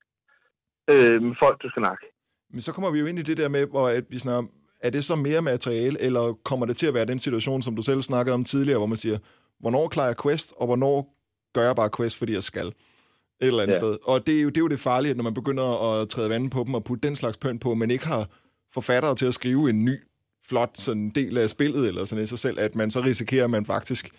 øh, 0.93 1.23
med 1.23 1.35
folk, 1.43 1.63
du 1.63 1.69
skal 1.71 1.83
nakke. 1.83 2.05
Men 2.51 2.61
så 2.61 2.73
kommer 2.73 2.91
vi 2.91 2.99
jo 2.99 3.07
ind 3.07 3.19
i 3.19 3.23
det 3.23 3.37
der 3.37 3.49
med, 3.49 3.67
hvor 3.67 3.89
at 3.89 4.05
vi 4.11 4.19
snakker, 4.19 4.51
er 4.81 4.91
det 4.91 5.05
så 5.05 5.17
mere 5.17 5.43
materiale, 5.43 6.01
eller 6.01 6.39
kommer 6.45 6.67
det 6.67 6.77
til 6.77 6.87
at 6.87 6.95
være 6.95 7.07
den 7.07 7.19
situation, 7.19 7.63
som 7.63 7.77
du 7.77 7.83
selv 7.83 8.03
snakkede 8.03 8.35
om 8.35 8.45
tidligere, 8.45 8.79
hvor 8.79 8.87
man 8.87 8.97
siger, 8.97 9.19
hvornår 9.61 9.89
klarer 9.89 10.09
jeg 10.09 10.17
quest, 10.23 10.55
og 10.61 10.67
hvornår 10.67 10.97
gør 11.55 11.63
jeg 11.63 11.77
bare 11.77 11.91
quest, 11.97 12.19
fordi 12.19 12.33
jeg 12.33 12.43
skal? 12.43 12.73
Et 13.41 13.47
eller 13.47 13.63
andet 13.63 13.75
Ja. 13.75 13.79
sted. 13.81 13.97
Og 14.05 14.27
det 14.27 14.37
er, 14.39 14.41
jo, 14.43 14.49
det 14.49 14.57
er 14.57 14.61
jo 14.61 14.69
det 14.69 14.81
farlige, 14.81 15.15
når 15.15 15.25
man 15.25 15.35
begynder 15.35 15.93
at 16.01 16.09
træde 16.09 16.31
vandet 16.31 16.51
på 16.51 16.65
dem 16.67 16.75
og 16.75 16.85
putte 16.85 17.09
den 17.09 17.17
slags 17.17 17.37
pønt 17.37 17.61
på, 17.61 17.75
men 17.75 17.91
ikke 17.91 18.07
har 18.07 18.29
forfattere 18.75 19.15
til 19.17 19.27
at 19.27 19.35
skrive 19.35 19.71
en 19.71 19.85
ny, 19.85 19.99
flot 20.49 20.71
sådan 20.79 21.11
del 21.15 21.39
af 21.39 21.51
spillet 21.51 21.89
eller 21.89 22.05
sådan 22.05 22.25
i 22.25 22.27
sig 22.27 22.39
selv, 22.39 22.61
at 22.61 22.75
man 22.75 22.91
så 22.91 23.01
risikerer, 23.01 23.45
at 23.45 23.51
man 23.51 23.65
faktisk 23.67 24.11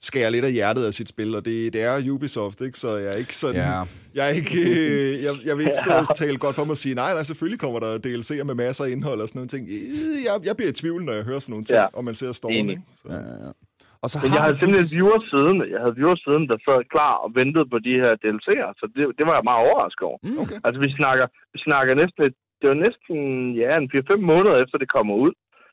skærer 0.00 0.30
lidt 0.30 0.44
af 0.44 0.52
hjertet 0.52 0.84
af 0.84 0.94
sit 0.94 1.08
spil, 1.08 1.34
og 1.34 1.44
det, 1.44 1.72
det 1.72 1.82
er 1.82 2.10
Ubisoft, 2.10 2.60
ikke? 2.60 2.78
Så 2.78 2.96
jeg 2.96 3.12
er 3.12 3.16
ikke 3.16 3.36
sådan... 3.36 3.56
Ja. 3.56 3.82
Jeg, 4.14 4.24
er 4.26 4.28
ikke, 4.28 4.60
øh, 4.60 5.22
jeg, 5.22 5.34
jeg 5.44 5.56
vil 5.58 5.66
ikke 5.66 5.78
stå 5.84 5.92
og 5.92 6.16
tale 6.16 6.38
godt 6.38 6.56
for 6.56 6.64
mig 6.64 6.70
og 6.70 6.76
sige, 6.76 6.94
nej, 6.94 7.14
nej, 7.14 7.22
selvfølgelig 7.22 7.60
kommer 7.60 7.80
der 7.80 7.98
DLC'er 7.98 8.42
med 8.44 8.54
masser 8.54 8.84
af 8.84 8.90
indhold 8.90 9.20
og 9.20 9.28
sådan 9.28 9.38
nogle 9.38 9.48
ting. 9.48 9.68
Jeg, 10.24 10.40
jeg 10.44 10.56
bliver 10.56 10.68
i 10.70 10.72
tvivl, 10.72 11.04
når 11.04 11.12
jeg 11.12 11.24
hører 11.24 11.38
sådan 11.38 11.52
nogle 11.52 11.64
ting, 11.64 11.76
Ja. 11.76 11.86
og 11.92 12.04
man 12.04 12.14
ser 12.14 12.32
stormen. 12.32 12.70
Ikke? 12.70 12.82
Så. 12.94 13.08
Ja, 13.08 13.16
ja. 13.16 13.50
Og 14.06 14.10
så 14.10 14.16
Men 14.22 14.30
jeg 14.34 14.40
har 14.40 14.46
havde 14.46 14.56
vi- 14.56 14.62
simpelthen 14.62 14.90
viewer 14.96 15.20
siden, 15.32 15.56
jeg 15.74 15.80
havde 15.82 15.96
viewer 16.00 16.18
siden, 16.26 16.42
der 16.50 16.56
sad 16.66 16.78
klar 16.94 17.14
og 17.24 17.28
ventede 17.40 17.66
på 17.72 17.78
de 17.86 17.94
her 18.02 18.12
DLC'er, 18.22 18.70
så 18.80 18.84
det, 18.96 19.02
det 19.18 19.24
var 19.28 19.34
jeg 19.38 19.44
meget 19.50 19.62
overrasket 19.66 20.04
over. 20.10 20.18
Mm. 20.26 20.38
Okay. 20.42 20.58
Altså, 20.66 20.78
vi 20.86 20.90
snakker, 21.00 21.26
vi 21.54 21.58
snakker 21.66 21.92
næsten, 22.02 22.20
et, 22.28 22.34
det 22.60 22.66
var 22.72 22.78
næsten, 22.86 23.16
ja, 23.62 23.70
en 23.76 23.90
4-5 23.94 24.16
måneder 24.32 24.56
efter 24.62 24.76
det 24.82 24.88
kommer 24.96 25.14
ud, 25.24 25.32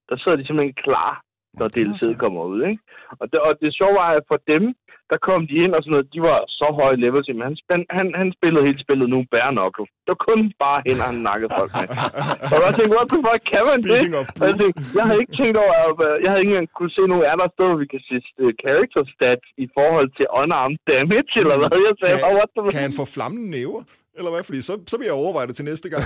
der 0.09 0.15
sidder 0.17 0.37
de 0.37 0.45
simpelthen 0.45 0.77
klar, 0.87 1.13
når 1.59 1.67
DLC'et 1.75 2.15
kommer 2.23 2.41
ud, 2.53 2.59
ikke? 2.69 2.81
Og 3.21 3.25
det, 3.31 3.39
og 3.47 3.51
det 3.61 3.69
sjove 3.77 3.95
var, 4.01 4.09
at 4.17 4.23
for 4.31 4.39
dem, 4.53 4.63
der 5.11 5.17
kom 5.27 5.41
de 5.49 5.55
ind 5.63 5.73
og 5.75 5.81
sådan 5.83 5.93
noget, 5.95 6.07
de 6.15 6.21
var 6.29 6.39
så 6.59 6.67
høje 6.79 6.97
levels, 7.05 7.27
men 7.37 7.45
han, 7.49 7.55
spænd, 7.63 7.83
han, 7.97 8.07
han 8.21 8.29
spillede 8.37 8.65
hele 8.67 8.79
spillet 8.85 9.07
nu 9.13 9.17
bare 9.33 9.51
knuckle. 9.55 9.85
Det 10.05 10.11
var 10.15 10.21
kun 10.29 10.39
bare 10.65 10.79
og 11.01 11.05
han 11.11 11.17
nakkede 11.29 11.51
folk 11.59 11.71
med. 11.79 11.87
Og 12.53 12.57
jeg 12.65 12.71
tænkte, 12.77 12.93
what 12.97 13.07
the 13.13 13.19
fuck, 13.27 13.41
kan 13.53 13.63
man 13.71 13.79
det? 13.87 13.91
Speaking 13.97 14.15
of 14.21 14.27
Og 14.41 14.45
jeg, 14.49 14.55
tænkte, 14.61 14.79
jeg 14.97 15.03
havde 15.07 15.19
ikke 15.23 15.35
tænkt 15.41 15.57
over, 15.63 15.73
at 15.83 15.93
jeg 16.23 16.29
havde 16.31 16.41
ikke 16.43 16.53
engang 16.55 16.69
kunne 16.77 16.93
se 16.97 17.01
nogen 17.11 17.25
andre 17.33 17.47
steder, 17.55 17.75
vi 17.83 17.87
kan 17.93 18.01
se 18.09 18.15
uh, 18.43 18.51
character 18.63 19.01
stats 19.15 19.45
i 19.65 19.67
forhold 19.77 20.07
til 20.17 20.25
unarmed 20.41 20.79
damage, 20.91 21.33
eller 21.43 21.57
hvad 21.61 21.79
jeg 21.87 21.95
sagde. 22.01 22.17
Kan- 22.19 22.27
Oh, 22.29 22.33
what 22.39 22.49
the? 22.55 22.61
Kan 22.75 22.85
han 22.87 22.95
få 23.01 23.05
flammende 23.15 23.45
næver? 23.57 23.81
Eller 24.17 24.31
hvad? 24.31 24.43
Fordi 24.43 24.61
så, 24.61 24.73
så 24.91 24.95
vil 24.97 25.05
jeg 25.05 25.13
overveje 25.23 25.47
det 25.47 25.55
til 25.55 25.65
næste 25.71 25.87
gang. 25.93 26.03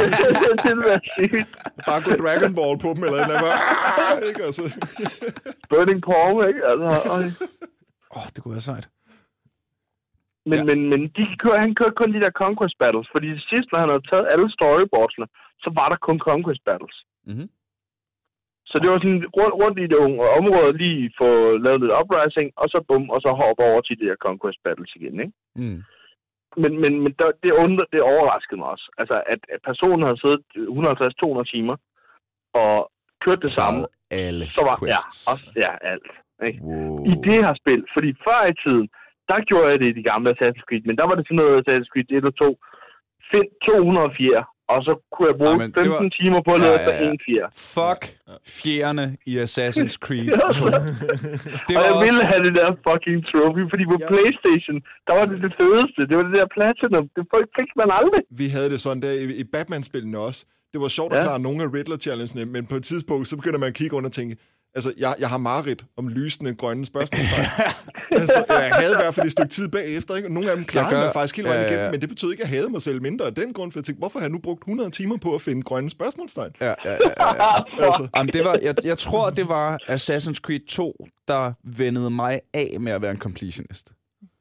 det 0.62 0.68
ville 0.72 0.86
være 0.92 1.02
sygt. 1.16 1.48
Bare 1.88 2.00
gå 2.06 2.10
Dragon 2.24 2.52
Ball 2.58 2.76
på 2.84 2.88
dem, 2.94 3.02
eller 3.06 3.18
eller 3.22 3.36
andet. 3.38 3.52
Ah, 3.52 4.16
ikke? 4.28 4.42
Altså. 4.48 4.62
Burning 5.70 6.00
Palm, 6.08 6.36
ikke? 6.50 6.62
Altså. 6.70 6.88
Åh, 8.14 8.16
oh, 8.18 8.26
det 8.34 8.38
kunne 8.42 8.56
være 8.56 8.68
sejt. 8.72 8.86
Men, 10.50 10.58
Ja. 10.58 10.64
men, 10.70 10.78
men 10.92 11.00
de 11.16 11.24
kører, 11.42 11.58
han 11.66 11.74
kørte 11.80 11.96
kun 12.00 12.12
de 12.14 12.20
der 12.24 12.32
Conquest 12.42 12.76
Battles, 12.82 13.08
fordi 13.14 13.28
sidst, 13.52 13.68
når 13.72 13.78
han 13.82 13.88
havde 13.92 14.06
taget 14.10 14.26
alle 14.32 14.48
storyboardsene, 14.56 15.26
så 15.64 15.68
var 15.78 15.86
der 15.92 15.98
kun 16.06 16.18
Conquest 16.28 16.62
Battles. 16.68 16.96
Mhm. 17.30 17.46
Så 18.70 18.76
det 18.82 18.88
var 18.90 18.98
sådan 18.98 19.22
rundt, 19.38 19.54
rundt 19.62 19.78
i 19.84 19.86
det 19.92 19.98
unge 20.06 20.18
område, 20.40 20.76
lige 20.82 21.12
få 21.20 21.28
lavet 21.64 21.80
lidt 21.80 21.92
uprising, 22.00 22.48
og 22.62 22.66
så 22.72 22.78
bum, 22.88 23.04
og 23.14 23.20
så 23.24 23.30
hoppe 23.42 23.62
over 23.70 23.80
til 23.80 23.94
de 24.00 24.06
der 24.08 24.16
Conquest 24.26 24.58
Battles 24.64 24.92
igen, 24.98 25.16
ikke? 25.24 25.32
Mm. 25.62 25.80
Men, 26.62 26.80
men, 26.82 26.92
men 27.04 27.12
der, 27.18 27.30
det, 27.42 27.52
undre, 27.52 27.84
det 27.92 28.02
overraskede 28.02 28.58
mig 28.60 28.68
også. 28.68 28.86
Altså, 28.98 29.22
at, 29.26 29.38
at 29.54 29.60
personen 29.64 30.02
havde 30.06 30.20
siddet 30.20 30.42
150-200 30.56 31.50
timer 31.52 31.76
og 32.54 32.90
kørt 33.24 33.42
det 33.42 33.50
samme. 33.50 33.86
Alle 34.10 34.44
Så 34.56 34.60
var, 34.68 34.76
ja, 34.82 34.86
quests. 34.86 35.26
også, 35.32 35.46
ja, 35.56 35.72
alt. 35.92 36.10
Ikke? 36.48 36.58
Wow. 36.62 37.04
i 37.12 37.14
det 37.26 37.38
her 37.44 37.54
spil. 37.62 37.82
Fordi 37.94 38.10
før 38.26 38.40
i 38.52 38.54
tiden, 38.64 38.88
der 39.28 39.38
gjorde 39.48 39.68
jeg 39.70 39.78
det 39.80 39.88
i 39.88 39.98
de 39.98 40.02
gamle 40.10 40.30
Assassin's 40.30 40.64
Creed, 40.68 40.82
men 40.88 40.96
der 40.98 41.04
var 41.08 41.14
det 41.14 41.26
sådan 41.26 41.36
noget 41.36 41.56
Assassin's 41.62 41.90
Creed 41.92 42.10
1 42.10 42.24
og 42.24 42.36
2. 42.36 42.58
Find 43.30 43.48
200 43.66 44.14
fjer, 44.18 44.42
og 44.72 44.78
så 44.86 44.92
kunne 45.12 45.26
jeg 45.30 45.36
bruge 45.40 45.56
Ej, 45.56 45.62
men 45.62 45.68
det 45.76 45.82
15 45.84 45.92
var- 45.92 46.16
timer 46.20 46.40
på 46.46 46.50
at 46.56 46.60
lede 46.64 46.72
Ja, 46.72 46.78
ja, 46.78 46.80
efter 46.82 46.94
ja. 47.04 47.10
en 47.12 47.18
fjer. 47.26 47.46
Fuck 47.76 48.00
fjerne 48.60 49.04
i 49.30 49.32
Assassin's 49.46 49.94
Creed 50.06 50.28
2. 50.28 50.64
Det 51.68 51.74
og 51.76 51.80
var 51.80 51.86
jeg 51.88 51.94
også... 52.00 52.04
ville 52.08 52.24
have 52.32 52.42
det 52.46 52.54
der 52.60 52.68
fucking 52.88 53.18
trophy, 53.30 53.62
fordi 53.72 53.84
på 53.92 53.96
Ja. 54.02 54.06
Playstation, 54.12 54.76
der 55.06 55.12
var 55.18 55.24
det 55.30 55.38
det 55.46 55.52
fedeste. 55.60 56.00
Det 56.08 56.14
var 56.18 56.24
det 56.28 56.34
der 56.40 56.46
Platinum. 56.56 57.04
Det 57.16 57.22
fik- 57.32 57.52
fik 57.58 57.70
man 57.80 57.88
aldrig. 58.00 58.20
Vi 58.42 58.46
havde 58.54 58.68
det 58.74 58.80
sådan 58.86 59.02
der 59.06 59.12
i, 59.22 59.24
i 59.42 59.44
Batman-spillene 59.54 60.18
også. 60.28 60.40
Det 60.72 60.78
var 60.84 60.88
sjovt 60.98 61.12
at 61.12 61.18
Ja. 61.18 61.22
klare 61.26 61.40
nogle 61.46 61.60
af 61.64 61.68
Riddler-challengene, 61.76 62.44
men 62.54 62.62
på 62.70 62.76
et 62.80 62.84
tidspunkt, 62.90 63.24
så 63.30 63.34
begynder 63.40 63.58
man 63.62 63.68
at 63.72 63.76
kigge 63.80 63.92
rundt 63.96 64.06
og 64.10 64.14
tænke, 64.20 64.34
altså, 64.76 64.92
jeg, 64.96 65.14
jeg 65.18 65.28
har 65.28 65.38
mareridt 65.38 65.84
om 65.96 66.08
lysende 66.08 66.54
grønne 66.54 66.86
spørgsmålstegn. 66.92 67.46
altså, 68.10 68.44
jeg 68.48 68.74
havde 68.74 68.92
i 68.92 68.96
hvert 68.96 69.14
fald 69.14 69.26
et 69.26 69.32
stykke 69.32 69.50
tid 69.52 69.68
bagefter, 69.68 70.16
ikke? 70.16 70.28
Og 70.28 70.32
nogle 70.32 70.50
af 70.50 70.56
dem 70.56 70.64
klarede 70.64 70.90
gør- 70.90 71.04
man 71.04 71.12
faktisk 71.12 71.36
hele 71.36 71.48
vejen 71.48 71.60
Ja, 71.60 71.66
ja, 71.66 71.70
igennem, 71.70 71.84
ja. 71.84 71.90
men 71.90 72.00
det 72.00 72.08
betød 72.08 72.30
ikke, 72.30 72.42
at 72.44 72.50
jeg 72.50 72.58
havde 72.58 72.70
mig 72.70 72.82
selv 72.82 73.02
mindre 73.02 73.26
af 73.26 73.34
den 73.34 73.52
grund, 73.52 73.72
for 73.72 73.78
jeg 73.78 73.84
tænkte, 73.84 73.98
hvorfor 73.98 74.18
har 74.18 74.24
jeg 74.26 74.30
nu 74.32 74.38
brugt 74.38 74.60
100 74.60 74.90
timer 74.90 75.16
på 75.16 75.34
at 75.34 75.40
finde 75.40 75.62
grønne 75.62 75.90
spørgsmålstegn? 75.90 76.50
Ja, 76.60 76.66
ja, 76.66 76.74
ja, 76.84 76.96
ja. 77.26 77.62
Altså, 77.86 78.08
Jamen, 78.16 78.32
det 78.32 78.44
var, 78.44 78.58
jeg, 78.62 78.74
jeg 78.84 78.98
tror, 78.98 79.30
det 79.30 79.48
var 79.48 79.78
Assassin's 79.90 80.40
Creed 80.40 80.66
2, 80.68 81.06
der 81.28 81.52
vendede 81.64 82.10
mig 82.10 82.40
af 82.54 82.76
med 82.80 82.92
at 82.92 83.02
være 83.02 83.10
en 83.10 83.18
completionist. 83.18 83.92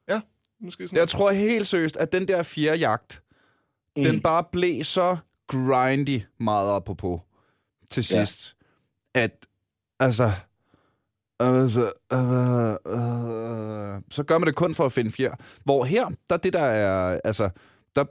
ja, 0.09 0.21
måske 0.61 0.87
sådan. 0.87 0.99
Jeg 0.99 1.07
tror 1.09 1.31
helt 1.31 1.67
seriøst, 1.67 1.97
at 1.97 2.11
den 2.11 2.27
der 2.27 2.43
fjerde 2.43 2.77
jagt, 2.79 3.21
mm. 3.97 4.03
den 4.03 4.21
bare 4.21 4.43
blev 4.51 4.83
så 4.83 5.17
grindy 5.47 6.21
meget 6.39 6.69
op 6.69 6.89
på 6.97 7.21
til 7.91 8.03
sidst, 8.03 8.55
ja. 9.15 9.21
at 9.21 9.45
altså, 9.99 10.27
altså 11.39 11.85
øh, 12.17 12.71
øh, 12.95 14.01
så 14.11 14.23
gør 14.27 14.37
man 14.37 14.47
det 14.47 14.55
kun 14.55 14.73
for 14.75 14.85
at 14.85 14.91
finde 14.91 15.11
fjer. 15.17 15.33
Hvor 15.67 15.83
her, 15.83 16.05
der 16.29 16.37
det 16.37 16.53
der 16.53 16.67
er, 16.85 17.19
altså, 17.23 17.45
der, 17.95 18.03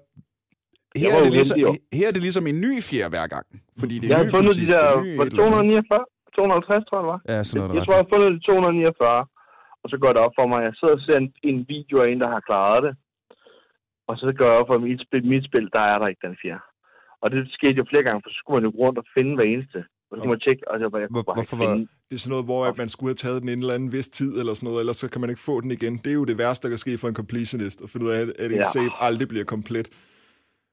her 1.03 1.11
er, 1.17 1.23
det 1.23 1.33
ligesom, 1.33 1.59
her 1.93 2.09
er 2.09 2.15
det 2.17 2.23
ligesom 2.23 2.47
en 2.47 2.61
ny 2.61 2.73
fjer 2.89 3.09
hver 3.09 3.27
gang. 3.35 3.47
Fordi 3.81 3.95
det 3.99 4.05
er 4.07 4.17
Jeg 4.17 4.25
ny 4.25 4.31
har 4.31 4.37
fundet 4.37 4.53
de 4.53 4.61
politik, 4.61 4.69
der, 4.69 4.81
det 4.81 4.99
er 4.99 5.05
ny 5.05 5.17
var 5.17 5.25
et 5.25 5.33
det 5.33 5.39
eller 5.39 5.61
andet. 5.61 5.89
249? 5.89 6.05
250, 6.35 6.85
tror 6.89 6.97
jeg, 6.99 7.03
det 7.05 7.11
var. 7.15 7.21
Ja, 7.29 7.37
sådan 7.43 7.59
noget, 7.61 7.75
Jeg 7.75 7.81
der 7.81 7.85
tror, 7.85 7.95
jeg 7.97 8.05
har 8.05 8.13
fundet 8.15 8.29
de 8.37 8.41
249, 8.47 9.27
og 9.83 9.87
så 9.93 9.97
går 10.03 10.11
det 10.15 10.21
op 10.27 10.35
for 10.39 10.47
mig. 10.51 10.61
Jeg 10.69 10.75
sidder 10.79 10.95
og 10.99 11.05
ser 11.07 11.17
en, 11.25 11.31
en 11.51 11.59
video 11.75 11.97
af 12.03 12.07
en, 12.11 12.21
der 12.25 12.31
har 12.35 12.43
klaret 12.49 12.83
det. 12.87 12.95
Og 14.09 14.15
så 14.21 14.27
går 14.39 14.47
jeg 14.51 14.59
op 14.61 14.69
for 14.71 14.79
mit 14.79 15.01
spil, 15.07 15.25
mit 15.33 15.45
spil, 15.49 15.67
der 15.77 15.85
er 15.93 15.99
der 15.99 16.07
ikke 16.09 16.27
den 16.27 16.37
fjerde. 16.43 16.65
Og 17.23 17.27
det 17.31 17.41
skete 17.59 17.79
jo 17.81 17.85
flere 17.91 18.03
gange, 18.07 18.21
for 18.23 18.31
så 18.31 18.39
skulle 18.39 18.57
man 18.59 18.69
jo 18.69 18.73
rundt 18.83 18.99
og 19.03 19.07
finde 19.15 19.35
hver 19.37 19.49
eneste. 19.55 19.81
Og 20.15 20.19
så 20.19 20.23
kunne 20.23 20.31
man 20.31 20.41
tjekke, 20.41 20.63
og 20.71 20.81
jeg 20.81 20.91
bare, 20.91 21.01
jeg 21.01 21.09
Hvor- 21.11 21.23
bare 21.23 21.35
hvorfor 21.35 21.57
var-. 21.57 21.75
Det 21.75 21.89
er 22.13 22.17
sådan 22.19 22.31
noget, 22.31 22.45
hvor 22.45 22.65
at 22.67 22.77
man 22.79 22.89
skulle 22.89 23.09
have 23.11 23.15
taget 23.15 23.43
den 23.43 23.49
en 23.49 23.59
eller 23.59 23.75
anden 23.75 23.93
vis 23.93 24.09
tid, 24.09 24.39
eller 24.39 24.55
sådan 24.55 24.67
noget, 24.67 24.81
ellers 24.81 24.97
så 24.97 25.09
kan 25.09 25.21
man 25.21 25.31
ikke 25.31 25.43
få 25.43 25.61
den 25.61 25.71
igen. 25.71 25.97
Det 25.97 26.07
er 26.11 26.15
jo 26.15 26.25
det 26.25 26.39
værste, 26.39 26.63
der 26.63 26.69
kan 26.71 26.79
ske 26.79 26.99
for 26.99 27.09
en 27.09 27.15
completionist, 27.15 27.83
at 27.83 27.91
finde 27.91 28.07
ud 28.07 28.11
af, 28.11 28.21
at 28.39 28.51
en 28.53 28.57
Ja. 28.57 28.65
save 28.73 28.91
aldrig 29.01 29.29
bliver 29.29 29.45
komplet. 29.45 29.89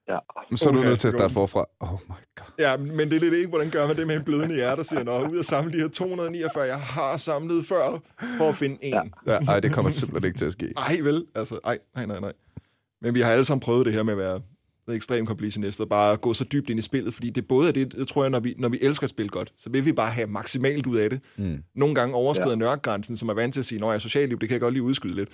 Ja. 0.10 0.18
Men 0.50 0.58
så 0.58 0.70
er 0.70 0.74
du 0.74 0.80
Okay, 0.80 0.90
nødt 0.90 1.00
til 1.00 1.08
at 1.08 1.14
starte 1.14 1.34
forfra. 1.34 1.66
Oh 1.80 1.90
my 2.10 2.14
god. 2.36 2.46
Ja, 2.60 2.78
men 2.78 3.00
det 3.10 3.14
er 3.16 3.20
lidt 3.20 3.34
ikke, 3.34 3.50
hvordan 3.50 3.70
gør 3.70 3.88
man 3.88 3.96
det 3.96 4.08
med 4.08 4.16
en 4.16 4.24
blødende 4.24 4.56
hjerte, 4.56 4.80
og 4.80 4.86
siger, 4.86 5.04
nå, 5.04 5.28
ud 5.28 5.40
at 5.40 5.46
samle 5.46 5.72
de 5.74 5.78
her 5.78 5.88
249, 5.90 6.64
jeg 6.66 6.80
har 6.80 7.18
samlet 7.18 7.66
før, 7.66 8.02
for 8.38 8.50
at 8.50 8.56
finde 8.56 8.78
en. 8.82 8.94
Ja. 8.94 9.02
Ja, 9.34 9.38
ej, 9.48 9.60
det 9.60 9.72
kommer 9.74 9.92
simpelthen 9.92 10.28
ikke 10.28 10.38
til 10.38 10.46
at 10.46 10.52
ske. 10.52 10.74
Ej, 10.78 10.98
vel? 11.02 11.26
Altså, 11.36 11.60
ej, 11.64 11.78
nej, 11.96 12.06
nej, 12.06 12.20
nej. 12.20 12.34
Men 13.02 13.14
vi 13.14 13.22
har 13.22 13.32
alle 13.32 13.46
sammen 13.46 13.60
prøvet 13.62 13.86
det 13.86 13.94
her 13.94 14.04
med 14.04 14.14
at 14.14 14.18
være 14.18 14.40
ekstrem 14.96 15.26
completionist, 15.26 15.82
og 15.82 15.90
bare 15.90 16.18
gå 16.18 16.34
så 16.34 16.44
dybt 16.44 16.70
ind 16.70 16.80
i 16.80 16.82
spillet, 16.82 17.14
fordi 17.14 17.30
det 17.30 17.48
både 17.48 17.68
er 17.68 17.72
det, 17.72 17.94
jeg 17.98 18.08
tror 18.08 18.24
jeg, 18.24 18.30
når 18.30 18.40
vi, 18.40 18.56
når 18.58 18.70
vi 18.70 18.78
elsker 18.82 19.04
et 19.04 19.10
spil 19.10 19.30
godt, 19.30 19.54
så 19.58 19.70
vil 19.70 19.86
vi 19.86 19.92
bare 19.92 20.12
have 20.12 20.28
maksimalt 20.28 20.88
ud 20.88 20.96
af 20.98 21.10
det. 21.10 21.20
Mm. 21.38 21.58
Nogle 21.76 21.96
gange 21.96 22.16
overskrider 22.16 22.50
ja. 22.50 22.54
Ja. 22.54 22.60
nørkgrænsen, 22.60 23.18
som 23.18 23.30
er 23.30 23.34
vant 23.34 23.54
til 23.54 23.62
at 23.62 23.66
sige, 23.66 23.80
når 23.80 23.88
jeg 23.92 23.96
er 23.96 24.00
socialliv, 24.00 24.40
det 24.40 24.50
kan 24.50 24.54
jeg 24.54 24.62
godt 24.62 24.74
lige 24.74 24.84
udskyde 24.84 25.16
lidt. 25.16 25.30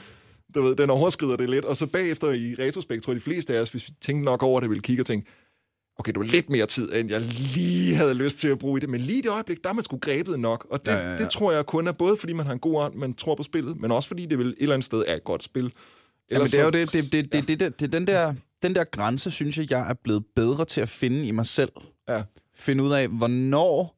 Du 0.55 0.61
ved, 0.61 0.75
den 0.75 0.89
overskrider 0.89 1.35
det 1.35 1.49
lidt, 1.49 1.65
og 1.65 1.77
så 1.77 1.85
bagefter 1.87 2.31
i 2.31 2.55
retrospekt, 2.59 3.03
tror 3.03 3.13
jeg, 3.13 3.15
de 3.15 3.23
fleste 3.23 3.55
af 3.57 3.61
os, 3.61 3.69
hvis 3.69 3.87
vi 3.87 3.93
tænkte 4.01 4.25
nok 4.25 4.43
over 4.43 4.59
det, 4.59 4.69
ville 4.69 4.81
kigge 4.81 5.01
og 5.01 5.05
tænke, 5.07 5.27
okay, 5.99 6.11
det 6.11 6.19
var 6.19 6.25
lidt 6.25 6.49
mere 6.49 6.65
tid, 6.65 6.93
end 6.95 7.09
jeg 7.09 7.21
lige 7.55 7.95
havde 7.95 8.13
lyst 8.13 8.39
til 8.39 8.47
at 8.47 8.59
bruge 8.59 8.77
i 8.77 8.81
det, 8.81 8.89
men 8.89 9.01
lige 9.01 9.21
det 9.21 9.29
øjeblik, 9.29 9.63
der 9.63 9.69
er 9.69 9.73
man 9.73 9.83
sgu 9.83 9.97
grebet 10.01 10.39
nok, 10.39 10.67
og 10.69 10.85
det, 10.85 10.91
Ja, 10.91 10.97
ja, 10.97 11.01
ja, 11.03 11.07
ja, 11.09 11.15
ja. 11.17 11.23
det 11.23 11.29
tror 11.29 11.51
jeg 11.51 11.65
kun 11.65 11.87
er 11.87 11.91
både, 11.91 12.17
fordi 12.17 12.33
man 12.33 12.45
har 12.45 12.53
en 12.53 12.59
god 12.59 12.75
ånd, 12.83 12.95
man 12.95 13.13
tror 13.13 13.35
på 13.35 13.43
spillet, 13.43 13.79
men 13.81 13.91
også 13.91 14.07
fordi 14.07 14.25
det 14.25 14.37
vil 14.37 14.47
et 14.47 14.55
eller 14.59 14.73
andet 14.73 14.85
sted 14.85 15.03
er 15.07 15.15
et 15.15 15.23
godt 15.23 15.43
spil. 15.43 15.61
Jamen, 15.63 15.71
Ellers 16.31 16.51
det 16.51 16.59
er 16.59 16.63
jo 16.63 16.67
så- 16.71 16.71
det, 16.71 16.91
det, 16.93 17.11
det, 17.11 17.33
det, 17.33 17.47
det, 17.47 17.59
det, 17.59 17.79
det 17.79 17.93
den, 17.93 18.07
der, 18.07 18.33
den 18.61 18.75
der 18.75 18.83
grænse, 18.83 19.31
synes 19.31 19.57
jeg, 19.57 19.71
jeg 19.71 19.89
er 19.89 19.93
blevet 19.93 20.25
bedre 20.35 20.65
til 20.65 20.81
at 20.81 20.89
finde 20.89 21.27
i 21.27 21.31
mig 21.31 21.45
selv. 21.45 21.71
Ja. 22.09 22.23
Finde 22.55 22.83
ud 22.83 22.91
af, 22.91 23.07
hvornår 23.07 23.97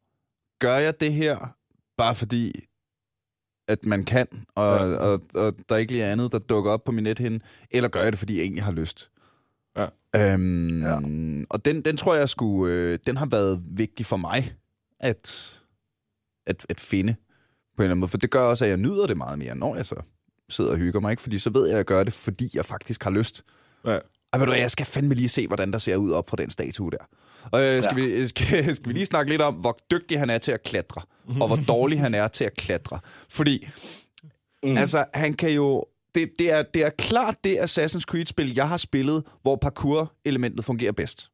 gør 0.59 0.75
jeg 0.77 0.99
det 0.99 1.13
her, 1.13 1.55
bare 1.97 2.15
fordi, 2.15 2.53
at 3.67 3.85
man 3.85 4.05
kan, 4.05 4.27
og, 4.55 4.77
Ja. 4.77 4.85
ja. 4.89 4.95
og, 4.97 5.21
og 5.33 5.53
der 5.69 5.77
ikke 5.77 5.91
lige 5.91 6.03
er 6.03 6.11
andet, 6.11 6.31
der 6.31 6.39
dukker 6.39 6.71
op 6.71 6.83
på 6.83 6.91
min 6.91 7.03
nethinde, 7.03 7.39
eller 7.71 7.89
gør 7.89 8.01
jeg 8.03 8.11
det, 8.11 8.19
fordi 8.19 8.35
jeg 8.35 8.41
egentlig 8.43 8.63
har 8.63 8.71
lyst. 8.71 9.11
Ja. 9.77 9.87
Øhm, 10.15 10.83
ja. 10.83 10.99
Og 11.49 11.65
den, 11.65 11.81
den 11.81 11.97
tror 11.97 12.15
jeg 12.15 12.29
skulle, 12.29 12.73
øh, 12.73 12.99
den 13.05 13.17
har 13.17 13.25
været 13.25 13.63
vigtig 13.65 14.05
for 14.05 14.17
mig, 14.17 14.55
at, 14.99 15.55
at, 16.47 16.65
at 16.69 16.79
finde 16.79 17.13
på 17.13 17.81
en 17.81 17.83
eller 17.83 17.91
anden 17.91 17.99
måde. 17.99 18.09
For 18.09 18.17
det 18.17 18.31
gør 18.31 18.41
også, 18.41 18.65
at 18.65 18.69
jeg 18.69 18.77
nyder 18.77 19.07
det 19.07 19.17
meget 19.17 19.39
mere, 19.39 19.55
når 19.55 19.75
jeg 19.75 19.85
så 19.85 19.95
sidder 20.49 20.71
og 20.71 20.77
hygger 20.77 20.99
mig. 20.99 21.11
Ikke? 21.11 21.21
Fordi 21.21 21.37
så 21.39 21.49
ved 21.49 21.65
jeg, 21.65 21.73
at 21.73 21.77
jeg 21.77 21.85
gør 21.85 22.03
det, 22.03 22.13
fordi 22.13 22.49
jeg 22.53 22.65
faktisk 22.65 23.03
har 23.03 23.11
lyst. 23.11 23.43
Ja. 23.85 23.99
Ej, 24.33 24.39
ved 24.39 24.45
du 24.45 24.51
hvad, 24.51 24.61
jeg 24.61 24.71
skal 24.71 24.85
fandme 24.85 25.13
lige 25.13 25.29
se, 25.29 25.47
hvordan 25.47 25.71
der 25.71 25.77
ser 25.77 25.95
ud 25.97 26.11
op 26.11 26.29
fra 26.29 26.37
den 26.37 26.49
statue 26.49 26.91
der. 26.91 27.03
Og 27.51 27.59
øh, 27.61 27.83
skal, 27.83 27.97
ja. 27.97 28.05
vi, 28.05 28.27
skal, 28.33 28.75
skal 28.75 28.89
vi 28.89 28.93
lige 28.93 29.05
snakke 29.05 29.31
lidt 29.31 29.41
om, 29.41 29.53
hvor 29.53 29.77
dygtig 29.91 30.19
han 30.19 30.29
er 30.29 30.37
til 30.37 30.51
at 30.51 30.63
klatre, 30.63 31.01
og 31.41 31.47
hvor 31.47 31.59
dårlig 31.67 31.99
han 31.99 32.13
er 32.13 32.27
til 32.27 32.43
at 32.43 32.55
klatre. 32.55 32.99
Fordi, 33.37 33.67
mm. 34.63 34.77
altså, 34.77 35.05
han 35.13 35.33
kan 35.33 35.51
jo... 35.51 35.85
Det, 36.15 36.31
det, 36.39 36.51
er, 36.51 36.63
det 36.73 36.85
er 36.85 36.89
klart 36.89 37.35
det 37.43 37.55
Assassin's 37.57 38.05
Creed-spil, 38.11 38.53
jeg 38.55 38.67
har 38.69 38.77
spillet, 38.77 39.23
hvor 39.41 39.55
parkour-elementet 39.55 40.65
fungerer 40.65 40.91
bedst. 40.91 41.29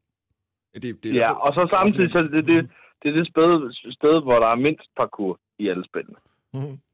Det, 0.74 0.84
det, 0.84 1.06
er 1.06 1.14
Ja, 1.14 1.20
derfor- 1.20 1.36
og 1.36 1.54
så 1.54 1.68
samtidig, 1.72 2.12
så 2.12 2.20
det, 2.20 2.46
det, 2.46 2.70
det 3.04 3.10
er 3.10 3.16
det 3.20 3.28
sted, 3.28 3.74
sted, 3.92 4.24
hvor 4.24 4.40
der 4.40 4.48
er 4.48 4.56
mindst 4.56 4.90
parkour 4.98 5.40
i 5.60 5.68
alle 5.70 5.86
spillene. 5.86 6.16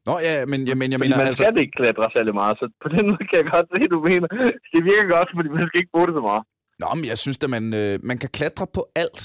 Nå, 0.08 0.14
ja, 0.28 0.34
men, 0.52 0.60
ja, 0.68 0.74
men 0.80 0.88
jeg 0.92 0.98
Fordi 0.98 1.04
mener, 1.04 1.16
man 1.22 1.26
altså... 1.30 1.42
skal 1.42 1.62
ikke 1.64 1.76
klatre 1.80 2.10
særlig 2.16 2.34
meget, 2.40 2.54
så 2.60 2.64
på 2.84 2.88
den 2.94 3.04
måde 3.10 3.24
kan 3.30 3.36
jeg 3.40 3.48
godt 3.54 3.66
se, 3.72 3.78
at 3.86 3.92
du 3.96 4.00
mener. 4.10 4.28
Det 4.74 4.80
virker 4.90 5.06
godt, 5.16 5.28
fordi 5.36 5.48
man 5.58 5.66
skal 5.68 5.78
ikke 5.82 5.92
bruge 5.94 6.06
det 6.08 6.14
så 6.20 6.24
meget. 6.30 6.42
Nå, 6.82 6.88
men 6.98 7.06
jeg 7.12 7.18
synes 7.24 7.38
at 7.46 7.50
man, 7.56 7.64
øh, 7.82 7.92
man 8.10 8.18
kan 8.22 8.30
klatre 8.38 8.66
på 8.76 8.82
alt, 9.02 9.22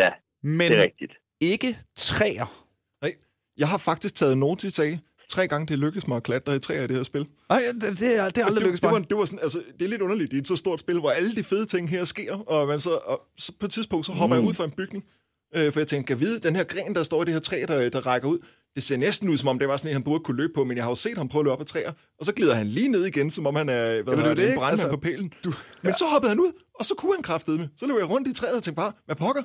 Ja, 0.00 0.10
men 0.42 0.68
det 0.70 0.78
er 0.78 0.82
rigtigt. 0.82 1.14
ikke 1.52 1.70
træer. 1.96 2.48
Jeg 3.58 3.68
har 3.68 3.78
faktisk 3.78 4.14
taget 4.14 4.38
notis 4.38 4.78
af, 4.78 4.98
tre 5.28 5.48
gange 5.48 5.66
det 5.66 5.78
lykkedes 5.78 6.08
mig 6.08 6.16
at 6.16 6.22
klatre 6.22 6.56
i 6.56 6.58
træer 6.58 6.82
i 6.84 6.86
det 6.86 6.96
her 6.96 7.02
spil. 7.02 7.26
Nej, 7.48 7.58
det, 7.74 7.98
det, 8.00 8.20
er, 8.20 8.24
det 8.34 8.38
er 8.38 8.44
aldrig 8.44 8.60
det, 8.60 8.62
lykkedes 8.62 8.80
det, 8.80 8.90
var, 8.90 8.98
mig. 8.98 9.10
det, 9.10 9.16
var 9.16 9.24
sådan, 9.24 9.42
altså, 9.42 9.58
det 9.78 9.84
er 9.84 9.88
lidt 9.88 10.02
underligt 10.02 10.32
i 10.32 10.38
et 10.38 10.48
så 10.48 10.56
stort 10.56 10.80
spil, 10.80 10.98
hvor 11.00 11.10
alle 11.10 11.34
de 11.34 11.44
fede 11.44 11.66
ting 11.66 11.90
her 11.90 12.04
sker, 12.04 12.32
og, 12.52 12.68
man 12.68 12.80
så, 12.80 12.90
og 13.04 13.22
så 13.38 13.52
på 13.60 13.66
et 13.66 13.72
tidspunkt 13.72 14.06
så 14.06 14.12
hopper 14.12 14.36
mm. 14.36 14.42
jeg 14.42 14.48
ud 14.48 14.54
fra 14.54 14.64
en 14.64 14.70
bygning, 14.70 15.04
øh, 15.56 15.72
for 15.72 15.80
jeg 15.80 15.86
tænkte, 15.86 16.10
kan 16.10 16.20
vide, 16.20 16.40
den 16.40 16.56
her 16.56 16.64
gren, 16.64 16.94
der 16.94 17.02
står 17.02 17.22
i 17.22 17.24
det 17.24 17.32
her 17.32 17.40
træ, 17.40 17.64
der, 17.68 17.88
der 17.88 18.06
rækker 18.06 18.28
ud, 18.28 18.38
det 18.76 18.84
ser 18.84 18.96
næsten 18.96 19.28
ud, 19.28 19.36
som 19.36 19.48
om 19.48 19.58
det 19.58 19.68
var 19.68 19.76
sådan 19.76 19.88
en, 19.90 19.92
han 19.94 20.02
burde 20.02 20.24
kunne 20.24 20.36
løbe 20.36 20.52
på, 20.54 20.64
men 20.64 20.76
jeg 20.76 20.84
har 20.84 20.90
jo 20.90 20.94
set 20.94 21.18
ham 21.18 21.28
prøve 21.28 21.40
at 21.40 21.44
løbe 21.44 21.52
op 21.52 21.60
ad 21.60 21.66
træer, 21.66 21.92
og 22.20 22.26
så 22.26 22.32
glider 22.32 22.54
han 22.54 22.66
lige 22.66 22.88
ned 22.88 23.04
igen, 23.04 23.30
som 23.30 23.46
om 23.46 23.54
han 23.56 23.68
er, 23.68 24.02
hvad 24.02 24.16
hedder 24.16 24.28
det, 24.28 24.36
det, 24.36 24.48
en 24.52 24.54
brandmand 24.58 24.72
Altså, 24.72 24.88
på 24.88 24.96
pælen. 24.96 25.32
Du, 25.44 25.52
men 25.82 25.94
så 25.94 26.04
hoppede 26.12 26.28
han 26.28 26.40
ud, 26.40 26.52
og 26.74 26.86
så 26.86 26.94
kunne 26.98 27.14
han 27.14 27.22
kraftede 27.22 27.58
med. 27.58 27.68
Så 27.76 27.86
løb 27.86 27.96
jeg 27.98 28.10
rundt 28.10 28.28
i 28.28 28.32
træet 28.34 28.56
og 28.56 28.62
tænkte 28.62 28.76
bare, 28.76 28.92
hvad 29.06 29.16
pokker? 29.16 29.42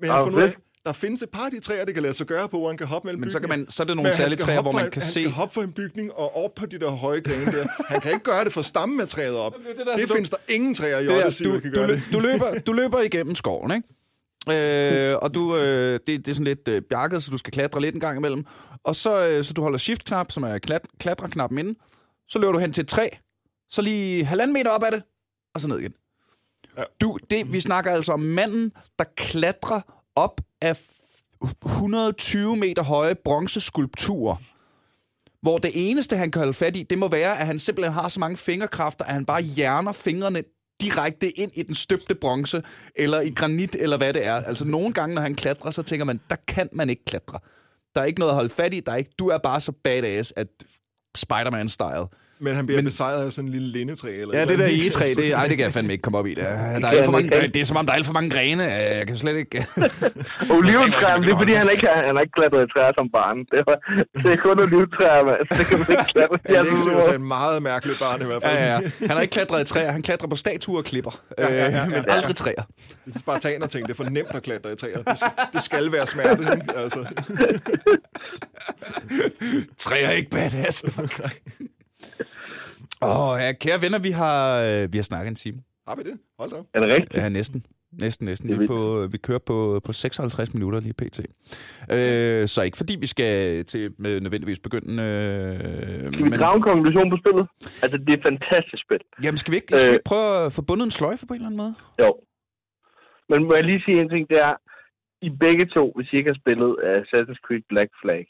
Men 0.00 0.10
fundet 0.24 0.38
ud 0.38 0.42
af, 0.42 0.56
der 0.86 0.92
findes 0.92 1.22
et 1.22 1.30
par 1.30 1.44
af 1.44 1.50
de 1.50 1.60
træer, 1.60 1.84
det 1.84 1.94
kan 1.94 2.02
lade 2.02 2.14
sig 2.14 2.26
gøre 2.26 2.48
på, 2.48 2.58
hvor 2.58 2.68
han 2.68 2.76
kan 2.76 2.86
hoppe 2.86 3.06
mellem 3.06 3.20
Men 3.20 3.30
så, 3.30 3.38
kan 3.38 3.48
bygninger. 3.48 3.64
man, 3.64 3.70
så 3.70 3.82
er 3.82 3.86
det 3.86 3.96
nogle 3.96 4.08
han 4.10 4.16
særlige 4.16 4.36
træer, 4.36 4.62
hvor 4.62 4.72
man 4.72 4.84
en- 4.84 4.90
kan 4.90 5.02
han 5.02 5.10
se... 5.10 5.14
skal 5.18 5.30
hoppe 5.30 5.54
fra 5.54 5.62
en 5.62 5.72
bygning 5.72 6.12
og 6.12 6.44
op 6.44 6.54
på 6.54 6.66
de 6.66 6.78
der 6.80 6.90
høje 6.90 7.20
grene 7.20 7.44
der. 7.44 7.66
Han 7.88 8.00
kan 8.00 8.12
ikke 8.12 8.24
gøre 8.24 8.44
det 8.44 8.52
fra 8.52 8.62
stammen 8.62 9.00
af 9.00 9.08
træet 9.08 9.34
op. 9.36 9.54
det 9.56 9.76
Det, 9.78 9.86
der, 9.86 9.96
det 9.96 10.08
du- 10.08 10.14
findes 10.14 10.30
der 10.30 10.36
ingen 10.48 10.74
træer 10.74 10.98
i 10.98 11.08
Odyssey, 11.08 11.44
du, 11.44 11.54
der 11.54 11.60
kan 11.60 11.70
du, 11.72 11.76
gøre 11.80 11.88
lø- 11.88 11.92
det. 11.92 12.02
du, 12.12 12.20
løber, 12.20 12.58
du 12.58 12.72
løber 12.72 13.00
igennem 13.00 13.34
skoven, 13.34 13.70
ikke? 13.74 13.88
Øh, 14.52 15.16
og 15.22 15.34
du, 15.34 15.56
øh, 15.56 15.92
det, 15.92 16.06
det 16.06 16.28
er 16.28 16.34
sådan 16.34 16.44
lidt 16.44 16.68
øh, 16.68 16.82
bjakket, 16.82 17.22
så 17.22 17.30
du 17.30 17.36
skal 17.38 17.52
klatre 17.52 17.80
lidt 17.80 17.94
en 17.94 18.00
gang 18.00 18.18
imellem. 18.18 18.46
Og 18.84 18.96
så, 18.96 19.26
øh, 19.28 19.44
så 19.44 19.52
du 19.52 19.62
holder 19.62 19.78
shift-knap, 19.78 20.32
som 20.32 20.42
er 20.42 20.58
klat, 20.58 20.86
klatreknappen 20.98 21.58
inde. 21.58 21.78
Så 22.28 22.38
løber 22.38 22.52
du 22.52 22.58
hen 22.58 22.72
til 22.72 22.82
et 22.82 22.88
træ. 22.88 23.08
Så 23.68 23.82
lige 23.82 24.24
halvanden 24.24 24.52
meter 24.52 24.70
op 24.70 24.82
ad 24.84 24.90
det, 24.90 25.02
og 25.54 25.60
så 25.60 25.68
ned 25.68 25.78
igen. 25.78 25.94
Du, 27.00 27.18
det, 27.30 27.52
vi 27.52 27.60
snakker 27.60 27.90
altså 27.92 28.12
om 28.12 28.20
manden, 28.20 28.72
der 28.98 29.04
klatrer 29.16 29.80
op 30.16 30.40
af 30.62 30.72
f- 30.72 31.54
120 31.64 32.56
meter 32.56 32.82
høje 32.82 33.14
bronzeskulpturer. 33.14 34.36
Hvor 35.42 35.58
det 35.58 35.70
eneste, 35.74 36.16
han 36.16 36.30
kan 36.30 36.38
holde 36.38 36.52
fat 36.52 36.76
i, 36.76 36.82
det 36.82 36.98
må 36.98 37.08
være, 37.08 37.38
at 37.38 37.46
han 37.46 37.58
simpelthen 37.58 37.92
har 37.94 38.08
så 38.08 38.20
mange 38.20 38.36
fingerkræfter, 38.36 39.04
at 39.04 39.12
han 39.12 39.26
bare 39.26 39.42
hjerner 39.42 39.92
fingrene 39.92 40.42
direkte 40.80 41.30
ind 41.30 41.52
i 41.54 41.62
den 41.62 41.74
støbte 41.74 42.14
bronze, 42.14 42.62
eller 42.96 43.20
i 43.20 43.30
granit, 43.30 43.76
eller 43.80 43.96
hvad 43.96 44.12
det 44.14 44.26
er. 44.26 44.34
Altså 44.34 44.64
nogle 44.64 44.92
gange, 44.92 45.14
når 45.14 45.22
han 45.22 45.34
klatrer, 45.34 45.70
så 45.70 45.82
tænker 45.82 46.04
man, 46.04 46.20
der 46.30 46.36
kan 46.48 46.68
man 46.72 46.90
ikke 46.90 47.04
klatre. 47.04 47.38
Der 47.94 48.00
er 48.00 48.04
ikke 48.04 48.20
noget 48.20 48.30
at 48.30 48.34
holde 48.34 48.48
fat 48.48 48.74
i. 48.74 48.80
Der 48.80 48.92
er 48.92 48.96
ikke, 48.96 49.10
du 49.18 49.28
er 49.28 49.38
bare 49.38 49.60
så 49.60 49.72
badass, 49.72 50.32
at 50.36 50.48
Spider-Man-style. 51.16 52.23
Men 52.38 52.54
han 52.54 52.66
bliver 52.66 52.78
Men- 52.78 52.84
besejret 52.84 53.26
af 53.26 53.32
sådan 53.32 53.48
en 53.48 53.52
lille 53.52 53.68
lindetræ. 53.72 54.08
Eller 54.20 54.36
Ja, 54.36 54.42
et 54.42 54.48
det 54.48 54.58
der 54.58 54.66
egetræ, 54.66 55.04
det, 55.16 55.32
ej, 55.32 55.46
det 55.48 55.56
kan 55.56 55.64
jeg 55.64 55.72
fandme 55.72 55.92
ikke 55.92 56.02
komme 56.02 56.18
op 56.18 56.26
i. 56.26 56.34
Der, 56.34 56.78
der 56.80 56.88
er 56.88 57.04
for 57.04 57.12
mange, 57.12 57.24
ikke. 57.26 57.36
der, 57.40 57.46
det 57.46 57.60
er 57.60 57.64
som 57.64 57.76
om, 57.76 57.86
der 57.86 57.92
er 57.92 57.96
alt 57.96 58.06
for 58.06 58.12
mange 58.12 58.30
grene. 58.30 58.62
Jeg 58.62 59.06
kan 59.06 59.16
slet 59.16 59.36
ikke... 59.36 59.58
Oliventræer, 60.56 61.16
det 61.20 61.32
er 61.32 61.38
fordi, 61.38 61.52
han 61.52 61.68
ikke, 61.72 61.86
har, 61.86 62.06
han 62.06 62.14
har 62.16 62.22
ikke 62.22 62.32
klatret 62.38 62.62
i 62.68 62.72
træer 62.72 62.92
som 62.98 63.06
barn. 63.18 63.36
Det, 63.38 63.60
var, 63.68 63.76
det 64.24 64.32
er 64.32 64.36
kun 64.36 64.58
oliventræer, 64.66 65.22
mand. 65.28 65.58
Det 65.58 65.66
kan 65.68 65.78
man 65.78 65.86
ikke 65.90 66.10
klatre. 66.12 66.38
Alexios 66.58 67.06
er 67.08 67.16
en 67.22 67.28
meget 67.28 67.62
mærkelig 67.62 67.96
barn 68.00 68.22
i 68.22 68.24
hvert 68.24 68.42
fald. 68.42 68.56
Ja, 68.58 68.64
ja, 68.64 68.72
ja. 68.72 68.90
Han 69.00 69.10
har 69.16 69.20
ikke 69.20 69.32
klatret 69.32 69.60
i 69.62 69.72
træer, 69.72 69.92
han 69.92 70.02
klatrer 70.02 70.28
på 70.28 70.36
statuer 70.36 70.78
og 70.78 70.84
klipper. 70.84 71.20
Ja, 71.38 71.52
ja, 71.52 71.64
ja, 71.64 71.70
ja. 71.78 71.86
Men 71.88 72.04
aldrig 72.08 72.36
træer. 72.36 72.62
Spartaner 73.16 73.66
ting, 73.66 73.86
det 73.86 73.92
er 73.92 73.96
for 74.02 74.10
nemt 74.10 74.28
at 74.34 74.42
klatre 74.42 74.72
i 74.72 74.76
træer. 74.76 75.02
Det 75.02 75.18
skal, 75.18 75.30
det 75.52 75.62
skal 75.62 75.92
være 75.92 76.06
smerte. 76.06 76.42
Altså. 76.82 76.98
Træer 79.78 80.06
er 80.06 80.12
ikke 80.12 80.30
badass. 80.30 80.84
Åh, 83.04 83.28
oh, 83.28 83.40
ja, 83.40 83.52
kære 83.52 83.82
venner, 83.84 83.98
vi 83.98 84.10
har, 84.10 84.40
øh, 84.68 84.92
vi 84.92 84.98
har 84.98 85.02
snakket 85.02 85.28
en 85.30 85.34
time. 85.44 85.58
Har 85.88 85.96
vi 85.96 86.02
det? 86.02 86.16
Hold 86.38 86.50
da 86.50 86.56
op. 86.56 86.64
Er 86.74 86.80
det 86.80 86.88
rigtigt? 86.88 87.14
Ja, 87.14 87.28
næsten. 87.28 87.66
Næsten, 88.02 88.24
næsten. 88.26 88.48
Det 88.48 88.54
er 88.56 88.60
Vi, 88.60 88.66
på, 88.66 89.06
vi 89.12 89.18
kører 89.18 89.38
på, 89.50 89.80
på 89.86 89.92
56 89.92 90.54
minutter 90.54 90.80
lige 90.80 90.92
pt. 91.02 91.18
Øh, 91.94 92.48
så 92.48 92.62
ikke 92.62 92.76
fordi 92.76 92.94
vi 93.00 93.06
skal 93.06 93.64
til 93.64 93.90
med 93.98 94.20
nødvendigvis 94.20 94.58
begynde... 94.58 95.02
Øh, 95.02 96.12
Skal 96.12 96.24
vi 96.32 96.36
drage 96.36 96.56
en 96.56 96.62
konklusion 96.62 97.10
på 97.10 97.16
spillet? 97.22 97.46
Altså, 97.82 97.96
det 97.98 98.08
er 98.08 98.16
et 98.20 98.26
fantastisk 98.30 98.82
spil. 98.86 99.00
jamen, 99.24 99.38
skal 99.38 99.50
vi, 99.52 99.56
ikke, 99.56 99.78
skal 99.78 99.88
vi 99.88 99.90
Øh. 99.90 99.94
ikke 99.98 100.10
prøve 100.12 100.46
at 100.46 100.52
få 100.52 100.62
bundet 100.68 100.84
en 100.84 100.90
sløjfe 100.98 101.26
på 101.26 101.32
en 101.34 101.40
eller 101.40 101.46
anden 101.50 101.62
måde? 101.64 101.74
Jo. 102.04 102.10
Men 103.30 103.38
må 103.48 103.52
jeg 103.54 103.64
lige 103.64 103.82
sige 103.86 104.00
en 104.02 104.08
ting, 104.14 104.24
det 104.32 104.38
er, 104.48 104.54
I 105.28 105.30
begge 105.44 105.66
to, 105.76 105.84
hvis 105.96 106.08
I 106.12 106.16
ikke 106.16 106.30
har 106.32 106.38
spillet 106.42 106.70
Assassin's 106.98 107.40
Creed 107.46 107.62
Black 107.72 107.90
Flag, 108.02 108.24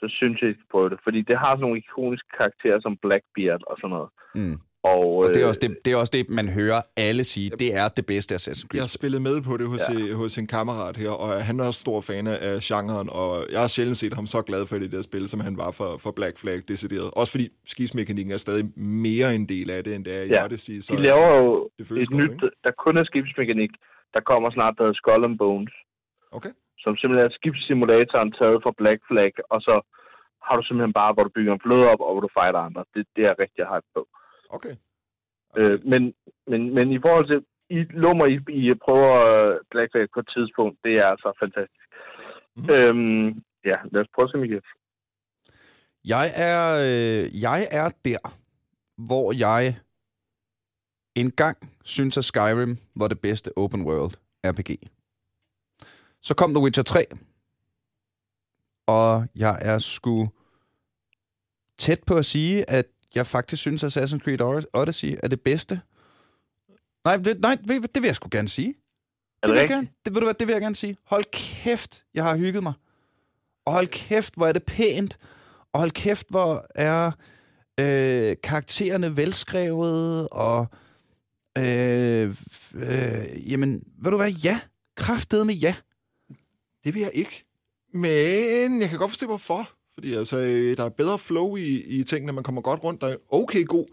så 0.00 0.06
synes 0.18 0.36
jeg, 0.42 0.50
I 0.50 0.52
skal 0.54 0.66
prøve 0.74 0.90
det. 0.92 0.98
Fordi 1.06 1.20
det 1.30 1.36
har 1.38 1.50
sådan 1.52 1.60
nogle 1.66 1.78
ikoniske 1.84 2.28
karakterer 2.38 2.78
som 2.80 2.96
Blackbeard 3.04 3.62
og 3.70 3.76
sådan 3.80 3.94
noget. 3.96 4.10
Mm. 4.34 4.56
Og, 4.82 5.06
Og 5.16 5.28
det 5.28 5.36
er, 5.36 5.42
øh, 5.42 5.48
også 5.48 5.60
det, 5.64 5.78
det 5.84 5.90
er 5.92 5.96
også 5.96 6.10
det, 6.18 6.28
man 6.40 6.48
hører 6.48 6.80
alle 6.96 7.24
sige. 7.24 7.50
Det 7.50 7.70
er 7.82 7.88
det 7.88 8.06
bedste 8.06 8.34
Assassin's 8.34 8.66
Jeg 8.74 8.80
har 8.82 8.86
Creed. 8.86 8.98
spillet 9.00 9.22
med 9.22 9.36
på 9.48 9.56
det 9.60 9.66
hos, 9.72 9.80
ja. 9.90 10.14
hos 10.14 10.38
en 10.38 10.46
kammerat 10.46 10.96
her, 10.96 11.10
og 11.10 11.28
han 11.48 11.60
er 11.60 11.64
også 11.70 11.80
stor 11.80 12.00
fan 12.00 12.26
af 12.26 12.58
genren, 12.68 13.08
og 13.20 13.30
jeg 13.52 13.60
har 13.60 13.68
sjældent 13.76 13.96
set 13.96 14.14
ham 14.14 14.26
så 14.26 14.42
glad 14.42 14.62
for 14.66 14.76
det 14.78 14.92
der 14.92 15.02
spil, 15.02 15.28
som 15.28 15.40
han 15.40 15.54
var 15.56 15.70
for, 15.78 15.90
for 16.04 16.10
Black 16.18 16.38
Flag 16.42 16.58
decideret. 16.68 17.08
Også 17.20 17.30
fordi 17.34 17.46
skibsmekanikken 17.72 18.32
er 18.32 18.36
stadig 18.46 18.64
mere 18.76 19.34
en 19.34 19.46
del 19.48 19.70
af 19.70 19.84
det, 19.84 19.94
end 19.94 20.04
det 20.04 20.14
er 20.18 20.22
i 20.22 20.28
Ja. 20.28 20.44
Odyssey. 20.44 20.80
Så, 20.80 20.92
de 20.96 21.02
laver 21.02 21.26
jo 21.36 21.68
det 21.78 21.86
føles 21.88 22.08
et 22.08 22.12
godt, 22.12 22.22
nyt, 22.22 22.30
ikke? 22.32 22.48
der 22.64 22.70
kun 22.84 22.96
er 22.96 23.04
skibsmekanik. 23.04 23.70
Der 24.14 24.20
kommer 24.20 24.50
snart, 24.50 24.74
der 24.76 24.82
hedder 24.84 24.94
Skull 25.02 25.24
and 25.24 25.38
Bones. 25.38 25.72
Okay. 26.32 26.50
Som 26.82 26.96
simpelthen 26.96 27.26
er 27.26 27.36
skibssimulatoren 27.38 28.32
taget 28.32 28.62
fra 28.62 28.78
Black 28.80 29.00
Flag, 29.08 29.32
og 29.50 29.60
så 29.60 29.74
har 30.46 30.56
du 30.56 30.62
simpelthen 30.62 30.92
bare, 30.92 31.12
hvor 31.12 31.24
du 31.24 31.30
bygger 31.36 31.52
en 31.52 31.64
flåde 31.64 31.86
op, 31.92 32.00
og 32.00 32.12
hvor 32.12 32.20
du 32.20 32.30
fighter 32.38 32.60
andre. 32.68 32.84
Det, 32.94 33.06
det 33.16 33.24
er 33.24 33.38
rigtig 33.38 33.64
hype 33.72 33.88
på. 33.94 34.02
Okay. 34.56 34.74
Øh, 35.56 35.86
men, 35.86 36.14
men, 36.46 36.74
men 36.74 36.92
i 36.92 36.98
forhold 37.04 37.26
til, 37.26 37.44
I 37.70 37.80
lummer, 38.04 38.26
I, 38.26 38.36
I 38.62 38.74
prøver 38.74 39.12
øh, 39.30 39.60
Black 39.70 39.92
Flag 39.92 40.06
på 40.14 40.20
et 40.20 40.28
tidspunkt, 40.36 40.78
det 40.84 40.94
er 40.98 41.06
altså 41.06 41.32
fantastisk. 41.42 41.86
Mhm. 42.56 42.66
Mm. 42.66 42.74
Øhm, 42.74 43.28
ja, 43.64 43.76
lad 43.92 44.00
os 44.00 44.12
prøve 44.14 44.24
at 44.24 44.30
se, 44.30 44.48
kan. 44.48 44.62
Jeg 46.04 46.26
er, 46.48 46.62
øh, 46.88 47.42
jeg 47.42 47.60
er 47.70 47.88
der, 48.04 48.22
hvor 49.08 49.32
jeg 49.46 49.74
engang 51.16 51.56
synes, 51.84 52.18
at 52.18 52.24
Skyrim 52.24 52.78
var 52.96 53.08
det 53.08 53.20
bedste 53.20 53.50
open 53.56 53.82
world 53.86 54.14
RPG. 54.44 54.70
Så 56.22 56.34
kom 56.34 56.54
The 56.54 56.62
Witcher 56.62 56.82
3, 56.82 57.06
og 58.86 59.26
jeg 59.34 59.58
er 59.62 59.78
sgu 59.78 60.28
tæt 61.78 62.00
på 62.06 62.16
at 62.16 62.26
sige, 62.26 62.70
at 62.70 62.86
jeg 63.14 63.26
faktisk 63.26 63.60
synes, 63.60 63.84
at 63.84 63.96
Assassin's 63.96 64.18
Creed 64.18 64.64
Odyssey 64.74 65.18
er 65.22 65.28
det 65.28 65.40
bedste. 65.40 65.80
Nej, 67.04 67.16
det, 67.16 67.40
nej, 67.40 67.54
det, 67.54 68.02
vil 68.02 68.08
jeg 68.08 68.14
sgu 68.16 68.28
gerne 68.32 68.48
sige. 68.48 68.68
Er 68.68 69.46
Det 69.46 69.48
det 69.48 69.50
vil, 69.50 69.58
jeg 69.58 69.68
gerne, 69.68 69.88
det, 70.04 70.14
ved 70.14 70.20
du 70.20 70.26
hvad, 70.26 70.34
det 70.34 70.46
vil 70.46 70.52
jeg 70.52 70.62
gerne 70.62 70.74
sige. 70.74 70.96
Hold 71.04 71.24
kæft, 71.32 72.04
jeg 72.14 72.24
har 72.24 72.36
hygget 72.36 72.62
mig. 72.62 72.72
Og 73.66 73.72
hold 73.72 73.86
kæft, 73.86 74.34
hvor 74.34 74.46
er 74.46 74.52
det 74.52 74.62
pænt. 74.62 75.18
Og 75.72 75.80
hold 75.80 75.90
kæft, 75.90 76.26
hvor 76.30 76.66
er 76.74 77.10
øh, 77.80 78.36
karaktererne 78.42 79.16
velskrevet. 79.16 80.28
Og 80.28 80.66
øh, 81.58 82.36
øh, 82.74 83.50
jamen, 83.50 83.82
ved 83.98 84.10
du 84.10 84.16
hvad, 84.16 84.30
ja. 84.30 84.60
Kraftede 84.96 85.44
med 85.44 85.54
ja. 85.54 85.74
Det 86.84 86.94
vil 86.94 87.00
jeg 87.02 87.10
ikke. 87.14 87.44
Men 87.92 88.80
jeg 88.80 88.88
kan 88.88 88.98
godt 88.98 89.10
forstå, 89.10 89.26
hvorfor. 89.26 89.70
Fordi 89.94 90.14
altså, 90.14 90.36
øh, 90.36 90.76
der 90.76 90.84
er 90.84 90.88
bedre 90.88 91.18
flow 91.18 91.56
i, 91.56 91.82
i 91.82 92.02
tingene, 92.04 92.32
man 92.32 92.44
kommer 92.44 92.60
godt 92.62 92.84
rundt. 92.84 93.00
Der 93.00 93.06
er 93.08 93.16
okay 93.30 93.64
god 93.66 93.86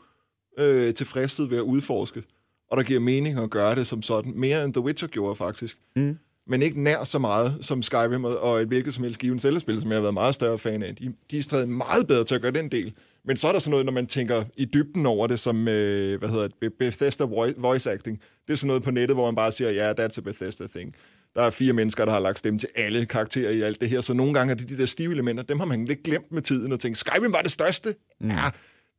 øh, 0.59 0.93
tilfredshed 0.93 1.45
ved 1.45 1.57
at 1.57 1.61
udforske. 1.61 2.23
Og 2.71 2.77
der 2.77 2.83
giver 2.83 2.99
mening 2.99 3.39
at 3.39 3.49
gøre 3.49 3.75
det 3.75 3.87
som 3.87 4.01
sådan. 4.01 4.33
Mere 4.35 4.63
end 4.63 4.73
The 4.73 4.81
Witcher 4.81 5.07
gjorde, 5.07 5.35
faktisk. 5.35 5.77
Mm. 5.95 6.17
Men 6.49 6.61
ikke 6.61 6.81
nær 6.83 7.03
så 7.03 7.19
meget 7.19 7.57
som 7.61 7.81
Skyrim 7.83 8.23
og- 8.23 8.61
et 8.61 8.67
hvilket 8.67 8.93
som 8.93 9.03
helst 9.03 9.19
given 9.19 9.39
selvspil, 9.39 9.81
som 9.81 9.89
jeg 9.89 9.95
har 9.95 10.01
været 10.01 10.13
meget 10.13 10.35
større 10.35 10.57
fan 10.57 10.83
af. 10.83 10.95
De, 10.95 11.13
de 11.31 11.37
er 11.37 11.41
stadig 11.41 11.69
meget 11.69 12.07
bedre 12.07 12.23
til 12.23 12.35
at 12.35 12.41
gøre 12.41 12.51
den 12.51 12.69
del. 12.71 12.93
Men 13.25 13.37
så 13.37 13.47
er 13.47 13.51
der 13.51 13.59
sådan 13.59 13.71
noget, 13.71 13.85
når 13.85 13.93
man 13.93 14.07
tænker 14.07 14.43
i 14.57 14.65
dybden 14.65 15.05
over 15.05 15.27
det, 15.27 15.39
som, 15.39 15.67
øh, 15.67 16.19
hvad 16.19 16.29
hedder 16.29 16.47
det, 16.61 16.73
Bethesda 16.79 17.23
voi- 17.23 17.53
voice 17.61 17.91
acting. 17.91 18.21
Det 18.47 18.53
er 18.53 18.57
sådan 18.57 18.67
noget 18.67 18.83
på 18.83 18.91
nettet, 18.91 19.15
hvor 19.17 19.25
man 19.25 19.35
bare 19.35 19.51
siger, 19.51 19.71
ja, 19.71 19.93
yeah, 19.93 19.95
that's 19.99 20.17
a 20.17 20.21
Bethesda 20.21 20.67
thing. 20.67 20.95
Der 21.37 21.43
er 21.43 21.49
fire 21.49 21.73
mennesker, 21.73 22.05
der 22.05 22.11
har 22.11 22.19
lagt 22.19 22.39
stemme 22.39 22.59
til 22.59 22.69
alle 22.75 23.05
karakterer 23.05 23.51
i 23.51 23.61
alt 23.61 23.81
det 23.81 23.89
her, 23.89 24.01
så 24.01 24.13
nogle 24.13 24.33
gange 24.33 24.51
er 24.51 24.55
det 24.55 24.69
de 24.69 24.77
der 24.77 24.85
stive 24.85 25.11
elementer, 25.13 25.43
dem 25.43 25.59
har 25.59 25.65
man 25.65 25.85
lidt 25.85 26.03
glemt 26.03 26.31
med 26.31 26.41
tiden 26.41 26.71
og 26.71 26.79
tænkt, 26.79 26.97
Skyrim 26.97 27.33
var 27.33 27.41
det 27.41 27.51
største? 27.51 27.95
Mm. 28.19 28.29
Ja, 28.29 28.43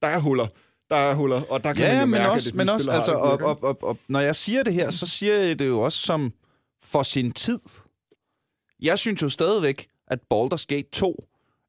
der 0.02 0.08
er 0.08 0.18
huller. 0.18 0.46
Der 0.90 0.96
er 0.96 1.14
huller, 1.14 1.42
og 1.50 1.64
der 1.64 1.72
kan 1.72 1.82
man 1.82 1.92
Ja, 1.92 2.00
jo 2.00 2.06
men 2.06 2.10
mærke, 2.10 2.30
også, 2.30 2.48
at 2.48 2.52
det 2.52 2.56
men 2.56 2.68
også 2.68 2.90
altså, 2.90 3.12
det 3.12 3.20
og, 3.20 3.30
virker. 3.30 3.44
og, 3.44 3.58
og, 3.62 3.82
og, 3.82 3.98
når 4.08 4.20
jeg 4.20 4.36
siger 4.36 4.62
det 4.62 4.74
her, 4.74 4.90
så 4.90 5.06
siger 5.06 5.34
jeg 5.34 5.58
det 5.58 5.66
jo 5.66 5.80
også 5.80 5.98
som 5.98 6.32
for 6.82 7.02
sin 7.02 7.32
tid. 7.32 7.60
Jeg 8.80 8.98
synes 8.98 9.22
jo 9.22 9.28
stadigvæk, 9.28 9.88
at 10.06 10.18
Baldur's 10.34 10.64
Gate 10.68 10.88
2 10.92 11.24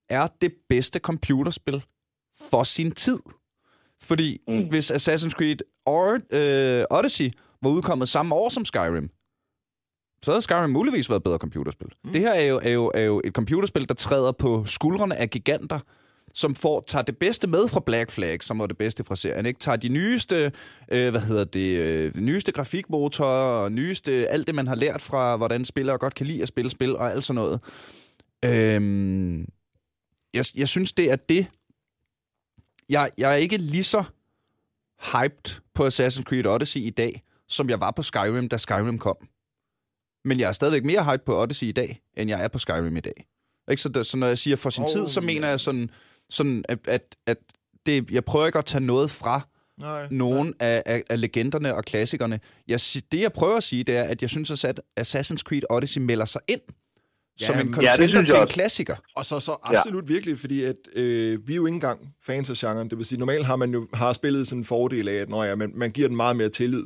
er 0.09 0.27
det 0.41 0.53
bedste 0.69 0.99
computerspil 0.99 1.83
for 2.49 2.63
sin 2.63 2.91
tid. 2.91 3.19
Fordi. 4.01 4.41
Mm. 4.47 4.69
hvis 4.69 4.91
Assassin's 4.91 5.29
Creed 5.29 5.57
or, 5.85 6.19
øh, 6.31 6.85
Odyssey 6.91 7.31
var 7.61 7.69
udkommet 7.69 8.09
samme 8.09 8.35
år 8.35 8.49
som 8.49 8.65
Skyrim, 8.65 9.09
så 10.21 10.31
havde 10.31 10.41
Skyrim 10.41 10.69
muligvis 10.69 11.09
været 11.09 11.19
et 11.19 11.23
bedre 11.23 11.37
computerspil. 11.37 11.87
Mm. 12.03 12.11
Det 12.11 12.21
her 12.21 12.33
er 12.33 12.45
jo, 12.45 12.59
er, 12.63 12.69
jo, 12.69 12.91
er 12.93 13.01
jo 13.01 13.21
et 13.23 13.33
computerspil, 13.33 13.89
der 13.89 13.95
træder 13.95 14.31
på 14.31 14.65
skuldrene 14.65 15.15
af 15.15 15.29
giganter, 15.29 15.79
som 16.33 16.55
får, 16.55 16.83
tager 16.87 17.03
det 17.03 17.17
bedste 17.17 17.47
med 17.47 17.67
fra 17.67 17.79
Black 17.79 18.11
Flag, 18.11 18.43
som 18.43 18.59
var 18.59 18.67
det 18.67 18.77
bedste 18.77 19.03
fra 19.03 19.15
serien, 19.15 19.45
ikke? 19.45 19.59
tager 19.59 19.75
de 19.75 19.89
nyeste, 19.89 20.51
øh, 20.91 21.09
hvad 21.09 21.21
hedder 21.21 21.43
det, 21.43 21.77
øh, 21.77 22.15
nyeste 22.15 22.51
grafikmotorer, 22.51 23.63
og 23.63 23.71
nyeste, 23.71 24.27
alt 24.27 24.47
det, 24.47 24.55
man 24.55 24.67
har 24.67 24.75
lært 24.75 25.01
fra, 25.01 25.37
hvordan 25.37 25.65
spillere 25.65 25.97
godt 25.97 26.15
kan 26.15 26.25
lide 26.25 26.41
at 26.41 26.47
spille 26.47 26.71
spil, 26.71 26.95
og 26.95 27.11
alt 27.11 27.23
sådan 27.23 27.35
noget. 27.35 27.59
Øhm, 28.45 29.39
jeg, 30.33 30.45
jeg 30.55 30.67
synes, 30.67 30.93
det 30.93 31.11
er 31.11 31.15
det. 31.15 31.47
Jeg, 32.89 33.09
jeg 33.17 33.31
er 33.31 33.35
ikke 33.35 33.57
lige 33.57 33.83
så 33.83 34.03
hyped 35.13 35.61
på 35.73 35.87
Assassin's 35.87 36.23
Creed 36.23 36.45
Odyssey 36.45 36.79
i 36.79 36.89
dag, 36.89 37.23
som 37.47 37.69
jeg 37.69 37.79
var 37.79 37.91
på 37.91 38.01
Skyrim, 38.01 38.49
da 38.49 38.57
Skyrim 38.57 38.99
kom. 38.99 39.17
Men 40.25 40.39
jeg 40.39 40.47
er 40.47 40.51
stadigvæk 40.51 40.85
mere 40.85 41.03
hyped 41.03 41.25
på 41.25 41.41
Odyssey 41.41 41.67
i 41.67 41.71
dag, 41.71 42.01
end 42.17 42.29
jeg 42.29 42.43
er 42.43 42.47
på 42.47 42.57
Skyrim 42.57 42.97
i 42.97 42.99
dag. 42.99 43.25
Ikke? 43.71 43.81
Så, 43.81 44.03
så 44.03 44.17
når 44.17 44.27
jeg 44.27 44.37
siger 44.37 44.55
for 44.55 44.69
sin 44.69 44.83
oh, 44.83 44.89
tid, 44.89 45.07
så 45.07 45.21
mener 45.21 45.47
jeg 45.47 45.59
sådan, 45.59 45.89
sådan 46.29 46.65
at, 46.69 46.79
at, 46.87 47.15
at 47.27 47.37
det, 47.85 48.11
jeg 48.11 48.25
prøver 48.25 48.45
ikke 48.45 48.59
at 48.59 48.65
tage 48.65 48.83
noget 48.83 49.11
fra 49.11 49.47
nej, 49.77 50.07
nogen 50.11 50.47
nej. 50.47 50.67
Af, 50.67 50.83
af, 50.85 51.03
af 51.09 51.21
legenderne 51.21 51.75
og 51.75 51.85
klassikerne. 51.85 52.39
Jeg, 52.67 52.79
det, 53.11 53.21
jeg 53.21 53.33
prøver 53.33 53.57
at 53.57 53.63
sige, 53.63 53.83
det 53.83 53.97
er, 53.97 54.03
at 54.03 54.21
jeg 54.21 54.29
synes, 54.29 54.65
at 54.65 54.81
Assassin's 54.99 55.43
Creed 55.43 55.61
Odyssey 55.69 56.01
melder 56.01 56.25
sig 56.25 56.41
ind 56.47 56.61
ja, 57.41 57.45
som 57.45 57.67
en 57.67 57.73
contender 57.73 58.19
ja, 58.19 58.25
til 58.25 58.35
en 58.35 58.47
klassiker. 58.47 58.95
Og 59.15 59.25
så, 59.25 59.39
så 59.39 59.57
absolut 59.63 60.03
ja. 60.03 60.13
virkelig, 60.13 60.39
fordi 60.39 60.63
at, 60.63 60.75
øh, 60.93 61.47
vi 61.47 61.53
er 61.53 61.55
jo 61.55 61.65
ikke 61.65 61.75
engang 61.75 62.13
fans 62.25 62.49
af 62.49 62.55
genren. 62.55 62.89
Det 62.89 62.97
vil 62.97 63.05
sige, 63.05 63.19
normalt 63.19 63.45
har 63.45 63.55
man 63.55 63.71
jo 63.71 63.87
har 63.93 64.13
spillet 64.13 64.47
sådan 64.47 64.59
en 64.59 64.65
fordel 64.65 65.07
af, 65.07 65.15
at 65.15 65.29
når 65.29 65.43
ja, 65.43 65.55
man, 65.55 65.71
man 65.75 65.91
giver 65.91 66.07
den 66.07 66.17
meget 66.17 66.35
mere 66.35 66.49
tillid 66.49 66.83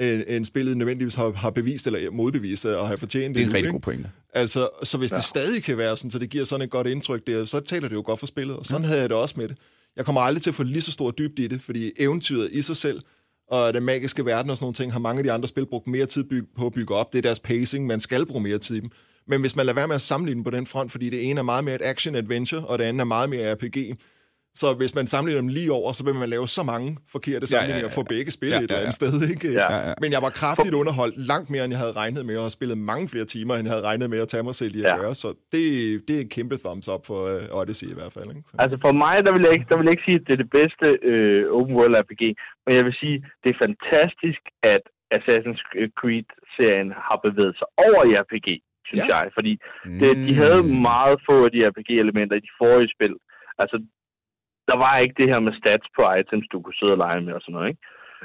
end, 0.00 0.22
end 0.26 0.44
spillet 0.44 0.76
nødvendigvis 0.76 1.14
har, 1.14 1.32
har 1.32 1.50
bevist 1.50 1.86
eller 1.86 2.10
modbevist 2.10 2.66
og 2.66 2.88
har 2.88 2.96
fortjent. 2.96 3.36
Det 3.36 3.42
er 3.42 3.46
en 3.46 3.54
rigtig 3.54 3.72
god 3.72 3.80
pointe. 3.80 4.10
Altså, 4.34 4.68
så 4.82 4.98
hvis 4.98 5.10
ja. 5.10 5.16
det 5.16 5.24
stadig 5.24 5.62
kan 5.62 5.78
være 5.78 5.96
sådan, 5.96 6.10
så 6.10 6.18
det 6.18 6.30
giver 6.30 6.44
sådan 6.44 6.64
et 6.64 6.70
godt 6.70 6.86
indtryk 6.86 7.26
der, 7.26 7.44
så 7.44 7.60
taler 7.60 7.88
det 7.88 7.94
jo 7.94 8.02
godt 8.06 8.18
for 8.18 8.26
spillet. 8.26 8.56
Og 8.56 8.66
sådan 8.66 8.82
ja. 8.82 8.88
havde 8.88 9.00
jeg 9.00 9.08
det 9.08 9.16
også 9.16 9.34
med 9.38 9.48
det. 9.48 9.56
Jeg 9.96 10.04
kommer 10.04 10.20
aldrig 10.20 10.42
til 10.42 10.50
at 10.50 10.54
få 10.54 10.62
lige 10.62 10.82
så 10.82 10.92
stor 10.92 11.10
dybde 11.10 11.44
i 11.44 11.48
det, 11.48 11.60
fordi 11.60 11.92
eventyret 11.98 12.50
i 12.52 12.62
sig 12.62 12.76
selv, 12.76 13.00
og 13.48 13.74
den 13.74 13.82
magiske 13.82 14.24
verden 14.24 14.50
og 14.50 14.56
sådan 14.56 14.64
nogle 14.64 14.74
ting, 14.74 14.92
har 14.92 14.98
mange 14.98 15.18
af 15.18 15.24
de 15.24 15.32
andre 15.32 15.48
spil 15.48 15.66
brugt 15.66 15.86
mere 15.86 16.06
tid 16.06 16.24
på 16.56 16.66
at 16.66 16.72
bygge 16.72 16.94
op. 16.94 17.12
Det 17.12 17.18
er 17.18 17.22
deres 17.22 17.40
pacing, 17.40 17.86
man 17.86 18.00
skal 18.00 18.26
bruge 18.26 18.42
mere 18.42 18.58
tid 18.58 18.76
i 18.76 18.80
dem. 18.80 18.90
Men 19.28 19.40
hvis 19.40 19.56
man 19.56 19.66
lader 19.66 19.74
være 19.74 19.88
med 19.88 19.94
at 19.94 20.00
sammenligne 20.00 20.44
på 20.44 20.50
den 20.50 20.66
front, 20.66 20.92
fordi 20.92 21.10
det 21.10 21.30
ene 21.30 21.38
er 21.38 21.44
meget 21.44 21.64
mere 21.64 21.74
et 21.74 21.82
action-adventure, 21.82 22.66
og 22.66 22.78
det 22.78 22.84
andet 22.84 23.00
er 23.00 23.04
meget 23.04 23.30
mere 23.30 23.54
RPG, 23.54 23.76
så 24.62 24.66
hvis 24.80 24.92
man 24.98 25.06
sammenligner 25.12 25.40
dem 25.44 25.52
lige 25.58 25.72
over, 25.78 25.92
så 25.98 26.02
vil 26.04 26.14
man 26.22 26.28
lave 26.34 26.46
så 26.58 26.62
mange 26.72 26.88
forkerte 27.14 27.46
sammenligninger 27.46 27.88
ja, 27.88 27.92
ja, 27.92 27.96
ja. 27.96 27.98
for 27.98 28.04
begge 28.14 28.30
spil 28.38 28.48
ja, 28.48 28.54
ja, 28.54 28.58
ja. 28.58 28.64
et 28.64 28.70
eller 28.70 28.84
andet 28.84 28.98
sted. 29.00 29.12
Ikke? 29.32 29.46
Ja, 29.60 29.66
ja, 29.74 29.78
ja. 29.88 29.94
Men 30.02 30.10
jeg 30.16 30.22
var 30.26 30.32
kraftigt 30.42 30.74
underholdt 30.80 31.16
langt 31.32 31.48
mere, 31.52 31.64
end 31.64 31.72
jeg 31.76 31.82
havde 31.84 31.96
regnet 32.02 32.22
med, 32.28 32.36
og 32.40 32.44
har 32.48 32.54
spillet 32.58 32.78
mange 32.92 33.06
flere 33.12 33.26
timer, 33.34 33.52
end 33.54 33.64
jeg 33.66 33.74
havde 33.74 33.86
regnet 33.90 34.06
med 34.12 34.20
at 34.24 34.28
tage 34.32 34.44
mig 34.48 34.54
selv 34.62 34.74
i 34.76 34.80
at 34.82 34.90
ja. 34.90 34.96
gøre. 35.02 35.14
Så 35.22 35.28
det, 35.52 35.62
det 36.06 36.14
er 36.16 36.22
en 36.26 36.32
kæmpe 36.36 36.56
thumbs 36.64 36.88
up 36.94 37.02
for 37.10 37.20
uh, 37.34 37.58
Odyssey 37.58 37.88
i 37.94 37.96
hvert 37.98 38.12
fald. 38.16 38.28
Ikke? 38.34 38.48
Så. 38.48 38.54
Altså 38.62 38.76
for 38.84 38.92
mig, 39.04 39.16
der 39.26 39.32
vil, 39.34 39.42
jeg 39.46 39.52
ikke, 39.56 39.68
der 39.70 39.76
vil 39.76 39.86
jeg 39.86 39.94
ikke 39.96 40.08
sige, 40.08 40.18
at 40.20 40.26
det 40.26 40.32
er 40.36 40.42
det 40.44 40.50
bedste 40.60 40.86
uh, 41.10 41.42
open 41.56 41.74
world 41.78 41.94
RPG, 42.02 42.22
men 42.64 42.72
jeg 42.78 42.84
vil 42.88 42.96
sige, 43.02 43.16
det 43.42 43.48
er 43.50 43.58
fantastisk, 43.66 44.42
at 44.74 44.82
Assassin's 45.16 45.62
Creed-serien 46.00 46.90
har 47.08 47.18
bevæget 47.26 47.54
sig 47.60 47.68
over 47.86 48.00
i 48.10 48.12
RPG, 48.22 48.48
synes 48.88 49.08
ja. 49.08 49.16
jeg. 49.16 49.24
Fordi 49.38 49.52
det, 50.00 50.10
de 50.26 50.34
havde 50.42 50.62
meget 50.90 51.18
få 51.28 51.36
af 51.46 51.50
de 51.54 51.68
RPG-elementer 51.68 52.36
i 52.36 52.46
de 52.48 52.56
forrige 52.60 52.92
spil. 52.96 53.14
Altså, 53.62 53.76
der 54.68 54.76
var 54.76 54.98
ikke 54.98 55.14
det 55.16 55.28
her 55.28 55.40
med 55.40 55.52
stats 55.52 55.86
på 55.96 56.02
items, 56.20 56.46
du 56.52 56.60
kunne 56.62 56.74
sidde 56.74 56.92
og 56.92 56.98
lege 56.98 57.20
med 57.20 57.32
og 57.32 57.40
sådan 57.40 57.52
noget, 57.52 57.68
ikke? 57.68 57.82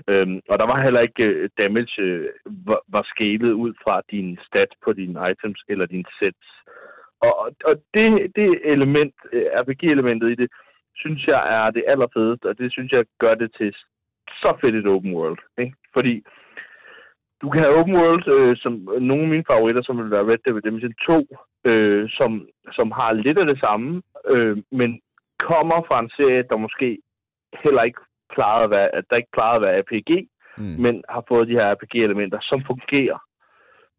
Øhm, 0.08 0.42
og 0.50 0.60
der 0.60 0.66
var 0.66 0.84
heller 0.84 1.00
ikke 1.00 1.44
uh, 1.44 1.50
damage, 1.58 1.96
uh, 2.04 2.68
var, 2.68 2.82
var 2.88 3.04
skalet 3.04 3.52
ud 3.52 3.74
fra 3.84 4.02
din 4.12 4.40
stats 4.48 4.76
på 4.84 4.94
dine 4.94 5.32
items 5.32 5.64
eller 5.70 5.86
dine 5.86 6.10
sets. 6.20 6.48
Og, 7.22 7.52
og 7.66 7.76
det, 7.94 8.32
det 8.36 8.60
element, 8.64 9.16
øh, 9.34 9.46
uh, 9.56 9.60
RPG-elementet 9.62 10.32
i 10.32 10.36
det, 10.36 10.50
synes 10.96 11.28
jeg 11.28 11.42
er 11.58 11.72
det 11.72 11.84
allerfedeste, 11.88 12.46
og 12.50 12.58
det 12.58 12.72
synes 12.72 12.92
jeg 12.92 13.06
gør 13.20 13.36
det 13.36 13.50
til 13.58 13.76
så 14.42 14.58
fedt 14.62 14.76
et 14.76 14.88
open 14.88 15.14
world. 15.14 15.40
Ikke? 15.58 15.76
Fordi 15.94 16.24
du 17.42 17.50
kan 17.50 17.62
have 17.62 17.76
open 17.76 17.96
world, 17.96 18.28
øh, 18.28 18.58
som 18.58 18.74
nogle 19.00 19.24
af 19.24 19.30
mine 19.30 19.50
favoritter, 19.52 19.82
som 19.82 19.98
vil 19.98 20.12
være 20.12 20.28
Red 20.28 20.38
Dead 20.46 20.56
Redemption 20.56 20.94
2, 21.06 21.28
øh, 21.70 22.10
som, 22.10 22.48
som 22.72 22.92
har 22.92 23.14
lidt 23.14 23.38
af 23.38 23.46
det 23.46 23.60
samme, 23.60 24.02
øh, 24.28 24.58
men 24.72 25.02
kommer 25.40 25.82
fra 25.88 26.00
en 26.00 26.10
serie, 26.10 26.44
der 26.50 26.58
måske 26.58 26.98
heller 27.64 27.84
ikke 27.84 28.02
klarede 28.30 28.64
at 28.64 28.70
være, 28.70 28.96
at 28.96 29.04
der 29.10 29.16
ikke 29.16 29.32
klarede 29.32 29.56
at 29.56 29.62
være 29.62 29.82
RPG, 29.82 30.12
mm. 30.58 30.76
men 30.84 31.04
har 31.10 31.24
fået 31.28 31.48
de 31.48 31.54
her 31.54 31.74
RPG-elementer, 31.74 32.40
som 32.42 32.64
fungerer. 32.68 33.20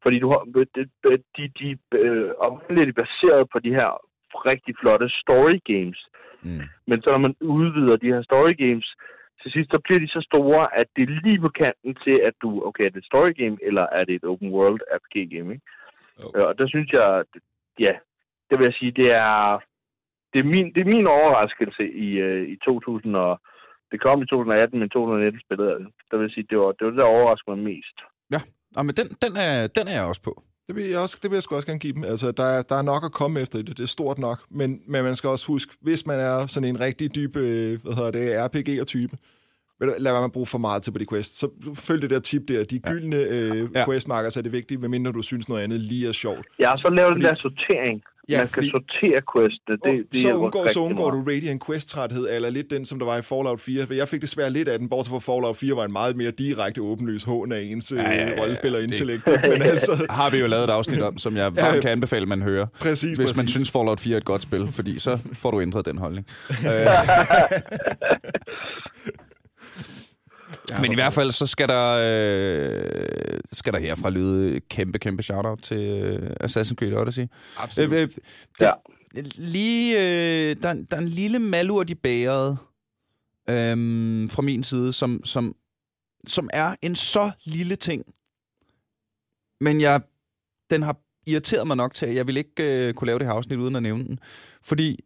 Fordi 0.03 0.19
du 0.19 0.29
har, 0.29 0.41
de, 0.75 1.19
de, 1.37 1.49
de 1.59 1.79
øh, 1.95 2.31
oprindeligt 2.39 2.97
baseret 2.97 3.49
på 3.53 3.59
de 3.59 3.75
her 3.75 3.91
rigtig 4.35 4.75
flotte 4.81 5.09
story 5.09 5.59
games. 5.65 6.01
Mm. 6.43 6.63
Men 6.87 7.03
så 7.03 7.11
når 7.11 7.19
man 7.19 7.35
udvider 7.41 7.97
de 7.97 8.13
her 8.15 8.23
story 8.23 8.55
games, 8.57 8.95
til 9.43 9.53
sidst 9.53 9.71
så 9.71 9.79
bliver 9.85 10.01
de 10.01 10.09
så 10.09 10.21
store, 10.31 10.77
at 10.77 10.87
det 10.97 11.03
er 11.03 11.21
lige 11.23 11.41
på 11.41 11.49
kanten 11.49 11.95
til, 12.05 12.17
at 12.29 12.35
du, 12.43 12.67
okay, 12.67 12.85
er 12.85 12.91
det 12.91 12.97
et 12.97 13.05
story 13.05 13.33
game, 13.37 13.57
eller 13.63 13.87
er 13.93 14.05
det 14.05 14.15
et 14.15 14.25
open 14.25 14.51
world 14.51 14.81
RPG 14.97 15.31
game, 15.31 15.53
ikke? 15.55 15.67
Okay. 16.25 16.41
Og 16.41 16.59
der 16.59 16.67
synes 16.69 16.93
jeg, 16.93 17.25
ja, 17.79 17.95
det 18.51 18.59
vil 18.59 18.65
jeg 18.65 18.75
sige, 18.75 18.93
det 18.93 19.11
er, 19.11 19.61
det 20.33 20.39
er 20.39 20.49
min, 20.55 20.67
det 20.75 20.81
er 20.81 20.95
min 20.97 21.07
overraskelse 21.07 21.85
i, 22.07 22.09
uh, 22.27 22.43
i 22.53 22.57
2000 22.65 23.17
og 23.17 23.41
det 23.91 23.99
kom 24.01 24.23
i 24.23 24.27
2018, 24.27 24.79
men 24.81 24.89
2019 24.89 25.41
spillede 25.47 25.71
jeg 25.71 25.79
det. 25.81 25.89
Der 26.11 26.17
vil 26.19 26.31
sige, 26.35 26.47
det 26.51 26.59
var 26.59 26.73
det, 26.77 26.83
var 26.85 26.91
det 26.91 26.99
der 27.03 27.15
overraskede 27.17 27.57
mig 27.57 27.65
mest. 27.71 27.97
Ja, 28.35 28.41
ja 28.77 28.83
men 28.87 28.95
den, 28.99 29.07
den, 29.25 29.33
er, 29.47 29.55
den 29.79 29.87
er 29.93 29.97
jeg 30.01 30.09
også 30.13 30.23
på. 30.29 30.35
Det 30.67 30.77
vil 30.77 30.85
jeg, 30.95 31.01
også, 31.01 31.19
det 31.23 31.31
vil 31.31 31.37
jeg 31.37 31.43
sgu 31.43 31.55
også 31.55 31.69
gerne 31.69 31.85
give 31.87 31.93
dem. 31.93 32.05
Altså, 32.05 32.33
der, 32.33 32.49
er, 32.57 32.63
der 32.63 32.77
er 32.77 32.87
nok 32.93 33.03
at 33.05 33.13
komme 33.13 33.41
efter 33.41 33.59
det. 33.59 33.77
Det 33.79 33.83
er 33.83 33.97
stort 33.99 34.19
nok. 34.19 34.39
Men, 34.51 34.71
men 34.93 35.05
man 35.05 35.17
skal 35.17 35.31
også 35.31 35.47
huske, 35.53 35.73
hvis 35.81 36.07
man 36.07 36.19
er 36.21 36.47
sådan 36.47 36.69
en 36.69 36.81
rigtig 36.81 37.15
dyb 37.15 37.37
øh, 37.37 37.83
hvad 37.83 37.95
hedder 37.99 38.11
det, 38.19 38.27
RPG-type, 38.47 39.17
lad 39.81 40.13
være 40.13 40.13
med 40.13 40.25
at 40.25 40.33
bruge 40.33 40.47
for 40.47 40.59
meget 40.59 40.83
til 40.83 40.91
på 40.91 40.99
de 40.99 41.07
quests. 41.07 41.39
Så 41.39 41.49
følg 41.75 42.03
det 42.03 42.11
der 42.11 42.21
tip 42.21 42.49
der. 42.49 42.65
De 42.65 42.79
gyldne 42.79 43.17
øh, 43.17 43.69
ja. 43.75 43.87
questmarkers 43.87 44.37
er 44.37 44.43
det 44.43 44.53
vigtige, 44.53 44.79
medmindre 44.79 45.13
du 45.13 45.23
synes 45.23 45.49
noget 45.49 45.63
andet 45.63 45.81
lige 45.81 46.09
er 46.09 46.13
sjovt. 46.13 46.47
Ja, 46.59 46.77
så 46.77 46.89
lav 46.89 47.11
den 47.11 47.21
der 47.21 47.35
sortering. 47.35 48.03
Ja, 48.29 48.39
man 48.39 48.49
kan 48.49 48.65
sortere 48.65 49.23
questene. 49.33 49.77
Det, 49.85 50.07
det 50.13 50.21
så, 50.21 50.35
undgår, 50.35 50.69
så 50.69 50.81
undgår 50.81 51.11
du 51.11 51.19
Radiant 51.19 51.67
Quest-træthed, 51.67 52.29
eller 52.31 52.51
lidt 52.51 52.71
den, 52.71 52.85
som 52.85 52.99
der 52.99 53.07
var 53.07 53.17
i 53.17 53.23
Fallout 53.23 53.61
4. 53.61 53.87
For 53.87 53.95
jeg 53.95 54.09
fik 54.09 54.23
desværre 54.23 54.51
lidt 54.51 54.69
af 54.69 54.79
den, 54.79 54.89
bortset 54.89 55.13
fra 55.13 55.33
Fallout 55.33 55.57
4 55.57 55.77
var 55.77 55.85
en 55.85 55.93
meget 55.93 56.17
mere 56.17 56.31
direkte 56.31 56.83
åbenlys 56.83 57.25
hån 57.25 57.53
af 57.53 57.61
ens 57.61 57.93
ja, 57.93 58.03
ja, 58.03 58.29
ja, 58.29 58.41
rollespiller-intellekt. 58.41 59.27
Men 59.27 59.63
altså... 59.63 60.07
Har 60.21 60.31
vi 60.31 60.39
jo 60.39 60.47
lavet 60.47 60.65
et 60.65 60.71
afsnit 60.71 61.03
om, 61.03 61.19
som 61.19 61.37
jeg 61.37 61.53
ja, 61.57 61.81
kan 61.81 61.91
anbefale, 61.91 62.27
man 62.27 62.43
hører. 62.43 62.67
Præcis, 62.81 63.03
Hvis 63.03 63.19
præcis. 63.19 63.37
man 63.37 63.49
synes, 63.49 63.71
Fallout 63.71 64.01
4 64.01 64.13
er 64.13 64.17
et 64.17 64.25
godt 64.25 64.43
spil, 64.43 64.69
fordi 64.73 64.99
så 64.99 65.19
får 65.33 65.51
du 65.51 65.61
ændret 65.61 65.87
den 65.87 65.99
holdning. 65.99 66.27
Ja, 70.71 70.81
Men 70.81 70.93
i 70.93 70.95
hvert 70.95 71.13
fald, 71.13 71.33
så 71.33 71.47
skal 71.47 71.69
der, 71.69 72.01
øh, 72.03 73.41
skal 73.53 73.73
der 73.73 73.79
herfra 73.81 74.11
lyde 74.11 74.61
kæmpe, 74.61 74.99
kæmpe 74.99 75.23
shout-out 75.23 75.59
til 75.63 75.79
øh, 75.79 76.31
Assassin's 76.43 76.75
Creed 76.75 76.93
Odyssey. 76.93 77.27
Absolut. 77.59 77.93
Øh, 77.93 78.03
øh, 78.03 78.09
det, 78.09 78.67
ja. 78.67 78.73
Lige, 79.35 79.99
øh, 79.99 80.57
der, 80.63 80.73
der 80.73 80.97
er 80.97 81.01
en 81.01 81.09
lille 81.09 81.39
malurt 81.39 81.91
i 81.91 81.95
bæret 81.95 82.59
øh, 83.51 84.31
fra 84.31 84.43
min 84.43 84.63
side, 84.63 84.93
som, 84.93 85.25
som, 85.25 85.55
som 86.27 86.51
er 86.53 86.75
en 86.83 86.95
så 86.95 87.31
lille 87.45 87.77
ting. 87.77 88.05
Men 89.61 89.81
jeg, 89.81 90.01
den 90.71 90.83
har 90.83 90.97
irriteret 91.27 91.67
mig 91.67 91.77
nok 91.77 91.95
til, 91.95 92.07
at 92.07 92.15
jeg 92.15 92.27
vil 92.27 92.37
ikke 92.37 92.87
øh, 92.89 92.95
kunne 92.95 93.07
lave 93.07 93.19
det 93.19 93.27
her 93.27 93.35
afsnit 93.35 93.59
uden 93.59 93.77
at 93.77 93.83
nævne 93.83 94.05
den. 94.05 94.19
Fordi 94.63 94.99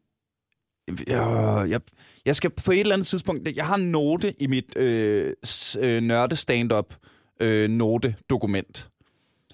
jeg, 1.07 1.67
jeg, 1.69 1.81
jeg 2.27 2.37
skal 2.37 2.51
på 2.51 2.73
et 2.73 2.81
eller 2.81 2.95
andet 2.95 3.07
tidspunkt... 3.07 3.57
Jeg 3.57 3.67
har 3.67 3.75
en 3.75 3.91
note 3.91 4.43
i 4.43 4.47
mit 4.47 4.77
øh, 4.77 5.33
øh, 5.79 6.03
nørde 6.03 6.37
stand-up 6.37 6.95
øh, 7.41 7.71
note-dokument, 7.71 8.89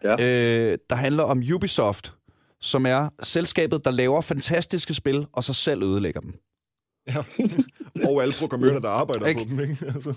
ja. 0.02 0.12
øh, 0.12 0.78
der 0.90 0.96
handler 0.96 1.22
om 1.22 1.42
Ubisoft, 1.54 2.14
som 2.60 2.86
er 2.86 3.08
selskabet, 3.22 3.84
der 3.84 3.90
laver 3.90 4.20
fantastiske 4.20 4.94
spil, 4.94 5.26
og 5.32 5.44
så 5.44 5.52
selv 5.52 5.82
ødelægger 5.82 6.20
dem. 6.20 6.34
Ja, 7.08 7.22
og 8.08 8.22
alle 8.22 8.34
programmørerne, 8.38 8.80
der 8.80 8.88
arbejder 8.88 9.26
ikke? 9.26 9.40
på 9.40 9.46
dem. 9.48 9.60
Ikke? 9.60 9.86
Altså. 9.86 10.14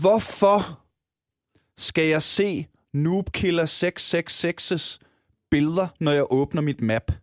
Hvorfor 0.00 0.80
skal 1.78 2.08
jeg 2.08 2.22
se 2.22 2.66
Noob 2.92 3.32
Killer 3.32 3.66
666's 3.66 4.98
billeder, 5.50 5.88
når 6.00 6.12
jeg 6.12 6.26
åbner 6.30 6.62
mit 6.62 6.80
map? 6.80 7.12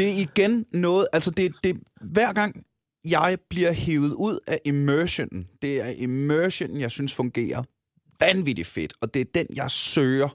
det 0.00 0.08
er 0.08 0.14
igen 0.14 0.66
noget, 0.72 1.08
altså 1.12 1.30
det, 1.30 1.52
det, 1.64 1.76
hver 2.00 2.32
gang 2.32 2.64
jeg 3.04 3.38
bliver 3.50 3.72
hævet 3.72 4.12
ud 4.12 4.38
af 4.46 4.60
immersionen, 4.64 5.48
det 5.62 5.80
er 5.80 5.86
immersionen, 5.86 6.80
jeg 6.80 6.90
synes 6.90 7.14
fungerer 7.14 7.62
vanvittigt 8.20 8.68
fedt, 8.68 8.92
og 9.00 9.14
det 9.14 9.20
er 9.20 9.24
den, 9.34 9.46
jeg 9.56 9.70
søger, 9.70 10.28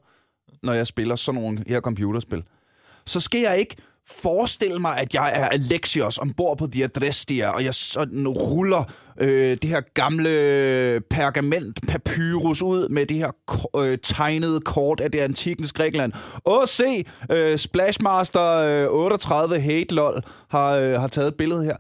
når 0.64 0.74
jeg 0.74 0.88
spiller 0.88 1.16
sådan 1.16 1.42
nogle 1.42 1.64
her 1.68 1.82
computerspil. 1.82 2.44
Så 3.06 3.20
skal 3.20 3.42
jeg 3.42 3.60
ikke 3.60 3.76
forestille 4.08 4.80
mig, 4.80 4.98
at 4.98 5.14
jeg 5.14 5.32
er 5.36 5.48
Alexios 5.48 6.18
ombord 6.18 6.58
på 6.58 6.68
The 6.68 6.84
Adrestia, 6.84 7.50
og 7.50 7.64
jeg 7.64 7.74
sådan 7.74 8.28
ruller 8.28 8.84
øh, 9.22 9.58
det 9.62 9.64
her 9.64 9.82
gamle 9.94 11.02
pergament 11.10 11.80
papyrus 11.88 12.62
ud 12.62 12.90
med 12.90 13.06
det 13.06 13.18
her 13.18 13.32
øh, 13.78 13.98
tegnede 14.04 14.62
kort 14.62 15.00
af 15.00 15.12
det 15.12 15.20
antikens 15.20 15.74
Grækenland. 15.74 16.14
Åh, 16.46 16.64
se! 16.68 17.06
Øh, 17.32 17.58
Splashmaster 17.58 18.52
øh, 18.52 18.88
38 18.90 19.60
Hate 19.60 19.96
LOL 19.96 20.24
har, 20.50 20.72
øh, 20.72 21.00
har 21.00 21.08
taget 21.08 21.28
et 21.28 21.36
billede 21.36 21.64
her. 21.64 21.78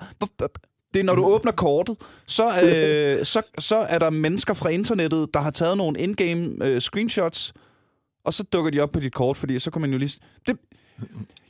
Det 0.94 1.00
er, 1.00 1.04
når 1.04 1.16
du 1.16 1.26
åbner 1.26 1.52
kortet, 1.52 1.96
så, 2.28 2.46
øh, 2.46 3.26
så, 3.26 3.42
så 3.60 3.76
er 3.78 4.00
der 4.00 4.10
mennesker 4.10 4.54
fra 4.54 4.70
internettet, 4.70 5.34
der 5.34 5.40
har 5.40 5.52
taget 5.52 5.78
nogle 5.78 6.00
in-game 6.00 6.66
øh, 6.66 6.82
screenshots, 6.82 7.54
og 8.26 8.34
så 8.34 8.44
dukker 8.44 8.72
de 8.72 8.80
op 8.80 8.92
på 8.92 9.00
dit 9.00 9.14
kort, 9.14 9.38
fordi 9.38 9.60
så 9.60 9.72
kan 9.72 9.82
man 9.82 9.92
jo 9.92 9.98
lige... 9.98 10.20
Det, 10.48 10.58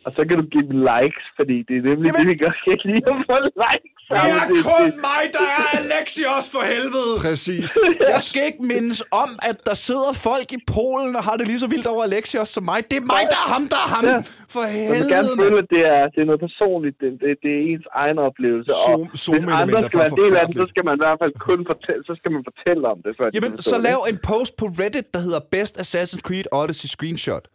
og 0.06 0.10
så 0.16 0.22
kan 0.28 0.36
du 0.42 0.46
give 0.54 0.66
dem 0.72 0.80
likes, 0.92 1.26
fordi 1.40 1.58
det 1.68 1.76
er 1.80 1.84
nemlig 1.90 2.08
Jamen, 2.08 2.22
det, 2.22 2.32
vi 2.32 2.36
godt 2.46 2.58
kan 2.66 2.78
lide 2.90 3.08
at 3.14 3.20
få 3.30 3.38
likes. 3.66 3.94
Det 4.10 4.30
er 4.38 4.44
det, 4.52 4.60
kun 4.74 4.86
det. 4.86 4.96
mig, 5.10 5.22
der 5.38 5.46
er 5.58 5.64
Alexios 5.82 6.46
for 6.54 6.64
helvede. 6.74 7.14
Præcis. 7.26 7.70
Jeg 8.14 8.22
skal 8.30 8.44
ikke 8.50 8.64
mindes 8.74 9.00
om, 9.24 9.30
at 9.50 9.58
der 9.68 9.76
sidder 9.88 10.12
folk 10.30 10.48
i 10.58 10.60
Polen 10.76 11.14
og 11.20 11.24
har 11.28 11.36
det 11.40 11.46
lige 11.52 11.62
så 11.64 11.70
vildt 11.74 11.88
over 11.94 12.04
Alexios 12.10 12.50
som 12.56 12.64
mig. 12.72 12.80
Det 12.92 12.98
er 13.02 13.06
mig, 13.16 13.24
der 13.34 13.40
er 13.46 13.50
ham, 13.56 13.64
der 13.74 13.82
er 13.86 13.90
ham. 13.96 14.04
Ja. 14.06 14.18
For 14.54 14.64
helvede. 14.74 14.94
Jeg 14.94 15.00
vil 15.02 15.10
gerne 15.16 15.32
føle, 15.44 15.58
at 15.64 15.70
det 15.76 15.84
er, 15.96 16.02
det 16.14 16.20
er 16.24 16.28
noget 16.32 16.42
personligt. 16.48 16.96
Det, 17.02 17.08
det, 17.22 17.30
det 17.44 17.52
er 17.58 17.62
ens 17.72 17.88
egen 18.04 18.18
oplevelse. 18.28 18.72
Zoom, 18.86 19.02
og 19.14 19.18
zoom 19.26 19.44
hvis 19.46 19.62
andre 19.64 19.80
skal 19.90 20.00
være 20.04 20.16
del 20.24 20.34
af 20.42 20.46
det, 20.48 20.56
så 20.62 20.66
skal 20.74 20.84
man 20.88 20.94
i 21.00 21.02
hvert 21.06 21.20
fald 21.24 21.34
kun 21.50 21.60
fortælle, 21.72 22.02
så 22.10 22.14
skal 22.20 22.30
man 22.36 22.42
fortælle 22.50 22.84
om 22.94 22.98
det. 23.06 23.12
Før 23.18 23.26
Jamen, 23.36 23.54
så 23.70 23.76
lav 23.88 24.00
en 24.12 24.20
post 24.32 24.52
på 24.62 24.66
Reddit, 24.80 25.08
der 25.16 25.22
hedder 25.28 25.42
Best 25.56 25.74
Assassin's 25.84 26.24
Creed 26.28 26.48
Odyssey 26.60 26.90
Screenshot. 26.96 27.46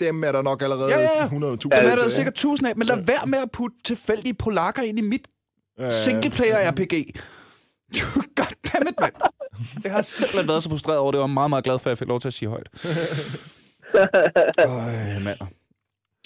Dem 0.00 0.24
er 0.24 0.32
der 0.32 0.42
nok 0.42 0.62
allerede 0.62 0.90
ja, 0.90 0.98
ja. 0.98 1.26
100.000. 1.26 1.36
Dem 1.36 1.70
er 1.72 1.96
der 2.02 2.08
sikkert 2.08 2.34
1000 2.34 2.68
af, 2.68 2.76
men 2.76 2.86
lad 2.86 2.96
ja. 2.96 3.02
være 3.06 3.26
med 3.26 3.38
at 3.38 3.50
putte 3.52 3.76
tilfældige 3.84 4.34
polakker 4.34 4.82
ind 4.82 4.98
i 4.98 5.02
mit 5.02 5.28
ja, 5.78 5.90
singleplayer 5.90 6.70
RPG. 6.70 6.94
Goddammit, 8.38 9.00
mand. 9.00 9.14
Jeg 9.84 9.92
har 9.92 10.02
simpelthen 10.02 10.48
været 10.48 10.62
så 10.62 10.68
frustreret 10.68 10.98
over 10.98 11.12
det, 11.12 11.20
og 11.20 11.22
var 11.22 11.34
meget, 11.34 11.50
meget 11.50 11.64
glad 11.64 11.78
for, 11.78 11.86
at 11.86 11.90
jeg 11.90 11.98
fik 11.98 12.08
lov 12.08 12.20
til 12.20 12.28
at 12.28 12.34
sige 12.34 12.48
højt. 12.48 12.68
Øj, 14.58 15.18
mand. 15.26 15.38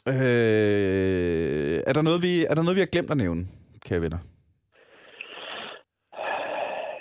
Øh, 0.08 1.82
er, 1.86 1.92
der 1.92 2.02
noget, 2.02 2.22
vi, 2.22 2.44
er 2.44 2.54
der 2.54 2.62
noget, 2.62 2.76
vi 2.76 2.80
har 2.80 2.92
glemt 2.94 3.10
at 3.10 3.16
nævne, 3.16 3.46
kære 3.84 4.00
venner? 4.00 4.18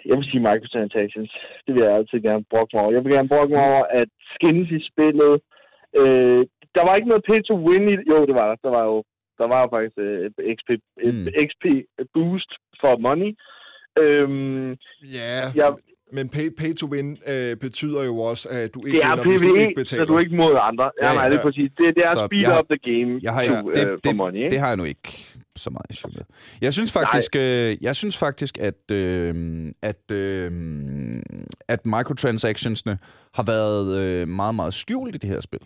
Jeg 0.08 0.18
vil 0.18 0.26
sige 0.32 0.46
microtransactions. 0.50 1.32
Det 1.66 1.76
vil 1.76 1.84
jeg 1.84 1.94
altid 1.96 2.20
gerne 2.28 2.46
brokke 2.52 2.72
mig 2.74 2.84
over. 2.84 2.94
Jeg 2.94 3.04
vil 3.04 3.14
gerne 3.14 3.30
brokke 3.34 3.54
mig 3.56 3.64
over, 3.72 3.84
at 4.02 4.10
skins 4.36 4.70
i 4.78 4.80
spillet 4.90 5.42
Øh, 6.00 6.42
der 6.76 6.84
var 6.88 6.96
ikke 6.96 7.12
noget 7.12 7.28
pay 7.30 7.40
to 7.48 7.56
win 7.68 7.84
i 7.94 7.96
Jo, 8.10 8.26
det 8.30 8.36
var 8.40 8.48
der. 8.50 8.56
Der 8.66 8.72
var 8.78 8.84
jo, 8.92 8.98
der 9.40 9.48
var 9.52 9.60
jo 9.62 9.68
faktisk 9.76 9.98
øh, 10.06 10.26
et 10.26 10.58
XP, 10.58 10.70
et 11.08 11.16
mm. 11.16 11.28
XP 11.48 11.66
boost 12.14 12.52
for 12.82 12.98
money. 13.08 13.32
Øhm, 14.04 14.70
ja, 15.18 15.34
jeg, 15.56 15.70
men 16.12 16.30
pay, 16.30 16.50
pay 16.60 16.74
to 16.74 16.88
win 16.94 17.18
øh, 17.28 17.58
betyder 17.58 18.04
jo 18.04 18.18
også, 18.20 18.50
at 18.52 18.74
du 18.74 18.86
ikke 18.86 18.98
det 18.98 19.06
er 19.06 19.10
vinder, 19.10 19.24
PvE, 19.24 19.32
hvis 19.32 19.42
du 19.42 19.56
ikke 19.56 19.74
betaler. 19.76 20.04
Det 20.04 20.10
er 20.10 20.14
du 20.14 20.20
ikke 20.20 20.36
mod 20.36 20.56
andre. 20.62 20.92
Ja, 21.02 21.08
ja, 21.08 21.14
nej, 21.14 21.30
det 21.30 21.38
er 21.40 21.42
præcis. 21.42 21.72
Det, 21.78 21.96
det 21.96 22.04
er 22.06 22.14
så 22.14 22.26
speed 22.26 22.46
har, 22.46 22.60
up 22.60 22.66
the 22.70 22.80
game 22.90 23.20
jeg 23.24 23.34
har, 23.34 23.62
to, 23.62 23.72
det, 23.72 23.92
uh, 23.92 23.98
det, 24.04 24.16
money. 24.16 24.38
Ikke? 24.38 24.50
Det 24.50 24.60
har 24.60 24.68
jeg 24.68 24.78
nu 24.78 24.84
ikke 24.84 25.10
så 25.56 25.70
meget 25.70 25.86
issue 25.90 26.12
med. 26.16 26.24
Jeg 26.62 26.74
synes 26.74 26.94
faktisk, 26.94 27.36
øh, 27.36 27.78
jeg 27.82 27.96
synes 27.96 28.18
faktisk 28.18 28.58
at, 28.58 28.92
øh, 28.92 29.36
at, 29.82 30.12
øh, 30.12 30.52
at 31.68 31.86
microtransactionsne 31.86 32.98
har 33.34 33.44
været 33.44 34.00
øh, 34.02 34.28
meget, 34.28 34.56
meget 34.56 34.74
skjult 34.74 35.16
i 35.16 35.18
det 35.18 35.30
her 35.30 35.42
spil. 35.42 35.60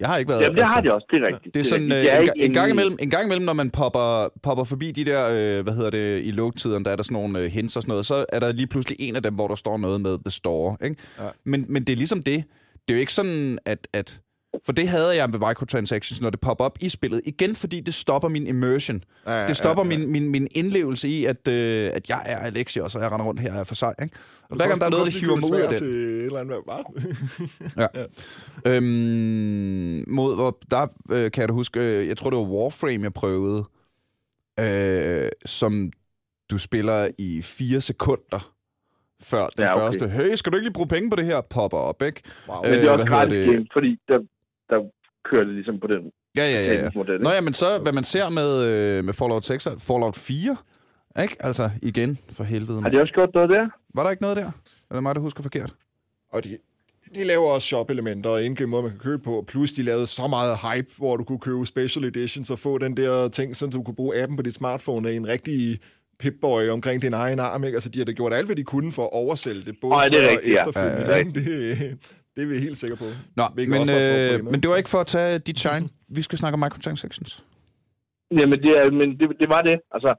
Jeg 0.00 0.08
har 0.08 0.16
ikke 0.16 0.28
været... 0.28 0.40
Jamen, 0.42 0.54
det 0.54 0.60
altså, 0.60 0.74
har 0.74 0.80
de 0.80 0.92
også, 0.92 1.06
det 1.10 1.22
er 1.22 1.26
rigtigt. 1.26 1.54
Det 1.54 1.60
er 1.60 1.64
sådan, 1.64 1.90
det 1.90 2.12
er 2.12 2.20
øh, 2.20 2.26
en, 2.36 2.50
en, 2.50 2.52
gang 2.52 2.70
imellem, 2.70 2.96
en 3.00 3.10
gang 3.10 3.24
imellem, 3.24 3.44
når 3.44 3.52
man 3.52 3.70
popper, 3.70 4.28
popper 4.42 4.64
forbi 4.64 4.92
de 4.92 5.04
der, 5.04 5.28
øh, 5.30 5.62
hvad 5.62 5.74
hedder 5.74 5.90
det, 5.90 6.26
i 6.26 6.30
lugtiden, 6.30 6.84
der 6.84 6.90
er 6.90 6.96
der 6.96 7.02
sådan 7.02 7.14
nogle 7.14 7.38
øh, 7.38 7.44
hints 7.44 7.76
og 7.76 7.82
sådan 7.82 7.90
noget, 7.90 8.06
så 8.06 8.26
er 8.28 8.40
der 8.40 8.52
lige 8.52 8.66
pludselig 8.66 8.96
en 9.00 9.16
af 9.16 9.22
dem, 9.22 9.34
hvor 9.34 9.48
der 9.48 9.54
står 9.54 9.76
noget 9.76 10.00
med 10.00 10.18
The 10.18 10.30
Store, 10.30 10.76
ikke? 10.84 10.96
Ja. 11.18 11.24
Men, 11.44 11.64
men 11.68 11.84
det 11.84 11.92
er 11.92 11.96
ligesom 11.96 12.22
det. 12.22 12.44
Det 12.72 12.94
er 12.94 12.94
jo 12.94 13.00
ikke 13.00 13.12
sådan, 13.12 13.58
at, 13.64 13.88
at 13.92 14.20
for 14.64 14.72
det 14.72 14.88
havde 14.88 15.16
jeg 15.16 15.30
med 15.30 15.38
microtransactions, 15.38 16.20
når 16.20 16.30
det 16.30 16.40
popper 16.40 16.64
op 16.64 16.78
i 16.80 16.88
spillet. 16.88 17.20
Igen, 17.24 17.56
fordi 17.56 17.80
det 17.80 17.94
stopper 17.94 18.28
min 18.28 18.46
immersion. 18.46 19.04
Ja, 19.26 19.32
ja, 19.32 19.48
det 19.48 19.56
stopper 19.56 19.84
ja, 19.84 19.90
ja. 19.90 19.98
Min, 19.98 20.12
min, 20.12 20.28
min 20.28 20.48
indlevelse 20.50 21.08
i, 21.08 21.24
at, 21.24 21.48
øh, 21.48 21.90
at 21.94 22.08
jeg 22.08 22.22
er 22.24 22.38
Alexios, 22.38 22.94
og 22.94 23.02
jeg 23.02 23.12
render 23.12 23.26
rundt 23.26 23.40
her 23.40 23.52
og 23.52 23.58
er 23.58 23.64
for 23.64 23.74
sig. 23.74 23.94
Ikke? 24.02 24.16
Og 24.50 24.56
hver 24.56 24.68
gang 24.68 24.80
der 24.80 24.86
er 24.86 24.90
noget, 24.90 25.06
der 25.12 25.20
hiver 25.20 25.36
mig 25.36 25.50
ud 25.52 25.60
af 25.60 25.68
det. 25.68 25.78
til 25.78 25.88
et 25.88 26.24
eller 26.24 26.40
andet 26.40 26.56
ja. 27.76 27.86
ja. 28.64 28.76
Øhm, 28.76 30.04
mod, 30.06 30.34
hvor 30.34 30.58
der 30.70 30.86
øh, 31.10 31.30
kan 31.30 31.40
jeg 31.40 31.48
da 31.48 31.52
huske, 31.52 31.80
øh, 31.80 32.08
jeg 32.08 32.16
tror 32.16 32.30
det 32.30 32.36
var 32.36 32.44
Warframe, 32.44 33.02
jeg 33.02 33.12
prøvede, 33.12 33.64
øh, 34.60 35.30
som 35.46 35.90
du 36.50 36.58
spiller 36.58 37.08
i 37.18 37.42
fire 37.42 37.80
sekunder 37.80 38.52
før 39.22 39.46
den 39.46 39.64
ja, 39.64 39.74
okay. 39.74 39.84
første, 39.84 40.08
hey, 40.08 40.34
skal 40.34 40.52
du 40.52 40.56
ikke 40.56 40.66
lige 40.66 40.72
bruge 40.72 40.88
penge 40.88 41.10
på 41.10 41.16
det 41.16 41.24
her, 41.24 41.40
popper 41.40 41.78
op, 41.78 42.02
ikke? 42.02 42.22
Wow. 42.48 42.62
Men 42.62 42.72
det 42.72 42.84
er 42.84 42.90
også 42.90 43.04
gratis 43.04 43.46
game, 43.46 43.66
fordi 43.72 43.98
der, 44.08 44.18
der 44.70 44.78
kører 45.30 45.44
det 45.44 45.54
ligesom 45.54 45.80
på 45.80 45.86
den 45.86 46.02
Ja, 46.36 46.42
ja, 46.42 46.60
ja. 46.66 46.74
ja. 46.74 46.88
Model, 46.94 47.20
Nå 47.20 47.30
ja, 47.30 47.40
men 47.40 47.54
så, 47.54 47.78
hvad 47.78 47.92
man 47.92 48.04
ser 48.04 48.28
med, 48.28 48.64
øh, 48.64 49.04
med 49.04 49.14
Fallout 49.14 49.44
6, 49.44 49.68
Fallout 49.78 50.16
4, 50.16 50.56
ikke? 51.22 51.36
Altså, 51.40 51.70
igen, 51.82 52.18
for 52.32 52.44
helvede. 52.44 52.72
Man. 52.72 52.82
Har 52.82 52.90
de 52.90 53.00
også 53.00 53.14
gjort 53.14 53.30
noget 53.34 53.50
der? 53.50 53.68
Var 53.94 54.02
der 54.02 54.10
ikke 54.10 54.22
noget 54.22 54.36
der? 54.36 54.50
Eller 54.90 55.00
mig, 55.00 55.14
der 55.14 55.20
husker 55.20 55.42
forkert? 55.42 55.74
Og 56.32 56.44
de, 56.44 56.58
de 57.14 57.24
laver 57.24 57.48
også 57.50 57.66
shop-elementer 57.66 58.30
og 58.30 58.42
indgame 58.44 58.70
måde, 58.70 58.82
man 58.82 58.90
kan 58.90 59.00
købe 59.00 59.22
på. 59.22 59.44
Plus, 59.48 59.72
de 59.72 59.82
lavede 59.82 60.06
så 60.06 60.26
meget 60.26 60.58
hype, 60.58 60.90
hvor 60.96 61.16
du 61.16 61.24
kunne 61.24 61.38
købe 61.38 61.66
special 61.66 62.04
editions 62.04 62.50
og 62.50 62.58
få 62.58 62.78
den 62.78 62.96
der 62.96 63.28
ting, 63.28 63.56
så 63.56 63.66
du 63.66 63.82
kunne 63.82 63.96
bruge 63.96 64.22
appen 64.22 64.36
på 64.36 64.42
dit 64.42 64.54
smartphone 64.54 65.08
af 65.08 65.12
en 65.12 65.26
rigtig 65.28 65.78
Pip-Boy 66.22 66.68
omkring 66.68 67.02
din 67.02 67.14
egen 67.14 67.38
arm. 67.38 67.64
Ikke? 67.64 67.76
Altså, 67.76 67.88
de 67.88 67.98
har 67.98 68.04
da 68.04 68.12
gjort 68.12 68.32
alt, 68.32 68.46
hvad 68.46 68.56
de 68.56 68.64
kunne 68.64 68.92
for 68.92 69.02
at 69.02 69.12
oversælge 69.12 69.64
det, 69.64 69.76
både 69.80 69.94
Ej, 69.94 70.08
det 70.08 70.24
er 70.24 70.30
rigtigt, 70.30 70.58
og 70.58 70.68
efterfølgende. 70.68 71.12
Ja. 71.12 71.16
Ja, 71.16 71.22
det, 71.34 71.98
det 72.38 72.44
er 72.46 72.52
vi 72.54 72.58
helt 72.58 72.78
sikre 72.78 72.96
på. 72.96 73.08
Nå, 73.36 73.44
men, 73.74 73.82
øh, 73.98 74.34
men 74.52 74.58
det 74.62 74.70
var 74.70 74.76
ikke 74.76 74.94
for 74.94 75.00
at 75.04 75.06
tage 75.06 75.38
dit 75.38 75.58
shine. 75.58 75.86
Vi 76.16 76.22
skal 76.22 76.38
snakke 76.38 76.54
om 76.54 76.60
microtransactions. 76.60 77.30
Jamen, 78.30 78.58
det, 78.64 78.72
er, 78.78 78.90
men 78.90 79.08
det, 79.20 79.26
det 79.40 79.48
var 79.48 79.62
det. 79.62 79.80
Altså, 79.94 80.10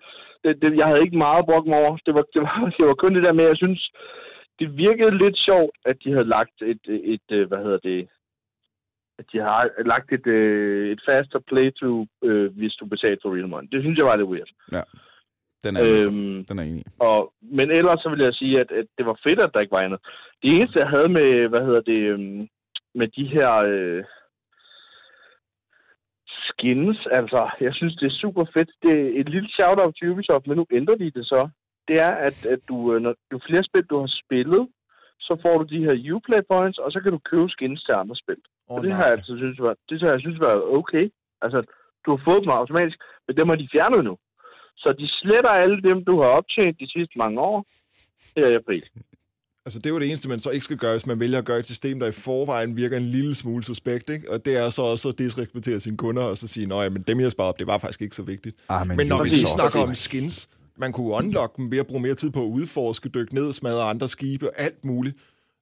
det, 0.43 0.61
det, 0.61 0.77
jeg 0.77 0.87
havde 0.87 1.01
ikke 1.05 1.17
meget 1.17 1.45
brugt 1.45 1.67
mig 1.67 1.77
over. 1.77 1.97
Det 2.05 2.13
var, 2.17 2.25
det, 2.33 2.41
var, 2.41 2.73
det 2.77 2.85
var 2.89 2.93
kun 2.93 3.15
det 3.15 3.23
der 3.23 3.33
med, 3.33 3.45
jeg 3.45 3.57
synes, 3.57 3.91
det 4.59 4.77
virkede 4.77 5.17
lidt 5.23 5.37
sjovt, 5.37 5.75
at 5.85 5.97
de 6.03 6.11
havde 6.11 6.33
lagt 6.37 6.57
et, 6.61 6.83
et, 6.87 7.01
et 7.13 7.27
øh, 7.37 7.47
hvad 7.47 7.57
hedder 7.57 7.81
det, 7.89 8.07
at 9.19 9.25
de 9.31 9.37
har 9.37 9.83
lagt 9.85 10.11
et, 10.11 10.27
øh, 10.27 10.91
et 10.91 11.01
faster 11.07 11.39
playthrough, 11.47 12.07
øh, 12.23 12.57
hvis 12.57 12.73
du 12.73 12.85
betaler 12.85 13.17
for 13.21 13.35
real 13.35 13.47
money. 13.47 13.67
Det 13.71 13.81
synes 13.81 13.97
jeg 13.97 14.05
var 14.05 14.15
lidt 14.15 14.29
weird. 14.29 14.51
Ja. 14.71 14.81
Den 15.63 15.75
er, 15.75 15.83
øhm, 15.87 16.45
den 16.45 16.59
er 16.59 16.63
enig 16.63 16.85
og, 16.99 17.33
Men 17.41 17.71
ellers 17.71 17.99
så 18.01 18.09
vil 18.09 18.19
jeg 18.19 18.33
sige, 18.33 18.59
at, 18.59 18.71
at 18.71 18.85
det 18.97 19.05
var 19.05 19.19
fedt, 19.23 19.39
at 19.39 19.51
der 19.53 19.59
ikke 19.59 19.71
var 19.71 19.81
andet. 19.81 19.99
Det 20.41 20.49
eneste, 20.55 20.79
jeg 20.79 20.89
havde 20.89 21.09
med, 21.09 21.47
hvad 21.47 21.65
hedder 21.65 21.81
det, 21.81 21.99
øhm, 21.99 22.47
med 22.95 23.07
de 23.07 23.25
her 23.25 23.51
øh, 23.55 24.03
skins, 26.49 27.07
altså, 27.11 27.49
jeg 27.61 27.73
synes, 27.73 27.95
det 27.95 28.05
er 28.07 28.19
super 28.23 28.45
fedt. 28.53 28.71
Det 28.83 28.91
er 28.91 29.21
et 29.21 29.29
lille 29.29 29.49
shout-out 29.49 29.95
til 29.95 30.09
Ubisoft, 30.09 30.47
men 30.47 30.57
nu 30.57 30.65
ændrer 30.71 30.95
de 30.95 31.11
det 31.11 31.25
så. 31.25 31.49
Det 31.87 31.99
er, 31.99 32.13
at, 32.27 32.45
at 32.45 32.59
du, 32.69 32.93
øh, 32.93 32.99
når 33.01 33.15
jo 33.33 33.39
flere 33.47 33.63
spil, 33.63 33.83
du 33.83 33.99
har 33.99 34.11
spillet, 34.23 34.67
så 35.19 35.33
får 35.41 35.57
du 35.57 35.63
de 35.63 35.85
her 35.85 36.13
Uplay 36.15 36.41
points, 36.51 36.77
og 36.77 36.91
så 36.91 36.99
kan 36.99 37.11
du 37.11 37.19
købe 37.31 37.49
skins 37.49 37.83
til 37.83 37.93
andre 37.93 38.15
spil. 38.15 38.41
Oh, 38.69 38.75
og 38.75 38.83
det 38.83 38.93
har 38.93 39.03
jeg 39.03 39.11
altså 39.11 39.37
synes 39.37 39.59
var, 39.59 39.75
det 39.89 40.01
har 40.01 40.09
jeg 40.09 40.19
synes 40.19 40.39
var 40.39 40.53
okay. 40.79 41.09
Altså, 41.41 41.59
du 42.05 42.15
har 42.15 42.21
fået 42.25 42.43
dem 42.43 42.49
automatisk, 42.49 42.97
men 43.27 43.37
dem 43.37 43.49
har 43.49 43.55
de 43.55 43.69
fjernet 43.71 44.03
nu. 44.03 44.17
Så 44.83 44.89
de 44.99 45.07
sletter 45.07 45.49
alle 45.49 45.81
dem, 45.81 46.05
du 46.05 46.21
har 46.21 46.29
optjent 46.39 46.79
de 46.79 46.87
sidste 46.91 47.17
mange 47.17 47.39
år 47.39 47.65
her 48.35 48.47
i 48.47 48.55
april. 48.55 48.83
Altså, 49.65 49.79
det 49.79 49.85
er 49.85 49.89
jo 49.89 49.99
det 49.99 50.07
eneste, 50.07 50.29
man 50.29 50.39
så 50.39 50.49
ikke 50.49 50.65
skal 50.65 50.77
gøre, 50.77 50.91
hvis 50.91 51.05
man 51.05 51.19
vælger 51.19 51.37
at 51.37 51.45
gøre 51.45 51.59
et 51.59 51.65
system, 51.65 51.99
der 51.99 52.07
i 52.07 52.11
forvejen 52.11 52.77
virker 52.77 52.97
en 52.97 53.05
lille 53.05 53.35
smule 53.35 53.63
suspekt, 53.63 54.09
ikke? 54.09 54.31
Og 54.31 54.45
det 54.45 54.57
er 54.57 54.69
så 54.69 54.81
også 54.81 55.09
at 55.09 55.17
disrespektere 55.17 55.79
sine 55.79 55.97
kunder, 55.97 56.23
og 56.23 56.37
så 56.37 56.47
sige, 56.47 56.75
at 56.75 56.91
men 56.91 57.01
dem, 57.01 57.19
jeg 57.19 57.31
sparer 57.31 57.49
op, 57.49 57.59
det 57.59 57.67
var 57.67 57.77
faktisk 57.77 58.01
ikke 58.01 58.15
så 58.15 58.23
vigtigt. 58.23 58.55
Ah, 58.69 58.87
men, 58.87 58.97
men 58.97 59.07
når 59.07 59.23
vi 59.23 59.29
snakker 59.29 59.79
om 59.79 59.95
skins, 59.95 60.49
man 60.77 60.91
kunne 60.91 61.07
unlock 61.07 61.57
dem 61.57 61.71
ved 61.71 61.77
at 61.77 61.87
bruge 61.87 62.01
mere 62.01 62.13
tid 62.13 62.29
på 62.29 62.41
at 62.41 62.47
udforske, 62.47 63.09
dykke 63.09 63.35
ned, 63.35 63.53
smadre 63.53 63.83
andre 63.83 64.07
skibe, 64.07 64.49
alt 64.55 64.85
muligt. 64.85 65.17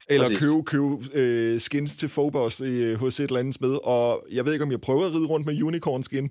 Eller 0.09 0.39
købe, 0.39 0.63
købe 0.63 0.97
øh, 1.13 1.59
skins 1.59 1.97
til 1.97 2.07
Phobos 2.07 2.61
øh, 2.61 2.99
hos 2.99 3.19
et 3.19 3.23
eller 3.23 3.39
andet 3.39 3.55
smed. 3.55 3.77
Og 3.83 4.25
jeg 4.31 4.45
ved 4.45 4.53
ikke, 4.53 4.65
om 4.65 4.71
jeg 4.71 4.81
prøver 4.81 5.05
at 5.05 5.13
ride 5.13 5.27
rundt 5.27 5.45
med 5.45 5.63
unicorn 5.63 6.03
skin, 6.03 6.29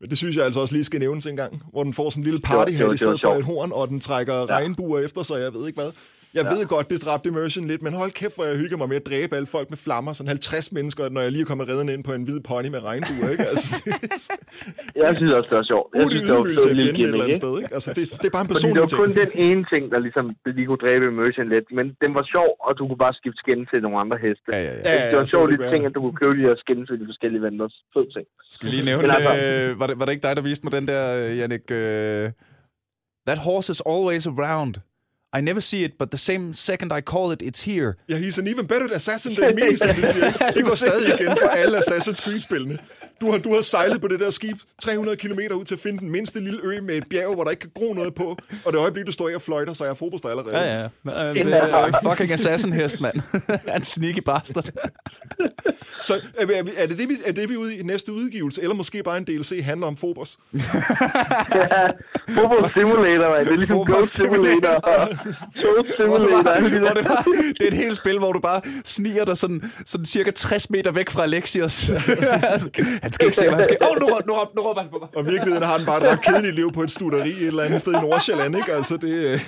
men 0.00 0.10
det 0.10 0.18
synes 0.18 0.36
jeg 0.36 0.44
altså 0.44 0.60
også 0.60 0.74
lige 0.74 0.84
skal 0.84 1.00
nævnes 1.00 1.26
en 1.26 1.36
gang, 1.36 1.62
hvor 1.72 1.84
den 1.84 1.94
får 1.94 2.10
sådan 2.10 2.20
en 2.20 2.24
lille 2.24 2.40
party 2.40 2.72
her 2.72 2.92
i 2.92 2.96
stedet 2.96 3.20
for 3.20 3.34
et 3.34 3.44
horn, 3.44 3.72
og 3.72 3.88
den 3.88 4.00
trækker 4.00 4.34
ja. 4.34 4.44
regnbuer 4.44 5.00
efter 5.00 5.22
sig, 5.22 5.40
jeg 5.40 5.54
ved 5.54 5.66
ikke 5.66 5.80
hvad. 5.80 5.90
Jeg 6.38 6.44
ved 6.54 6.62
godt, 6.74 6.86
det 6.92 6.98
dræbte 7.06 7.26
immersion 7.32 7.64
lidt, 7.72 7.82
men 7.86 7.92
hold 8.00 8.10
kæft, 8.20 8.34
hvor 8.36 8.44
jeg 8.50 8.56
hygger 8.62 8.76
mig 8.80 8.88
med 8.92 8.96
at 9.02 9.06
dræbe 9.10 9.32
alle 9.38 9.46
folk 9.56 9.68
med 9.74 9.78
flammer, 9.86 10.12
sådan 10.12 10.28
50 10.28 10.72
mennesker, 10.72 11.02
når 11.08 11.20
jeg 11.20 11.30
lige 11.32 11.42
er 11.46 11.50
kommet 11.52 11.68
redden 11.68 11.88
ind 11.94 12.02
på 12.08 12.12
en 12.18 12.22
hvid 12.28 12.40
pony 12.50 12.68
med 12.74 12.80
regnbuer, 12.90 13.28
ikke? 13.34 13.44
Altså, 13.52 13.66
det, 13.84 13.92
Jeg 15.04 15.16
synes 15.18 15.32
også, 15.38 15.48
det 15.50 15.56
var 15.62 15.66
sjovt. 15.72 15.86
Jeg 15.94 16.00
det 16.04 16.12
synes, 16.12 16.30
er 16.30 16.34
det 16.34 16.56
var 16.56 16.70
at 16.70 16.76
lille 16.80 16.92
et 16.92 16.94
eller 16.94 17.00
gimmick, 17.00 17.14
andet 17.14 17.28
ikke? 17.28 17.42
sted, 17.42 17.52
ikke? 17.62 17.72
Altså, 17.78 17.90
det, 17.98 18.04
det 18.22 18.26
er 18.30 18.34
bare 18.36 18.44
en 18.46 18.50
Fordi 18.50 18.60
det 18.66 18.74
personlig 18.74 18.82
var 18.86 18.92
kun 19.02 19.10
ting. 19.14 19.20
den 19.22 19.30
ene 19.48 19.62
ting, 19.72 19.82
der 19.92 19.98
ligesom 20.06 20.24
lige 20.58 20.66
kunne 20.70 20.82
dræbe 20.86 21.04
immersion 21.12 21.46
lidt, 21.54 21.66
men 21.78 21.86
den 22.02 22.10
var 22.18 22.24
sjov, 22.34 22.48
og 22.66 22.70
du 22.78 22.82
kunne 22.88 23.02
bare 23.06 23.14
skifte 23.20 23.38
skin 23.42 23.60
til 23.70 23.78
nogle 23.84 23.96
andre 24.04 24.16
heste. 24.24 24.48
Ja, 24.56 24.60
ja, 24.68 24.72
ja. 24.78 24.82
Ja, 24.90 24.96
det 25.08 25.14
var 25.18 25.24
en 25.28 25.32
sjov 25.36 25.44
det 25.46 25.50
lille 25.52 25.66
ting, 25.74 25.82
at 25.88 25.92
du 25.96 26.00
kunne 26.04 26.18
købe 26.22 26.34
de 26.38 26.44
her 26.48 26.56
skins 26.64 26.84
til 26.90 26.96
de 27.02 27.06
forskellige 27.12 27.42
vendors. 27.48 27.74
Fed 27.94 28.06
ting. 28.16 28.26
Skal 28.54 28.62
vi 28.66 28.70
lige 28.76 28.86
nævne, 28.90 29.02
Men 29.06 29.10
altså- 29.16 29.34
øh, 29.70 29.80
var, 29.80 29.86
det, 29.90 29.94
var 29.98 30.04
det 30.06 30.12
ikke 30.16 30.24
dig, 30.28 30.34
der 30.38 30.44
viste 30.50 30.62
mig 30.66 30.72
den 30.78 30.84
der, 30.92 31.02
øh, 31.20 31.30
Jannik? 31.40 31.64
Øh, 31.80 32.26
That 33.28 33.38
horse 33.46 33.68
is 33.74 33.82
always 33.94 34.24
around. 34.34 34.74
I 35.32 35.40
never 35.40 35.60
see 35.60 35.84
it, 35.84 35.92
but 35.98 36.10
the 36.10 36.18
same 36.18 36.52
second 36.54 36.92
I 36.92 37.00
call 37.00 37.30
it, 37.30 37.40
it's 37.42 37.62
here. 37.64 37.96
Ja, 38.08 38.16
he's 38.16 38.38
an 38.38 38.46
even 38.48 38.66
better 38.66 38.94
assassin 38.94 39.36
than 39.36 39.54
me, 39.54 39.76
som 39.76 39.94
de 39.94 40.06
siger. 40.06 40.52
Det 40.54 40.64
går 40.64 40.74
stadig 40.84 41.20
igen 41.20 41.36
for 41.40 41.46
alle 41.48 41.78
Assassin's 41.78 42.20
Creed-spillene. 42.24 42.78
Du 43.20 43.30
har, 43.30 43.38
du 43.38 43.54
har 43.54 43.60
sejlet 43.60 44.00
på 44.00 44.08
det 44.08 44.20
der 44.20 44.30
skib 44.30 44.56
300 44.82 45.16
km 45.16 45.38
ud 45.54 45.64
til 45.64 45.74
at 45.74 45.80
finde 45.80 45.98
den 45.98 46.10
mindste 46.10 46.40
lille 46.40 46.60
ø 46.62 46.80
med 46.80 46.94
et 46.96 47.04
bjerg, 47.10 47.34
hvor 47.34 47.44
der 47.44 47.50
ikke 47.50 47.60
kan 47.60 47.70
gro 47.74 47.92
noget 47.92 48.14
på. 48.14 48.36
Og 48.64 48.72
det 48.72 48.78
øjeblik, 48.78 49.06
du 49.06 49.12
står 49.12 49.28
af 49.28 49.34
og 49.34 49.42
fløjter, 49.42 49.72
så 49.72 49.84
er 49.84 49.88
jeg 49.88 49.96
fodbold 49.96 50.20
allerede. 50.30 50.58
Ja, 50.58 50.80
ja. 50.80 51.22
ja. 51.26 51.32
Det 51.34 51.52
er 51.54 51.92
fucking 52.08 52.32
assassin-hest, 52.32 53.00
mand. 53.00 53.16
en 53.76 53.84
sneaky 53.84 54.20
bastard. 54.26 54.68
Så 56.02 56.14
er, 56.38 56.46
er, 56.46 56.62
er, 56.76 56.86
det 56.86 56.98
det, 56.98 57.08
vi, 57.08 57.16
er 57.26 57.32
det, 57.32 57.48
vi 57.50 57.56
ude 57.56 57.76
i 57.76 57.82
næste 57.82 58.12
udgivelse, 58.12 58.62
eller 58.62 58.74
måske 58.74 59.02
bare 59.02 59.16
en 59.18 59.24
DLC 59.24 59.60
handler 59.64 59.86
om 59.86 59.94
Phobos? 59.96 60.38
Football 62.36 62.72
Simulator, 62.74 63.30
man. 63.36 63.44
Det 63.44 63.52
er 63.52 63.56
ligesom 63.56 63.78
Ghost 63.86 64.08
Simulator 64.10 64.68
og 64.68 65.08
Toad 65.62 65.84
Simulator. 65.96 66.42
der- 66.52 66.94
det, 66.94 67.06
bare, 67.06 67.24
det 67.58 67.62
er 67.62 67.66
et 67.66 67.74
helt 67.74 67.96
spil, 67.96 68.18
hvor 68.18 68.32
du 68.32 68.40
bare 68.40 68.60
sniger 68.84 69.24
dig 69.24 69.38
sådan, 69.38 69.72
sådan 69.86 70.04
cirka 70.06 70.30
60 70.30 70.70
meter 70.70 70.90
væk 70.92 71.10
fra 71.10 71.22
Alexios. 71.22 71.90
Altså, 73.10 73.10
han 73.10 73.12
skal 73.16 73.26
ikke 73.28 73.38
se, 73.42 73.46
hvad 73.48 73.58
han 73.60 73.66
skal. 73.68 73.78
Åh, 73.84 73.88
oh, 73.90 73.96
nu, 74.02 74.06
råb- 74.14 74.26
nu, 74.28 74.32
råb- 74.40 74.54
nu 74.56 74.60
råber 74.66 74.80
han 74.84 74.90
på 74.94 74.98
mig. 75.02 75.08
Og 75.18 75.22
virkeligheden 75.34 75.66
har 75.70 75.76
den 75.80 75.86
bare 75.90 75.98
et 76.02 76.06
ret 76.12 76.22
kedeligt 76.28 76.54
liv 76.60 76.68
på 76.76 76.80
et 76.86 76.92
studeri 76.98 77.32
et 77.44 77.50
eller 77.52 77.64
andet 77.66 77.80
sted 77.84 77.92
i 77.98 78.00
Nordsjælland, 78.06 78.52
ikke? 78.60 78.72
Altså, 78.78 78.94
det... 79.04 79.12
øh. 79.28 79.36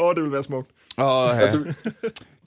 Åh, 0.00 0.06
oh, 0.06 0.10
det 0.14 0.20
vil 0.24 0.32
være 0.38 0.46
smukt. 0.50 0.68
Åh, 0.98 1.04
oh, 1.22 1.28
ja. 1.42 1.48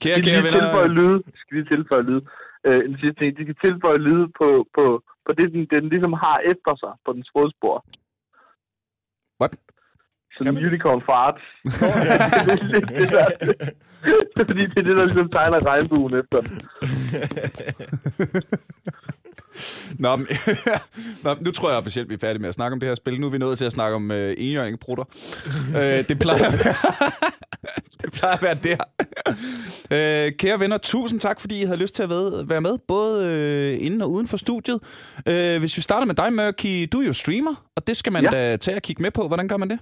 Skal 0.00 0.16
de 0.16 0.22
kære 0.30 0.42
lige 0.42 0.52
tilføje 0.60 0.88
venner. 0.88 1.00
lyde? 1.00 1.16
Skal 1.40 1.54
de 1.58 1.64
tilføje 1.74 2.04
lyde? 2.10 2.22
Øh, 2.66 2.80
en 2.88 2.94
sidste 3.02 3.18
ting. 3.20 3.30
De 3.38 3.42
kan 3.48 3.56
tilføje 3.66 3.98
lyde 4.08 4.26
på, 4.40 4.48
på, 4.76 4.84
på 5.26 5.30
det, 5.38 5.46
den, 5.54 5.62
den 5.74 5.82
ligesom 5.92 6.12
har 6.24 6.36
efter 6.52 6.72
sig 6.82 6.92
på 7.04 7.10
den 7.16 7.24
fodspor. 7.34 7.76
Sådan 10.40 10.46
Kan 10.46 10.48
en 10.48 10.54
man 10.54 10.62
det? 10.64 10.70
unicorn 10.70 11.02
fart. 11.10 11.36
det, 11.64 12.52
er 12.52 12.64
lidt 12.72 12.88
det, 12.88 13.10
der, 13.10 13.24
det 14.04 14.40
er 14.40 14.44
fordi, 14.46 14.66
det 14.66 14.78
er 14.78 14.82
det, 14.82 14.96
der 14.96 15.04
ligesom 15.04 15.28
tegner 15.28 15.66
regnbuen 15.66 16.12
efter. 16.20 16.40
Nå, 19.98 20.16
men, 20.16 20.26
Nå, 21.24 21.36
nu 21.40 21.50
tror 21.50 21.68
jeg 21.70 21.78
officielt, 21.78 22.08
vi 22.08 22.14
er 22.14 22.18
færdige 22.18 22.40
med 22.40 22.48
at 22.48 22.54
snakke 22.54 22.72
om 22.72 22.80
det 22.80 22.88
her 22.88 22.94
spil. 22.94 23.20
Nu 23.20 23.26
er 23.26 23.30
vi 23.30 23.38
nået 23.38 23.58
til 23.58 23.64
at 23.64 23.72
snakke 23.72 23.94
om 23.96 24.10
øh, 24.10 24.34
enhjørning-prutter. 24.38 25.04
øh, 25.76 26.08
det 26.08 26.18
plejer 26.18 26.44
at 26.44 26.52
være, 26.52 26.74
det 28.02 28.12
plejer 28.12 28.34
at 28.36 28.42
være 28.42 28.54
der. 28.54 28.76
øh, 30.26 30.32
kære 30.32 30.60
venner, 30.60 30.78
tusind 30.78 31.20
tak, 31.20 31.40
fordi 31.40 31.60
I 31.60 31.64
havde 31.64 31.78
lyst 31.78 31.94
til 31.94 32.02
at 32.02 32.08
være 32.10 32.48
være 32.48 32.60
med, 32.60 32.78
både 32.88 33.26
øh, 33.26 33.86
inden 33.86 34.02
og 34.02 34.10
uden 34.12 34.26
for 34.28 34.36
studiet. 34.36 34.80
Øh, 35.26 35.58
hvis 35.60 35.76
vi 35.76 35.82
starter 35.82 36.06
med 36.06 36.14
dig, 36.14 36.32
Mørky, 36.32 36.88
du 36.92 37.00
er 37.00 37.06
jo 37.06 37.12
streamer, 37.12 37.64
og 37.76 37.86
det 37.86 37.96
skal 37.96 38.12
man 38.12 38.22
Ja. 38.24 38.30
da 38.30 38.56
tage 38.56 38.76
og 38.76 38.82
kigge 38.82 39.02
med 39.02 39.10
på. 39.10 39.26
Hvordan 39.26 39.48
gør 39.48 39.56
man 39.56 39.70
det? 39.70 39.78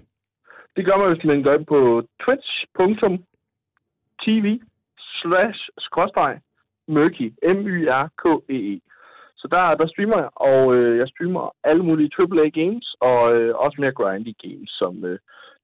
Det 0.78 0.84
gør 0.86 0.96
man, 1.00 1.08
hvis 1.12 1.24
man 1.24 1.42
går 1.42 1.54
ind 1.54 1.66
på 1.66 1.78
twitch.tv 2.22 4.46
slash 5.20 5.60
skråstreg 5.86 6.34
murky, 6.96 7.26
M-Y-R-K-E-E. 7.56 8.74
E 8.74 8.80
Så 9.40 9.46
der, 9.50 9.74
der 9.80 9.86
streamer 9.92 10.18
jeg, 10.18 10.28
og 10.50 10.74
øh, 10.74 10.98
jeg 10.98 11.08
streamer 11.08 11.50
alle 11.64 11.82
mulige 11.84 12.10
AAA 12.18 12.48
games, 12.60 12.86
og 13.00 13.20
øh, 13.36 13.54
også 13.64 13.76
mere 13.80 13.92
grindy 13.92 14.32
games, 14.44 14.70
som 14.80 15.04
øh, 15.04 15.18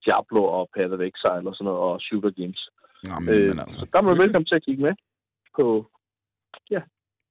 Diablo 0.05 0.45
og 0.45 0.69
Path 0.75 0.93
of 0.93 1.01
Exile 1.01 1.49
og 1.51 1.55
sådan 1.55 1.65
noget, 1.65 1.81
og 1.81 2.01
shooter 2.01 2.31
games. 2.41 2.69
Jamen, 3.09 3.29
Øh, 3.35 3.49
men 3.49 3.59
altså, 3.59 3.81
så 3.81 3.87
der 3.93 3.99
er 3.99 4.03
man 4.03 4.19
velkommen 4.19 4.47
til 4.47 4.55
at 4.55 4.63
kigge 4.65 4.83
med 4.83 4.93
på... 5.57 5.87
Ja, 6.71 6.81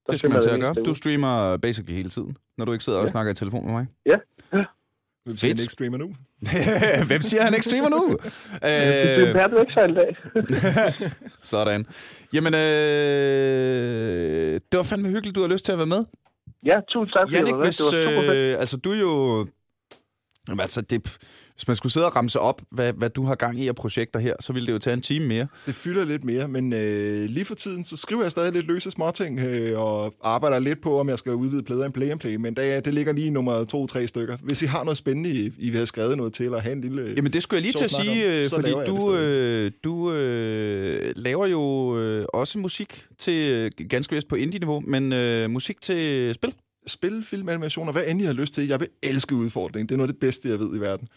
der 0.05 0.11
det 0.11 0.19
skal 0.19 0.31
man 0.31 0.41
til 0.41 0.49
at 0.49 0.59
gøre. 0.61 0.73
Du 0.73 0.93
streamer 0.93 1.57
basically 1.57 1.95
hele 1.97 2.09
tiden, 2.09 2.37
når 2.57 2.65
du 2.65 2.71
ikke 2.71 2.83
sidder 2.83 2.99
og 2.99 3.05
Ja. 3.05 3.11
snakker 3.11 3.31
i 3.31 3.35
telefon 3.35 3.65
med 3.65 3.73
mig. 3.73 3.87
Hvem 5.25 5.37
Fedt. 5.37 5.59
siger, 5.59 5.63
ikke 5.63 5.73
streamer 5.73 5.97
nu? 5.97 6.15
Hvem 7.07 7.21
siger, 7.21 7.43
han 7.43 7.53
ikke 7.53 7.65
streamer 7.65 7.89
nu? 7.89 8.03
ude. 8.07 8.17
Det 8.17 8.57
er 8.61 9.27
øh, 9.27 9.33
Path 9.33 9.53
of 9.53 9.61
Exile 9.67 9.91
i 9.91 9.95
dag. 9.95 10.15
sådan. 11.51 11.85
Jamen, 12.33 12.53
øh, 12.53 12.59
det 14.71 14.77
var 14.77 14.83
fandme 14.83 15.09
hyggeligt, 15.09 15.35
du 15.35 15.41
har 15.41 15.47
lyst 15.47 15.65
til 15.65 15.71
at 15.71 15.77
være 15.77 15.87
med. 15.87 16.03
ja, 16.65 16.79
tusind 16.89 17.13
tak, 17.13 17.21
fordi 17.25 17.35
Jannik, 17.35 17.51
jeg 17.51 17.57
var 17.57 17.63
hvis, 17.65 17.77
Det 17.77 17.85
var 17.85 17.91
super 18.11 18.21
fedt. 18.21 18.53
øh, 18.53 18.59
altså 18.59 18.77
du 18.77 18.91
er 18.91 18.99
jo... 18.99 19.47
Jamen, 20.47 20.59
altså, 20.59 20.81
det, 20.81 21.17
hvis 21.55 21.67
man 21.67 21.75
skulle 21.75 21.93
sidde 21.93 22.05
og 22.05 22.15
ramse 22.15 22.39
op, 22.39 22.61
hvad, 22.69 22.93
hvad 22.93 23.09
du 23.09 23.25
har 23.25 23.35
gang 23.35 23.59
i 23.59 23.67
af 23.67 23.75
projekter 23.75 24.19
her, 24.19 24.35
så 24.39 24.53
ville 24.53 24.67
det 24.67 24.73
jo 24.73 24.79
tage 24.79 24.93
en 24.93 25.01
time 25.01 25.27
mere. 25.27 25.47
Det 25.65 25.75
fylder 25.75 26.05
lidt 26.05 26.23
mere, 26.23 26.47
men 26.47 26.73
øh, 26.73 27.29
lige 27.29 27.45
for 27.45 27.55
tiden, 27.55 27.83
så 27.85 27.97
skriver 27.97 28.21
jeg 28.21 28.31
stadig 28.31 28.53
lidt 28.53 28.67
løse 28.67 28.91
småting, 28.91 29.39
øh, 29.39 29.79
og 29.79 30.13
arbejder 30.23 30.59
lidt 30.59 30.81
på, 30.81 30.99
om 30.99 31.09
jeg 31.09 31.19
skal 31.19 31.31
udvide 31.31 31.63
plader 31.63 31.85
en 31.85 31.91
play 31.91 32.09
and 32.09 32.19
play, 32.19 32.35
men 32.35 32.55
det, 32.55 32.85
det 32.85 32.93
ligger 32.93 33.13
lige 33.13 33.29
nummer 33.29 33.63
to-tre 33.63 34.07
stykker. 34.07 34.37
Hvis 34.41 34.61
I 34.61 34.65
har 34.65 34.83
noget 34.83 34.97
spændende, 34.97 35.29
I, 35.29 35.51
I 35.57 35.69
vil 35.69 35.75
have 35.75 35.85
skrevet 35.85 36.17
noget 36.17 36.33
til, 36.33 36.45
eller 36.45 36.59
have 36.59 36.73
en 36.73 36.81
lille... 36.81 37.13
Jamen, 37.15 37.33
det 37.33 37.43
skulle 37.43 37.57
jeg 37.57 37.61
lige 37.61 37.73
til 37.73 37.83
at 37.83 37.91
sige, 37.91 38.43
om, 38.43 38.61
fordi 38.61 38.71
du, 38.87 39.15
øh, 39.15 39.71
du 39.83 40.13
øh, 40.13 41.13
laver 41.15 41.47
jo 41.47 41.97
øh, 41.99 42.25
også 42.33 42.59
musik 42.59 43.05
til, 43.19 43.51
øh, 43.51 43.87
ganske 43.89 44.15
vist 44.15 44.27
på 44.27 44.35
indie-niveau, 44.35 44.79
men 44.79 45.13
øh, 45.13 45.49
musik 45.49 45.81
til 45.81 46.33
spil. 46.33 46.53
spil, 46.87 47.25
film, 47.25 47.49
animationer, 47.49 47.91
hvad 47.91 48.03
end 48.07 48.21
I 48.21 48.25
har 48.25 48.33
lyst 48.33 48.53
til. 48.53 48.67
Jeg 48.67 48.79
vil 48.79 48.87
elske 49.03 49.35
udfordring. 49.35 49.89
Det 49.89 49.95
er 49.95 49.97
noget 49.97 50.09
af 50.09 50.13
det 50.13 50.19
bedste, 50.19 50.49
jeg 50.49 50.59
ved 50.59 50.75
i 50.75 50.79
verden. 50.79 51.07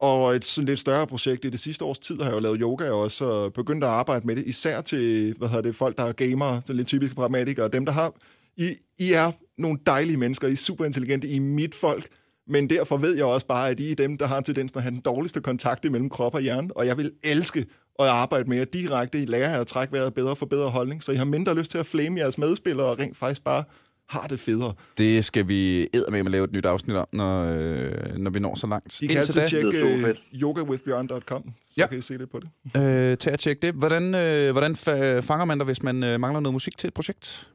Og 0.00 0.36
et 0.36 0.44
sådan 0.44 0.68
lidt 0.68 0.80
større 0.80 1.06
projekt 1.06 1.44
i 1.44 1.50
det 1.50 1.60
sidste 1.60 1.84
års 1.84 1.98
tid 1.98 2.16
har 2.16 2.24
jeg 2.24 2.34
jo 2.34 2.38
lavet 2.38 2.60
yoga 2.60 2.90
også, 2.90 3.24
og 3.24 3.52
begyndt 3.52 3.84
at 3.84 3.90
arbejde 3.90 4.26
med 4.26 4.36
det, 4.36 4.46
især 4.46 4.80
til, 4.80 5.34
hvad 5.38 5.48
hedder 5.48 5.62
det, 5.62 5.74
folk, 5.74 5.98
der 5.98 6.04
er 6.04 6.12
gamere, 6.12 6.60
sådan 6.60 6.76
lidt 6.76 6.88
typiske 6.88 7.14
pragmatikere, 7.14 7.68
dem, 7.68 7.84
der 7.84 7.92
har... 7.92 8.14
I, 8.56 8.74
I 8.98 9.12
er 9.12 9.32
nogle 9.58 9.78
dejlige 9.86 10.16
mennesker, 10.16 10.48
I 10.48 10.52
er 10.52 10.56
super 10.56 10.84
intelligente, 10.84 11.28
I 11.28 11.36
er 11.36 11.40
mit 11.40 11.74
folk, 11.74 12.08
men 12.48 12.70
derfor 12.70 12.96
ved 12.96 13.16
jeg 13.16 13.24
også 13.24 13.46
bare, 13.46 13.70
at 13.70 13.80
I 13.80 13.90
er 13.90 13.94
dem, 13.94 14.18
der 14.18 14.26
har 14.26 14.40
tendensen 14.40 14.78
at 14.78 14.82
have 14.82 14.92
den 14.92 15.00
dårligste 15.00 15.40
kontakt 15.40 15.84
mellem 15.84 16.08
krop 16.08 16.34
og 16.34 16.40
hjerne, 16.40 16.76
og 16.76 16.86
jeg 16.86 16.96
vil 16.96 17.12
elske 17.24 17.66
at 17.98 18.06
arbejde 18.06 18.48
med 18.48 18.56
jer 18.56 18.64
direkte. 18.64 19.22
I 19.22 19.24
lærer 19.24 19.50
jer 19.50 19.60
at 19.60 19.66
trække 19.66 19.92
vejret 19.92 20.14
bedre 20.14 20.36
for 20.36 20.46
bedre 20.46 20.70
holdning, 20.70 21.02
så 21.02 21.12
I 21.12 21.16
har 21.16 21.24
mindre 21.24 21.54
lyst 21.54 21.70
til 21.70 21.78
at 21.78 21.86
flame 21.86 22.20
jeres 22.20 22.38
medspillere 22.38 22.86
og 22.86 22.98
rent 22.98 23.16
faktisk 23.16 23.44
bare 23.44 23.64
har 24.08 24.26
det 24.26 24.40
federe. 24.40 24.74
Det 24.98 25.24
skal 25.24 25.48
vi 25.48 25.88
med 26.10 26.18
at 26.20 26.30
lave 26.30 26.44
et 26.44 26.52
nyt 26.52 26.66
afsnit 26.66 26.96
om, 26.96 27.06
når, 27.12 27.44
øh, 27.44 28.16
når 28.18 28.30
vi 28.30 28.38
når 28.40 28.54
så 28.54 28.66
langt. 28.66 29.02
I 29.02 29.06
kan 29.06 29.16
Indtil 29.16 29.38
altid 29.40 29.60
da, 29.60 29.70
tjekke 29.70 29.84
uh, 29.94 30.00
fedt. 30.00 30.18
yogawithbjørn.com, 30.34 31.44
så 31.68 31.74
Ja. 31.78 31.86
kan 31.86 31.98
I 31.98 32.00
se 32.00 32.16
lidt 32.16 32.30
på 32.30 32.40
det. 32.40 32.82
øh, 32.82 33.16
tag 33.16 33.32
og 33.32 33.38
tjek 33.38 33.62
det. 33.62 33.74
Hvordan, 33.74 34.14
øh, 34.14 34.52
hvordan 34.52 34.72
fa- 34.72 35.20
fanger 35.20 35.44
man 35.44 35.58
dig, 35.58 35.64
hvis 35.64 35.82
man 35.82 36.02
øh, 36.04 36.20
mangler 36.20 36.40
noget 36.40 36.52
musik 36.52 36.78
til 36.78 36.88
et 36.88 36.94
projekt? 36.94 37.48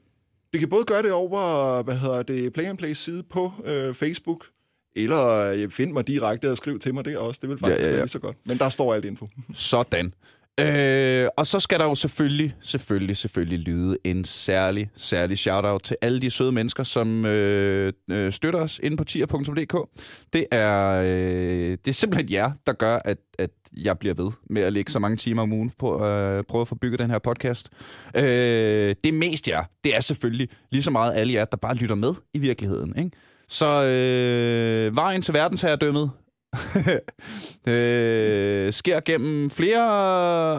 Det 0.52 0.60
kan 0.60 0.70
både 0.70 0.86
gøre 0.86 1.02
det 1.04 1.12
over, 1.12 1.84
hvad 1.84 1.96
hedder 1.96 2.24
det, 2.24 2.54
Play 2.54 2.66
and 2.66 2.78
Play 2.78 2.94
side 2.94 3.24
på 3.24 3.52
øh, 3.66 3.94
Facebook, 3.94 4.46
eller 4.96 5.28
øh, 5.54 5.70
find 5.70 5.92
mig 5.92 6.08
direkte 6.08 6.52
og 6.52 6.58
skriv 6.58 6.80
til 6.80 6.94
mig 6.94 7.06
der 7.06 7.18
også. 7.18 7.40
Det 7.42 7.50
vil 7.50 7.58
faktisk 7.58 7.80
Ja, 7.80 7.84
ja, 7.84 7.90
ja. 7.90 7.94
være 7.96 8.02
lige 8.06 8.10
så 8.10 8.20
godt. 8.20 8.38
Men 8.48 8.58
der 8.58 8.70
står 8.70 8.94
alt 8.94 9.06
info. 9.06 9.28
Sådan. 9.54 10.14
Øh, 10.62 11.28
og 11.38 11.48
så 11.48 11.60
skal 11.60 11.80
der 11.80 11.86
jo 11.86 11.96
selvfølgelig, 11.96 12.56
selvfølgelig, 12.62 13.18
selvfølgelig 13.18 13.60
lyde 13.60 13.98
en 14.04 14.26
særlig, 14.26 14.90
særlig 14.96 15.38
shout-out 15.38 15.82
til 15.84 15.98
alle 16.02 16.22
de 16.22 16.30
søde 16.30 16.52
mennesker, 16.52 16.84
som 16.84 17.26
øh, 17.26 17.94
øh, 18.12 18.32
støtter 18.32 18.60
os 18.60 18.80
inde 18.84 18.98
på 18.98 19.04
tier.dk. 19.04 19.90
Det 20.34 20.46
er, 20.52 21.02
øh, 21.06 21.78
det 21.86 21.88
er 21.88 21.92
simpelthen 21.92 22.32
jer, 22.32 22.52
der 22.68 22.74
gør, 22.74 23.00
at, 23.06 23.18
at 23.40 23.50
jeg 23.78 24.00
bliver 24.00 24.14
ved 24.14 24.32
med 24.50 24.62
at 24.62 24.74
lægge 24.74 24.92
så 24.92 25.00
mange 25.00 25.18
timer 25.18 25.42
om 25.42 25.54
ugen 25.54 25.72
på 25.80 25.96
at 25.96 26.38
øh, 26.38 26.44
prøve 26.44 26.62
at 26.62 26.68
få 26.68 26.76
bygget 26.76 27.00
den 27.00 27.10
her 27.10 27.20
podcast. 27.20 27.70
Øh, 28.16 28.24
det 29.04 29.10
er 29.10 29.18
mest 29.18 29.48
jer. 29.48 29.64
Det 29.84 29.96
er 29.96 30.00
selvfølgelig 30.00 30.50
lige 30.72 30.84
så 30.84 30.92
meget 30.92 31.14
alle 31.16 31.34
jer, 31.34 31.46
der 31.46 31.58
bare 31.58 31.76
lytter 31.76 31.96
med 31.96 32.14
i 32.34 32.40
virkeligheden. 32.40 32.94
Ikke? 32.98 33.12
Så 33.48 33.86
øh, 33.86 34.96
vejen 34.96 35.22
til 35.22 35.34
verdensherredømmet 35.34 36.12
øh, 37.68 38.21
Øh, 38.62 38.74
sker 38.74 39.00
gennem 39.00 39.50
flere 39.50 39.82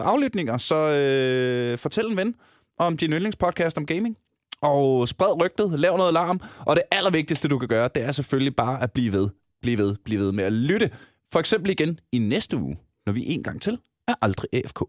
aflytninger, 0.03 0.57
så 0.57 0.75
øh, 0.75 1.77
fortæl 1.77 2.05
en 2.05 2.17
ven 2.17 2.35
om 2.79 2.97
din 2.97 3.11
yndlingspodcast 3.11 3.77
om 3.77 3.85
gaming. 3.85 4.17
Og 4.61 5.07
spred 5.07 5.41
rygtet, 5.41 5.79
lav 5.79 5.97
noget 5.97 6.13
larm. 6.13 6.41
Og 6.59 6.75
det 6.75 6.83
allervigtigste, 6.91 7.47
du 7.47 7.59
kan 7.59 7.67
gøre, 7.67 7.89
det 7.95 8.03
er 8.03 8.11
selvfølgelig 8.11 8.55
bare 8.55 8.83
at 8.83 8.91
blive 8.91 9.11
ved, 9.13 9.29
blive 9.61 9.77
ved, 9.77 9.95
blive 10.05 10.21
ved 10.21 10.31
med 10.31 10.43
at 10.43 10.53
lytte. 10.53 10.89
For 11.31 11.39
eksempel 11.39 11.71
igen 11.71 11.99
i 12.11 12.17
næste 12.17 12.57
uge, 12.57 12.77
når 13.05 13.13
vi 13.13 13.23
en 13.25 13.43
gang 13.43 13.61
til 13.61 13.77
er 14.07 14.13
aldrig 14.21 14.49
AFK. 14.53 14.81